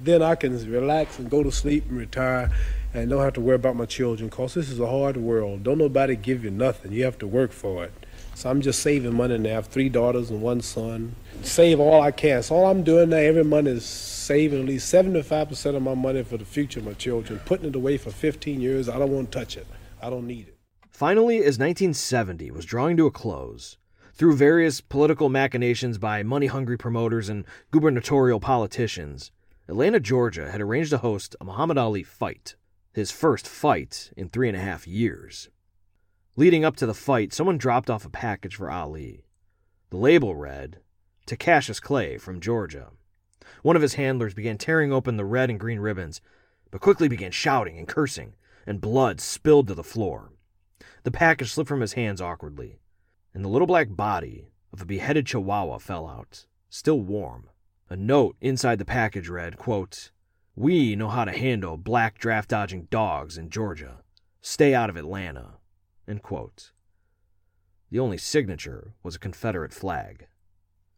Then 0.00 0.22
I 0.22 0.34
can 0.34 0.70
relax 0.70 1.18
and 1.18 1.28
go 1.28 1.42
to 1.42 1.50
sleep 1.50 1.84
and 1.88 1.98
retire 1.98 2.50
and 2.94 3.10
don't 3.10 3.22
have 3.22 3.34
to 3.34 3.40
worry 3.40 3.56
about 3.56 3.76
my 3.76 3.86
children 3.86 4.28
because 4.28 4.54
this 4.54 4.70
is 4.70 4.80
a 4.80 4.86
hard 4.86 5.16
world. 5.16 5.62
Don't 5.62 5.78
nobody 5.78 6.16
give 6.16 6.44
you 6.44 6.50
nothing. 6.50 6.92
You 6.92 7.04
have 7.04 7.18
to 7.18 7.26
work 7.26 7.52
for 7.52 7.84
it. 7.84 7.92
So 8.34 8.48
I'm 8.48 8.60
just 8.60 8.80
saving 8.82 9.16
money 9.16 9.36
now. 9.36 9.50
I 9.50 9.52
have 9.54 9.66
three 9.66 9.88
daughters 9.88 10.30
and 10.30 10.40
one 10.40 10.60
son. 10.60 11.16
Save 11.42 11.80
all 11.80 12.00
I 12.00 12.12
can. 12.12 12.42
So 12.42 12.54
all 12.54 12.70
I'm 12.70 12.84
doing 12.84 13.10
now 13.10 13.16
every 13.16 13.44
month 13.44 13.66
is 13.66 13.84
saving 13.84 14.60
at 14.60 14.66
least 14.66 14.92
75% 14.94 15.74
of 15.74 15.82
my 15.82 15.94
money 15.94 16.22
for 16.22 16.36
the 16.36 16.44
future 16.44 16.78
of 16.78 16.86
my 16.86 16.92
children, 16.92 17.40
putting 17.44 17.68
it 17.68 17.74
away 17.74 17.96
for 17.96 18.10
15 18.10 18.60
years. 18.60 18.88
I 18.88 18.98
don't 18.98 19.10
want 19.10 19.32
to 19.32 19.38
touch 19.38 19.56
it. 19.56 19.66
I 20.00 20.08
don't 20.08 20.26
need 20.26 20.48
it. 20.48 20.56
Finally, 20.88 21.38
as 21.38 21.58
1970 21.58 22.50
was 22.52 22.64
drawing 22.64 22.96
to 22.96 23.06
a 23.06 23.10
close, 23.10 23.76
through 24.14 24.36
various 24.36 24.80
political 24.80 25.28
machinations 25.28 25.98
by 25.98 26.22
money 26.22 26.46
hungry 26.46 26.76
promoters 26.76 27.28
and 27.28 27.44
gubernatorial 27.70 28.40
politicians, 28.40 29.30
Atlanta, 29.68 30.00
Georgia 30.00 30.50
had 30.50 30.60
arranged 30.60 30.90
to 30.90 30.98
host 30.98 31.36
a 31.40 31.44
Muhammad 31.44 31.76
Ali 31.76 32.02
fight 32.02 32.56
his 32.98 33.10
first 33.12 33.46
fight 33.46 34.12
in 34.16 34.28
three 34.28 34.48
and 34.48 34.56
a 34.56 34.60
half 34.60 34.86
years. 34.86 35.50
Leading 36.36 36.64
up 36.64 36.74
to 36.76 36.86
the 36.86 36.94
fight, 36.94 37.32
someone 37.32 37.56
dropped 37.56 37.88
off 37.88 38.04
a 38.04 38.10
package 38.10 38.56
for 38.56 38.70
Ali. 38.70 39.24
The 39.90 39.96
label 39.96 40.34
read, 40.34 40.80
To 41.26 41.36
Cassius 41.36 41.80
Clay 41.80 42.18
from 42.18 42.40
Georgia. 42.40 42.90
One 43.62 43.76
of 43.76 43.82
his 43.82 43.94
handlers 43.94 44.34
began 44.34 44.58
tearing 44.58 44.92
open 44.92 45.16
the 45.16 45.24
red 45.24 45.48
and 45.48 45.60
green 45.60 45.78
ribbons, 45.78 46.20
but 46.70 46.80
quickly 46.80 47.08
began 47.08 47.30
shouting 47.30 47.78
and 47.78 47.86
cursing, 47.86 48.34
and 48.66 48.80
blood 48.80 49.20
spilled 49.20 49.68
to 49.68 49.74
the 49.74 49.84
floor. 49.84 50.32
The 51.04 51.10
package 51.10 51.52
slipped 51.52 51.68
from 51.68 51.80
his 51.80 51.92
hands 51.92 52.20
awkwardly, 52.20 52.80
and 53.32 53.44
the 53.44 53.48
little 53.48 53.66
black 53.66 53.88
body 53.90 54.48
of 54.72 54.82
a 54.82 54.86
beheaded 54.86 55.26
chihuahua 55.26 55.78
fell 55.78 56.08
out, 56.08 56.46
still 56.68 57.00
warm. 57.00 57.48
A 57.90 57.96
note 57.96 58.36
inside 58.40 58.78
the 58.78 58.84
package 58.84 59.28
read, 59.28 59.56
quote, 59.56 60.10
we 60.54 60.96
know 60.96 61.08
how 61.08 61.24
to 61.24 61.32
handle 61.32 61.76
black 61.76 62.18
draft 62.18 62.50
dodging 62.50 62.88
dogs 62.90 63.38
in 63.38 63.48
Georgia. 63.48 64.02
Stay 64.42 64.74
out 64.74 64.90
of 64.90 64.96
Atlanta. 64.96 65.54
The 67.90 67.98
only 67.98 68.18
signature 68.18 68.94
was 69.02 69.14
a 69.14 69.20
Confederate 69.20 69.72
flag. 69.72 70.26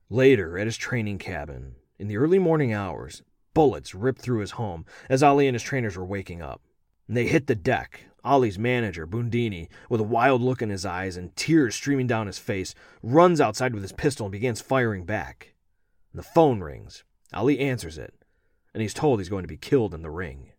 Later, 0.08 0.58
at 0.58 0.66
his 0.66 0.76
training 0.76 1.18
cabin, 1.18 1.76
in 1.98 2.08
the 2.08 2.16
early 2.16 2.40
morning 2.40 2.72
hours, 2.72 3.22
bullets 3.54 3.94
ripped 3.94 4.22
through 4.22 4.40
his 4.40 4.52
home 4.52 4.84
as 5.08 5.22
Ali 5.22 5.46
and 5.46 5.54
his 5.54 5.62
trainers 5.62 5.96
were 5.96 6.04
waking 6.04 6.42
up. 6.42 6.62
They 7.08 7.26
hit 7.26 7.46
the 7.46 7.54
deck. 7.54 8.06
Ali's 8.24 8.58
manager, 8.58 9.06
Bundini, 9.06 9.68
with 9.88 10.00
a 10.00 10.04
wild 10.04 10.42
look 10.42 10.60
in 10.60 10.70
his 10.70 10.84
eyes 10.84 11.16
and 11.16 11.34
tears 11.36 11.74
streaming 11.74 12.08
down 12.08 12.26
his 12.26 12.38
face, 12.38 12.74
runs 13.02 13.40
outside 13.40 13.74
with 13.74 13.82
his 13.82 13.92
pistol 13.92 14.26
and 14.26 14.32
begins 14.32 14.60
firing 14.60 15.04
back. 15.04 15.49
And 16.12 16.18
the 16.18 16.22
phone 16.22 16.60
rings. 16.60 17.04
Ali 17.32 17.58
answers 17.58 17.98
it 17.98 18.14
and 18.72 18.82
he's 18.82 18.94
told 18.94 19.18
he's 19.18 19.28
going 19.28 19.42
to 19.42 19.48
be 19.48 19.56
killed 19.56 19.94
in 19.94 20.02
the 20.02 20.10
ring. 20.10 20.52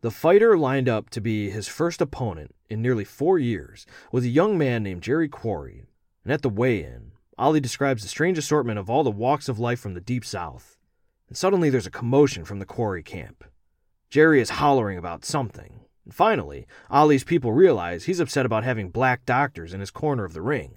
The 0.00 0.10
fighter 0.10 0.56
lined 0.56 0.88
up 0.88 1.10
to 1.10 1.20
be 1.20 1.50
his 1.50 1.66
first 1.66 2.00
opponent 2.00 2.54
in 2.68 2.82
nearly 2.82 3.04
four 3.04 3.38
years 3.38 3.86
was 4.12 4.24
a 4.24 4.28
young 4.28 4.58
man 4.58 4.82
named 4.82 5.02
Jerry 5.02 5.28
Quarry, 5.28 5.84
and 6.24 6.32
at 6.32 6.42
the 6.42 6.48
weigh 6.48 6.84
in, 6.84 7.12
Ali 7.38 7.60
describes 7.60 8.02
the 8.02 8.08
strange 8.08 8.38
assortment 8.38 8.78
of 8.78 8.88
all 8.88 9.02
the 9.02 9.10
walks 9.10 9.48
of 9.48 9.58
life 9.58 9.80
from 9.80 9.94
the 9.94 10.00
Deep 10.00 10.24
South. 10.24 10.76
And 11.28 11.36
suddenly 11.36 11.70
there's 11.70 11.86
a 11.86 11.90
commotion 11.90 12.44
from 12.44 12.58
the 12.58 12.66
Quarry 12.66 13.02
camp. 13.02 13.44
Jerry 14.10 14.40
is 14.40 14.50
hollering 14.50 14.98
about 14.98 15.24
something. 15.24 15.80
And 16.04 16.14
finally, 16.14 16.66
Ali's 16.90 17.24
people 17.24 17.52
realize 17.52 18.04
he's 18.04 18.20
upset 18.20 18.46
about 18.46 18.62
having 18.62 18.90
black 18.90 19.24
doctors 19.24 19.72
in 19.72 19.80
his 19.80 19.90
corner 19.90 20.24
of 20.24 20.34
the 20.34 20.42
ring, 20.42 20.74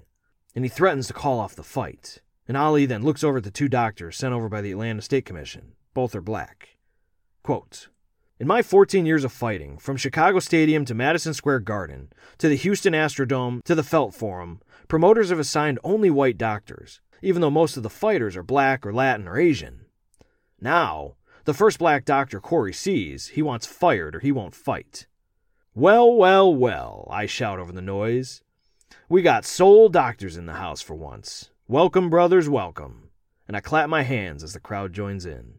and 0.54 0.64
he 0.64 0.70
threatens 0.70 1.06
to 1.08 1.12
call 1.12 1.38
off 1.38 1.54
the 1.54 1.62
fight. 1.62 2.22
And 2.48 2.56
Ali 2.56 2.86
then 2.86 3.02
looks 3.02 3.22
over 3.22 3.38
at 3.38 3.44
the 3.44 3.50
two 3.50 3.68
doctors 3.68 4.16
sent 4.16 4.34
over 4.34 4.48
by 4.48 4.62
the 4.62 4.72
Atlanta 4.72 5.02
State 5.02 5.26
Commission 5.26 5.74
both 5.98 6.14
are 6.14 6.20
black. 6.20 6.76
Quote, 7.42 7.88
in 8.38 8.46
my 8.46 8.62
14 8.62 9.04
years 9.04 9.24
of 9.24 9.32
fighting, 9.32 9.78
from 9.78 9.96
Chicago 9.96 10.38
Stadium 10.38 10.84
to 10.84 10.94
Madison 10.94 11.34
Square 11.34 11.58
Garden, 11.60 12.12
to 12.38 12.48
the 12.48 12.54
Houston 12.54 12.92
Astrodome, 12.92 13.64
to 13.64 13.74
the 13.74 13.82
Felt 13.82 14.14
Forum, 14.14 14.60
promoters 14.86 15.30
have 15.30 15.40
assigned 15.40 15.80
only 15.82 16.08
white 16.08 16.38
doctors, 16.38 17.00
even 17.20 17.42
though 17.42 17.50
most 17.50 17.76
of 17.76 17.82
the 17.82 17.90
fighters 17.90 18.36
are 18.36 18.44
black 18.44 18.86
or 18.86 18.92
Latin 18.92 19.26
or 19.26 19.40
Asian. 19.40 19.86
Now, 20.60 21.16
the 21.46 21.52
first 21.52 21.80
black 21.80 22.04
doctor 22.04 22.38
Quarry 22.38 22.72
sees, 22.72 23.26
he 23.28 23.42
wants 23.42 23.66
fired 23.66 24.14
or 24.14 24.20
he 24.20 24.30
won't 24.30 24.54
fight. 24.54 25.08
Well, 25.74 26.14
well, 26.14 26.54
well, 26.54 27.08
I 27.10 27.26
shout 27.26 27.58
over 27.58 27.72
the 27.72 27.82
noise. 27.82 28.40
We 29.08 29.22
got 29.22 29.44
soul 29.44 29.88
doctors 29.88 30.36
in 30.36 30.46
the 30.46 30.52
house 30.52 30.80
for 30.80 30.94
once. 30.94 31.50
Welcome, 31.70 32.08
brothers, 32.08 32.48
welcome. 32.48 33.10
And 33.46 33.54
I 33.54 33.60
clap 33.60 33.90
my 33.90 34.00
hands 34.00 34.42
as 34.42 34.54
the 34.54 34.58
crowd 34.58 34.94
joins 34.94 35.26
in. 35.26 35.56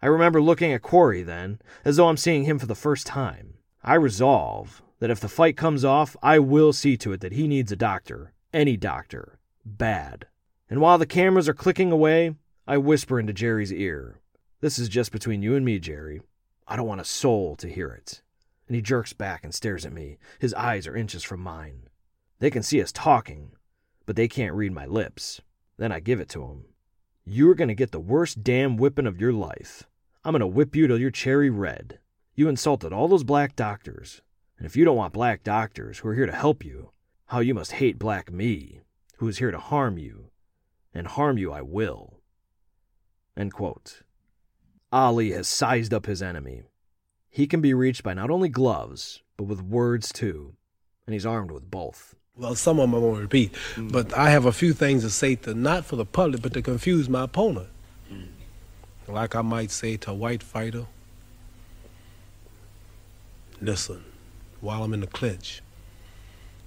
I 0.00 0.06
remember 0.06 0.40
looking 0.40 0.72
at 0.72 0.80
Quarry 0.80 1.22
then, 1.22 1.60
as 1.84 1.96
though 1.98 2.08
I'm 2.08 2.16
seeing 2.16 2.44
him 2.44 2.58
for 2.58 2.64
the 2.64 2.74
first 2.74 3.06
time. 3.06 3.58
I 3.84 3.96
resolve 3.96 4.80
that 5.00 5.10
if 5.10 5.20
the 5.20 5.28
fight 5.28 5.54
comes 5.54 5.84
off, 5.84 6.16
I 6.22 6.38
will 6.38 6.72
see 6.72 6.96
to 6.96 7.12
it 7.12 7.20
that 7.20 7.34
he 7.34 7.46
needs 7.46 7.70
a 7.70 7.76
doctor. 7.76 8.32
Any 8.54 8.78
doctor. 8.78 9.38
Bad. 9.66 10.28
And 10.70 10.80
while 10.80 10.96
the 10.96 11.04
cameras 11.04 11.46
are 11.46 11.52
clicking 11.52 11.92
away, 11.92 12.34
I 12.66 12.78
whisper 12.78 13.20
into 13.20 13.34
Jerry's 13.34 13.70
ear. 13.70 14.20
This 14.62 14.78
is 14.78 14.88
just 14.88 15.12
between 15.12 15.42
you 15.42 15.54
and 15.54 15.62
me, 15.62 15.78
Jerry. 15.78 16.22
I 16.66 16.74
don't 16.74 16.88
want 16.88 17.02
a 17.02 17.04
soul 17.04 17.54
to 17.56 17.68
hear 17.68 17.90
it. 17.90 18.22
And 18.66 18.74
he 18.74 18.80
jerks 18.80 19.12
back 19.12 19.44
and 19.44 19.54
stares 19.54 19.84
at 19.84 19.92
me. 19.92 20.16
His 20.38 20.54
eyes 20.54 20.86
are 20.86 20.96
inches 20.96 21.22
from 21.22 21.40
mine. 21.40 21.90
They 22.38 22.48
can 22.48 22.62
see 22.62 22.80
us 22.80 22.92
talking, 22.92 23.50
but 24.08 24.16
they 24.16 24.26
can't 24.26 24.54
read 24.54 24.72
my 24.72 24.86
lips. 24.86 25.42
Then 25.76 25.92
I 25.92 26.00
give 26.00 26.18
it 26.18 26.30
to 26.30 26.42
him. 26.42 26.64
You're 27.26 27.54
going 27.54 27.68
to 27.68 27.74
get 27.74 27.92
the 27.92 28.00
worst 28.00 28.42
damn 28.42 28.78
whipping 28.78 29.06
of 29.06 29.20
your 29.20 29.34
life. 29.34 29.86
I'm 30.24 30.32
going 30.32 30.40
to 30.40 30.46
whip 30.46 30.74
you 30.74 30.86
till 30.86 30.98
you're 30.98 31.10
cherry 31.10 31.50
red. 31.50 31.98
You 32.34 32.48
insulted 32.48 32.90
all 32.90 33.06
those 33.06 33.22
black 33.22 33.54
doctors. 33.54 34.22
And 34.56 34.64
if 34.64 34.78
you 34.78 34.86
don't 34.86 34.96
want 34.96 35.12
black 35.12 35.44
doctors 35.44 35.98
who 35.98 36.08
are 36.08 36.14
here 36.14 36.24
to 36.24 36.32
help 36.32 36.64
you, 36.64 36.90
how 37.26 37.40
you 37.40 37.52
must 37.52 37.72
hate 37.72 37.98
black 37.98 38.32
me, 38.32 38.80
who 39.18 39.28
is 39.28 39.40
here 39.40 39.50
to 39.50 39.58
harm 39.58 39.98
you. 39.98 40.30
And 40.94 41.06
harm 41.06 41.36
you 41.36 41.52
I 41.52 41.60
will. 41.60 42.22
Ali 44.90 45.32
has 45.32 45.48
sized 45.48 45.92
up 45.92 46.06
his 46.06 46.22
enemy. 46.22 46.62
He 47.28 47.46
can 47.46 47.60
be 47.60 47.74
reached 47.74 48.04
by 48.04 48.14
not 48.14 48.30
only 48.30 48.48
gloves, 48.48 49.22
but 49.36 49.44
with 49.44 49.60
words 49.60 50.10
too. 50.14 50.54
And 51.06 51.12
he's 51.12 51.26
armed 51.26 51.50
with 51.50 51.70
both. 51.70 52.14
Well, 52.38 52.54
some 52.54 52.78
of 52.78 52.88
them 52.88 52.94
I 52.94 53.04
won't 53.04 53.20
repeat, 53.20 53.52
mm. 53.74 53.90
but 53.90 54.16
I 54.16 54.30
have 54.30 54.46
a 54.46 54.52
few 54.52 54.72
things 54.72 55.02
to 55.02 55.10
say 55.10 55.34
to 55.36 55.54
not 55.54 55.84
for 55.84 55.96
the 55.96 56.04
public, 56.04 56.40
but 56.40 56.54
to 56.54 56.62
confuse 56.62 57.08
my 57.08 57.24
opponent. 57.24 57.66
Mm. 58.12 58.28
Like 59.08 59.34
I 59.34 59.42
might 59.42 59.72
say 59.72 59.96
to 59.98 60.12
a 60.12 60.14
white 60.14 60.42
fighter, 60.42 60.86
Listen, 63.60 64.04
while 64.60 64.84
I'm 64.84 64.94
in 64.94 65.00
the 65.00 65.08
clinch, 65.08 65.62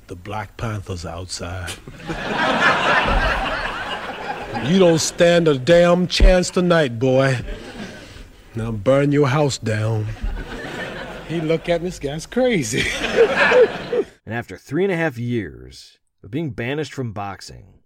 the 0.07 0.15
Black 0.15 0.57
Panther's 0.57 1.05
outside. 1.05 1.71
you 4.69 4.77
don't 4.77 4.99
stand 4.99 5.47
a 5.47 5.57
damn 5.57 6.07
chance 6.07 6.49
tonight, 6.49 6.99
boy. 6.99 7.39
Now 8.55 8.73
burn 8.73 9.13
your 9.13 9.29
house 9.29 9.57
down. 9.57 10.07
He 11.29 11.39
look 11.39 11.69
at 11.69 11.81
me, 11.81 11.87
this 11.87 11.99
guy's 11.99 12.25
crazy. 12.25 12.83
and 14.25 14.33
after 14.33 14.57
three 14.57 14.83
and 14.83 14.93
a 14.93 14.97
half 14.97 15.17
years 15.17 15.99
of 16.23 16.31
being 16.31 16.51
banished 16.51 16.93
from 16.93 17.13
boxing, 17.13 17.79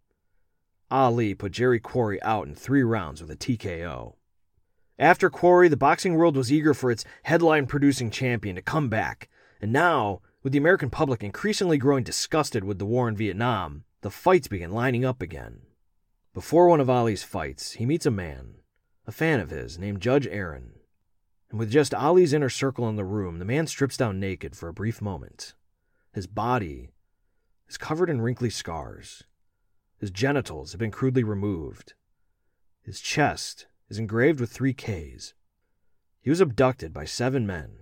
Ali 0.92 1.34
put 1.34 1.52
Jerry 1.52 1.80
Quarry 1.80 2.22
out 2.22 2.48
in 2.48 2.56
three 2.56 2.84
rounds 2.84 3.22
with 3.22 3.32
a 3.32 3.36
TKO. 3.36 4.16
After 4.98 5.30
Quarry, 5.30 5.68
the 5.68 5.78
boxing 5.78 6.16
world 6.16 6.38
was 6.38 6.52
eager 6.52 6.74
for 6.74 6.92
its 6.92 7.04
headline 7.24 7.66
producing 7.66 8.12
champion 8.12 8.56
to 8.56 8.62
come 8.62 8.88
back, 8.88 9.30
and 9.62 9.74
now, 9.74 10.22
with 10.44 10.54
the 10.54 10.60
American 10.60 10.90
public 10.90 11.24
increasingly 11.24 11.78
growing 11.78 12.04
disgusted 12.04 12.64
with 12.64 12.80
the 12.80 12.86
war 12.86 13.10
in 13.10 13.16
Vietnam, 13.16 13.84
the 14.02 14.12
fights 14.12 14.48
began 14.48 14.72
lining 14.72 15.04
up 15.04 15.22
again. 15.22 15.62
Before 16.34 16.68
one 16.68 16.80
of 16.80 16.90
Ali's 16.90 17.24
fights, 17.24 17.74
he 17.74 17.86
meets 17.86 18.06
a 18.06 18.12
man, 18.12 18.56
a 19.08 19.12
fan 19.12 19.40
of 19.40 19.50
his, 19.50 19.80
named 19.80 20.02
Judge 20.02 20.28
Aaron. 20.28 20.74
And 21.50 21.58
with 21.58 21.72
just 21.72 21.94
Ali's 21.94 22.34
inner 22.34 22.50
circle 22.50 22.88
in 22.88 22.96
the 22.96 23.04
room, 23.04 23.40
the 23.40 23.46
man 23.46 23.68
strips 23.68 23.98
down 23.98 24.20
naked 24.20 24.56
for 24.56 24.70
a 24.70 24.74
brief 24.74 25.02
moment. 25.02 25.54
His 26.16 26.28
body 26.28 26.92
is 27.68 27.78
covered 27.78 28.10
in 28.10 28.22
wrinkly 28.22 28.50
scars. 28.50 29.26
His 29.98 30.12
genitals 30.12 30.72
have 30.72 30.80
been 30.80 30.90
crudely 30.90 31.26
removed. 31.26 31.94
His 32.82 33.02
chest 33.02 33.68
is 33.90 34.00
engraved 34.00 34.40
with 34.40 34.50
three 34.50 34.74
Ks. 34.74 35.34
He 36.22 36.30
was 36.30 36.40
abducted 36.40 36.94
by 36.94 37.04
seven 37.04 37.46
men, 37.46 37.80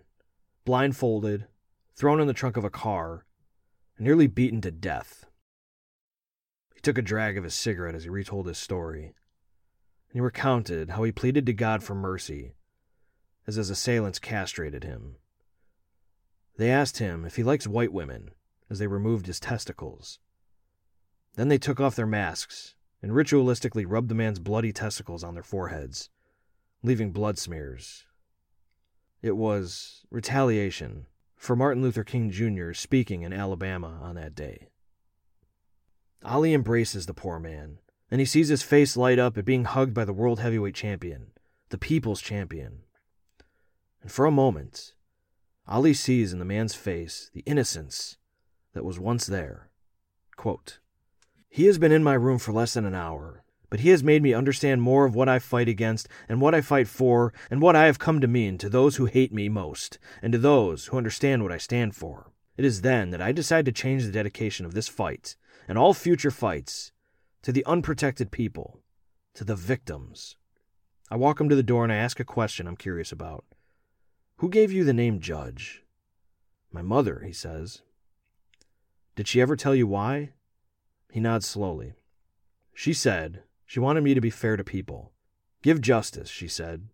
blindfolded, 0.66 1.46
thrown 1.94 2.20
in 2.20 2.26
the 2.26 2.34
trunk 2.34 2.58
of 2.58 2.64
a 2.64 2.72
car, 2.72 3.28
and 3.98 4.04
nearly 4.04 4.26
beaten 4.26 4.62
to 4.62 4.72
death. 4.72 5.26
He 6.74 6.82
took 6.82 6.98
a 6.98 7.04
drag 7.04 7.38
of 7.38 7.44
his 7.44 7.54
cigarette 7.54 7.94
as 7.94 8.04
he 8.04 8.10
retold 8.10 8.48
his 8.48 8.58
story, 8.58 9.04
and 9.04 10.14
he 10.14 10.22
recounted 10.22 10.90
how 10.90 11.04
he 11.04 11.12
pleaded 11.12 11.46
to 11.46 11.54
God 11.54 11.84
for 11.84 11.94
mercy 11.94 12.56
as 13.46 13.58
his 13.58 13.70
assailants 13.70 14.18
castrated 14.18 14.84
him. 14.84 15.18
They 16.58 16.70
asked 16.70 17.00
him 17.00 17.26
if 17.26 17.36
he 17.36 17.44
likes 17.44 17.68
white 17.68 17.92
women 17.92 18.32
as 18.70 18.80
they 18.80 18.88
removed 18.88 19.28
his 19.28 19.40
testicles. 19.40 20.20
Then 21.36 21.48
they 21.48 21.58
took 21.58 21.80
off 21.80 21.96
their 21.96 22.06
masks 22.06 22.76
and 23.02 23.12
ritualistically 23.12 23.86
rubbed 23.88 24.10
the 24.10 24.16
man's 24.16 24.40
bloody 24.40 24.72
testicles 24.72 25.24
on 25.24 25.34
their 25.34 25.44
foreheads, 25.44 26.10
leaving 26.84 27.12
blood 27.12 27.38
smears. 27.38 28.06
It 29.22 29.36
was 29.36 30.06
retaliation 30.12 31.08
for 31.36 31.56
Martin 31.56 31.82
Luther 31.82 32.04
King 32.04 32.32
Jr. 32.32 32.74
speaking 32.74 33.24
in 33.24 33.34
Alabama 33.34 34.00
on 34.02 34.16
that 34.16 34.36
day. 34.36 34.70
Ali 36.24 36.54
embraces 36.54 37.06
the 37.06 37.14
poor 37.14 37.40
man, 37.40 37.80
and 38.10 38.22
he 38.22 38.26
sees 38.26 38.48
his 38.48 38.64
face 38.64 38.96
light 38.96 39.20
up 39.20 39.38
at 39.38 39.46
being 39.46 39.66
hugged 39.66 39.94
by 39.94 40.06
the 40.06 40.14
world 40.14 40.40
heavyweight 40.40 40.76
champion, 40.76 41.32
the 41.70 41.78
people's 41.78 42.22
champion. 42.22 42.84
And 44.02 44.12
for 44.12 44.26
a 44.26 44.32
moment, 44.32 44.94
Ali 45.68 45.94
sees 45.94 46.34
in 46.34 46.40
the 46.40 46.46
man's 46.46 46.76
face 46.76 47.30
the 47.34 47.44
innocence 47.46 48.18
that 48.74 48.84
was 48.84 49.00
once 49.00 49.26
there. 49.26 49.70
Quote, 50.36 50.80
he 51.50 51.66
has 51.68 51.78
been 51.78 51.92
in 51.92 52.04
my 52.04 52.16
room 52.16 52.40
for 52.40 52.52
less 52.52 52.74
than 52.74 52.86
an 52.86 52.96
hour, 52.96 53.44
but 53.70 53.80
he 53.82 53.90
has 53.90 54.04
made 54.04 54.24
me 54.24 54.34
understand 54.34 54.82
more 54.82 55.06
of 55.06 55.16
what 55.16 55.30
I 55.30 55.40
fight 55.40 55.70
against 55.70 56.08
and 56.28 56.42
what 56.42 56.56
I 56.56 56.62
fight 56.62 56.88
for 56.88 57.34
and 57.50 57.62
what 57.62 57.76
I 57.76 57.86
have 57.86 58.00
come 58.00 58.20
to 58.22 58.28
mean 58.28 58.58
to 58.58 58.70
those 58.70 58.96
who 58.96 59.06
hate 59.06 59.32
me 59.32 59.50
most 59.50 60.00
and 60.22 60.34
to 60.34 60.40
those 60.40 60.88
who 60.88 60.98
understand 60.98 61.44
what 61.44 61.52
I 61.52 61.58
stand 61.58 61.96
for. 61.96 62.32
It 62.58 62.66
is 62.66 62.82
then 62.82 63.12
that 63.12 63.22
I 63.22 63.32
decide 63.32 63.66
to 63.66 63.72
change 63.72 64.04
the 64.04 64.12
dedication 64.12 64.66
of 64.66 64.74
this 64.74 64.88
fight 64.88 65.36
and 65.68 65.78
all 65.78 65.94
future 65.94 66.32
fights 66.32 66.92
to 67.44 67.52
the 67.52 67.66
unprotected 67.66 68.32
people, 68.32 68.80
to 69.36 69.44
the 69.44 69.56
victims. 69.56 70.36
I 71.10 71.16
walk 71.16 71.40
him 71.40 71.50
to 71.50 71.56
the 71.56 71.64
door 71.64 71.84
and 71.84 71.94
I 71.94 71.98
ask 71.98 72.20
a 72.20 72.26
question 72.26 72.68
I'm 72.68 72.78
curious 72.78 73.12
about. 73.12 73.46
Who 74.44 74.50
gave 74.50 74.74
you 74.74 74.84
the 74.84 74.92
name 74.92 75.22
Judge? 75.22 75.84
My 76.70 76.82
mother, 76.82 77.24
he 77.26 77.32
says. 77.32 77.82
Did 79.16 79.26
she 79.26 79.40
ever 79.40 79.56
tell 79.56 79.74
you 79.74 79.88
why? 79.88 80.34
He 81.10 81.22
nods 81.22 81.48
slowly. 81.48 81.94
She 82.74 82.92
said 82.92 83.44
she 83.66 83.80
wanted 83.80 84.04
me 84.04 84.14
to 84.14 84.20
be 84.20 84.30
fair 84.30 84.58
to 84.58 84.64
people. 84.66 85.14
Give 85.62 85.80
justice, 85.80 86.30
she 86.30 86.50
said. 86.50 86.90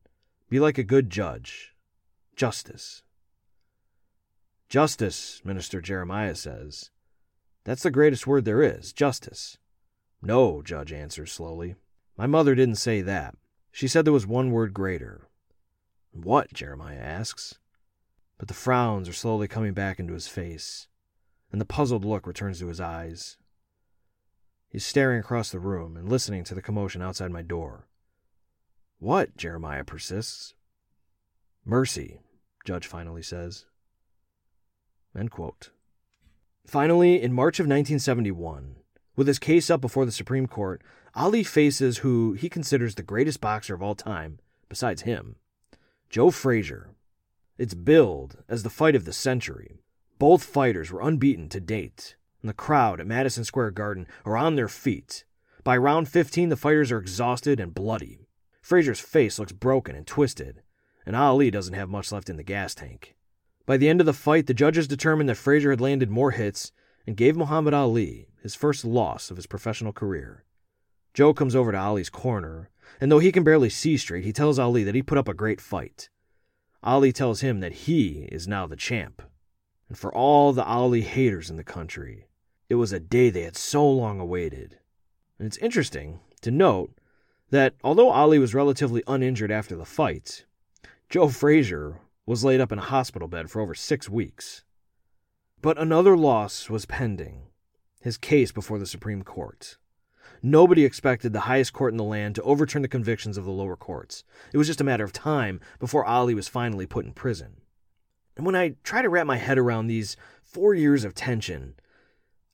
Be 0.51 0.59
like 0.59 0.77
a 0.77 0.83
good 0.83 1.09
judge. 1.09 1.73
Justice. 2.35 3.01
Justice, 4.67 5.41
Minister 5.43 5.81
Jeremiah 5.81 6.35
says. 6.35 6.91
That's 7.63 7.81
the 7.81 7.89
greatest 7.89 8.27
word 8.27 8.45
there 8.45 8.61
is, 8.61 8.93
justice. 8.93 9.57
No, 10.21 10.61
Judge 10.61 10.93
answers 10.93 11.31
slowly. 11.31 11.73
My 12.15 12.27
mother 12.27 12.53
didn't 12.53 12.75
say 12.75 13.01
that. 13.01 13.35
She 13.71 13.87
said 13.87 14.05
there 14.05 14.13
was 14.13 14.27
one 14.27 14.51
word 14.51 14.71
greater. 14.71 15.28
What? 16.11 16.53
Jeremiah 16.53 16.97
asks. 16.97 17.59
But 18.37 18.47
the 18.47 18.53
frowns 18.53 19.09
are 19.09 19.13
slowly 19.13 19.47
coming 19.47 19.73
back 19.73 19.99
into 19.99 20.13
his 20.13 20.27
face, 20.27 20.87
and 21.51 21.59
the 21.59 21.65
puzzled 21.65 22.05
look 22.05 22.25
returns 22.25 22.59
to 22.59 22.67
his 22.67 22.79
eyes. 22.79 23.37
He's 24.69 24.85
staring 24.85 25.19
across 25.19 25.51
the 25.51 25.59
room 25.59 25.97
and 25.97 26.07
listening 26.07 26.43
to 26.45 26.55
the 26.55 26.61
commotion 26.61 27.01
outside 27.01 27.31
my 27.31 27.41
door. 27.41 27.87
What? 28.99 29.35
Jeremiah 29.35 29.83
persists. 29.83 30.53
Mercy, 31.65 32.21
Judge 32.65 32.87
finally 32.87 33.23
says. 33.23 33.65
Finally, 36.65 37.21
in 37.21 37.33
March 37.33 37.59
of 37.59 37.65
1971, 37.65 38.77
with 39.15 39.27
his 39.27 39.39
case 39.39 39.69
up 39.69 39.81
before 39.81 40.05
the 40.05 40.11
Supreme 40.11 40.47
Court, 40.47 40.81
Ali 41.13 41.43
faces 41.43 41.99
who 41.99 42.33
he 42.33 42.47
considers 42.47 42.95
the 42.95 43.03
greatest 43.03 43.41
boxer 43.41 43.73
of 43.73 43.81
all 43.81 43.95
time, 43.95 44.39
besides 44.69 45.01
him 45.01 45.35
Joe 46.09 46.31
Frazier. 46.31 46.89
It's 47.59 47.75
billed 47.75 48.37
as 48.49 48.63
the 48.63 48.71
fight 48.71 48.95
of 48.95 49.05
the 49.05 49.13
century. 49.13 49.83
Both 50.17 50.43
fighters 50.43 50.91
were 50.91 51.01
unbeaten 51.01 51.49
to 51.49 51.59
date, 51.59 52.15
and 52.41 52.49
the 52.49 52.55
crowd 52.55 52.99
at 52.99 53.05
Madison 53.05 53.43
Square 53.43 53.71
Garden 53.71 54.07
are 54.25 54.35
on 54.35 54.55
their 54.55 54.67
feet. 54.67 55.23
By 55.63 55.77
round 55.77 56.09
15, 56.09 56.49
the 56.49 56.57
fighters 56.57 56.91
are 56.91 56.97
exhausted 56.97 57.59
and 57.59 57.75
bloody. 57.75 58.27
Frazier's 58.59 58.99
face 58.99 59.37
looks 59.37 59.51
broken 59.51 59.95
and 59.95 60.07
twisted, 60.07 60.63
and 61.05 61.15
Ali 61.15 61.51
doesn't 61.51 61.75
have 61.75 61.89
much 61.89 62.11
left 62.11 62.27
in 62.27 62.37
the 62.37 62.43
gas 62.43 62.73
tank. 62.73 63.15
By 63.67 63.77
the 63.77 63.87
end 63.87 63.99
of 63.99 64.07
the 64.07 64.13
fight, 64.13 64.47
the 64.47 64.55
judges 64.55 64.87
determined 64.87 65.29
that 65.29 65.37
Frazier 65.37 65.69
had 65.69 65.79
landed 65.79 66.09
more 66.09 66.31
hits 66.31 66.71
and 67.05 67.17
gave 67.17 67.37
Muhammad 67.37 67.75
Ali 67.75 68.29
his 68.41 68.55
first 68.55 68.83
loss 68.83 69.29
of 69.29 69.37
his 69.37 69.45
professional 69.45 69.93
career. 69.93 70.43
Joe 71.13 71.35
comes 71.35 71.55
over 71.55 71.71
to 71.71 71.77
Ali's 71.77 72.09
corner, 72.09 72.71
and 72.99 73.11
though 73.11 73.19
he 73.19 73.31
can 73.31 73.43
barely 73.43 73.69
see 73.69 73.97
straight, 73.97 74.23
he 74.23 74.33
tells 74.33 74.59
Ali 74.59 74.83
that 74.83 74.95
he 74.95 75.01
put 75.01 75.17
up 75.17 75.27
a 75.27 75.33
great 75.33 75.61
fight. 75.61 76.09
Ali 76.83 77.11
tells 77.11 77.41
him 77.41 77.59
that 77.59 77.73
he 77.73 78.27
is 78.31 78.47
now 78.47 78.65
the 78.67 78.75
champ. 78.75 79.21
And 79.87 79.97
for 79.97 80.13
all 80.13 80.53
the 80.53 80.63
Ali 80.63 81.01
haters 81.01 81.49
in 81.49 81.57
the 81.57 81.63
country, 81.63 82.27
it 82.69 82.75
was 82.75 82.93
a 82.93 82.99
day 82.99 83.29
they 83.29 83.41
had 83.41 83.57
so 83.57 83.89
long 83.89 84.19
awaited. 84.19 84.77
And 85.37 85.47
it's 85.47 85.57
interesting 85.57 86.19
to 86.41 86.51
note 86.51 86.93
that 87.49 87.73
although 87.83 88.11
Ali 88.11 88.39
was 88.39 88.53
relatively 88.53 89.03
uninjured 89.07 89.51
after 89.51 89.75
the 89.75 89.85
fight, 89.85 90.45
Joe 91.09 91.29
Frazier 91.29 91.99
was 92.25 92.43
laid 92.43 92.61
up 92.61 92.71
in 92.71 92.77
a 92.77 92.83
hospital 92.83 93.27
bed 93.27 93.49
for 93.49 93.61
over 93.61 93.73
six 93.73 94.07
weeks. 94.07 94.63
But 95.61 95.79
another 95.79 96.15
loss 96.15 96.69
was 96.69 96.85
pending 96.85 97.47
his 98.01 98.17
case 98.17 98.51
before 98.51 98.77
the 98.77 98.85
Supreme 98.85 99.23
Court. 99.23 99.77
Nobody 100.41 100.85
expected 100.85 101.33
the 101.33 101.41
highest 101.41 101.73
court 101.73 101.93
in 101.93 101.97
the 101.97 102.03
land 102.03 102.35
to 102.35 102.41
overturn 102.43 102.81
the 102.81 102.87
convictions 102.87 103.37
of 103.37 103.45
the 103.45 103.51
lower 103.51 103.75
courts. 103.75 104.23
It 104.53 104.57
was 104.57 104.67
just 104.67 104.81
a 104.81 104.85
matter 104.85 105.03
of 105.03 105.13
time 105.13 105.59
before 105.79 106.05
Ali 106.05 106.33
was 106.33 106.47
finally 106.47 106.85
put 106.85 107.05
in 107.05 107.13
prison. 107.13 107.61
And 108.37 108.45
when 108.45 108.55
I 108.55 108.75
try 108.83 109.01
to 109.01 109.09
wrap 109.09 109.27
my 109.27 109.37
head 109.37 109.57
around 109.57 109.87
these 109.87 110.15
four 110.41 110.73
years 110.73 111.03
of 111.03 111.13
tension, 111.13 111.75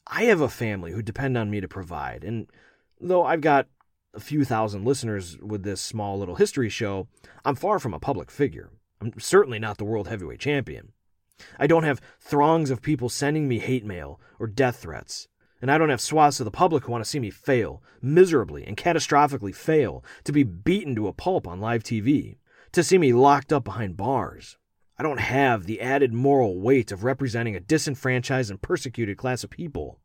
I 0.07 0.23
have 0.23 0.41
a 0.41 0.49
family 0.49 0.91
who 0.91 1.01
depend 1.01 1.37
on 1.37 1.49
me 1.49 1.61
to 1.61 1.67
provide. 1.67 2.23
And 2.23 2.47
though 2.99 3.23
I've 3.23 3.41
got 3.41 3.67
a 4.13 4.19
few 4.19 4.43
thousand 4.45 4.85
listeners 4.85 5.37
with 5.39 5.63
this 5.63 5.81
small 5.81 6.17
little 6.17 6.35
history 6.35 6.69
show, 6.69 7.07
I'm 7.43 7.55
far 7.55 7.79
from 7.79 7.93
a 7.93 7.99
public 7.99 8.31
figure. 8.31 8.71
I'm 9.01 9.13
certainly 9.19 9.59
not 9.59 9.77
the 9.77 9.85
world 9.85 10.07
heavyweight 10.07 10.39
champion. 10.39 10.93
I 11.59 11.67
don't 11.67 11.83
have 11.83 12.01
throngs 12.19 12.69
of 12.69 12.81
people 12.81 13.09
sending 13.09 13.47
me 13.47 13.59
hate 13.59 13.85
mail 13.85 14.19
or 14.39 14.47
death 14.47 14.77
threats. 14.77 15.27
And 15.65 15.71
I 15.71 15.79
don't 15.79 15.89
have 15.89 15.99
swaths 15.99 16.39
of 16.39 16.45
the 16.45 16.51
public 16.51 16.83
who 16.83 16.91
want 16.91 17.03
to 17.03 17.09
see 17.09 17.19
me 17.19 17.31
fail, 17.31 17.81
miserably 17.99 18.63
and 18.67 18.77
catastrophically 18.77 19.55
fail, 19.55 20.03
to 20.23 20.31
be 20.31 20.43
beaten 20.43 20.93
to 20.93 21.07
a 21.07 21.11
pulp 21.11 21.47
on 21.47 21.59
live 21.59 21.81
TV, 21.81 22.37
to 22.71 22.83
see 22.83 22.99
me 22.99 23.13
locked 23.13 23.51
up 23.51 23.63
behind 23.63 23.97
bars. 23.97 24.57
I 24.99 25.01
don't 25.01 25.19
have 25.19 25.65
the 25.65 25.81
added 25.81 26.13
moral 26.13 26.61
weight 26.61 26.91
of 26.91 27.03
representing 27.03 27.55
a 27.55 27.59
disenfranchised 27.59 28.51
and 28.51 28.61
persecuted 28.61 29.17
class 29.17 29.43
of 29.43 29.49
people. 29.49 29.99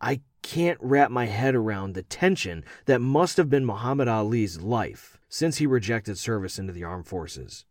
I 0.00 0.20
can't 0.42 0.78
wrap 0.80 1.10
my 1.10 1.26
head 1.26 1.56
around 1.56 1.94
the 1.94 2.04
tension 2.04 2.64
that 2.84 3.00
must 3.00 3.36
have 3.36 3.50
been 3.50 3.66
Muhammad 3.66 4.06
Ali's 4.06 4.60
life 4.60 5.18
since 5.28 5.56
he 5.56 5.66
rejected 5.66 6.18
service 6.18 6.56
into 6.56 6.72
the 6.72 6.84
armed 6.84 7.08
forces. 7.08 7.64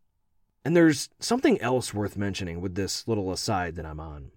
And 0.66 0.76
there's 0.76 1.08
something 1.20 1.58
else 1.62 1.94
worth 1.94 2.18
mentioning 2.18 2.60
with 2.60 2.76
this 2.76 3.08
little 3.08 3.32
aside 3.32 3.78
that 3.78 3.86
I'm 3.86 4.02
on. 4.02 4.32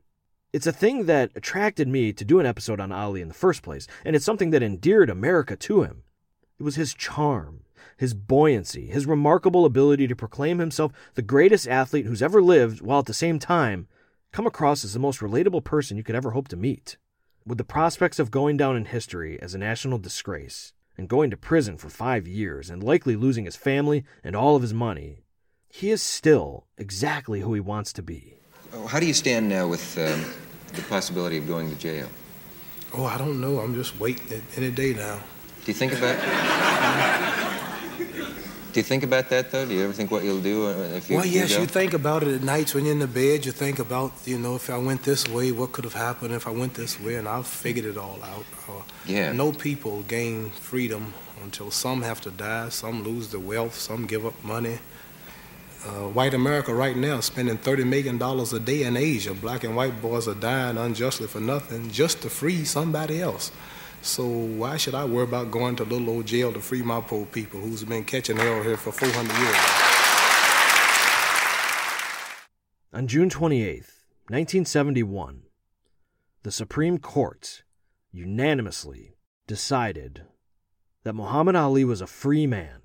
It's 0.56 0.66
a 0.66 0.72
thing 0.72 1.04
that 1.04 1.32
attracted 1.34 1.86
me 1.86 2.14
to 2.14 2.24
do 2.24 2.40
an 2.40 2.46
episode 2.46 2.80
on 2.80 2.90
Ali 2.90 3.20
in 3.20 3.28
the 3.28 3.34
first 3.34 3.62
place, 3.62 3.86
and 4.06 4.16
it's 4.16 4.24
something 4.24 4.48
that 4.52 4.62
endeared 4.62 5.10
America 5.10 5.54
to 5.54 5.82
him. 5.82 6.02
It 6.58 6.62
was 6.62 6.76
his 6.76 6.94
charm, 6.94 7.64
his 7.98 8.14
buoyancy, 8.14 8.86
his 8.86 9.04
remarkable 9.04 9.66
ability 9.66 10.06
to 10.06 10.16
proclaim 10.16 10.58
himself 10.58 10.92
the 11.12 11.20
greatest 11.20 11.68
athlete 11.68 12.06
who's 12.06 12.22
ever 12.22 12.40
lived, 12.40 12.80
while 12.80 13.00
at 13.00 13.04
the 13.04 13.12
same 13.12 13.38
time 13.38 13.86
come 14.32 14.46
across 14.46 14.82
as 14.82 14.94
the 14.94 14.98
most 14.98 15.20
relatable 15.20 15.62
person 15.62 15.98
you 15.98 16.02
could 16.02 16.16
ever 16.16 16.30
hope 16.30 16.48
to 16.48 16.56
meet. 16.56 16.96
With 17.44 17.58
the 17.58 17.62
prospects 17.62 18.18
of 18.18 18.30
going 18.30 18.56
down 18.56 18.76
in 18.78 18.86
history 18.86 19.38
as 19.42 19.54
a 19.54 19.58
national 19.58 19.98
disgrace, 19.98 20.72
and 20.96 21.06
going 21.06 21.30
to 21.32 21.36
prison 21.36 21.76
for 21.76 21.90
five 21.90 22.26
years, 22.26 22.70
and 22.70 22.82
likely 22.82 23.14
losing 23.14 23.44
his 23.44 23.56
family 23.56 24.06
and 24.24 24.34
all 24.34 24.56
of 24.56 24.62
his 24.62 24.72
money, 24.72 25.18
he 25.68 25.90
is 25.90 26.00
still 26.00 26.66
exactly 26.78 27.42
who 27.42 27.52
he 27.52 27.60
wants 27.60 27.92
to 27.92 28.02
be. 28.02 28.38
Oh, 28.72 28.86
How 28.86 28.98
do 28.98 29.06
you 29.06 29.12
stand 29.12 29.50
now 29.50 29.68
with 29.68 29.98
um, 29.98 30.24
the 30.76 30.82
possibility 30.82 31.38
of 31.38 31.46
going 31.46 31.70
to 31.70 31.76
jail? 31.76 32.08
Oh, 32.94 33.04
I 33.04 33.18
don't 33.18 33.40
know. 33.40 33.58
I'm 33.60 33.74
just 33.74 33.98
waiting 33.98 34.42
any 34.56 34.70
day 34.70 34.94
now. 34.94 35.18
Do 35.64 35.72
you 35.72 35.74
think 35.74 35.92
about? 35.92 36.16
do 38.72 38.80
you 38.80 38.84
think 38.84 39.02
about 39.02 39.28
that 39.30 39.50
though? 39.50 39.66
Do 39.66 39.74
you 39.74 39.82
ever 39.84 39.92
think 39.92 40.10
what 40.10 40.22
you'll 40.22 40.40
do 40.40 40.66
uh, 40.68 40.96
if 40.96 41.10
you? 41.10 41.16
Well, 41.16 41.26
yes, 41.26 41.54
go? 41.54 41.60
you 41.62 41.66
think 41.66 41.92
about 41.94 42.22
it 42.22 42.34
at 42.36 42.42
nights 42.42 42.74
when 42.74 42.84
you're 42.84 42.92
in 42.92 43.00
the 43.00 43.06
bed. 43.08 43.44
You 43.44 43.52
think 43.52 43.78
about, 43.78 44.12
you 44.24 44.38
know, 44.38 44.54
if 44.54 44.70
I 44.70 44.78
went 44.78 45.02
this 45.02 45.26
way, 45.28 45.50
what 45.50 45.72
could 45.72 45.84
have 45.84 45.94
happened 45.94 46.32
if 46.34 46.46
I 46.46 46.50
went 46.50 46.74
this 46.74 47.00
way, 47.00 47.16
and 47.16 47.26
I've 47.26 47.46
figured 47.46 47.84
it 47.86 47.96
all 47.96 48.22
out. 48.22 48.44
Uh, 48.68 48.82
Yeah. 49.06 49.32
No 49.32 49.52
people 49.52 50.02
gain 50.02 50.50
freedom 50.50 51.14
until 51.42 51.70
some 51.70 52.02
have 52.02 52.20
to 52.22 52.30
die, 52.30 52.68
some 52.70 53.02
lose 53.02 53.28
their 53.30 53.40
wealth, 53.40 53.74
some 53.74 54.06
give 54.06 54.24
up 54.26 54.42
money. 54.44 54.78
Uh, 55.86 56.08
white 56.08 56.34
America 56.34 56.74
right 56.74 56.96
now 56.96 57.20
spending 57.20 57.56
$30 57.56 57.86
million 57.86 58.20
a 58.20 58.58
day 58.58 58.82
in 58.82 58.96
Asia. 58.96 59.32
Black 59.32 59.62
and 59.62 59.76
white 59.76 60.02
boys 60.02 60.26
are 60.26 60.34
dying 60.34 60.76
unjustly 60.76 61.28
for 61.28 61.38
nothing 61.38 61.88
just 61.92 62.22
to 62.22 62.28
free 62.28 62.64
somebody 62.64 63.22
else. 63.22 63.52
So 64.02 64.26
why 64.26 64.78
should 64.78 64.96
I 64.96 65.04
worry 65.04 65.22
about 65.24 65.52
going 65.52 65.76
to 65.76 65.84
little 65.84 66.10
old 66.10 66.26
jail 66.26 66.52
to 66.52 66.60
free 66.60 66.82
my 66.82 67.00
poor 67.00 67.24
people 67.26 67.60
who's 67.60 67.84
been 67.84 68.04
catching 68.04 68.36
hell 68.36 68.64
here 68.64 68.76
for 68.76 68.90
400 68.90 69.32
years? 69.38 69.56
On 72.92 73.06
June 73.06 73.30
28th, 73.30 74.02
1971, 74.28 75.42
the 76.42 76.50
Supreme 76.50 76.98
Court 76.98 77.62
unanimously 78.10 79.16
decided 79.46 80.22
that 81.04 81.12
Muhammad 81.12 81.54
Ali 81.54 81.84
was 81.84 82.00
a 82.00 82.08
free 82.08 82.46
man, 82.46 82.82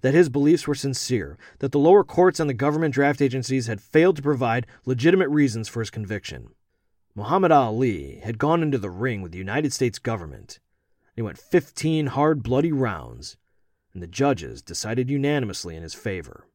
that 0.00 0.14
his 0.14 0.28
beliefs 0.28 0.66
were 0.66 0.74
sincere, 0.74 1.38
that 1.58 1.72
the 1.72 1.78
lower 1.78 2.04
courts 2.04 2.40
and 2.40 2.48
the 2.48 2.54
government 2.54 2.94
draft 2.94 3.20
agencies 3.20 3.66
had 3.66 3.80
failed 3.80 4.16
to 4.16 4.22
provide 4.22 4.66
legitimate 4.84 5.28
reasons 5.28 5.68
for 5.68 5.80
his 5.80 5.90
conviction. 5.90 6.50
Muhammad 7.14 7.52
Ali 7.52 8.20
had 8.24 8.38
gone 8.38 8.62
into 8.62 8.78
the 8.78 8.90
ring 8.90 9.20
with 9.20 9.32
the 9.32 9.38
United 9.38 9.72
States 9.72 9.98
government. 9.98 10.60
He 11.14 11.22
went 11.22 11.38
15 11.38 12.06
hard, 12.08 12.42
bloody 12.42 12.72
rounds, 12.72 13.36
and 13.92 14.02
the 14.02 14.06
judges 14.06 14.62
decided 14.62 15.10
unanimously 15.10 15.76
in 15.76 15.82
his 15.82 15.94
favor. 15.94 16.46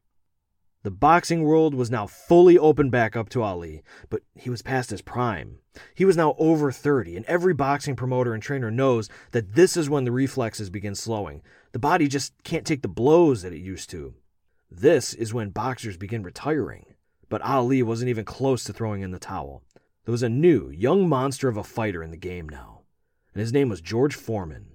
The 0.84 0.90
boxing 0.92 1.42
world 1.42 1.74
was 1.74 1.90
now 1.90 2.06
fully 2.06 2.56
opened 2.56 2.92
back 2.92 3.16
up 3.16 3.28
to 3.30 3.42
Ali, 3.42 3.82
but 4.10 4.22
he 4.34 4.48
was 4.48 4.62
past 4.62 4.90
his 4.90 5.02
prime. 5.02 5.58
He 5.94 6.04
was 6.04 6.16
now 6.16 6.36
over 6.38 6.70
30, 6.70 7.16
and 7.16 7.26
every 7.26 7.52
boxing 7.52 7.96
promoter 7.96 8.32
and 8.32 8.42
trainer 8.42 8.70
knows 8.70 9.08
that 9.32 9.54
this 9.54 9.76
is 9.76 9.90
when 9.90 10.04
the 10.04 10.12
reflexes 10.12 10.70
begin 10.70 10.94
slowing. 10.94 11.42
The 11.72 11.80
body 11.80 12.06
just 12.06 12.32
can't 12.44 12.66
take 12.66 12.82
the 12.82 12.88
blows 12.88 13.42
that 13.42 13.52
it 13.52 13.58
used 13.58 13.90
to. 13.90 14.14
This 14.70 15.14
is 15.14 15.34
when 15.34 15.50
boxers 15.50 15.96
begin 15.96 16.22
retiring. 16.22 16.94
But 17.28 17.42
Ali 17.42 17.82
wasn't 17.82 18.08
even 18.10 18.24
close 18.24 18.64
to 18.64 18.72
throwing 18.72 19.02
in 19.02 19.10
the 19.10 19.18
towel. 19.18 19.62
There 20.04 20.12
was 20.12 20.22
a 20.22 20.28
new, 20.28 20.70
young 20.70 21.08
monster 21.08 21.48
of 21.48 21.56
a 21.56 21.64
fighter 21.64 22.02
in 22.02 22.10
the 22.10 22.16
game 22.16 22.48
now, 22.48 22.82
and 23.34 23.40
his 23.40 23.52
name 23.52 23.68
was 23.68 23.80
George 23.80 24.14
Foreman. 24.14 24.66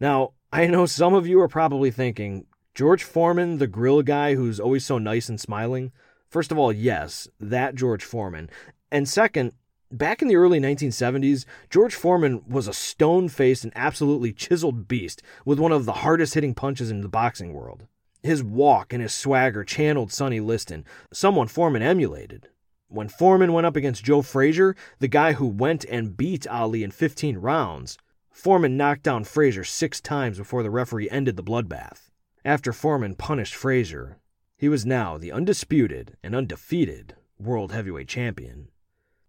Now, 0.00 0.32
I 0.52 0.66
know 0.66 0.86
some 0.86 1.14
of 1.14 1.26
you 1.26 1.40
are 1.40 1.48
probably 1.48 1.90
thinking, 1.90 2.46
George 2.74 3.04
Foreman, 3.04 3.58
the 3.58 3.66
grill 3.66 4.00
guy 4.00 4.34
who's 4.34 4.58
always 4.58 4.86
so 4.86 4.96
nice 4.96 5.28
and 5.28 5.38
smiling? 5.38 5.92
First 6.30 6.50
of 6.50 6.56
all, 6.56 6.72
yes, 6.72 7.28
that 7.38 7.74
George 7.74 8.02
Foreman. 8.02 8.48
And 8.90 9.06
second, 9.06 9.52
back 9.90 10.22
in 10.22 10.28
the 10.28 10.36
early 10.36 10.58
1970s, 10.58 11.44
George 11.68 11.94
Foreman 11.94 12.42
was 12.48 12.66
a 12.66 12.72
stone 12.72 13.28
faced 13.28 13.64
and 13.64 13.74
absolutely 13.76 14.32
chiseled 14.32 14.88
beast 14.88 15.20
with 15.44 15.58
one 15.58 15.70
of 15.70 15.84
the 15.84 15.92
hardest 15.92 16.32
hitting 16.32 16.54
punches 16.54 16.90
in 16.90 17.02
the 17.02 17.08
boxing 17.08 17.52
world. 17.52 17.86
His 18.22 18.42
walk 18.42 18.94
and 18.94 19.02
his 19.02 19.12
swagger 19.12 19.64
channeled 19.64 20.10
Sonny 20.10 20.40
Liston, 20.40 20.86
someone 21.12 21.48
Foreman 21.48 21.82
emulated. 21.82 22.48
When 22.88 23.08
Foreman 23.08 23.52
went 23.52 23.66
up 23.66 23.76
against 23.76 24.04
Joe 24.04 24.22
Frazier, 24.22 24.76
the 24.98 25.08
guy 25.08 25.32
who 25.32 25.46
went 25.46 25.84
and 25.84 26.16
beat 26.16 26.46
Ali 26.46 26.82
in 26.82 26.90
15 26.90 27.36
rounds, 27.36 27.98
Foreman 28.30 28.78
knocked 28.78 29.02
down 29.02 29.24
Frazier 29.24 29.64
six 29.64 30.00
times 30.00 30.38
before 30.38 30.62
the 30.62 30.70
referee 30.70 31.10
ended 31.10 31.36
the 31.36 31.42
bloodbath. 31.42 32.08
After 32.44 32.72
Foreman 32.72 33.14
punished 33.14 33.54
Frazier, 33.54 34.18
he 34.56 34.68
was 34.68 34.84
now 34.84 35.16
the 35.16 35.30
undisputed 35.30 36.16
and 36.24 36.34
undefeated 36.34 37.14
world 37.38 37.70
heavyweight 37.70 38.08
champion. 38.08 38.68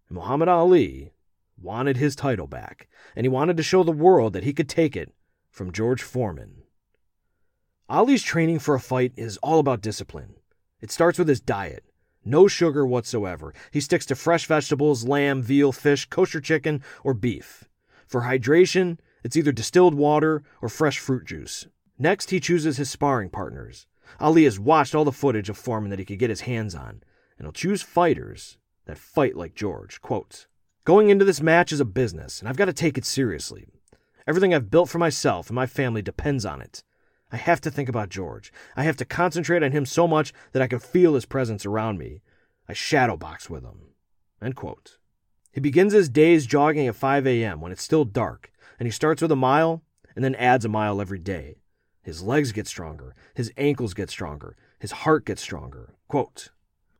And 0.10 0.18
Muhammad 0.18 0.48
Ali 0.48 1.14
wanted 1.56 1.98
his 1.98 2.15
title 2.15 2.48
back, 2.48 2.88
and 3.15 3.23
he 3.23 3.30
wanted 3.30 3.57
to 3.57 3.64
show 3.64 3.84
the 3.84 3.91
world 3.91 4.34
that 4.34 4.44
he 4.44 4.53
could 4.53 4.68
take 4.68 4.95
it 4.95 5.14
from 5.52 5.72
George 5.72 6.02
Foreman. 6.02 6.64
Ali's 7.88 8.23
training 8.23 8.57
for 8.57 8.73
a 8.73 8.80
fight 8.80 9.14
is 9.15 9.38
all 9.38 9.60
about 9.60 9.81
discipline. 9.81 10.34
It 10.81 10.90
starts 10.90 11.19
with 11.19 11.27
his 11.27 11.40
diet. 11.40 11.84
No 12.26 12.48
sugar 12.48 12.85
whatsoever. 12.85 13.53
He 13.69 13.80
sticks 13.80 14.07
to 14.07 14.15
fresh 14.15 14.48
vegetables, 14.48 15.07
lamb, 15.07 15.44
veal, 15.44 15.72
fish, 15.72 16.07
kosher 16.07 16.41
chicken, 16.41 16.81
or 17.03 17.14
beef. 17.14 17.65
For 18.07 18.22
hydration, 18.22 18.98
it's 19.23 19.38
either 19.38 19.52
distilled 19.52 19.94
water 19.94 20.41
or 20.61 20.69
fresh 20.69 20.98
fruit 20.98 21.26
juice. 21.26 21.68
Next, 22.03 22.31
he 22.31 22.41
chooses 22.41 22.75
his 22.75 22.89
sparring 22.89 23.30
partners. 23.30 23.88
Ali 24.19 24.43
has 24.43 24.59
watched 24.59 24.93
all 24.93 25.05
the 25.05 25.13
footage 25.13 25.47
of 25.47 25.57
Foreman 25.57 25.89
that 25.89 25.99
he 25.99 26.03
could 26.03 26.19
get 26.19 26.30
his 26.30 26.41
hands 26.41 26.75
on, 26.75 27.01
and 27.38 27.45
he'll 27.45 27.53
choose 27.53 27.81
fighters 27.81 28.57
that 28.88 28.97
fight 28.97 29.38
like 29.38 29.55
George. 29.55 30.01
Quote, 30.01 30.47
Going 30.84 31.09
into 31.09 31.23
this 31.23 31.39
match 31.39 31.71
is 31.71 31.80
a 31.80 31.85
business, 31.85 32.41
and 32.41 32.49
I've 32.49 32.57
got 32.57 32.65
to 32.65 32.73
take 32.73 32.97
it 32.97 33.05
seriously. 33.05 33.67
Everything 34.27 34.53
I've 34.53 34.69
built 34.69 34.89
for 34.89 34.97
myself 34.97 35.47
and 35.47 35.55
my 35.55 35.65
family 35.65 36.01
depends 36.01 36.45
on 36.45 36.59
it. 36.59 36.84
I 37.31 37.38
have 37.38 37.61
to 37.61 37.71
think 37.71 37.88
about 37.88 38.09
George. 38.09 38.51
I 38.75 38.84
have 38.84 38.97
to 38.97 39.05
concentrate 39.05 39.63
on 39.63 39.71
him 39.71 39.85
so 39.85 40.05
much 40.05 40.34
that 40.51 40.61
I 40.61 40.67
can 40.67 40.80
feel 40.80 41.15
his 41.15 41.23
presence 41.23 41.65
around 41.65 41.99
me. 41.99 42.21
I 42.67 42.73
shadow 42.73 43.15
box 43.15 43.49
with 43.49 43.63
him. 43.63 43.93
He 45.53 45.61
begins 45.61 45.93
his 45.93 46.09
days 46.09 46.47
jogging 46.47 46.85
at 46.85 46.95
5 46.95 47.25
a.m. 47.25 47.61
when 47.61 47.71
it's 47.71 47.81
still 47.81 48.03
dark, 48.03 48.51
and 48.77 48.88
he 48.88 48.91
starts 48.91 49.21
with 49.21 49.31
a 49.31 49.38
mile 49.38 49.84
and 50.17 50.25
then 50.25 50.35
adds 50.35 50.65
a 50.65 50.69
mile 50.69 50.99
every 50.99 51.19
day. 51.19 51.59
His 52.03 52.21
legs 52.21 52.51
get 52.51 52.67
stronger, 52.67 53.15
his 53.34 53.51
ankles 53.57 53.93
get 53.93 54.09
stronger, 54.09 54.55
his 54.77 54.91
heart 54.91 55.25
gets 55.25 55.41
stronger. 55.41 55.95
Quote, 56.07 56.49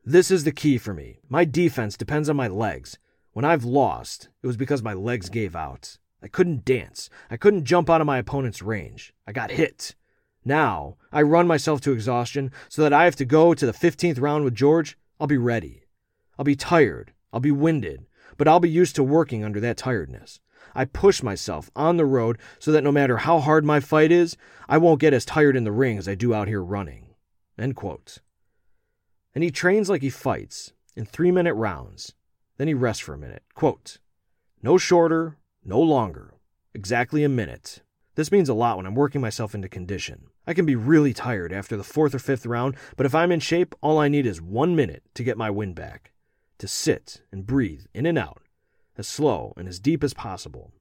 This 0.04 0.30
is 0.30 0.44
the 0.44 0.52
key 0.52 0.78
for 0.78 0.94
me. 0.94 1.18
My 1.28 1.44
defense 1.44 1.96
depends 1.96 2.28
on 2.28 2.36
my 2.36 2.48
legs. 2.48 2.98
When 3.32 3.44
I've 3.44 3.64
lost, 3.64 4.30
it 4.42 4.46
was 4.46 4.56
because 4.56 4.82
my 4.82 4.94
legs 4.94 5.28
gave 5.28 5.54
out. 5.54 5.98
I 6.22 6.28
couldn't 6.28 6.64
dance. 6.64 7.10
I 7.30 7.36
couldn't 7.36 7.64
jump 7.64 7.90
out 7.90 8.00
of 8.00 8.06
my 8.06 8.16
opponent's 8.16 8.62
range. 8.62 9.12
I 9.26 9.32
got 9.32 9.50
hit. 9.50 9.94
Now, 10.42 10.96
I 11.12 11.20
run 11.20 11.46
myself 11.46 11.82
to 11.82 11.92
exhaustion 11.92 12.50
so 12.68 12.82
that 12.82 12.92
I 12.92 13.04
have 13.04 13.16
to 13.16 13.24
go 13.26 13.52
to 13.52 13.66
the 13.66 13.72
15th 13.72 14.20
round 14.20 14.44
with 14.44 14.54
George. 14.54 14.96
I'll 15.20 15.26
be 15.26 15.36
ready. 15.36 15.84
I'll 16.38 16.44
be 16.44 16.56
tired. 16.56 17.12
I'll 17.32 17.40
be 17.40 17.50
winded, 17.50 18.06
but 18.36 18.48
I'll 18.48 18.60
be 18.60 18.70
used 18.70 18.94
to 18.96 19.02
working 19.02 19.44
under 19.44 19.60
that 19.60 19.76
tiredness. 19.76 20.40
I 20.74 20.84
push 20.84 21.22
myself 21.22 21.70
on 21.76 21.96
the 21.96 22.06
road 22.06 22.38
so 22.58 22.72
that 22.72 22.84
no 22.84 22.92
matter 22.92 23.18
how 23.18 23.40
hard 23.40 23.64
my 23.64 23.80
fight 23.80 24.10
is, 24.10 24.36
I 24.68 24.78
won't 24.78 25.00
get 25.00 25.12
as 25.12 25.24
tired 25.24 25.56
in 25.56 25.64
the 25.64 25.72
ring 25.72 25.98
as 25.98 26.08
I 26.08 26.14
do 26.14 26.34
out 26.34 26.48
here 26.48 26.62
running. 26.62 27.14
End 27.58 27.76
quote. 27.76 28.18
And 29.34 29.44
he 29.44 29.50
trains 29.50 29.88
like 29.88 30.02
he 30.02 30.10
fights, 30.10 30.72
in 30.96 31.04
three 31.04 31.30
minute 31.30 31.54
rounds. 31.54 32.14
Then 32.56 32.68
he 32.68 32.74
rests 32.74 33.02
for 33.02 33.14
a 33.14 33.18
minute. 33.18 33.42
Quote, 33.54 33.98
no 34.62 34.78
shorter, 34.78 35.36
no 35.64 35.80
longer. 35.80 36.34
Exactly 36.72 37.24
a 37.24 37.28
minute. 37.28 37.82
This 38.14 38.32
means 38.32 38.48
a 38.48 38.54
lot 38.54 38.76
when 38.76 38.86
I'm 38.86 38.94
working 38.94 39.20
myself 39.20 39.54
into 39.54 39.68
condition. 39.68 40.28
I 40.46 40.54
can 40.54 40.66
be 40.66 40.76
really 40.76 41.12
tired 41.12 41.52
after 41.52 41.76
the 41.76 41.82
fourth 41.82 42.14
or 42.14 42.18
fifth 42.18 42.46
round, 42.46 42.76
but 42.96 43.06
if 43.06 43.14
I'm 43.14 43.32
in 43.32 43.40
shape, 43.40 43.74
all 43.80 43.98
I 43.98 44.08
need 44.08 44.26
is 44.26 44.40
one 44.40 44.76
minute 44.76 45.02
to 45.14 45.24
get 45.24 45.36
my 45.36 45.50
wind 45.50 45.74
back. 45.74 46.12
To 46.58 46.68
sit 46.68 47.22
and 47.32 47.46
breathe 47.46 47.86
in 47.92 48.06
and 48.06 48.16
out, 48.16 48.43
as 48.96 49.08
slow 49.08 49.52
and 49.56 49.68
as 49.68 49.80
deep 49.80 50.04
as 50.04 50.14
possible. 50.14 50.72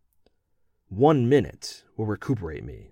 One 0.90 1.28
minute 1.28 1.84
will 1.98 2.06
recuperate 2.06 2.64
me. 2.64 2.92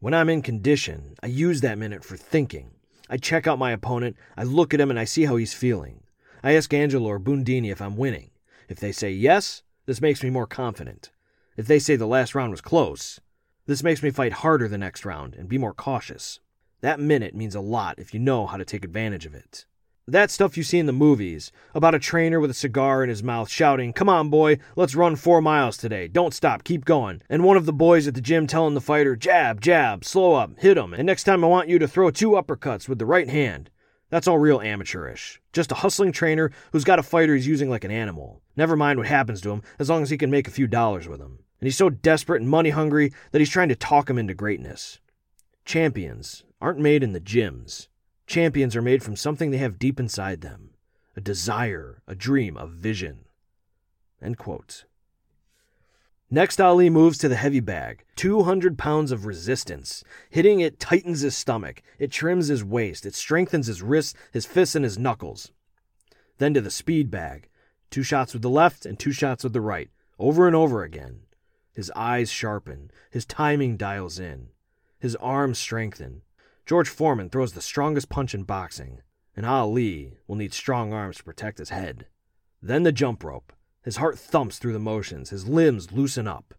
When 0.00 0.14
I'm 0.14 0.28
in 0.28 0.42
condition, 0.42 1.16
I 1.22 1.28
use 1.28 1.62
that 1.62 1.78
minute 1.78 2.04
for 2.04 2.16
thinking. 2.16 2.72
I 3.08 3.16
check 3.16 3.46
out 3.46 3.58
my 3.58 3.72
opponent, 3.72 4.16
I 4.36 4.42
look 4.42 4.74
at 4.74 4.80
him, 4.80 4.90
and 4.90 4.98
I 4.98 5.04
see 5.04 5.24
how 5.24 5.36
he's 5.36 5.54
feeling. 5.54 6.02
I 6.42 6.54
ask 6.54 6.72
Angelo 6.74 7.08
or 7.08 7.20
Bundini 7.20 7.72
if 7.72 7.80
I'm 7.80 7.96
winning. 7.96 8.30
If 8.68 8.78
they 8.78 8.92
say 8.92 9.10
yes, 9.10 9.62
this 9.86 10.00
makes 10.00 10.22
me 10.22 10.30
more 10.30 10.46
confident. 10.46 11.10
If 11.56 11.66
they 11.66 11.78
say 11.78 11.96
the 11.96 12.06
last 12.06 12.34
round 12.34 12.50
was 12.50 12.60
close, 12.60 13.20
this 13.66 13.82
makes 13.82 14.02
me 14.02 14.10
fight 14.10 14.32
harder 14.32 14.68
the 14.68 14.78
next 14.78 15.04
round 15.04 15.34
and 15.34 15.48
be 15.48 15.58
more 15.58 15.74
cautious. 15.74 16.40
That 16.82 17.00
minute 17.00 17.34
means 17.34 17.54
a 17.54 17.60
lot 17.60 17.98
if 17.98 18.12
you 18.12 18.20
know 18.20 18.46
how 18.46 18.58
to 18.58 18.64
take 18.64 18.84
advantage 18.84 19.26
of 19.26 19.34
it. 19.34 19.64
That 20.08 20.30
stuff 20.30 20.56
you 20.56 20.62
see 20.62 20.78
in 20.78 20.86
the 20.86 20.92
movies 20.92 21.50
about 21.74 21.96
a 21.96 21.98
trainer 21.98 22.38
with 22.38 22.48
a 22.48 22.54
cigar 22.54 23.02
in 23.02 23.08
his 23.08 23.24
mouth 23.24 23.48
shouting, 23.48 23.92
Come 23.92 24.08
on, 24.08 24.30
boy, 24.30 24.60
let's 24.76 24.94
run 24.94 25.16
four 25.16 25.42
miles 25.42 25.76
today. 25.76 26.06
Don't 26.06 26.32
stop, 26.32 26.62
keep 26.62 26.84
going. 26.84 27.22
And 27.28 27.42
one 27.42 27.56
of 27.56 27.66
the 27.66 27.72
boys 27.72 28.06
at 28.06 28.14
the 28.14 28.20
gym 28.20 28.46
telling 28.46 28.74
the 28.74 28.80
fighter, 28.80 29.16
Jab, 29.16 29.60
jab, 29.60 30.04
slow 30.04 30.34
up, 30.34 30.60
hit 30.60 30.78
him, 30.78 30.94
and 30.94 31.06
next 31.06 31.24
time 31.24 31.42
I 31.42 31.48
want 31.48 31.68
you 31.68 31.80
to 31.80 31.88
throw 31.88 32.12
two 32.12 32.30
uppercuts 32.30 32.88
with 32.88 33.00
the 33.00 33.04
right 33.04 33.28
hand. 33.28 33.68
That's 34.08 34.28
all 34.28 34.38
real 34.38 34.60
amateurish. 34.60 35.40
Just 35.52 35.72
a 35.72 35.76
hustling 35.76 36.12
trainer 36.12 36.52
who's 36.70 36.84
got 36.84 37.00
a 37.00 37.02
fighter 37.02 37.34
he's 37.34 37.48
using 37.48 37.68
like 37.68 37.82
an 37.82 37.90
animal. 37.90 38.42
Never 38.54 38.76
mind 38.76 39.00
what 39.00 39.08
happens 39.08 39.40
to 39.40 39.50
him, 39.50 39.62
as 39.80 39.90
long 39.90 40.04
as 40.04 40.10
he 40.10 40.16
can 40.16 40.30
make 40.30 40.46
a 40.46 40.52
few 40.52 40.68
dollars 40.68 41.08
with 41.08 41.20
him. 41.20 41.40
And 41.60 41.66
he's 41.66 41.76
so 41.76 41.90
desperate 41.90 42.40
and 42.40 42.48
money 42.48 42.70
hungry 42.70 43.12
that 43.32 43.40
he's 43.40 43.50
trying 43.50 43.70
to 43.70 43.74
talk 43.74 44.08
him 44.08 44.18
into 44.18 44.34
greatness. 44.34 45.00
Champions 45.64 46.44
aren't 46.60 46.78
made 46.78 47.02
in 47.02 47.12
the 47.12 47.20
gyms. 47.20 47.88
Champions 48.26 48.74
are 48.74 48.82
made 48.82 49.02
from 49.02 49.16
something 49.16 49.50
they 49.50 49.58
have 49.58 49.78
deep 49.78 50.00
inside 50.00 50.40
them 50.40 50.70
a 51.16 51.20
desire, 51.20 52.02
a 52.06 52.14
dream, 52.14 52.58
a 52.58 52.66
vision. 52.66 53.24
Next, 56.30 56.60
Ali 56.60 56.90
moves 56.90 57.16
to 57.18 57.28
the 57.28 57.36
heavy 57.36 57.60
bag 57.60 58.04
200 58.16 58.76
pounds 58.76 59.12
of 59.12 59.26
resistance. 59.26 60.02
Hitting 60.28 60.60
it 60.60 60.80
tightens 60.80 61.20
his 61.20 61.36
stomach, 61.36 61.82
it 61.98 62.10
trims 62.10 62.48
his 62.48 62.64
waist, 62.64 63.06
it 63.06 63.14
strengthens 63.14 63.68
his 63.68 63.80
wrists, 63.80 64.14
his 64.32 64.44
fists, 64.44 64.74
and 64.74 64.84
his 64.84 64.98
knuckles. 64.98 65.52
Then 66.38 66.52
to 66.54 66.60
the 66.60 66.70
speed 66.70 67.10
bag 67.10 67.48
two 67.90 68.02
shots 68.02 68.32
with 68.32 68.42
the 68.42 68.50
left 68.50 68.84
and 68.84 68.98
two 68.98 69.12
shots 69.12 69.44
with 69.44 69.52
the 69.52 69.60
right, 69.60 69.88
over 70.18 70.46
and 70.46 70.56
over 70.56 70.82
again. 70.82 71.20
His 71.72 71.92
eyes 71.94 72.30
sharpen, 72.30 72.90
his 73.10 73.24
timing 73.24 73.76
dials 73.76 74.18
in, 74.18 74.48
his 74.98 75.14
arms 75.16 75.58
strengthen, 75.58 76.22
George 76.66 76.88
Foreman 76.88 77.30
throws 77.30 77.52
the 77.52 77.60
strongest 77.60 78.08
punch 78.08 78.34
in 78.34 78.42
boxing, 78.42 79.00
and 79.36 79.46
Ali 79.46 80.18
will 80.26 80.34
need 80.34 80.52
strong 80.52 80.92
arms 80.92 81.18
to 81.18 81.24
protect 81.24 81.58
his 81.58 81.70
head. 81.70 82.06
Then 82.60 82.82
the 82.82 82.90
jump 82.90 83.22
rope. 83.22 83.52
His 83.84 83.98
heart 83.98 84.18
thumps 84.18 84.58
through 84.58 84.72
the 84.72 84.80
motions, 84.80 85.30
his 85.30 85.46
limbs 85.46 85.92
loosen 85.92 86.26
up. 86.26 86.54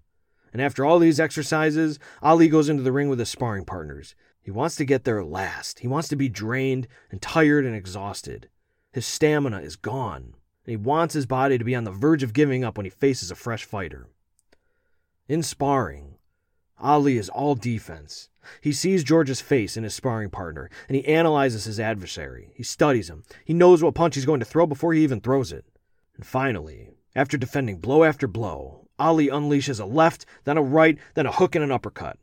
And 0.54 0.62
after 0.62 0.86
all 0.86 0.98
these 0.98 1.20
exercises, 1.20 2.00
Ali 2.24 2.48
goes 2.48 2.70
into 2.70 2.84
the 2.84 2.94
ring 2.94 3.10
with 3.10 3.20
his 3.20 3.28
sparring 3.28 3.66
partners. 3.66 4.16
He 4.42 4.50
wants 4.50 4.78
to 4.78 4.86
get 4.86 5.04
there 5.04 5.26
last. 5.26 5.80
He 5.80 5.90
wants 5.90 6.08
to 6.08 6.16
be 6.16 6.30
drained 6.30 6.88
and 7.12 7.22
tired 7.22 7.66
and 7.66 7.76
exhausted. 7.76 8.48
His 8.94 9.06
stamina 9.06 9.60
is 9.60 9.76
gone, 9.76 10.22
and 10.24 10.34
he 10.72 10.78
wants 10.78 11.16
his 11.16 11.26
body 11.26 11.58
to 11.58 11.66
be 11.66 11.76
on 11.76 11.84
the 11.84 11.92
verge 11.92 12.24
of 12.24 12.32
giving 12.32 12.64
up 12.64 12.78
when 12.78 12.86
he 12.86 12.90
faces 12.90 13.30
a 13.30 13.36
fresh 13.36 13.66
fighter. 13.66 14.08
In 15.28 15.44
sparring, 15.44 16.17
Ali 16.80 17.18
is 17.18 17.30
all 17.30 17.56
defense. 17.56 18.30
He 18.62 18.72
sees 18.72 19.04
George's 19.04 19.42
face 19.42 19.76
in 19.78 19.84
his 19.84 19.96
sparring 19.96 20.30
partner, 20.30 20.70
and 20.88 20.96
he 20.96 21.06
analyzes 21.06 21.66
his 21.66 21.80
adversary. 21.80 22.52
He 22.54 22.64
studies 22.64 23.10
him. 23.10 23.24
He 23.44 23.54
knows 23.54 23.84
what 23.84 23.96
punch 23.96 24.16
he's 24.16 24.26
going 24.26 24.40
to 24.40 24.46
throw 24.46 24.66
before 24.66 24.94
he 24.94 25.04
even 25.04 25.20
throws 25.20 25.52
it. 25.52 25.66
And 26.16 26.26
finally, 26.26 26.92
after 27.16 27.38
defending 27.38 27.80
blow 27.80 28.04
after 28.04 28.28
blow, 28.28 28.88
Ali 29.00 29.28
unleashes 29.28 29.80
a 29.80 29.86
left, 29.86 30.26
then 30.44 30.58
a 30.58 30.62
right, 30.62 30.98
then 31.14 31.26
a 31.26 31.32
hook 31.32 31.56
and 31.56 31.64
an 31.64 31.72
uppercut. 31.72 32.18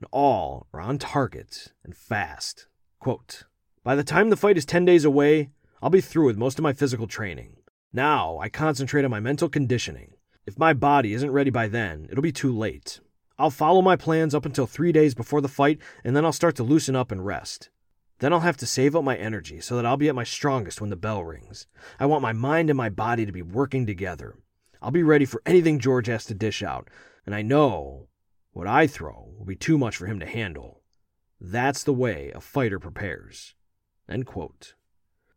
And 0.00 0.08
all 0.10 0.66
are 0.72 0.80
on 0.80 0.98
target 0.98 1.72
and 1.84 1.96
fast. 1.96 2.66
Quote, 2.98 3.44
By 3.84 3.94
the 3.94 4.04
time 4.04 4.30
the 4.30 4.36
fight 4.36 4.56
is 4.56 4.64
10 4.64 4.84
days 4.84 5.04
away, 5.04 5.50
I'll 5.82 5.90
be 5.90 6.00
through 6.00 6.26
with 6.26 6.36
most 6.36 6.58
of 6.58 6.62
my 6.62 6.72
physical 6.72 7.06
training. 7.06 7.56
Now 7.92 8.38
I 8.38 8.48
concentrate 8.48 9.04
on 9.04 9.10
my 9.10 9.20
mental 9.20 9.48
conditioning. 9.48 10.14
If 10.46 10.58
my 10.58 10.72
body 10.72 11.14
isn't 11.14 11.30
ready 11.30 11.50
by 11.50 11.68
then, 11.68 12.08
it'll 12.10 12.22
be 12.22 12.32
too 12.32 12.56
late. 12.56 13.00
I'll 13.42 13.50
follow 13.50 13.82
my 13.82 13.96
plans 13.96 14.36
up 14.36 14.46
until 14.46 14.68
three 14.68 14.92
days 14.92 15.16
before 15.16 15.40
the 15.40 15.48
fight, 15.48 15.80
and 16.04 16.14
then 16.14 16.24
I'll 16.24 16.32
start 16.32 16.54
to 16.56 16.62
loosen 16.62 16.94
up 16.94 17.10
and 17.10 17.26
rest. 17.26 17.70
Then 18.20 18.32
I'll 18.32 18.38
have 18.38 18.56
to 18.58 18.66
save 18.66 18.94
up 18.94 19.02
my 19.02 19.16
energy 19.16 19.60
so 19.60 19.74
that 19.74 19.84
I'll 19.84 19.96
be 19.96 20.08
at 20.08 20.14
my 20.14 20.22
strongest 20.22 20.80
when 20.80 20.90
the 20.90 20.96
bell 20.96 21.24
rings. 21.24 21.66
I 21.98 22.06
want 22.06 22.22
my 22.22 22.32
mind 22.32 22.70
and 22.70 22.76
my 22.76 22.88
body 22.88 23.26
to 23.26 23.32
be 23.32 23.42
working 23.42 23.84
together. 23.84 24.36
I'll 24.80 24.92
be 24.92 25.02
ready 25.02 25.24
for 25.24 25.42
anything 25.44 25.80
George 25.80 26.06
has 26.06 26.24
to 26.26 26.34
dish 26.34 26.62
out, 26.62 26.88
and 27.26 27.34
I 27.34 27.42
know 27.42 28.06
what 28.52 28.68
I 28.68 28.86
throw 28.86 29.34
will 29.36 29.44
be 29.44 29.56
too 29.56 29.76
much 29.76 29.96
for 29.96 30.06
him 30.06 30.20
to 30.20 30.26
handle. 30.26 30.80
That's 31.40 31.82
the 31.82 31.92
way 31.92 32.30
a 32.32 32.40
fighter 32.40 32.78
prepares. 32.78 33.56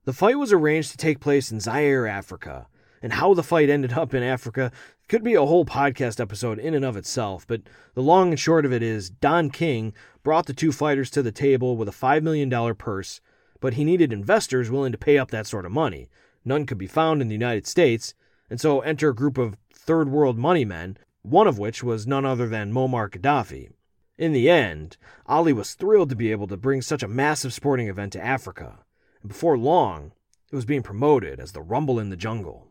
The 0.03 0.13
fight 0.13 0.37
was 0.37 0.53
arranged 0.53 0.91
to 0.91 0.97
take 0.97 1.19
place 1.19 1.51
in 1.51 1.59
Zaire, 1.59 2.05
Africa, 2.05 2.67
and 3.01 3.13
how 3.13 3.33
the 3.33 3.41
fight 3.41 3.69
ended 3.69 3.93
up 3.93 4.13
in 4.13 4.21
Africa 4.21 4.71
could 5.07 5.23
be 5.23 5.35
a 5.35 5.45
whole 5.45 5.65
podcast 5.65 6.19
episode 6.19 6.57
in 6.57 6.73
and 6.73 6.83
of 6.83 6.97
itself, 6.97 7.45
but 7.47 7.61
the 7.93 8.01
long 8.01 8.31
and 8.31 8.39
short 8.39 8.65
of 8.65 8.73
it 8.73 8.81
is 8.81 9.09
Don 9.09 9.51
King 9.51 9.93
brought 10.23 10.47
the 10.47 10.53
two 10.53 10.71
fighters 10.71 11.11
to 11.11 11.21
the 11.21 11.31
table 11.31 11.77
with 11.77 11.87
a 11.87 11.91
$5 11.91 12.23
million 12.23 12.75
purse, 12.75 13.21
but 13.59 13.75
he 13.75 13.83
needed 13.83 14.11
investors 14.11 14.71
willing 14.71 14.91
to 14.91 14.97
pay 14.97 15.19
up 15.19 15.29
that 15.29 15.45
sort 15.45 15.65
of 15.65 15.71
money. 15.71 16.09
None 16.43 16.65
could 16.65 16.79
be 16.79 16.87
found 16.87 17.21
in 17.21 17.27
the 17.27 17.35
United 17.35 17.67
States, 17.67 18.15
and 18.49 18.59
so 18.59 18.79
enter 18.81 19.09
a 19.09 19.15
group 19.15 19.37
of 19.37 19.57
third 19.71 20.09
world 20.09 20.39
money 20.39 20.65
men, 20.65 20.97
one 21.21 21.47
of 21.47 21.59
which 21.59 21.83
was 21.83 22.07
none 22.07 22.25
other 22.25 22.47
than 22.47 22.73
Muammar 22.73 23.09
Gaddafi. 23.09 23.69
In 24.17 24.33
the 24.33 24.49
end, 24.49 24.97
Ali 25.27 25.53
was 25.53 25.75
thrilled 25.75 26.09
to 26.09 26.15
be 26.15 26.31
able 26.31 26.47
to 26.47 26.57
bring 26.57 26.81
such 26.81 27.03
a 27.03 27.07
massive 27.07 27.53
sporting 27.53 27.89
event 27.89 28.13
to 28.13 28.25
Africa, 28.25 28.79
and 29.21 29.29
before 29.29 29.57
long, 29.57 30.13
it 30.51 30.55
was 30.55 30.65
being 30.65 30.83
promoted 30.83 31.39
as 31.39 31.51
the 31.51 31.61
Rumble 31.61 31.99
in 31.99 32.09
the 32.09 32.15
Jungle. 32.15 32.64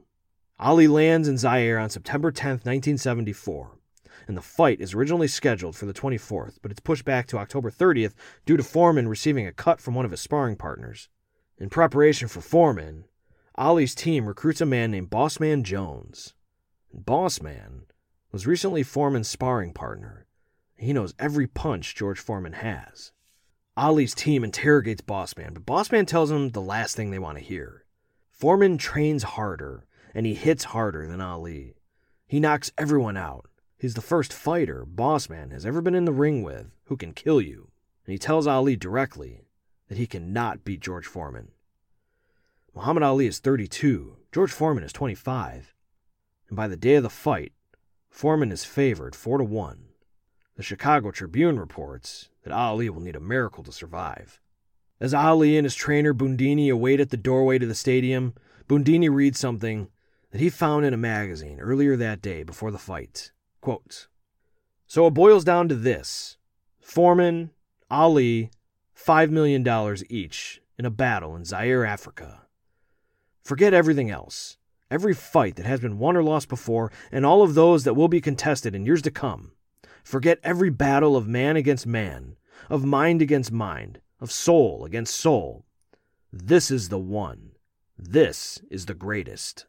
Ali 0.59 0.87
lands 0.87 1.27
in 1.27 1.37
Zaire 1.37 1.81
on 1.81 1.91
September 1.91 2.31
10, 2.31 2.51
1974, 2.51 3.77
and 4.29 4.37
the 4.37 4.41
fight 4.41 4.81
is 4.81 4.95
originally 4.95 5.27
scheduled 5.27 5.75
for 5.75 5.87
the 5.87 5.93
24th, 5.93 6.59
but 6.63 6.71
it's 6.71 6.81
pushed 6.81 7.05
back 7.05 7.27
to 7.27 7.39
October 7.39 7.73
30th 7.73 8.15
due 8.47 8.57
to 8.57 8.63
Foreman 8.63 9.09
receiving 9.09 9.49
a 9.49 9.53
cut 9.53 9.81
from 9.81 9.95
one 9.95 10.05
of 10.05 10.13
his 10.13 10.21
sparring 10.21 10.55
partners. 10.55 11.09
In 11.59 11.71
preparation 11.71 12.29
for 12.29 12.41
Foreman, 12.41 13.05
Ali's 13.57 13.97
team 13.97 14.27
recruits 14.27 14.61
a 14.61 14.67
man 14.67 14.93
named 14.93 15.11
Bossman 15.11 15.65
Jones. 15.65 16.35
Bossman 16.97 17.83
was 18.31 18.47
recently 18.47 18.85
Foreman's 18.85 19.29
sparring 19.29 19.73
partner. 19.73 20.27
He 20.77 20.93
knows 20.93 21.15
every 21.19 21.49
punch 21.49 21.97
George 21.97 22.21
Foreman 22.21 22.55
has. 22.55 23.11
Ali's 23.77 24.15
team 24.15 24.45
interrogates 24.45 25.03
Bossman, 25.03 25.55
but 25.55 25.67
Bossman 25.67 26.07
tells 26.07 26.31
them 26.31 26.51
the 26.51 26.61
last 26.61 26.95
thing 26.95 27.11
they 27.11 27.19
want 27.19 27.39
to 27.39 27.45
hear. 27.45 27.85
Foreman 28.31 28.79
trains 28.79 29.25
harder 29.25 29.85
and 30.15 30.25
he 30.25 30.35
hits 30.35 30.65
harder 30.65 31.07
than 31.07 31.21
Ali. 31.21 31.75
He 32.27 32.41
knocks 32.41 32.73
everyone 32.79 33.17
out. 33.17 33.47
He's 33.77 33.95
the 33.95 34.01
first 34.01 34.33
fighter 34.33 34.87
Bossman 34.87 35.51
has 35.51 35.67
ever 35.67 35.83
been 35.83 35.95
in 35.95 36.05
the 36.05 36.13
ring 36.13 36.43
with 36.43 36.71
who 36.85 36.97
can 36.97 37.13
kill 37.13 37.41
you, 37.41 37.71
and 38.07 38.13
he 38.13 38.19
tells 38.19 38.47
Ali 38.47 38.77
directly 38.77 39.43
that 39.89 39.99
he 39.99 40.07
cannot 40.07 40.65
beat 40.65 40.81
George 40.81 41.07
Foreman. 41.07 41.49
Muhammad 42.75 43.03
Ali 43.03 43.27
is 43.27 43.39
32, 43.39 44.17
George 44.33 44.53
Foreman 44.53 44.85
is 44.85 44.93
25, 44.93 45.75
and 46.49 46.57
by 46.57 46.67
the 46.67 46.77
day 46.77 46.95
of 46.95 47.03
the 47.03 47.11
fight, 47.11 47.53
Foreman 48.11 48.53
is 48.53 48.65
favored 48.65 49.15
4 49.15 49.39
to 49.39 49.45
1. 49.45 49.85
The 50.57 50.63
Chicago 50.63 51.11
Tribune 51.11 51.59
reports 51.59 52.29
that 52.45 52.53
Ali 52.53 52.89
will 52.89 53.01
need 53.01 53.17
a 53.17 53.21
miracle 53.21 53.65
to 53.65 53.73
survive. 53.73 54.41
As 55.01 55.13
Ali 55.13 55.57
and 55.57 55.65
his 55.65 55.75
trainer 55.75 56.15
Bundini 56.15 56.71
await 56.71 57.01
at 57.01 57.11
the 57.11 57.17
doorway 57.17 57.59
to 57.59 57.67
the 57.67 57.75
stadium, 57.75 58.35
Bundini 58.69 59.13
reads 59.13 59.39
something 59.39 59.89
that 60.35 60.41
he 60.41 60.51
found 60.51 60.85
in 60.85 60.93
a 60.93 60.97
magazine 60.97 61.61
earlier 61.61 61.95
that 61.95 62.21
day 62.21 62.43
before 62.43 62.73
the 62.73 62.77
fight. 62.77 63.31
Quote, 63.61 64.09
so 64.89 65.07
it 65.07 65.15
boils 65.15 65.45
down 65.45 65.69
to 65.69 65.77
this 65.77 66.39
Foreman, 66.81 67.53
Ali, 67.89 68.51
$5 68.99 69.31
million 69.31 69.65
each 70.11 70.61
in 70.77 70.85
a 70.85 70.91
battle 70.91 71.37
in 71.37 71.45
Zaire, 71.45 71.85
Africa. 71.85 72.47
Forget 73.45 73.73
everything 73.73 74.11
else. 74.11 74.57
Every 74.91 75.15
fight 75.15 75.55
that 75.55 75.67
has 75.67 75.79
been 75.79 76.01
won 76.01 76.17
or 76.17 76.25
lost 76.25 76.49
before, 76.49 76.91
and 77.13 77.25
all 77.25 77.43
of 77.43 77.55
those 77.55 77.85
that 77.85 77.95
will 77.95 78.09
be 78.09 78.21
contested 78.21 78.75
in 78.75 78.85
years 78.85 79.03
to 79.03 79.13
come. 79.13 79.53
Forget 80.03 80.41
every 80.43 80.69
battle 80.69 81.17
of 81.17 81.29
man 81.29 81.55
against 81.55 81.87
man, 81.87 82.35
of 82.69 82.85
mind 82.85 83.23
against 83.23 83.53
mind, 83.53 84.01
of 84.21 84.33
soul 84.33 84.85
against 84.85 85.15
soul. 85.15 85.65
This 86.33 86.73
is 86.73 86.89
the 86.89 86.99
one. 86.99 87.53
This 87.97 88.61
is 88.69 88.87
the 88.87 88.95
greatest. 88.95 89.67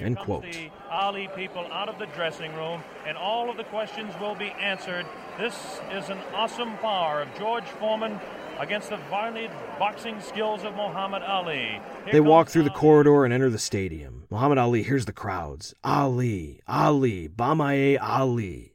End 0.00 0.18
quote. 0.18 0.42
The 0.42 0.70
Ali 0.90 1.28
people 1.36 1.66
out 1.70 1.88
of 1.88 1.98
the 1.98 2.06
dressing 2.06 2.54
room, 2.54 2.82
and 3.06 3.16
all 3.16 3.50
of 3.50 3.56
the 3.56 3.64
questions 3.64 4.12
will 4.20 4.34
be 4.34 4.50
answered. 4.52 5.06
This 5.38 5.54
is 5.92 6.08
an 6.08 6.18
awesome 6.34 6.76
power 6.78 7.22
of 7.22 7.28
George 7.38 7.64
Foreman 7.64 8.18
against 8.58 8.90
the 8.90 8.96
violent 9.08 9.52
boxing 9.78 10.20
skills 10.20 10.64
of 10.64 10.74
Muhammad 10.74 11.22
Ali. 11.22 11.80
Here 12.04 12.12
they 12.12 12.20
walk 12.20 12.48
through 12.48 12.62
Ali. 12.62 12.70
the 12.70 12.74
corridor 12.74 13.24
and 13.24 13.32
enter 13.32 13.50
the 13.50 13.58
stadium. 13.58 14.24
Muhammad 14.30 14.58
Ali 14.58 14.82
hears 14.82 15.06
the 15.06 15.12
crowds. 15.12 15.74
Ali, 15.84 16.60
Ali, 16.66 17.28
Bomaye 17.28 17.98
Ali. 18.00 18.74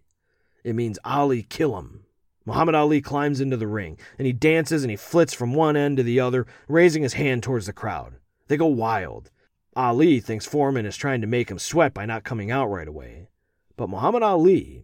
It 0.64 0.76
means 0.76 0.99
Ali, 1.06 1.43
kill 1.43 1.77
him. 1.77 2.06
Muhammad 2.45 2.76
Ali 2.76 3.02
climbs 3.02 3.41
into 3.41 3.57
the 3.57 3.68
ring, 3.68 3.97
and 4.19 4.27
he 4.27 4.34
dances 4.34 4.84
and 4.84 4.91
he 4.91 4.97
flits 4.97 5.34
from 5.34 5.53
one 5.53 5.76
end 5.76 5.97
to 5.97 6.03
the 6.03 6.19
other, 6.19 6.45
raising 6.68 7.02
his 7.02 7.14
hand 7.14 7.41
towards 7.41 7.65
the 7.65 7.73
crowd. 7.73 8.15
They 8.47 8.57
go 8.57 8.68
wild. 8.68 9.31
Ali 9.76 10.22
thinks 10.22 10.45
Foreman 10.45 10.85
is 10.85 10.95
trying 10.95 11.19
to 11.22 11.27
make 11.27 11.52
him 11.52 11.60
sweat 11.60 11.93
by 11.93 12.06
not 12.06 12.23
coming 12.23 12.49
out 12.49 12.68
right 12.68 12.88
away. 12.88 13.27
But 13.76 13.89
Muhammad 13.89 14.23
Ali 14.23 14.84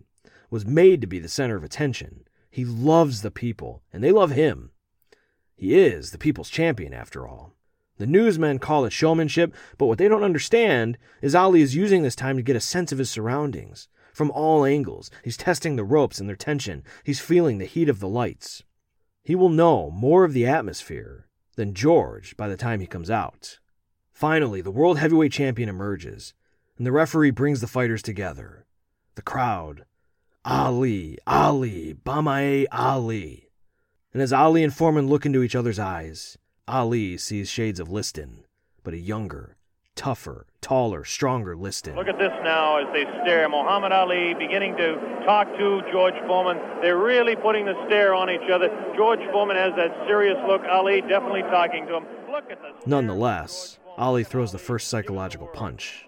was 0.49 0.65
made 0.65 0.99
to 1.01 1.07
be 1.07 1.19
the 1.19 1.29
center 1.29 1.55
of 1.55 1.63
attention. 1.63 2.25
He 2.49 2.65
loves 2.65 3.21
the 3.21 3.31
people, 3.31 3.83
and 3.93 4.03
they 4.03 4.11
love 4.11 4.31
him. 4.31 4.71
He 5.55 5.79
is 5.79 6.11
the 6.11 6.17
people's 6.17 6.49
champion, 6.49 6.93
after 6.93 7.25
all. 7.25 7.53
The 7.97 8.07
newsmen 8.07 8.59
call 8.59 8.83
it 8.83 8.91
showmanship, 8.91 9.53
but 9.77 9.85
what 9.85 9.97
they 9.97 10.09
don't 10.09 10.23
understand 10.23 10.97
is 11.21 11.35
Ali 11.35 11.61
is 11.61 11.75
using 11.75 12.01
this 12.03 12.15
time 12.15 12.35
to 12.35 12.43
get 12.43 12.55
a 12.55 12.59
sense 12.59 12.91
of 12.91 12.97
his 12.97 13.09
surroundings. 13.09 13.87
From 14.11 14.31
all 14.31 14.65
angles, 14.65 15.09
he's 15.23 15.37
testing 15.37 15.77
the 15.77 15.83
ropes 15.85 16.19
and 16.19 16.27
their 16.27 16.35
tension. 16.35 16.83
He's 17.03 17.21
feeling 17.21 17.59
the 17.59 17.65
heat 17.65 17.87
of 17.87 17.99
the 17.99 18.09
lights. 18.09 18.63
He 19.23 19.35
will 19.35 19.49
know 19.49 19.89
more 19.91 20.25
of 20.25 20.33
the 20.33 20.47
atmosphere 20.47 21.27
than 21.55 21.73
George 21.73 22.35
by 22.35 22.49
the 22.49 22.57
time 22.57 22.79
he 22.79 22.87
comes 22.87 23.09
out. 23.09 23.59
Finally, 24.21 24.61
the 24.61 24.69
world 24.69 24.99
heavyweight 24.99 25.31
champion 25.31 25.67
emerges, 25.67 26.35
and 26.77 26.85
the 26.85 26.91
referee 26.91 27.31
brings 27.31 27.59
the 27.59 27.65
fighters 27.65 28.03
together. 28.03 28.67
The 29.15 29.23
crowd, 29.23 29.85
Ali, 30.45 31.17
Ali, 31.25 31.95
Bomaye 31.95 32.67
Ali. 32.71 33.49
And 34.13 34.21
as 34.21 34.31
Ali 34.31 34.63
and 34.63 34.71
Foreman 34.71 35.07
look 35.07 35.25
into 35.25 35.41
each 35.41 35.55
other's 35.55 35.79
eyes, 35.79 36.37
Ali 36.67 37.17
sees 37.17 37.49
shades 37.49 37.79
of 37.79 37.89
Liston, 37.89 38.43
but 38.83 38.93
a 38.93 38.99
younger, 38.99 39.57
tougher, 39.95 40.45
taller, 40.61 41.03
stronger 41.03 41.55
Liston. 41.55 41.95
Look 41.95 42.07
at 42.07 42.19
this 42.19 42.33
now 42.43 42.77
as 42.77 42.93
they 42.93 43.05
stare. 43.23 43.49
Muhammad 43.49 43.91
Ali 43.91 44.35
beginning 44.35 44.77
to 44.77 45.23
talk 45.25 45.47
to 45.57 45.81
George 45.91 46.13
Foreman. 46.27 46.59
They're 46.83 46.99
really 46.99 47.35
putting 47.35 47.65
the 47.65 47.73
stare 47.87 48.13
on 48.13 48.29
each 48.29 48.51
other. 48.53 48.69
George 48.95 49.21
Foreman 49.31 49.57
has 49.57 49.73
that 49.77 49.89
serious 50.05 50.37
look. 50.47 50.61
Ali 50.69 51.01
definitely 51.01 51.41
talking 51.49 51.87
to 51.87 51.97
him. 51.97 52.05
Look 52.31 52.51
at 52.51 52.61
this. 52.61 52.85
Nonetheless, 52.85 53.79
Ali 53.97 54.23
throws 54.23 54.51
the 54.51 54.57
first 54.57 54.87
psychological 54.87 55.47
punch. 55.47 56.07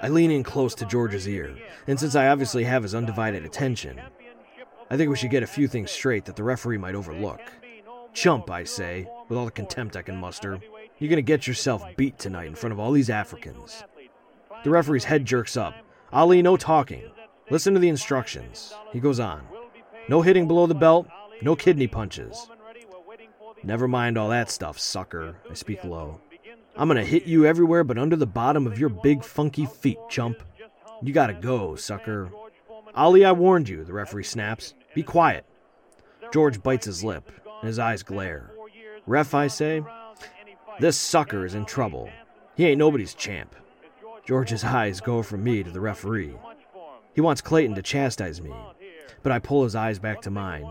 I 0.00 0.08
lean 0.08 0.30
in 0.30 0.42
close 0.42 0.74
to 0.76 0.86
George's 0.86 1.28
ear, 1.28 1.56
and 1.86 1.98
since 1.98 2.14
I 2.14 2.28
obviously 2.28 2.64
have 2.64 2.82
his 2.82 2.94
undivided 2.94 3.44
attention, 3.44 4.00
I 4.90 4.96
think 4.96 5.10
we 5.10 5.16
should 5.16 5.30
get 5.30 5.42
a 5.42 5.46
few 5.46 5.68
things 5.68 5.90
straight 5.90 6.24
that 6.26 6.36
the 6.36 6.42
referee 6.42 6.78
might 6.78 6.94
overlook. 6.94 7.40
Chump, 8.12 8.50
I 8.50 8.64
say, 8.64 9.08
with 9.28 9.38
all 9.38 9.44
the 9.44 9.50
contempt 9.50 9.96
I 9.96 10.02
can 10.02 10.16
muster. 10.16 10.60
You're 10.98 11.10
gonna 11.10 11.22
get 11.22 11.46
yourself 11.46 11.84
beat 11.96 12.18
tonight 12.18 12.46
in 12.46 12.54
front 12.54 12.72
of 12.72 12.78
all 12.78 12.92
these 12.92 13.10
Africans. 13.10 13.82
The 14.62 14.70
referee's 14.70 15.04
head 15.04 15.24
jerks 15.24 15.56
up. 15.56 15.74
Ali, 16.12 16.40
no 16.40 16.56
talking. 16.56 17.10
Listen 17.50 17.74
to 17.74 17.80
the 17.80 17.88
instructions. 17.88 18.72
He 18.92 19.00
goes 19.00 19.20
on. 19.20 19.42
No 20.08 20.22
hitting 20.22 20.46
below 20.46 20.66
the 20.66 20.74
belt, 20.74 21.08
no 21.42 21.56
kidney 21.56 21.86
punches. 21.86 22.48
Never 23.62 23.88
mind 23.88 24.16
all 24.16 24.28
that 24.28 24.50
stuff, 24.50 24.78
sucker. 24.78 25.36
I 25.50 25.54
speak 25.54 25.82
low. 25.82 26.20
I'm 26.76 26.88
gonna 26.88 27.04
hit 27.04 27.24
you 27.24 27.46
everywhere 27.46 27.84
but 27.84 27.98
under 27.98 28.16
the 28.16 28.26
bottom 28.26 28.66
of 28.66 28.78
your 28.78 28.88
big 28.88 29.22
funky 29.22 29.66
feet, 29.66 29.98
chump. 30.08 30.42
You 31.02 31.12
gotta 31.12 31.34
go, 31.34 31.76
sucker. 31.76 32.30
Ali, 32.94 33.24
I 33.24 33.32
warned 33.32 33.68
you, 33.68 33.84
the 33.84 33.92
referee 33.92 34.24
snaps. 34.24 34.74
Be 34.94 35.02
quiet. 35.02 35.44
George 36.32 36.62
bites 36.62 36.86
his 36.86 37.04
lip, 37.04 37.30
and 37.60 37.68
his 37.68 37.78
eyes 37.78 38.02
glare. 38.02 38.50
Ref, 39.06 39.34
I 39.34 39.46
say, 39.46 39.82
this 40.80 40.96
sucker 40.96 41.44
is 41.44 41.54
in 41.54 41.64
trouble. 41.64 42.08
He 42.56 42.66
ain't 42.66 42.78
nobody's 42.78 43.14
champ. 43.14 43.54
George's 44.26 44.64
eyes 44.64 45.00
go 45.00 45.22
from 45.22 45.44
me 45.44 45.62
to 45.62 45.70
the 45.70 45.80
referee. 45.80 46.34
He 47.14 47.20
wants 47.20 47.40
Clayton 47.40 47.74
to 47.76 47.82
chastise 47.82 48.40
me, 48.40 48.52
but 49.22 49.30
I 49.30 49.38
pull 49.38 49.64
his 49.64 49.76
eyes 49.76 49.98
back 49.98 50.22
to 50.22 50.30
mine. 50.30 50.66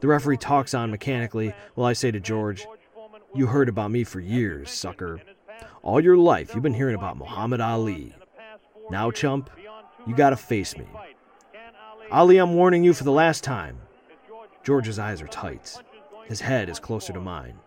The 0.00 0.08
referee 0.08 0.38
talks 0.38 0.72
on 0.72 0.90
mechanically 0.90 1.54
while 1.74 1.86
I 1.86 1.94
say 1.94 2.10
to 2.10 2.20
George, 2.20 2.66
You 3.36 3.46
heard 3.46 3.68
about 3.68 3.90
me 3.90 4.02
for 4.02 4.18
years, 4.18 4.70
sucker. 4.70 5.20
All 5.82 6.00
your 6.00 6.16
life 6.16 6.54
you've 6.54 6.62
been 6.62 6.72
hearing 6.72 6.94
about 6.94 7.18
Muhammad 7.18 7.60
Ali. 7.60 8.14
Now, 8.90 9.10
chump, 9.10 9.50
you 10.06 10.14
gotta 10.14 10.36
face 10.36 10.74
me. 10.74 10.86
Ali, 12.10 12.38
I'm 12.38 12.54
warning 12.54 12.82
you 12.82 12.94
for 12.94 13.04
the 13.04 13.12
last 13.12 13.44
time. 13.44 13.76
George's 14.64 14.98
eyes 14.98 15.20
are 15.20 15.26
tight. 15.26 15.76
His 16.24 16.40
head 16.40 16.70
is 16.70 16.78
closer 16.78 17.12
to 17.12 17.20
mine. 17.20 17.58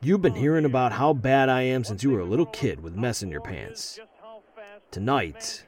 You've 0.00 0.20
been 0.20 0.34
hearing 0.34 0.64
about 0.64 0.90
how 0.90 1.12
bad 1.12 1.48
I 1.48 1.62
am 1.62 1.84
since 1.84 2.02
you 2.02 2.10
were 2.10 2.20
a 2.20 2.24
little 2.24 2.46
kid 2.46 2.82
with 2.82 2.96
mess 2.96 3.22
in 3.22 3.30
your 3.30 3.40
pants. 3.40 4.00
Tonight, 4.90 5.64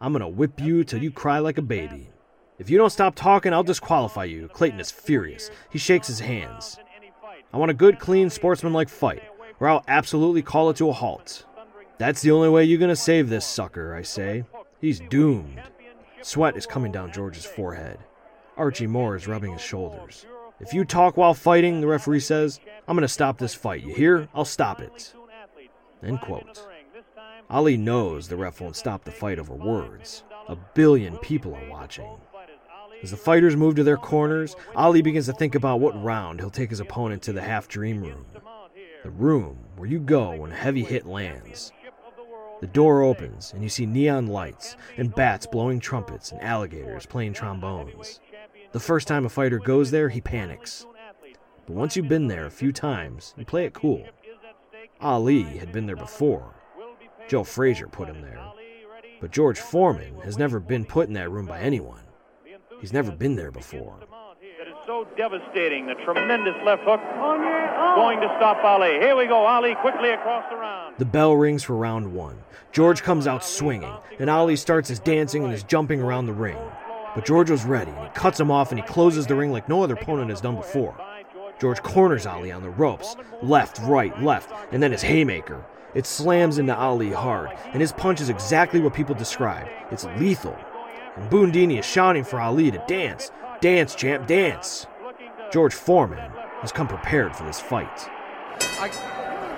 I'm 0.00 0.12
gonna 0.12 0.26
whip 0.26 0.58
you 0.58 0.84
till 0.84 1.02
you 1.02 1.10
cry 1.10 1.38
like 1.38 1.58
a 1.58 1.62
baby. 1.62 2.08
If 2.58 2.70
you 2.70 2.78
don't 2.78 2.88
stop 2.88 3.14
talking, 3.14 3.52
I'll 3.52 3.62
disqualify 3.62 4.24
you. 4.24 4.48
Clayton 4.48 4.80
is 4.80 4.90
furious. 4.90 5.50
He 5.70 5.78
shakes 5.78 6.06
his 6.06 6.20
hands. 6.20 6.78
I 7.52 7.58
want 7.58 7.70
a 7.70 7.74
good, 7.74 7.98
clean, 7.98 8.30
sportsmanlike 8.30 8.88
fight, 8.88 9.22
or 9.58 9.68
I'll 9.68 9.84
absolutely 9.88 10.42
call 10.42 10.70
it 10.70 10.76
to 10.76 10.88
a 10.88 10.92
halt. 10.92 11.44
That's 11.98 12.22
the 12.22 12.30
only 12.30 12.48
way 12.48 12.64
you're 12.64 12.78
gonna 12.78 12.96
save 12.96 13.28
this 13.28 13.44
sucker, 13.44 13.94
I 13.94 14.02
say. 14.02 14.44
He's 14.80 15.00
doomed. 15.00 15.60
Sweat 16.22 16.56
is 16.56 16.66
coming 16.66 16.92
down 16.92 17.12
George's 17.12 17.44
forehead. 17.44 17.98
Archie 18.56 18.86
Moore 18.86 19.16
is 19.16 19.26
rubbing 19.26 19.52
his 19.52 19.60
shoulders. 19.60 20.26
If 20.60 20.74
you 20.74 20.84
talk 20.84 21.16
while 21.16 21.34
fighting, 21.34 21.80
the 21.80 21.86
referee 21.86 22.20
says, 22.20 22.60
I'm 22.86 22.96
to 22.98 23.08
stop 23.08 23.38
this 23.38 23.54
fight. 23.54 23.82
You 23.82 23.94
hear? 23.94 24.28
I'll 24.34 24.44
stop 24.44 24.80
it. 24.80 25.14
End 26.02 26.20
quote. 26.20 26.66
Ali 27.48 27.76
knows 27.76 28.28
the 28.28 28.36
ref 28.36 28.60
won't 28.60 28.76
stop 28.76 29.04
the 29.04 29.10
fight 29.10 29.38
over 29.38 29.54
words. 29.54 30.22
A 30.48 30.56
billion 30.56 31.16
people 31.18 31.54
are 31.54 31.68
watching. 31.68 32.06
As 33.02 33.10
the 33.10 33.16
fighters 33.16 33.56
move 33.56 33.76
to 33.76 33.84
their 33.84 33.96
corners, 33.96 34.56
Ali 34.76 35.00
begins 35.00 35.26
to 35.26 35.32
think 35.32 35.54
about 35.54 35.80
what 35.80 36.02
round 36.02 36.38
he'll 36.38 36.50
take 36.50 36.70
his 36.70 36.80
opponent 36.80 37.22
to 37.22 37.32
the 37.32 37.40
half 37.40 37.66
dream 37.66 38.02
room. 38.02 38.26
The 39.02 39.10
room 39.10 39.58
where 39.76 39.88
you 39.88 39.98
go 39.98 40.34
when 40.34 40.52
a 40.52 40.56
heavy 40.56 40.84
hit 40.84 41.06
lands. 41.06 41.72
The 42.60 42.66
door 42.66 43.02
opens, 43.02 43.54
and 43.54 43.62
you 43.62 43.70
see 43.70 43.86
neon 43.86 44.26
lights, 44.26 44.76
and 44.98 45.14
bats 45.14 45.46
blowing 45.46 45.80
trumpets, 45.80 46.30
and 46.30 46.42
alligators 46.42 47.06
playing 47.06 47.32
trombones. 47.32 48.20
The 48.72 48.80
first 48.80 49.08
time 49.08 49.24
a 49.24 49.30
fighter 49.30 49.58
goes 49.58 49.90
there, 49.90 50.10
he 50.10 50.20
panics. 50.20 50.84
But 51.66 51.76
once 51.76 51.96
you've 51.96 52.08
been 52.08 52.28
there 52.28 52.44
a 52.44 52.50
few 52.50 52.70
times, 52.70 53.32
you 53.38 53.46
play 53.46 53.64
it 53.64 53.72
cool. 53.72 54.06
Ali 55.00 55.42
had 55.42 55.72
been 55.72 55.86
there 55.86 55.96
before. 55.96 56.54
Joe 57.28 57.44
Frazier 57.44 57.88
put 57.88 58.08
him 58.08 58.20
there. 58.20 58.44
But 59.22 59.30
George 59.30 59.58
Foreman 59.58 60.20
has 60.20 60.36
never 60.36 60.60
been 60.60 60.84
put 60.84 61.08
in 61.08 61.14
that 61.14 61.30
room 61.30 61.46
by 61.46 61.60
anyone. 61.60 62.02
He's 62.80 62.92
never 62.92 63.12
been 63.12 63.36
there 63.36 63.50
before. 63.50 63.96
That 64.58 64.68
is 64.68 64.74
so 64.86 65.06
devastating. 65.16 65.86
The 65.86 65.94
tremendous 66.04 66.54
left 66.64 66.82
hook 66.84 67.00
going 67.94 68.20
to 68.20 68.34
stop 68.38 68.62
Ali. 68.64 68.98
Here 68.98 69.16
we 69.16 69.26
go. 69.26 69.44
Ali 69.44 69.74
quickly 69.76 70.10
across 70.10 70.44
the 70.50 70.56
round. 70.56 70.94
The 70.98 71.04
bell 71.04 71.34
rings 71.34 71.62
for 71.62 71.76
round 71.76 72.12
one. 72.14 72.38
George 72.72 73.02
comes 73.02 73.26
out 73.26 73.44
swinging, 73.44 73.94
and 74.18 74.30
Ali 74.30 74.56
starts 74.56 74.88
his 74.88 74.98
dancing 74.98 75.44
and 75.44 75.52
is 75.52 75.62
jumping 75.62 76.00
around 76.00 76.26
the 76.26 76.32
ring. 76.32 76.58
But 77.14 77.26
George 77.26 77.50
was 77.50 77.64
ready, 77.64 77.90
and 77.90 78.06
he 78.06 78.14
cuts 78.14 78.38
him 78.38 78.50
off 78.50 78.70
and 78.70 78.80
he 78.80 78.86
closes 78.86 79.26
the 79.26 79.34
ring 79.34 79.52
like 79.52 79.68
no 79.68 79.82
other 79.82 79.94
opponent 79.94 80.30
has 80.30 80.40
done 80.40 80.56
before. 80.56 80.94
George 81.60 81.82
corners 81.82 82.24
Ali 82.24 82.52
on 82.52 82.62
the 82.62 82.70
ropes, 82.70 83.16
left, 83.42 83.78
right, 83.80 84.18
left, 84.22 84.50
and 84.72 84.82
then 84.82 84.92
his 84.92 85.02
haymaker. 85.02 85.64
It 85.94 86.06
slams 86.06 86.58
into 86.58 86.74
Ali 86.74 87.10
hard, 87.10 87.50
and 87.72 87.80
his 87.80 87.92
punch 87.92 88.20
is 88.20 88.28
exactly 88.28 88.80
what 88.80 88.94
people 88.94 89.14
describe. 89.14 89.68
It's 89.90 90.04
lethal. 90.18 90.56
And 91.20 91.30
Bundini 91.30 91.78
is 91.78 91.84
shouting 91.84 92.24
for 92.24 92.40
Ali 92.40 92.70
to 92.70 92.82
dance. 92.88 93.30
Dance, 93.60 93.94
champ, 93.94 94.26
dance. 94.26 94.86
George 95.52 95.74
Foreman 95.74 96.30
has 96.62 96.72
come 96.72 96.88
prepared 96.88 97.36
for 97.36 97.44
this 97.44 97.60
fight. 97.60 98.08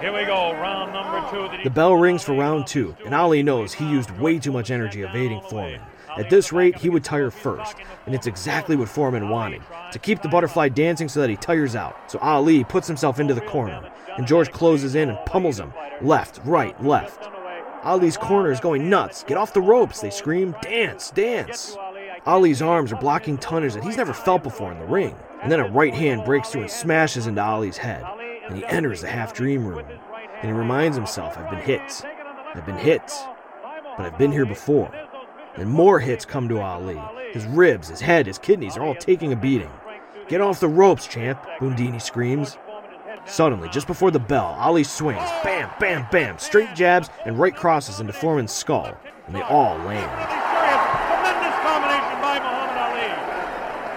Here 0.01 0.13
we 0.13 0.25
go, 0.25 0.53
round 0.55 0.93
number 0.93 1.31
two. 1.31 1.63
The 1.63 1.71
bell 1.71 1.95
rings 1.95 2.25
for 2.25 2.35
round 2.35 2.67
two, 2.67 2.97
and 3.05 3.15
Ali 3.15 3.45
knows 3.45 3.73
he 3.73 3.89
used 3.89 4.11
way 4.11 4.41
too 4.41 4.51
much 4.51 4.73
energy 4.73 5.03
evading 5.03 5.41
Foreman. 5.43 5.81
At 6.19 6.31
this 6.31 6.53
rate, 6.53 6.77
he 6.77 6.91
would 6.91 7.05
tire 7.05 7.31
first, 7.31 7.77
and 8.07 8.15
it's 8.15 8.27
exactly 8.27 8.75
what 8.75 8.89
Foreman 8.89 9.29
wanted 9.29 9.63
to 9.93 9.99
keep 10.01 10.21
the 10.21 10.29
butterfly 10.29 10.69
dancing 10.69 11.09
so 11.09 11.21
that 11.21 11.31
he 11.31 11.37
tires 11.37 11.77
out. 11.77 12.11
So 12.11 12.19
Ali 12.19 12.65
puts 12.65 12.89
himself 12.89 13.21
into 13.21 13.35
the 13.35 13.41
corner, 13.41 13.89
and 14.17 14.27
George 14.27 14.51
closes 14.51 14.97
in 14.97 15.11
and 15.11 15.19
pummels 15.27 15.61
him 15.61 15.73
left, 16.01 16.41
right, 16.45 16.83
left. 16.85 17.23
Ali's 17.85 18.17
corner 18.17 18.53
is 18.53 18.61
going 18.61 18.89
nuts. 18.89 19.25
Get 19.25 19.37
off 19.37 19.53
the 19.53 19.61
ropes, 19.61 20.01
they 20.01 20.11
scream. 20.11 20.55
Dance, 20.63 21.11
dance. 21.11 21.77
Ali's 22.25 22.63
arms 22.63 22.93
are 22.93 23.01
blocking 23.01 23.37
tonnage 23.37 23.75
that 23.75 23.83
he's 23.83 23.97
never 23.97 24.13
felt 24.13 24.45
before 24.45 24.71
in 24.71 24.79
the 24.79 24.87
ring. 24.87 25.17
And 25.43 25.51
then 25.51 25.59
a 25.59 25.69
right 25.69 25.93
hand 25.93 26.25
breaks 26.25 26.51
through 26.51 26.63
and 26.63 26.71
smashes 26.71 27.27
into 27.27 27.43
Ali's 27.43 27.77
head. 27.77 28.05
And 28.47 28.57
he 28.57 28.65
enters 28.67 29.01
the 29.01 29.09
half 29.09 29.35
dream 29.35 29.67
room. 29.67 29.85
And 30.41 30.45
he 30.45 30.53
reminds 30.53 30.97
himself, 30.97 31.37
I've 31.37 31.51
been 31.51 31.61
hit. 31.61 32.05
I've 32.55 32.67
been 32.67 32.77
hit. 32.77 33.13
But 33.97 34.07
I've 34.07 34.19
been 34.19 34.31
here 34.31 34.47
before. 34.47 34.93
And 35.57 35.69
more 35.69 35.99
hits 35.99 36.25
come 36.25 36.49
to 36.49 36.61
Ali. 36.61 37.01
His 37.33 37.45
ribs, 37.47 37.89
his 37.89 38.01
head, 38.01 38.27
his 38.27 38.39
kidneys 38.39 38.77
are 38.77 38.85
all 38.85 38.95
taking 38.95 39.33
a 39.33 39.37
beating. 39.37 39.71
Get 40.29 40.41
off 40.41 40.61
the 40.61 40.69
ropes, 40.69 41.09
champ, 41.09 41.45
Bundini 41.59 42.01
screams. 42.01 42.57
Suddenly, 43.27 43.69
just 43.71 43.87
before 43.87 44.11
the 44.11 44.19
bell, 44.19 44.57
Ali 44.59 44.85
swings. 44.85 45.23
Bam, 45.45 45.71
bam, 45.79 46.07
bam. 46.11 46.39
Straight 46.39 46.75
jabs 46.75 47.09
and 47.25 47.39
right 47.39 47.55
crosses 47.55 48.01
into 48.01 48.13
Foreman's 48.13 48.53
skull. 48.53 48.97
And 49.27 49.35
they 49.35 49.43
all 49.43 49.79
land. 49.79 50.11
Tremendous 50.11 51.57
combination 51.63 52.19
by 52.21 52.37
Muhammad 52.43 52.79
Ali. 52.83 53.11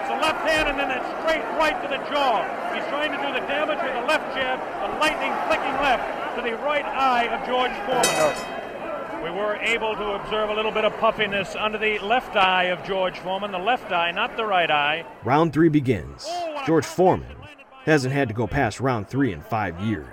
It's 0.00 0.10
a 0.10 0.18
left 0.22 0.48
hand 0.48 0.68
and 0.68 0.78
then 0.78 0.90
a 0.90 1.00
straight 1.20 1.44
right 1.58 1.76
to 1.82 1.88
the 1.88 1.98
jaw. 2.10 2.44
He's 2.72 2.86
trying 2.86 3.10
to 3.10 3.18
do 3.18 3.32
the 3.34 3.44
damage 3.46 3.82
with 3.82 4.04
a 4.04 4.06
left 4.06 4.34
jab, 4.36 4.60
a 4.60 4.98
lightning 5.00 5.34
flicking 5.48 5.74
left 5.82 6.36
to 6.36 6.42
the 6.42 6.56
right 6.64 6.84
eye 6.84 7.26
of 7.26 7.44
George 7.46 7.72
Foreman. 7.84 9.22
We 9.24 9.30
were 9.32 9.56
able 9.56 9.96
to 9.96 10.12
observe 10.12 10.50
a 10.50 10.54
little 10.54 10.70
bit 10.70 10.84
of 10.84 10.96
puffiness 10.98 11.56
under 11.56 11.78
the 11.78 11.98
left 11.98 12.36
eye 12.36 12.64
of 12.64 12.84
George 12.84 13.18
Foreman, 13.18 13.50
the 13.50 13.58
left 13.58 13.90
eye, 13.90 14.12
not 14.12 14.36
the 14.36 14.46
right 14.46 14.70
eye. 14.70 15.04
Round 15.24 15.52
three 15.52 15.68
begins. 15.68 16.24
Oh, 16.28 16.62
George 16.64 16.84
Foreman 16.84 17.45
Hasn't 17.86 18.12
had 18.12 18.26
to 18.26 18.34
go 18.34 18.48
past 18.48 18.80
round 18.80 19.08
three 19.08 19.32
in 19.32 19.40
five 19.40 19.78
years. 19.78 20.08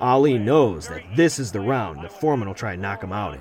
Ali 0.00 0.38
knows 0.38 0.88
that 0.88 1.02
this 1.14 1.38
is 1.38 1.52
the 1.52 1.60
round 1.60 2.02
that 2.02 2.20
Foreman 2.20 2.48
will 2.48 2.54
try 2.54 2.72
and 2.72 2.80
knock 2.80 3.04
him 3.04 3.12
out 3.12 3.34
in. 3.34 3.40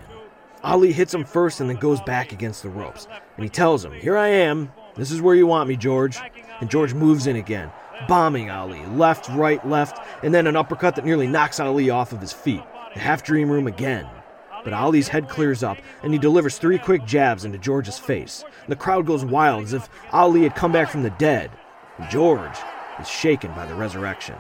Ali 0.61 0.91
hits 0.91 1.13
him 1.13 1.23
first 1.23 1.61
and 1.61 1.69
then 1.69 1.77
goes 1.77 2.01
back 2.01 2.33
against 2.33 2.63
the 2.63 2.69
ropes. 2.69 3.07
And 3.37 3.45
he 3.45 3.49
tells 3.49 3.85
him, 3.85 3.93
Here 3.93 4.17
I 4.17 4.27
am. 4.27 4.73
This 4.97 5.09
is 5.09 5.21
where 5.21 5.35
you 5.35 5.47
want 5.47 5.69
me, 5.69 5.77
George. 5.77 6.19
And 6.59 6.69
George 6.69 6.93
moves 6.93 7.27
in 7.27 7.37
again, 7.37 7.71
bombing 8.09 8.49
Ali, 8.49 8.85
left, 8.87 9.29
right, 9.29 9.65
left, 9.65 10.05
and 10.21 10.35
then 10.35 10.47
an 10.47 10.57
uppercut 10.57 10.97
that 10.97 11.05
nearly 11.05 11.27
knocks 11.27 11.61
Ali 11.61 11.89
off 11.89 12.11
of 12.11 12.19
his 12.19 12.33
feet. 12.33 12.63
The 12.93 12.99
half 12.99 13.23
dream 13.23 13.49
room 13.49 13.67
again. 13.67 14.05
But 14.65 14.73
Ali's 14.73 15.07
head 15.07 15.29
clears 15.29 15.63
up, 15.63 15.77
and 16.03 16.11
he 16.11 16.19
delivers 16.19 16.57
three 16.57 16.77
quick 16.77 17.05
jabs 17.05 17.45
into 17.45 17.57
George's 17.57 17.97
face. 17.97 18.43
The 18.67 18.75
crowd 18.75 19.05
goes 19.05 19.23
wild 19.23 19.63
as 19.63 19.71
if 19.71 19.87
Ali 20.11 20.43
had 20.43 20.55
come 20.55 20.73
back 20.73 20.89
from 20.89 21.03
the 21.03 21.09
dead. 21.11 21.51
George 22.09 22.57
is 22.99 23.07
shaken 23.07 23.51
by 23.53 23.65
the 23.65 23.75
resurrection. 23.75 24.35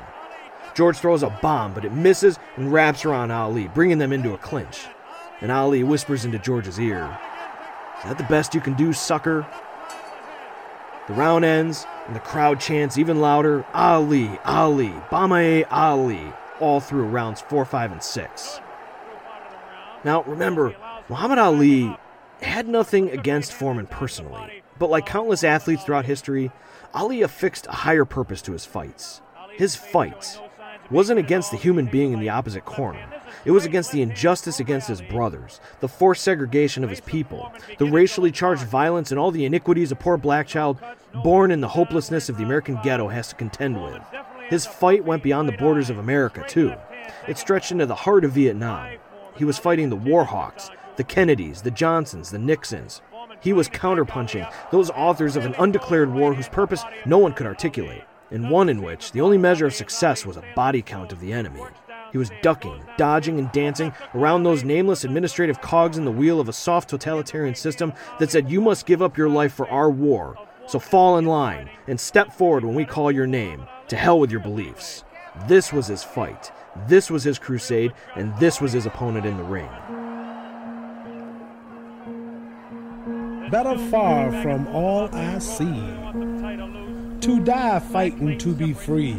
George 0.75 0.97
throws 0.97 1.23
a 1.23 1.29
bomb, 1.41 1.73
but 1.73 1.85
it 1.85 1.91
misses 1.91 2.37
and 2.55 2.71
wraps 2.71 3.03
around 3.03 3.31
Ali, 3.31 3.67
bringing 3.69 3.97
them 3.97 4.13
into 4.13 4.33
a 4.33 4.37
clinch. 4.37 4.85
And 5.41 5.51
Ali 5.51 5.83
whispers 5.83 6.25
into 6.25 6.39
George's 6.39 6.79
ear, 6.79 7.17
Is 7.99 8.03
that 8.03 8.17
the 8.17 8.23
best 8.25 8.53
you 8.53 8.61
can 8.61 8.73
do, 8.73 8.93
sucker? 8.93 9.47
The 11.07 11.13
round 11.13 11.45
ends, 11.45 11.85
and 12.05 12.15
the 12.15 12.19
crowd 12.19 12.59
chants 12.59 12.97
even 12.97 13.21
louder, 13.21 13.65
Ali, 13.73 14.29
Ali, 14.45 14.89
Bomaye 15.09 15.65
Ali, 15.71 16.33
all 16.59 16.79
through 16.79 17.05
rounds 17.05 17.41
4, 17.41 17.65
5, 17.65 17.91
and 17.93 18.03
6. 18.03 18.59
Now, 20.03 20.23
remember, 20.23 20.75
Muhammad 21.09 21.39
Ali 21.39 21.95
had 22.41 22.67
nothing 22.67 23.09
against 23.09 23.53
Foreman 23.53 23.87
personally, 23.87 24.61
but 24.77 24.89
like 24.89 25.05
countless 25.05 25.43
athletes 25.43 25.83
throughout 25.83 26.05
history, 26.05 26.51
Ali 26.97 27.21
affixed 27.21 27.67
a 27.67 27.71
higher 27.71 28.05
purpose 28.05 28.41
to 28.41 28.53
his 28.53 28.65
fights. 28.65 29.21
His 29.55 29.75
fight 29.75 30.39
wasn't 30.89 31.19
against 31.19 31.51
the 31.51 31.57
human 31.57 31.85
being 31.85 32.11
in 32.11 32.19
the 32.19 32.29
opposite 32.29 32.65
corner. 32.65 33.05
It 33.45 33.51
was 33.51 33.65
against 33.65 33.91
the 33.91 34.01
injustice 34.01 34.59
against 34.59 34.87
his 34.87 35.03
brothers, 35.03 35.59
the 35.79 35.87
forced 35.87 36.23
segregation 36.23 36.83
of 36.83 36.89
his 36.89 37.01
people, 37.01 37.53
the 37.77 37.85
racially 37.85 38.31
charged 38.31 38.63
violence, 38.63 39.11
and 39.11 39.19
all 39.19 39.29
the 39.29 39.45
iniquities 39.45 39.91
a 39.91 39.95
poor 39.95 40.17
black 40.17 40.47
child 40.47 40.79
born 41.23 41.51
in 41.51 41.61
the 41.61 41.67
hopelessness 41.67 42.29
of 42.29 42.37
the 42.37 42.43
American 42.43 42.79
ghetto 42.81 43.09
has 43.09 43.27
to 43.27 43.35
contend 43.35 43.79
with. 43.79 44.01
His 44.49 44.65
fight 44.65 45.05
went 45.05 45.21
beyond 45.21 45.47
the 45.47 45.57
borders 45.57 45.91
of 45.91 45.99
America, 45.99 46.45
too. 46.47 46.73
It 47.27 47.37
stretched 47.37 47.71
into 47.71 47.85
the 47.85 47.93
heart 47.93 48.25
of 48.25 48.31
Vietnam. 48.31 48.97
He 49.35 49.45
was 49.45 49.59
fighting 49.59 49.89
the 49.89 49.97
Warhawks, 49.97 50.71
the 50.95 51.03
Kennedys, 51.03 51.61
the 51.61 51.69
Johnsons, 51.69 52.31
the 52.31 52.39
Nixons. 52.39 53.03
He 53.41 53.53
was 53.53 53.69
counterpunching 53.69 54.51
those 54.71 54.89
authors 54.89 55.35
of 55.35 55.45
an 55.45 55.55
undeclared 55.59 56.13
war 56.13 56.33
whose 56.33 56.49
purpose 56.49 56.83
no 57.05 57.17
one 57.17 57.33
could 57.33 57.45
articulate, 57.45 58.03
and 58.31 58.49
one 58.49 58.69
in 58.69 58.81
which 58.81 59.11
the 59.11 59.21
only 59.21 59.37
measure 59.37 59.67
of 59.67 59.75
success 59.75 60.25
was 60.25 60.37
a 60.37 60.43
body 60.55 60.81
count 60.81 61.11
of 61.11 61.19
the 61.19 61.33
enemy. 61.33 61.61
He 62.11 62.17
was 62.17 62.31
ducking, 62.41 62.83
dodging, 62.97 63.37
and 63.37 63.51
dancing 63.51 63.93
around 64.15 64.43
those 64.43 64.63
nameless 64.63 65.03
administrative 65.03 65.61
cogs 65.61 65.97
in 65.97 66.05
the 66.05 66.11
wheel 66.11 66.39
of 66.39 66.49
a 66.49 66.53
soft 66.53 66.89
totalitarian 66.89 67.55
system 67.55 67.93
that 68.19 68.31
said 68.31 68.49
you 68.49 68.61
must 68.61 68.85
give 68.85 69.01
up 69.01 69.17
your 69.17 69.29
life 69.29 69.53
for 69.53 69.69
our 69.69 69.89
war. 69.89 70.35
So 70.67 70.79
fall 70.79 71.17
in 71.17 71.25
line 71.25 71.69
and 71.87 71.99
step 71.99 72.33
forward 72.33 72.63
when 72.63 72.75
we 72.75 72.85
call 72.85 73.11
your 73.11 73.27
name. 73.27 73.67
To 73.89 73.95
hell 73.95 74.19
with 74.19 74.31
your 74.31 74.41
beliefs. 74.41 75.05
This 75.47 75.71
was 75.71 75.87
his 75.87 76.03
fight. 76.03 76.51
This 76.87 77.09
was 77.09 77.23
his 77.23 77.39
crusade, 77.39 77.93
and 78.15 78.37
this 78.37 78.59
was 78.59 78.73
his 78.73 78.85
opponent 78.85 79.25
in 79.25 79.37
the 79.37 79.43
ring. 79.43 79.69
Better 83.49 83.77
far 83.77 84.29
from 84.41 84.67
all 84.67 85.07
I 85.15 85.39
see. 85.39 85.81
To 87.21 87.39
die 87.43 87.79
fighting 87.79 88.37
to 88.39 88.53
be 88.53 88.73
free. 88.73 89.13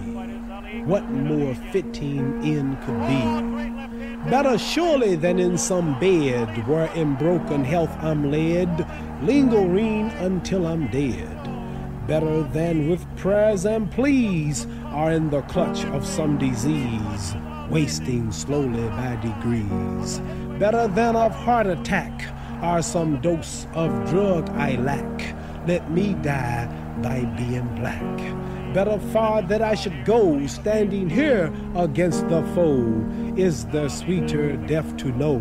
What 0.85 1.09
more 1.11 1.55
fitting 1.73 2.43
end 2.45 2.79
could 2.83 3.01
be? 3.07 4.31
Better 4.31 4.59
surely 4.59 5.15
than 5.17 5.39
in 5.39 5.57
some 5.57 5.99
bed 5.99 6.69
where 6.69 6.93
in 6.95 7.15
broken 7.15 7.65
health 7.65 7.97
I'm 8.03 8.31
led, 8.31 8.87
lingering 9.23 10.11
until 10.19 10.67
I'm 10.67 10.89
dead. 10.89 12.07
Better 12.07 12.43
than 12.43 12.91
with 12.91 13.07
prayers 13.17 13.65
and 13.65 13.91
pleas 13.91 14.67
are 14.87 15.11
in 15.11 15.31
the 15.31 15.41
clutch 15.43 15.85
of 15.87 16.07
some 16.07 16.37
disease, 16.37 17.35
wasting 17.71 18.31
slowly 18.31 18.89
by 18.91 19.17
degrees. 19.17 20.21
Better 20.59 20.87
than 20.89 21.17
of 21.17 21.35
heart 21.35 21.67
attack 21.67 22.18
are 22.63 22.83
some 22.83 23.21
dose 23.21 23.67
of 23.75 23.91
drug 24.11 24.49
I 24.51 24.77
lack. 24.77 25.35
Let 25.67 25.91
me 25.91 26.15
die 26.15 26.67
by 27.03 27.25
being 27.37 27.69
black. 27.77 28.75
Better 28.75 28.99
far 29.13 29.43
that 29.43 29.63
I 29.63 29.75
should 29.75 30.05
go, 30.05 30.47
standing 30.47 31.09
here 31.09 31.53
against 31.77 32.29
the 32.29 32.43
foe. 32.55 33.05
Is 33.37 33.67
the 33.67 33.89
sweeter 33.89 34.57
death 34.57 34.97
to 34.99 35.13
know? 35.13 35.39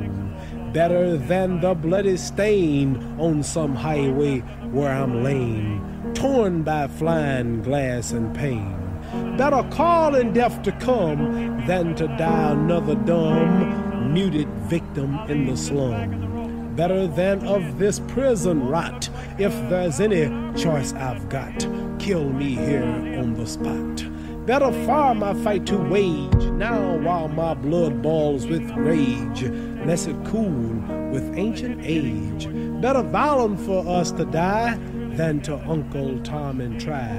Better 0.74 1.18
than 1.18 1.62
the 1.62 1.74
bloody 1.74 2.18
stain 2.18 2.98
on 3.20 3.42
some 3.42 3.76
highway 3.76 4.40
where 4.72 4.92
I'm 4.92 5.24
lame, 5.24 6.14
torn 6.14 6.64
by 6.64 6.88
flying 6.88 7.64
glass 7.64 8.12
and 8.12 8.36
pain. 8.36 8.76
Better 9.38 9.68
call 9.72 10.16
in 10.16 10.34
death 10.34 10.62
to 10.64 10.72
come 10.74 11.66
than 11.66 11.96
to 11.96 12.08
die 12.08 12.52
another 12.52 12.96
dumb, 12.96 14.14
muted 14.14 14.50
victim 14.70 15.18
in 15.30 15.48
the 15.48 15.58
slum 15.58 16.27
better 16.78 17.08
than 17.08 17.46
of 17.48 17.80
this 17.80 18.00
prison 18.08 18.68
rot. 18.68 19.10
If 19.40 19.52
there's 19.68 20.00
any 20.00 20.26
choice 20.54 20.94
I've 20.94 21.28
got, 21.28 21.68
kill 21.98 22.30
me 22.32 22.52
here 22.52 22.84
on 23.20 23.34
the 23.34 23.48
spot. 23.48 24.06
Better 24.46 24.72
far 24.86 25.16
my 25.16 25.34
fight 25.44 25.66
to 25.66 25.78
wage 25.78 26.46
now 26.54 26.98
while 27.00 27.28
my 27.28 27.56
blood 27.56 28.02
boils 28.04 28.46
with 28.46 28.70
rage, 28.78 29.44
less 29.86 30.06
it 30.06 30.16
cool 30.26 30.76
with 31.12 31.36
ancient 31.36 31.82
age. 31.84 32.48
Better 32.80 33.02
violent 33.02 33.60
for 33.62 33.86
us 33.88 34.12
to 34.12 34.26
die 34.26 34.78
than 35.16 35.42
to 35.42 35.58
Uncle 35.68 36.22
Tom 36.22 36.62
and 36.62 36.80
try, 36.80 37.12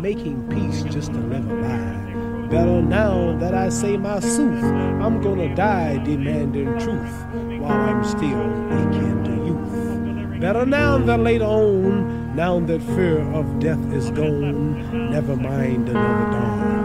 making 0.00 0.48
peace 0.48 0.82
just 0.84 1.12
to 1.12 1.18
live 1.18 1.48
a 1.48 1.54
lie. 1.54 2.48
Better 2.48 2.80
now 2.80 3.36
that 3.38 3.54
I 3.54 3.68
say 3.68 3.98
my 3.98 4.20
sooth, 4.20 4.64
I'm 4.64 5.20
gonna 5.20 5.54
die 5.54 6.02
demanding 6.02 6.78
truth 6.78 7.41
while 7.62 7.80
I'm 7.80 8.04
still 8.04 8.42
akin 8.82 9.24
to 9.24 9.34
youth. 9.46 10.40
Better 10.40 10.66
now 10.66 10.98
than 10.98 11.22
later 11.22 11.44
on, 11.44 12.34
now 12.34 12.58
that 12.58 12.82
fear 12.82 13.20
of 13.32 13.60
death 13.60 13.92
is 13.92 14.10
gone, 14.10 15.10
never 15.10 15.36
mind 15.36 15.88
another 15.88 16.32
dawn. 16.32 16.82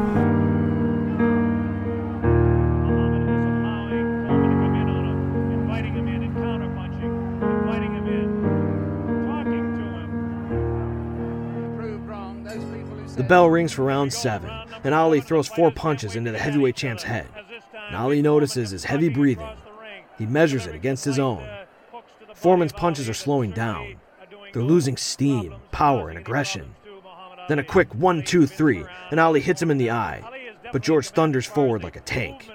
The 13.16 13.24
bell 13.24 13.49
rings 13.49 13.74
for 13.74 13.84
round 13.84 14.14
seven, 14.14 14.52
and 14.84 14.94
Ali 14.94 15.22
throws 15.22 15.48
four 15.48 15.72
punches 15.72 16.16
into 16.16 16.32
the 16.32 16.38
heavyweight 16.38 16.76
champ's 16.76 17.02
head. 17.02 17.28
And 17.88 17.95
Ali 17.95 18.22
notices 18.22 18.70
his 18.70 18.84
heavy 18.84 19.10
breathing. 19.10 19.49
He 20.18 20.26
measures 20.26 20.65
it 20.65 20.76
against 20.76 21.06
his 21.06 21.19
own. 21.19 21.48
Foreman's 22.34 22.73
punches 22.73 23.10
are 23.10 23.14
slowing 23.14 23.52
down. 23.52 23.95
They're 24.53 24.64
losing 24.64 24.98
steam, 24.98 25.56
power, 25.72 26.10
and 26.10 26.18
aggression. 26.18 26.76
Then 27.48 27.60
a 27.60 27.64
quick 27.64 27.94
one, 27.95 28.23
two, 28.23 28.45
three, 28.45 28.84
and 29.11 29.19
Ali 29.19 29.39
hits 29.39 29.61
him 29.61 29.72
in 29.72 29.77
the 29.77 29.91
eye. 29.91 30.23
But 30.72 30.81
George 30.81 31.10
thunders 31.10 31.45
forward 31.45 31.84
like 31.84 31.95
a 31.95 32.02
tank. 32.02 32.49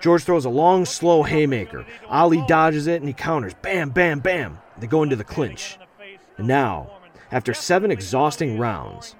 George 0.00 0.24
throws 0.24 0.44
a 0.44 0.50
long, 0.50 0.84
slow 0.84 1.22
haymaker. 1.22 1.86
Ali 2.08 2.44
dodges 2.46 2.86
it 2.86 3.00
and 3.00 3.08
he 3.08 3.14
counters. 3.14 3.54
Bam, 3.62 3.90
bam, 3.90 4.20
bam. 4.20 4.58
They 4.78 4.86
go 4.86 5.02
into 5.02 5.16
the 5.16 5.24
clinch. 5.24 5.78
And 6.36 6.46
now, 6.46 6.98
after 7.32 7.54
seven 7.54 7.90
exhausting 7.90 8.58
rounds, 8.58 9.14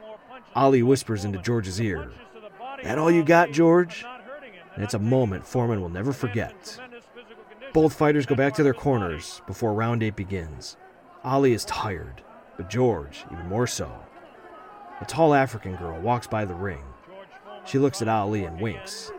Ali 0.55 0.83
whispers 0.83 1.25
into 1.25 1.39
George's 1.41 1.81
ear, 1.81 2.11
That 2.83 2.99
all 2.99 3.11
you 3.11 3.25
got, 3.25 3.51
George? 3.51 4.05
And 4.75 4.85
it's 4.85 4.95
a 4.95 4.99
moment 4.99 5.47
Foreman 5.47 5.81
will 5.81 5.89
never 5.89 6.13
forget. 6.13 6.79
Both 7.75 7.95
fighters 7.95 8.25
go 8.25 8.37
back 8.37 8.55
to 8.55 8.63
their 8.63 8.73
corners 8.73 9.43
before 9.49 9.75
round 9.75 10.05
eight 10.05 10.15
begins. 10.15 10.77
Ali 11.25 11.53
is 11.53 11.65
tired, 11.65 12.23
but 12.57 12.71
George, 12.71 13.25
even 13.33 13.49
more 13.49 13.67
so. 13.67 13.91
A 15.01 15.05
tall 15.05 15.35
African 15.35 15.75
girl 15.75 16.01
walks 16.01 16.29
by 16.29 16.45
the 16.45 16.55
ring. 16.55 16.85
She 17.65 17.81
looks 17.81 18.01
at 18.01 18.07
Ali 18.07 18.45
and 18.45 18.61
winks. 18.61 19.11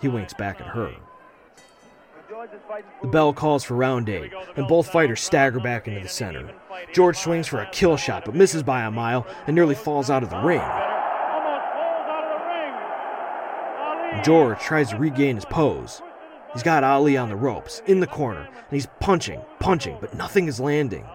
He 0.00 0.08
winks 0.08 0.32
back 0.32 0.62
at 0.62 0.68
her. 0.68 0.94
The 3.02 3.08
bell 3.08 3.34
calls 3.34 3.64
for 3.64 3.74
round 3.74 4.08
eight, 4.08 4.32
and 4.56 4.66
both 4.66 4.90
fighters 4.90 5.20
stagger 5.20 5.60
back 5.60 5.86
into 5.86 6.00
the 6.00 6.08
center. 6.08 6.54
George 6.94 7.18
swings 7.18 7.48
for 7.48 7.60
a 7.60 7.68
kill 7.70 7.98
shot, 7.98 8.24
but 8.24 8.34
misses 8.34 8.62
by 8.62 8.80
a 8.84 8.90
mile 8.90 9.26
and 9.46 9.54
nearly 9.54 9.74
falls 9.74 10.08
out 10.08 10.22
of 10.22 10.30
the 10.30 10.40
ring. 10.40 10.62
George 14.24 14.58
tries 14.58 14.88
to 14.88 14.96
regain 14.96 15.34
his 15.34 15.44
pose. 15.44 16.00
He's 16.52 16.62
got 16.62 16.82
Ali 16.82 17.16
on 17.16 17.28
the 17.28 17.36
ropes, 17.36 17.80
in 17.86 18.00
the 18.00 18.06
corner, 18.06 18.40
and 18.40 18.70
he's 18.70 18.88
punching, 18.98 19.40
punching, 19.60 19.98
but 20.00 20.14
nothing 20.14 20.48
is 20.48 20.58
landing. 20.58 21.06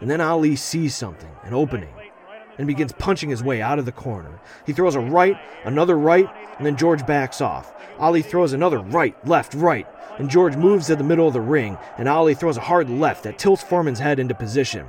And 0.00 0.08
then 0.08 0.20
Ali 0.20 0.54
sees 0.54 0.94
something, 0.94 1.30
an 1.42 1.54
opening. 1.54 1.92
and 2.58 2.66
begins 2.66 2.92
punching 2.92 3.30
his 3.30 3.42
way 3.42 3.62
out 3.62 3.78
of 3.78 3.86
the 3.86 3.92
corner. 3.92 4.40
He 4.66 4.72
throws 4.72 4.96
a 4.96 5.00
right, 5.00 5.38
another 5.64 5.96
right, 5.96 6.28
and 6.56 6.66
then 6.66 6.76
George 6.76 7.06
backs 7.06 7.40
off. 7.40 7.72
Ali 7.98 8.20
throws 8.22 8.52
another 8.52 8.80
right, 8.80 9.14
left, 9.26 9.54
right, 9.54 9.86
and 10.18 10.28
George 10.28 10.56
moves 10.56 10.88
to 10.88 10.96
the 10.96 11.04
middle 11.04 11.28
of 11.28 11.32
the 11.32 11.40
ring, 11.40 11.78
and 11.96 12.08
Ali 12.08 12.34
throws 12.34 12.56
a 12.56 12.62
hard 12.62 12.90
left 12.90 13.22
that 13.22 13.38
tilts 13.38 13.62
Foreman's 13.62 14.00
head 14.00 14.18
into 14.18 14.34
position. 14.34 14.86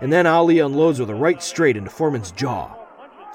And 0.00 0.10
then 0.12 0.26
Ali 0.26 0.58
unloads 0.60 0.98
with 0.98 1.10
a 1.10 1.14
right 1.14 1.42
straight 1.42 1.76
into 1.76 1.90
Foreman's 1.90 2.32
jaw. 2.32 2.74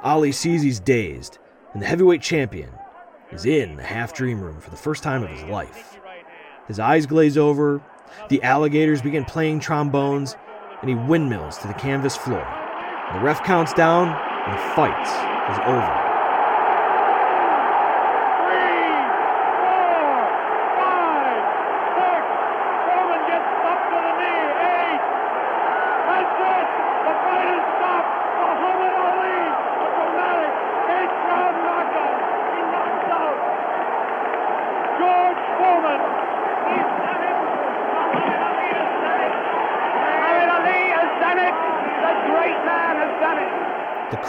Ali 0.02 0.32
sees 0.32 0.64
he's 0.64 0.80
dazed, 0.80 1.38
and 1.74 1.82
the 1.82 1.88
heavyweight 1.88 2.22
champion 2.22 2.72
is 3.36 3.46
in 3.46 3.76
the 3.76 3.84
half 3.84 4.14
dream 4.14 4.40
room 4.40 4.60
for 4.62 4.70
the 4.70 4.78
first 4.78 5.04
time 5.04 5.22
of 5.22 5.30
his 5.30 5.44
life. 5.44 6.00
His 6.68 6.80
eyes 6.80 7.06
glaze 7.06 7.38
over, 7.38 7.82
the 8.30 8.42
alligators 8.42 9.02
begin 9.02 9.26
playing 9.26 9.60
trombones, 9.60 10.36
and 10.82 10.90
he 10.90 10.96
windmills 10.96 11.58
to 11.60 11.68
the 11.68 11.74
canvas 11.74 12.16
floor. 12.16 12.48
The 13.14 13.20
ref 13.20 13.44
counts 13.44 13.74
down, 13.74 14.08
and 14.08 14.54
the 14.58 14.76
fight 14.76 15.52
is 15.52 15.60
over. 15.68 16.15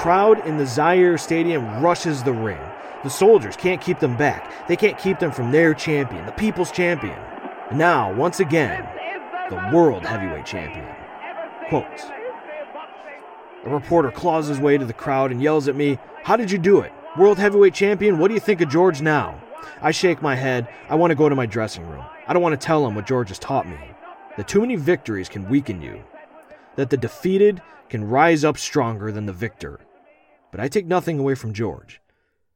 Crowd 0.06 0.46
in 0.46 0.56
the 0.56 0.64
Zaire 0.64 1.18
Stadium 1.18 1.82
rushes 1.82 2.22
the 2.22 2.32
ring. 2.32 2.60
The 3.02 3.10
soldiers 3.10 3.56
can't 3.56 3.80
keep 3.80 3.98
them 3.98 4.16
back. 4.16 4.68
They 4.68 4.76
can't 4.76 4.96
keep 4.96 5.18
them 5.18 5.32
from 5.32 5.50
their 5.50 5.74
champion, 5.74 6.24
the 6.26 6.30
people's 6.30 6.70
champion. 6.70 7.18
And 7.70 7.78
now, 7.80 8.14
once 8.14 8.38
again, 8.38 8.88
the 9.50 9.76
world 9.76 10.06
heavyweight 10.06 10.46
champion. 10.46 10.86
Quote 11.68 12.04
A 13.64 13.68
reporter 13.68 14.12
claws 14.12 14.46
his 14.46 14.60
way 14.60 14.78
to 14.78 14.84
the 14.84 14.92
crowd 14.92 15.32
and 15.32 15.42
yells 15.42 15.66
at 15.66 15.74
me, 15.74 15.98
How 16.22 16.36
did 16.36 16.52
you 16.52 16.58
do 16.58 16.82
it? 16.82 16.92
World 17.18 17.38
heavyweight 17.38 17.74
champion, 17.74 18.20
what 18.20 18.28
do 18.28 18.34
you 18.34 18.38
think 18.38 18.60
of 18.60 18.68
George 18.68 19.02
now? 19.02 19.42
I 19.82 19.90
shake 19.90 20.22
my 20.22 20.36
head. 20.36 20.68
I 20.88 20.94
want 20.94 21.10
to 21.10 21.16
go 21.16 21.28
to 21.28 21.34
my 21.34 21.46
dressing 21.46 21.84
room. 21.84 22.04
I 22.28 22.32
don't 22.32 22.42
want 22.42 22.52
to 22.52 22.64
tell 22.64 22.86
him 22.86 22.94
what 22.94 23.08
George 23.08 23.30
has 23.30 23.40
taught 23.40 23.68
me. 23.68 23.76
That 24.36 24.46
too 24.46 24.60
many 24.60 24.76
victories 24.76 25.28
can 25.28 25.48
weaken 25.48 25.82
you. 25.82 26.04
That 26.76 26.90
the 26.90 26.96
defeated 26.96 27.60
can 27.88 28.04
rise 28.04 28.44
up 28.44 28.56
stronger 28.56 29.10
than 29.10 29.26
the 29.26 29.32
victor. 29.32 29.80
But 30.51 30.60
I 30.60 30.68
take 30.68 30.86
nothing 30.86 31.18
away 31.18 31.35
from 31.35 31.52
George. 31.52 32.01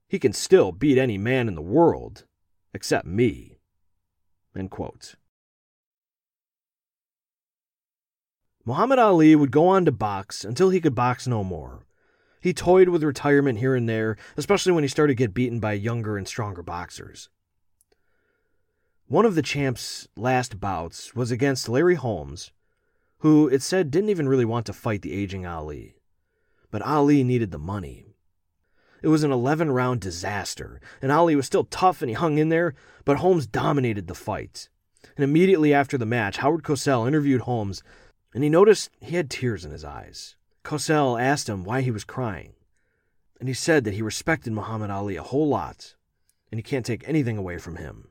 He 0.08 0.18
can 0.18 0.32
still 0.32 0.72
beat 0.72 0.98
any 0.98 1.18
man 1.18 1.48
in 1.48 1.54
the 1.54 1.62
world, 1.62 2.24
except 2.74 3.06
me. 3.06 3.58
End 4.56 4.70
quote. 4.70 5.14
Muhammad 8.64 8.98
Ali 8.98 9.34
would 9.34 9.50
go 9.50 9.68
on 9.68 9.84
to 9.84 9.92
box 9.92 10.44
until 10.44 10.70
he 10.70 10.80
could 10.80 10.94
box 10.94 11.26
no 11.26 11.42
more. 11.42 11.86
He 12.40 12.52
toyed 12.52 12.88
with 12.88 13.02
retirement 13.02 13.58
here 13.58 13.74
and 13.74 13.88
there, 13.88 14.16
especially 14.36 14.72
when 14.72 14.84
he 14.84 14.88
started 14.88 15.12
to 15.12 15.22
get 15.22 15.34
beaten 15.34 15.60
by 15.60 15.72
younger 15.72 16.16
and 16.16 16.26
stronger 16.26 16.62
boxers. 16.62 17.28
One 19.06 19.24
of 19.24 19.34
the 19.34 19.42
champ's 19.42 20.08
last 20.16 20.60
bouts 20.60 21.14
was 21.14 21.30
against 21.30 21.68
Larry 21.68 21.96
Holmes, 21.96 22.52
who 23.18 23.48
it 23.48 23.62
said 23.62 23.90
didn't 23.90 24.10
even 24.10 24.28
really 24.28 24.44
want 24.44 24.66
to 24.66 24.72
fight 24.72 25.02
the 25.02 25.12
aging 25.12 25.44
Ali. 25.44 25.96
But 26.70 26.82
Ali 26.82 27.24
needed 27.24 27.50
the 27.50 27.58
money. 27.58 28.06
It 29.02 29.08
was 29.08 29.22
an 29.22 29.32
11 29.32 29.70
round 29.70 30.00
disaster, 30.00 30.80
and 31.00 31.10
Ali 31.10 31.34
was 31.34 31.46
still 31.46 31.64
tough 31.64 32.02
and 32.02 32.08
he 32.08 32.14
hung 32.14 32.38
in 32.38 32.50
there, 32.50 32.74
but 33.04 33.18
Holmes 33.18 33.46
dominated 33.46 34.06
the 34.06 34.14
fight. 34.14 34.68
And 35.16 35.24
immediately 35.24 35.72
after 35.72 35.96
the 35.96 36.06
match, 36.06 36.38
Howard 36.38 36.62
Cosell 36.62 37.06
interviewed 37.06 37.42
Holmes, 37.42 37.82
and 38.34 38.44
he 38.44 38.50
noticed 38.50 38.90
he 39.00 39.16
had 39.16 39.30
tears 39.30 39.64
in 39.64 39.70
his 39.70 39.84
eyes. 39.84 40.36
Cosell 40.62 41.20
asked 41.20 41.48
him 41.48 41.64
why 41.64 41.80
he 41.80 41.90
was 41.90 42.04
crying, 42.04 42.52
and 43.38 43.48
he 43.48 43.54
said 43.54 43.84
that 43.84 43.94
he 43.94 44.02
respected 44.02 44.52
Muhammad 44.52 44.90
Ali 44.90 45.16
a 45.16 45.22
whole 45.22 45.48
lot, 45.48 45.94
and 46.50 46.58
he 46.58 46.62
can't 46.62 46.84
take 46.84 47.08
anything 47.08 47.38
away 47.38 47.58
from 47.58 47.76
him. 47.76 48.08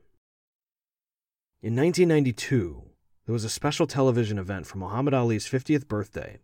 In 1.62 1.76
1992, 1.76 2.84
there 3.26 3.34
was 3.34 3.44
a 3.44 3.50
special 3.50 3.86
television 3.86 4.40
event 4.40 4.66
for 4.66 4.80
Muhammad 4.80 5.14
Ali's 5.14 5.48
50th 5.48 5.88
birthday, 5.88 6.40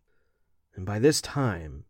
and 0.75 0.85
by 0.85 0.99
this 0.99 1.21
time, 1.21 1.85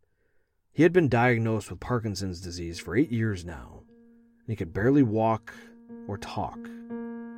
he 0.75 0.83
had 0.83 0.91
been 0.91 1.07
diagnosed 1.07 1.69
with 1.69 1.79
Parkinson's 1.79 2.41
disease 2.41 2.81
for 2.81 2.97
eight 2.97 3.09
years 3.09 3.45
now, 3.45 3.79
and 4.45 4.49
he 4.49 4.57
could 4.57 4.73
barely 4.73 5.03
walk 5.03 5.53
or 6.05 6.17
talk. 6.17 6.59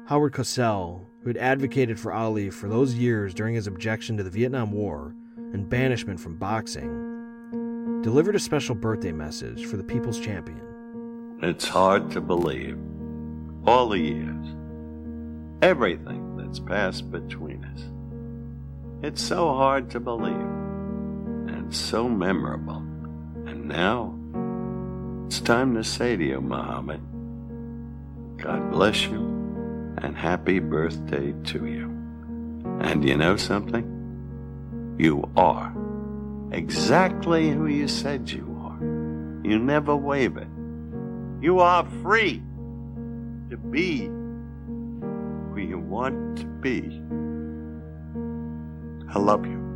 Howard 0.08 0.34
Cosell, 0.34 1.06
who 1.22 1.30
had 1.30 1.38
advocated 1.38 2.00
for 2.00 2.12
Ali 2.12 2.50
for 2.50 2.68
those 2.68 2.96
years 2.96 3.36
during 3.36 3.54
his 3.54 3.68
objection 3.68 4.18
to 4.18 4.24
the 4.24 4.32
Vietnam 4.32 4.72
War 4.72 5.14
and 5.54 5.70
banishment 5.70 6.20
from 6.20 6.38
boxing, 6.38 8.02
delivered 8.02 8.36
a 8.36 8.40
special 8.40 8.74
birthday 8.74 9.12
message 9.12 9.68
for 9.68 9.78
the 9.78 9.84
people's 9.84 10.20
champion. 10.20 11.38
It's 11.44 11.68
hard 11.68 12.10
to 12.12 12.22
believe. 12.22 12.80
All 13.68 13.90
the 13.90 14.00
years, 14.00 14.48
everything 15.62 16.38
that's 16.38 16.60
passed 16.60 17.12
between 17.12 17.64
us. 17.66 17.84
It's 19.04 19.22
so 19.22 19.54
hard 19.54 19.92
to 19.92 20.00
believe 20.00 20.34
and 20.34 21.76
so 21.76 22.10
memorable. 22.10 22.87
Now, 23.68 24.16
it's 25.28 25.42
time 25.42 25.76
to 25.76 25.84
say 25.84 26.16
to 26.16 26.24
you, 26.24 26.40
Muhammad, 26.40 27.02
God 28.38 28.72
bless 28.72 29.04
you 29.04 29.20
and 29.98 30.16
happy 30.16 30.60
birthday 30.60 31.34
to 31.48 31.66
you. 31.66 31.88
And 32.80 33.04
you 33.06 33.18
know 33.18 33.36
something? 33.36 34.96
You 34.98 35.30
are 35.36 35.76
exactly 36.54 37.50
who 37.50 37.68
you 37.68 37.90
said 37.90 38.30
you 38.30 38.48
are. 38.64 38.80
You 39.46 39.60
never 39.60 39.98
waver. 39.98 40.48
You 41.42 41.60
are 41.60 41.86
free 42.02 42.42
to 43.50 43.58
be 43.58 44.06
who 44.06 45.58
you 45.58 45.78
want 45.78 46.38
to 46.38 46.46
be. 46.46 47.02
I 49.14 49.20
love 49.20 49.46
you. 49.46 49.68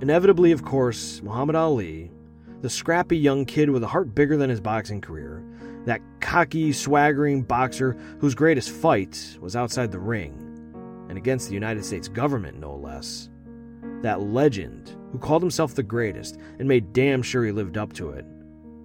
Inevitably, 0.00 0.52
of 0.52 0.64
course, 0.64 1.20
Muhammad 1.22 1.56
Ali, 1.56 2.12
the 2.60 2.70
scrappy 2.70 3.18
young 3.18 3.44
kid 3.44 3.68
with 3.68 3.82
a 3.82 3.88
heart 3.88 4.14
bigger 4.14 4.36
than 4.36 4.48
his 4.48 4.60
boxing 4.60 5.00
career, 5.00 5.42
that 5.86 6.00
cocky, 6.20 6.72
swaggering 6.72 7.42
boxer 7.42 7.96
whose 8.20 8.34
greatest 8.34 8.70
fight 8.70 9.36
was 9.40 9.56
outside 9.56 9.90
the 9.90 9.98
ring, 9.98 10.34
and 11.08 11.18
against 11.18 11.48
the 11.48 11.54
United 11.54 11.84
States 11.84 12.06
government, 12.06 12.60
no 12.60 12.76
less. 12.76 13.28
That 14.02 14.22
legend, 14.22 14.96
who 15.10 15.18
called 15.18 15.42
himself 15.42 15.74
the 15.74 15.82
greatest 15.82 16.38
and 16.60 16.68
made 16.68 16.92
damn 16.92 17.20
sure 17.20 17.44
he 17.44 17.50
lived 17.50 17.76
up 17.76 17.92
to 17.94 18.10
it, 18.10 18.24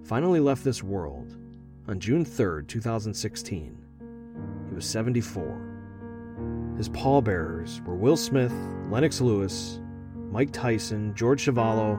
finally 0.02 0.40
left 0.40 0.64
this 0.64 0.82
world 0.82 1.36
on 1.86 2.00
June 2.00 2.24
3, 2.24 2.64
2016. 2.66 3.78
He 4.68 4.74
was 4.74 4.84
74. 4.84 6.74
His 6.76 6.88
pallbearers 6.88 7.80
were 7.82 7.94
Will 7.94 8.16
Smith, 8.16 8.52
Lennox 8.90 9.20
Lewis, 9.20 9.78
Mike 10.34 10.50
Tyson, 10.50 11.14
George 11.14 11.44
Chuvalo, 11.44 11.96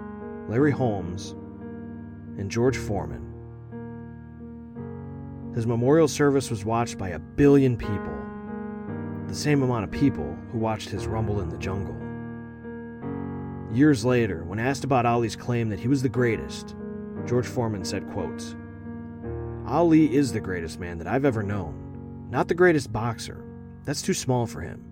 Larry 0.50 0.72
Holmes, 0.74 1.32
and 2.38 2.52
George 2.52 2.76
Foreman. 2.76 3.24
His 5.56 5.66
memorial 5.66 6.10
service 6.10 6.50
was 6.50 6.66
watched 6.66 6.98
by 6.98 7.12
a 7.12 7.20
billion 7.20 7.78
people, 7.78 8.14
the 9.30 9.34
same 9.34 9.64
amount 9.64 9.86
of 9.86 9.92
people 9.92 10.38
who 10.52 10.58
watched 10.58 10.90
his 10.90 11.08
Rumble 11.08 11.40
in 11.40 11.48
the 11.48 11.58
Jungle. 11.58 11.96
Years 13.74 14.04
later, 14.04 14.44
when 14.44 14.60
asked 14.60 14.84
about 14.84 15.06
Ali's 15.06 15.38
claim 15.38 15.70
that 15.70 15.80
he 15.80 15.88
was 15.88 16.02
the 16.02 16.10
greatest, 16.10 16.76
George 17.26 17.48
Foreman 17.48 17.86
said, 17.86 18.06
quote, 18.12 18.54
Ali 19.66 20.14
is 20.14 20.34
the 20.34 20.42
greatest 20.42 20.78
man 20.78 20.98
that 20.98 21.08
I've 21.08 21.24
ever 21.24 21.42
known, 21.42 22.28
not 22.30 22.50
the 22.50 22.54
greatest 22.54 22.92
boxer. 22.92 23.46
That's 23.86 24.02
too 24.02 24.14
small 24.14 24.46
for 24.46 24.60
him. 24.60 24.84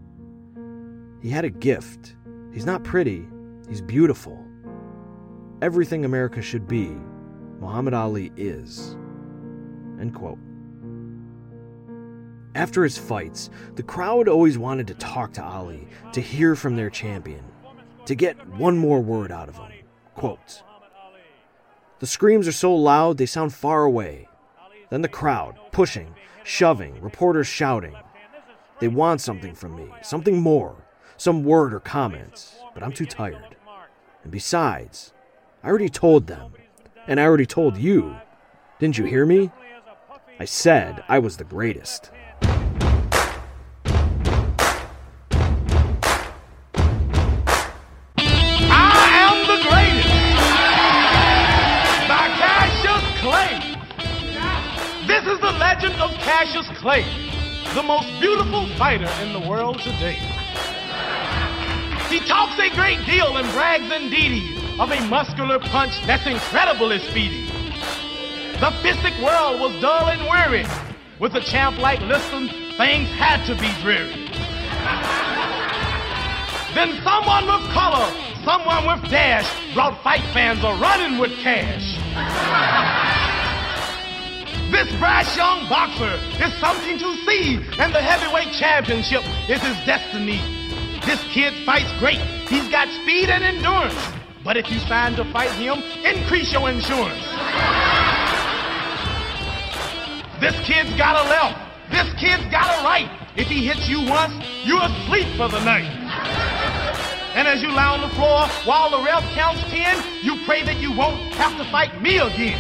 He 1.22 1.28
had 1.28 1.44
a 1.44 1.49
gift. 1.49 2.15
He's 2.53 2.65
not 2.65 2.84
pretty, 2.86 3.28
he's 3.68 3.81
beautiful. 3.81 4.44
Everything 5.61 6.06
America 6.06 6.41
should 6.41 6.68
be, 6.68 6.95
Muhammad 7.60 7.94
Ali 7.94 8.31
is. 8.35 8.98
End 9.99 10.14
quote. 10.14 10.40
After 12.56 12.84
his 12.84 12.98
fights, 12.98 13.49
the 13.76 13.84
crowd 13.84 14.27
always 14.27 14.57
wanted 14.57 14.88
to 14.88 14.94
talk 14.95 15.34
to 15.34 15.44
Ali, 15.44 15.88
to 16.11 16.22
hear 16.22 16.56
from 16.56 16.76
their 16.76 16.90
champion, 16.90 17.44
to 18.06 18.14
get 18.14 18.48
one 18.49 18.77
more 18.77 19.02
word 19.02 19.31
out 19.31 19.49
of 19.49 19.56
him. 19.56 19.72
Quote 20.14 20.61
The 21.99 22.06
screams 22.06 22.48
are 22.48 22.52
so 22.52 22.76
loud 22.76 23.18
they 23.18 23.26
sound 23.26 23.53
far 23.53 23.84
away. 23.84 24.27
Then 24.90 25.02
the 25.02 25.07
crowd, 25.07 25.57
pushing, 25.72 26.14
shoving, 26.44 27.02
reporters 27.02 27.48
shouting. 27.48 27.95
They 28.80 28.88
want 28.88 29.22
something 29.22 29.56
from 29.56 29.76
me, 29.76 29.88
something 30.03 30.40
more, 30.40 30.76
some 31.18 31.44
word 31.44 31.73
or 31.73 31.80
comment, 31.80 32.53
but 32.73 32.84
I'm 32.84 32.91
too 32.91 33.06
tired. 33.06 33.53
And 34.24 34.32
besides, 34.32 35.14
I 35.62 35.68
already 35.68 35.90
told 35.90 36.28
them, 36.28 36.54
and 37.08 37.20
I 37.20 37.24
already 37.24 37.45
told 37.45 37.78
you. 37.78 38.16
Didn't 38.80 38.98
you 38.98 39.04
hear 39.04 39.26
me? 39.26 39.52
I 40.40 40.45
said 40.45 41.04
I 41.10 41.20
was 41.20 41.38
the 41.38 41.44
greatest. 41.44 42.10
I 48.72 49.10
am 49.28 49.45
the 49.45 49.62
greatest 49.70 50.08
Cassius 52.40 53.06
Clay. 53.22 53.60
This 55.06 55.24
is 55.28 55.40
the 55.40 55.52
legend 55.60 55.95
of 56.02 56.12
Cassius 56.22 56.70
Clay, 56.80 57.06
the 57.76 57.84
most 57.84 58.08
beautiful 58.22 58.68
fighter 58.78 59.10
in 59.22 59.34
the 59.34 59.48
world 59.48 59.80
today. 59.80 60.33
He 62.14 62.19
talks 62.19 62.53
a 62.60 62.69
great 62.76 63.03
deal 63.07 63.38
and 63.38 63.52
brags 63.53 63.91
indeed 63.91 64.61
of 64.80 64.91
a 64.91 65.02
muscular 65.07 65.57
punch 65.57 65.94
that's 66.06 66.27
incredible 66.27 66.91
incredibly 66.91 66.99
speedy. 67.10 67.45
The 68.61 68.69
fistic 68.85 69.18
world 69.18 69.60
was 69.60 69.81
dull 69.81 70.10
and 70.10 70.22
weary. 70.30 70.64
With 71.19 71.34
a 71.34 71.41
champ 71.41 71.80
like 71.80 71.99
Liston, 72.02 72.49
things 72.77 73.10
had 73.18 73.44
to 73.48 73.56
be 73.56 73.65
dreary. 73.81 74.14
Then 76.76 77.02
someone 77.02 77.48
with 77.49 77.73
color, 77.73 78.06
someone 78.45 78.85
with 78.85 79.10
dash, 79.10 79.49
brought 79.73 80.03
fight 80.03 80.22
fans 80.34 80.64
a 80.64 80.69
running 80.77 81.18
with 81.18 81.31
cash. 81.41 81.98
This 84.69 84.88
brash 84.99 85.35
young 85.35 85.68
boxer 85.68 86.14
is 86.45 86.53
something 86.60 86.99
to 86.99 87.15
see, 87.26 87.56
and 87.80 87.91
the 87.91 88.03
heavyweight 88.03 88.53
championship 88.53 89.23
is 89.49 89.60
his 89.64 89.77
destiny. 89.88 90.62
This 91.06 91.22
kid 91.34 91.54
fights 91.66 91.92
great. 92.00 92.20
He's 92.48 92.68
got 92.70 92.88
speed 93.02 93.30
and 93.30 93.44
endurance. 93.44 94.00
But 94.44 94.58
if 94.58 94.70
you 94.72 94.80
sign 94.80 95.16
to 95.16 95.24
fight 95.32 95.52
him, 95.52 95.84
increase 96.04 96.52
your 96.52 96.70
insurance. 96.70 97.24
This 100.40 100.56
kid's 100.68 100.94
got 100.98 101.16
a 101.16 101.30
left. 101.30 101.60
This 101.92 102.08
kid's 102.20 102.44
got 102.52 102.68
a 102.68 102.84
right. 102.84 103.10
If 103.36 103.48
he 103.48 103.66
hits 103.66 103.88
you 103.88 104.02
once, 104.10 104.34
you're 104.64 104.84
asleep 104.84 105.28
for 105.38 105.48
the 105.48 105.64
night. 105.64 105.90
And 107.36 107.48
as 107.48 107.64
you 107.64 107.70
lie 107.70 107.98
on 107.98 108.02
the 108.02 108.14
floor 108.16 108.48
while 108.66 108.92
the 108.92 109.04
ref 109.04 109.24
counts 109.34 109.64
10, 109.72 110.24
you 110.24 110.38
pray 110.46 110.64
that 110.64 110.78
you 110.78 110.96
won't 110.96 111.18
have 111.34 111.58
to 111.58 111.66
fight 111.72 112.02
me 112.02 112.18
again. 112.18 112.60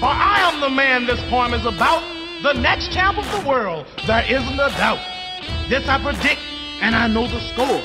For 0.00 0.08
I 0.08 0.50
am 0.50 0.60
the 0.60 0.70
man 0.70 1.06
this 1.06 1.20
poem 1.28 1.52
is 1.52 1.66
about, 1.66 2.02
the 2.42 2.54
next 2.54 2.92
champ 2.92 3.18
of 3.18 3.30
the 3.32 3.48
world, 3.48 3.86
there 4.06 4.24
isn't 4.24 4.54
a 4.54 4.70
doubt. 4.76 5.00
This 5.68 5.88
I 5.88 6.02
predict, 6.02 6.40
and 6.84 6.94
I 6.94 7.08
know 7.08 7.26
the 7.26 7.40
score. 7.40 7.80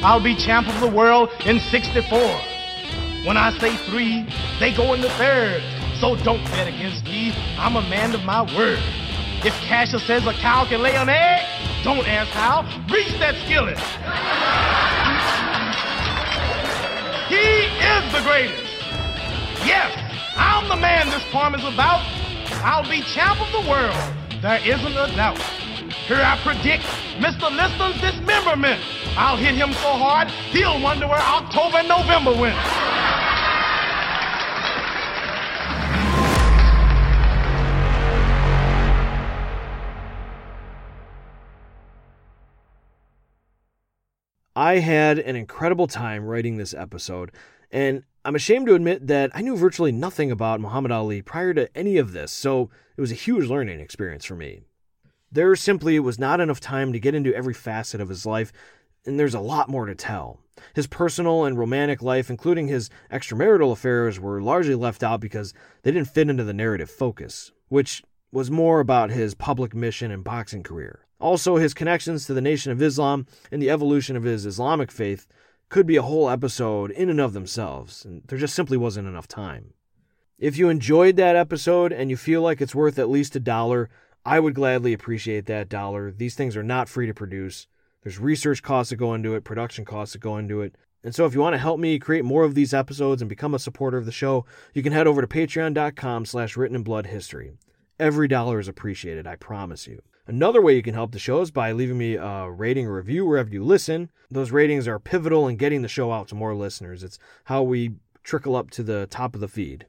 I'll 0.00 0.24
be 0.24 0.34
champ 0.34 0.68
of 0.68 0.80
the 0.80 0.88
world 0.88 1.28
in 1.44 1.60
64. 1.60 2.18
When 3.26 3.36
I 3.36 3.54
say 3.60 3.76
three, 3.90 4.24
they 4.58 4.74
go 4.74 4.94
in 4.94 5.02
the 5.02 5.10
third. 5.20 5.60
So 6.00 6.16
don't 6.24 6.42
bet 6.44 6.66
against 6.66 7.04
me. 7.04 7.34
I'm 7.58 7.76
a 7.76 7.82
man 7.82 8.14
of 8.14 8.24
my 8.24 8.40
word. 8.56 8.78
If 9.44 9.52
Cassius 9.68 10.06
says 10.06 10.26
a 10.26 10.32
cow 10.32 10.64
can 10.66 10.80
lay 10.80 10.96
an 10.96 11.10
egg, 11.10 11.44
don't 11.84 12.08
ask 12.08 12.30
how. 12.30 12.62
Reach 12.90 13.12
that 13.20 13.36
skillet. 13.44 13.78
He 17.28 17.36
is 17.36 18.04
the 18.10 18.22
greatest. 18.24 18.72
Yes, 19.68 19.92
I'm 20.34 20.66
the 20.66 20.76
man 20.76 21.10
this 21.10 21.22
poem 21.30 21.54
is 21.54 21.60
about. 21.60 22.00
I'll 22.64 22.88
be 22.88 23.02
champ 23.02 23.38
of 23.38 23.52
the 23.52 23.70
world. 23.70 24.40
There 24.40 24.58
isn't 24.64 24.96
a 24.96 25.14
doubt. 25.14 25.57
Here 26.08 26.22
I 26.24 26.38
predict 26.38 26.84
Mr. 27.20 27.54
Liston's 27.54 28.00
dismemberment. 28.00 28.80
I'll 29.18 29.36
hit 29.36 29.54
him 29.54 29.74
so 29.74 29.92
hard, 29.92 30.28
he'll 30.28 30.80
wonder 30.80 31.06
where 31.06 31.20
October 31.20 31.76
and 31.76 31.88
November 31.88 32.32
went. 32.32 32.56
I 44.56 44.78
had 44.78 45.18
an 45.18 45.36
incredible 45.36 45.88
time 45.88 46.24
writing 46.24 46.56
this 46.56 46.72
episode, 46.72 47.32
and 47.70 48.04
I'm 48.24 48.34
ashamed 48.34 48.66
to 48.68 48.74
admit 48.74 49.08
that 49.08 49.30
I 49.34 49.42
knew 49.42 49.58
virtually 49.58 49.92
nothing 49.92 50.30
about 50.30 50.58
Muhammad 50.58 50.90
Ali 50.90 51.20
prior 51.20 51.52
to 51.52 51.68
any 51.76 51.98
of 51.98 52.14
this, 52.14 52.32
so 52.32 52.70
it 52.96 53.02
was 53.02 53.12
a 53.12 53.14
huge 53.14 53.44
learning 53.44 53.80
experience 53.80 54.24
for 54.24 54.36
me. 54.36 54.62
There 55.30 55.54
simply 55.56 56.00
was 56.00 56.18
not 56.18 56.40
enough 56.40 56.60
time 56.60 56.92
to 56.92 57.00
get 57.00 57.14
into 57.14 57.34
every 57.34 57.54
facet 57.54 58.00
of 58.00 58.08
his 58.08 58.24
life, 58.24 58.52
and 59.04 59.18
there's 59.18 59.34
a 59.34 59.40
lot 59.40 59.68
more 59.68 59.86
to 59.86 59.94
tell. 59.94 60.40
His 60.74 60.86
personal 60.86 61.44
and 61.44 61.58
romantic 61.58 62.02
life, 62.02 62.30
including 62.30 62.68
his 62.68 62.90
extramarital 63.12 63.72
affairs, 63.72 64.18
were 64.18 64.40
largely 64.40 64.74
left 64.74 65.02
out 65.02 65.20
because 65.20 65.54
they 65.82 65.92
didn't 65.92 66.08
fit 66.08 66.30
into 66.30 66.44
the 66.44 66.54
narrative 66.54 66.90
focus, 66.90 67.52
which 67.68 68.02
was 68.32 68.50
more 68.50 68.80
about 68.80 69.10
his 69.10 69.34
public 69.34 69.74
mission 69.74 70.10
and 70.10 70.24
boxing 70.24 70.62
career. 70.62 71.06
Also, 71.20 71.56
his 71.56 71.74
connections 71.74 72.26
to 72.26 72.34
the 72.34 72.40
Nation 72.40 72.72
of 72.72 72.80
Islam 72.80 73.26
and 73.50 73.60
the 73.60 73.70
evolution 73.70 74.16
of 74.16 74.22
his 74.22 74.46
Islamic 74.46 74.90
faith 74.90 75.26
could 75.68 75.86
be 75.86 75.96
a 75.96 76.02
whole 76.02 76.30
episode 76.30 76.90
in 76.92 77.10
and 77.10 77.20
of 77.20 77.32
themselves, 77.32 78.04
and 78.04 78.22
there 78.28 78.38
just 78.38 78.54
simply 78.54 78.76
wasn't 78.76 79.08
enough 79.08 79.28
time. 79.28 79.74
If 80.38 80.56
you 80.56 80.68
enjoyed 80.68 81.16
that 81.16 81.36
episode 81.36 81.92
and 81.92 82.10
you 82.10 82.16
feel 82.16 82.42
like 82.42 82.60
it's 82.60 82.74
worth 82.74 82.98
at 82.98 83.10
least 83.10 83.36
a 83.36 83.40
dollar, 83.40 83.90
I 84.24 84.40
would 84.40 84.54
gladly 84.54 84.92
appreciate 84.92 85.46
that 85.46 85.68
dollar. 85.68 86.12
These 86.12 86.34
things 86.34 86.56
are 86.56 86.62
not 86.62 86.88
free 86.88 87.06
to 87.06 87.14
produce. 87.14 87.66
There's 88.02 88.18
research 88.18 88.62
costs 88.62 88.90
that 88.90 88.96
go 88.96 89.14
into 89.14 89.34
it, 89.34 89.44
production 89.44 89.84
costs 89.84 90.12
that 90.12 90.20
go 90.20 90.36
into 90.36 90.60
it. 90.62 90.76
And 91.04 91.14
so 91.14 91.24
if 91.26 91.34
you 91.34 91.40
want 91.40 91.54
to 91.54 91.58
help 91.58 91.78
me 91.78 91.98
create 91.98 92.24
more 92.24 92.44
of 92.44 92.54
these 92.54 92.74
episodes 92.74 93.22
and 93.22 93.28
become 93.28 93.54
a 93.54 93.58
supporter 93.58 93.96
of 93.98 94.04
the 94.04 94.12
show, 94.12 94.44
you 94.74 94.82
can 94.82 94.92
head 94.92 95.06
over 95.06 95.20
to 95.20 95.26
patreon.com 95.26 96.26
slash 96.26 96.56
written 96.56 96.76
in 96.76 96.82
blood 96.82 97.06
history. 97.06 97.52
Every 97.98 98.28
dollar 98.28 98.60
is 98.60 98.68
appreciated, 98.68 99.26
I 99.26 99.36
promise 99.36 99.86
you. 99.86 100.02
Another 100.26 100.60
way 100.60 100.76
you 100.76 100.82
can 100.82 100.94
help 100.94 101.12
the 101.12 101.18
show 101.18 101.40
is 101.40 101.50
by 101.50 101.72
leaving 101.72 101.96
me 101.96 102.16
a 102.16 102.50
rating 102.50 102.86
or 102.86 102.96
review 102.96 103.24
wherever 103.24 103.48
you 103.48 103.64
listen. 103.64 104.10
Those 104.30 104.52
ratings 104.52 104.86
are 104.86 104.98
pivotal 104.98 105.48
in 105.48 105.56
getting 105.56 105.82
the 105.82 105.88
show 105.88 106.12
out 106.12 106.28
to 106.28 106.34
more 106.34 106.54
listeners. 106.54 107.02
It's 107.02 107.18
how 107.44 107.62
we 107.62 107.92
trickle 108.22 108.54
up 108.54 108.70
to 108.72 108.82
the 108.82 109.06
top 109.06 109.34
of 109.34 109.40
the 109.40 109.48
feed. 109.48 109.86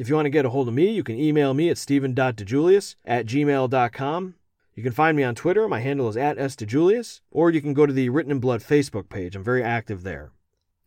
If 0.00 0.08
you 0.08 0.14
want 0.14 0.24
to 0.24 0.30
get 0.30 0.46
a 0.46 0.50
hold 0.50 0.66
of 0.66 0.72
me, 0.72 0.90
you 0.90 1.04
can 1.04 1.20
email 1.20 1.52
me 1.52 1.68
at 1.68 1.76
stephen.dijulius 1.76 2.94
at 3.04 3.26
gmail.com. 3.26 4.34
You 4.74 4.82
can 4.82 4.92
find 4.92 5.14
me 5.14 5.24
on 5.24 5.34
Twitter. 5.34 5.68
My 5.68 5.80
handle 5.80 6.08
is 6.08 6.16
at 6.16 6.38
sdijulius. 6.38 7.20
Or 7.30 7.50
you 7.50 7.60
can 7.60 7.74
go 7.74 7.84
to 7.84 7.92
the 7.92 8.08
Written 8.08 8.32
in 8.32 8.40
Blood 8.40 8.62
Facebook 8.62 9.10
page. 9.10 9.36
I'm 9.36 9.44
very 9.44 9.62
active 9.62 10.02
there. 10.02 10.32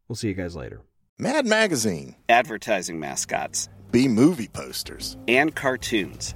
We'll 0.08 0.18
see 0.18 0.28
you 0.28 0.36
guys 0.36 0.56
later. 0.56 0.84
Mad 1.18 1.48
Magazine, 1.48 2.16
advertising 2.30 3.00
mascots, 3.00 3.68
B 3.90 4.08
movie 4.08 4.50
posters, 4.50 5.18
and 5.28 5.56
cartoons. 5.56 6.36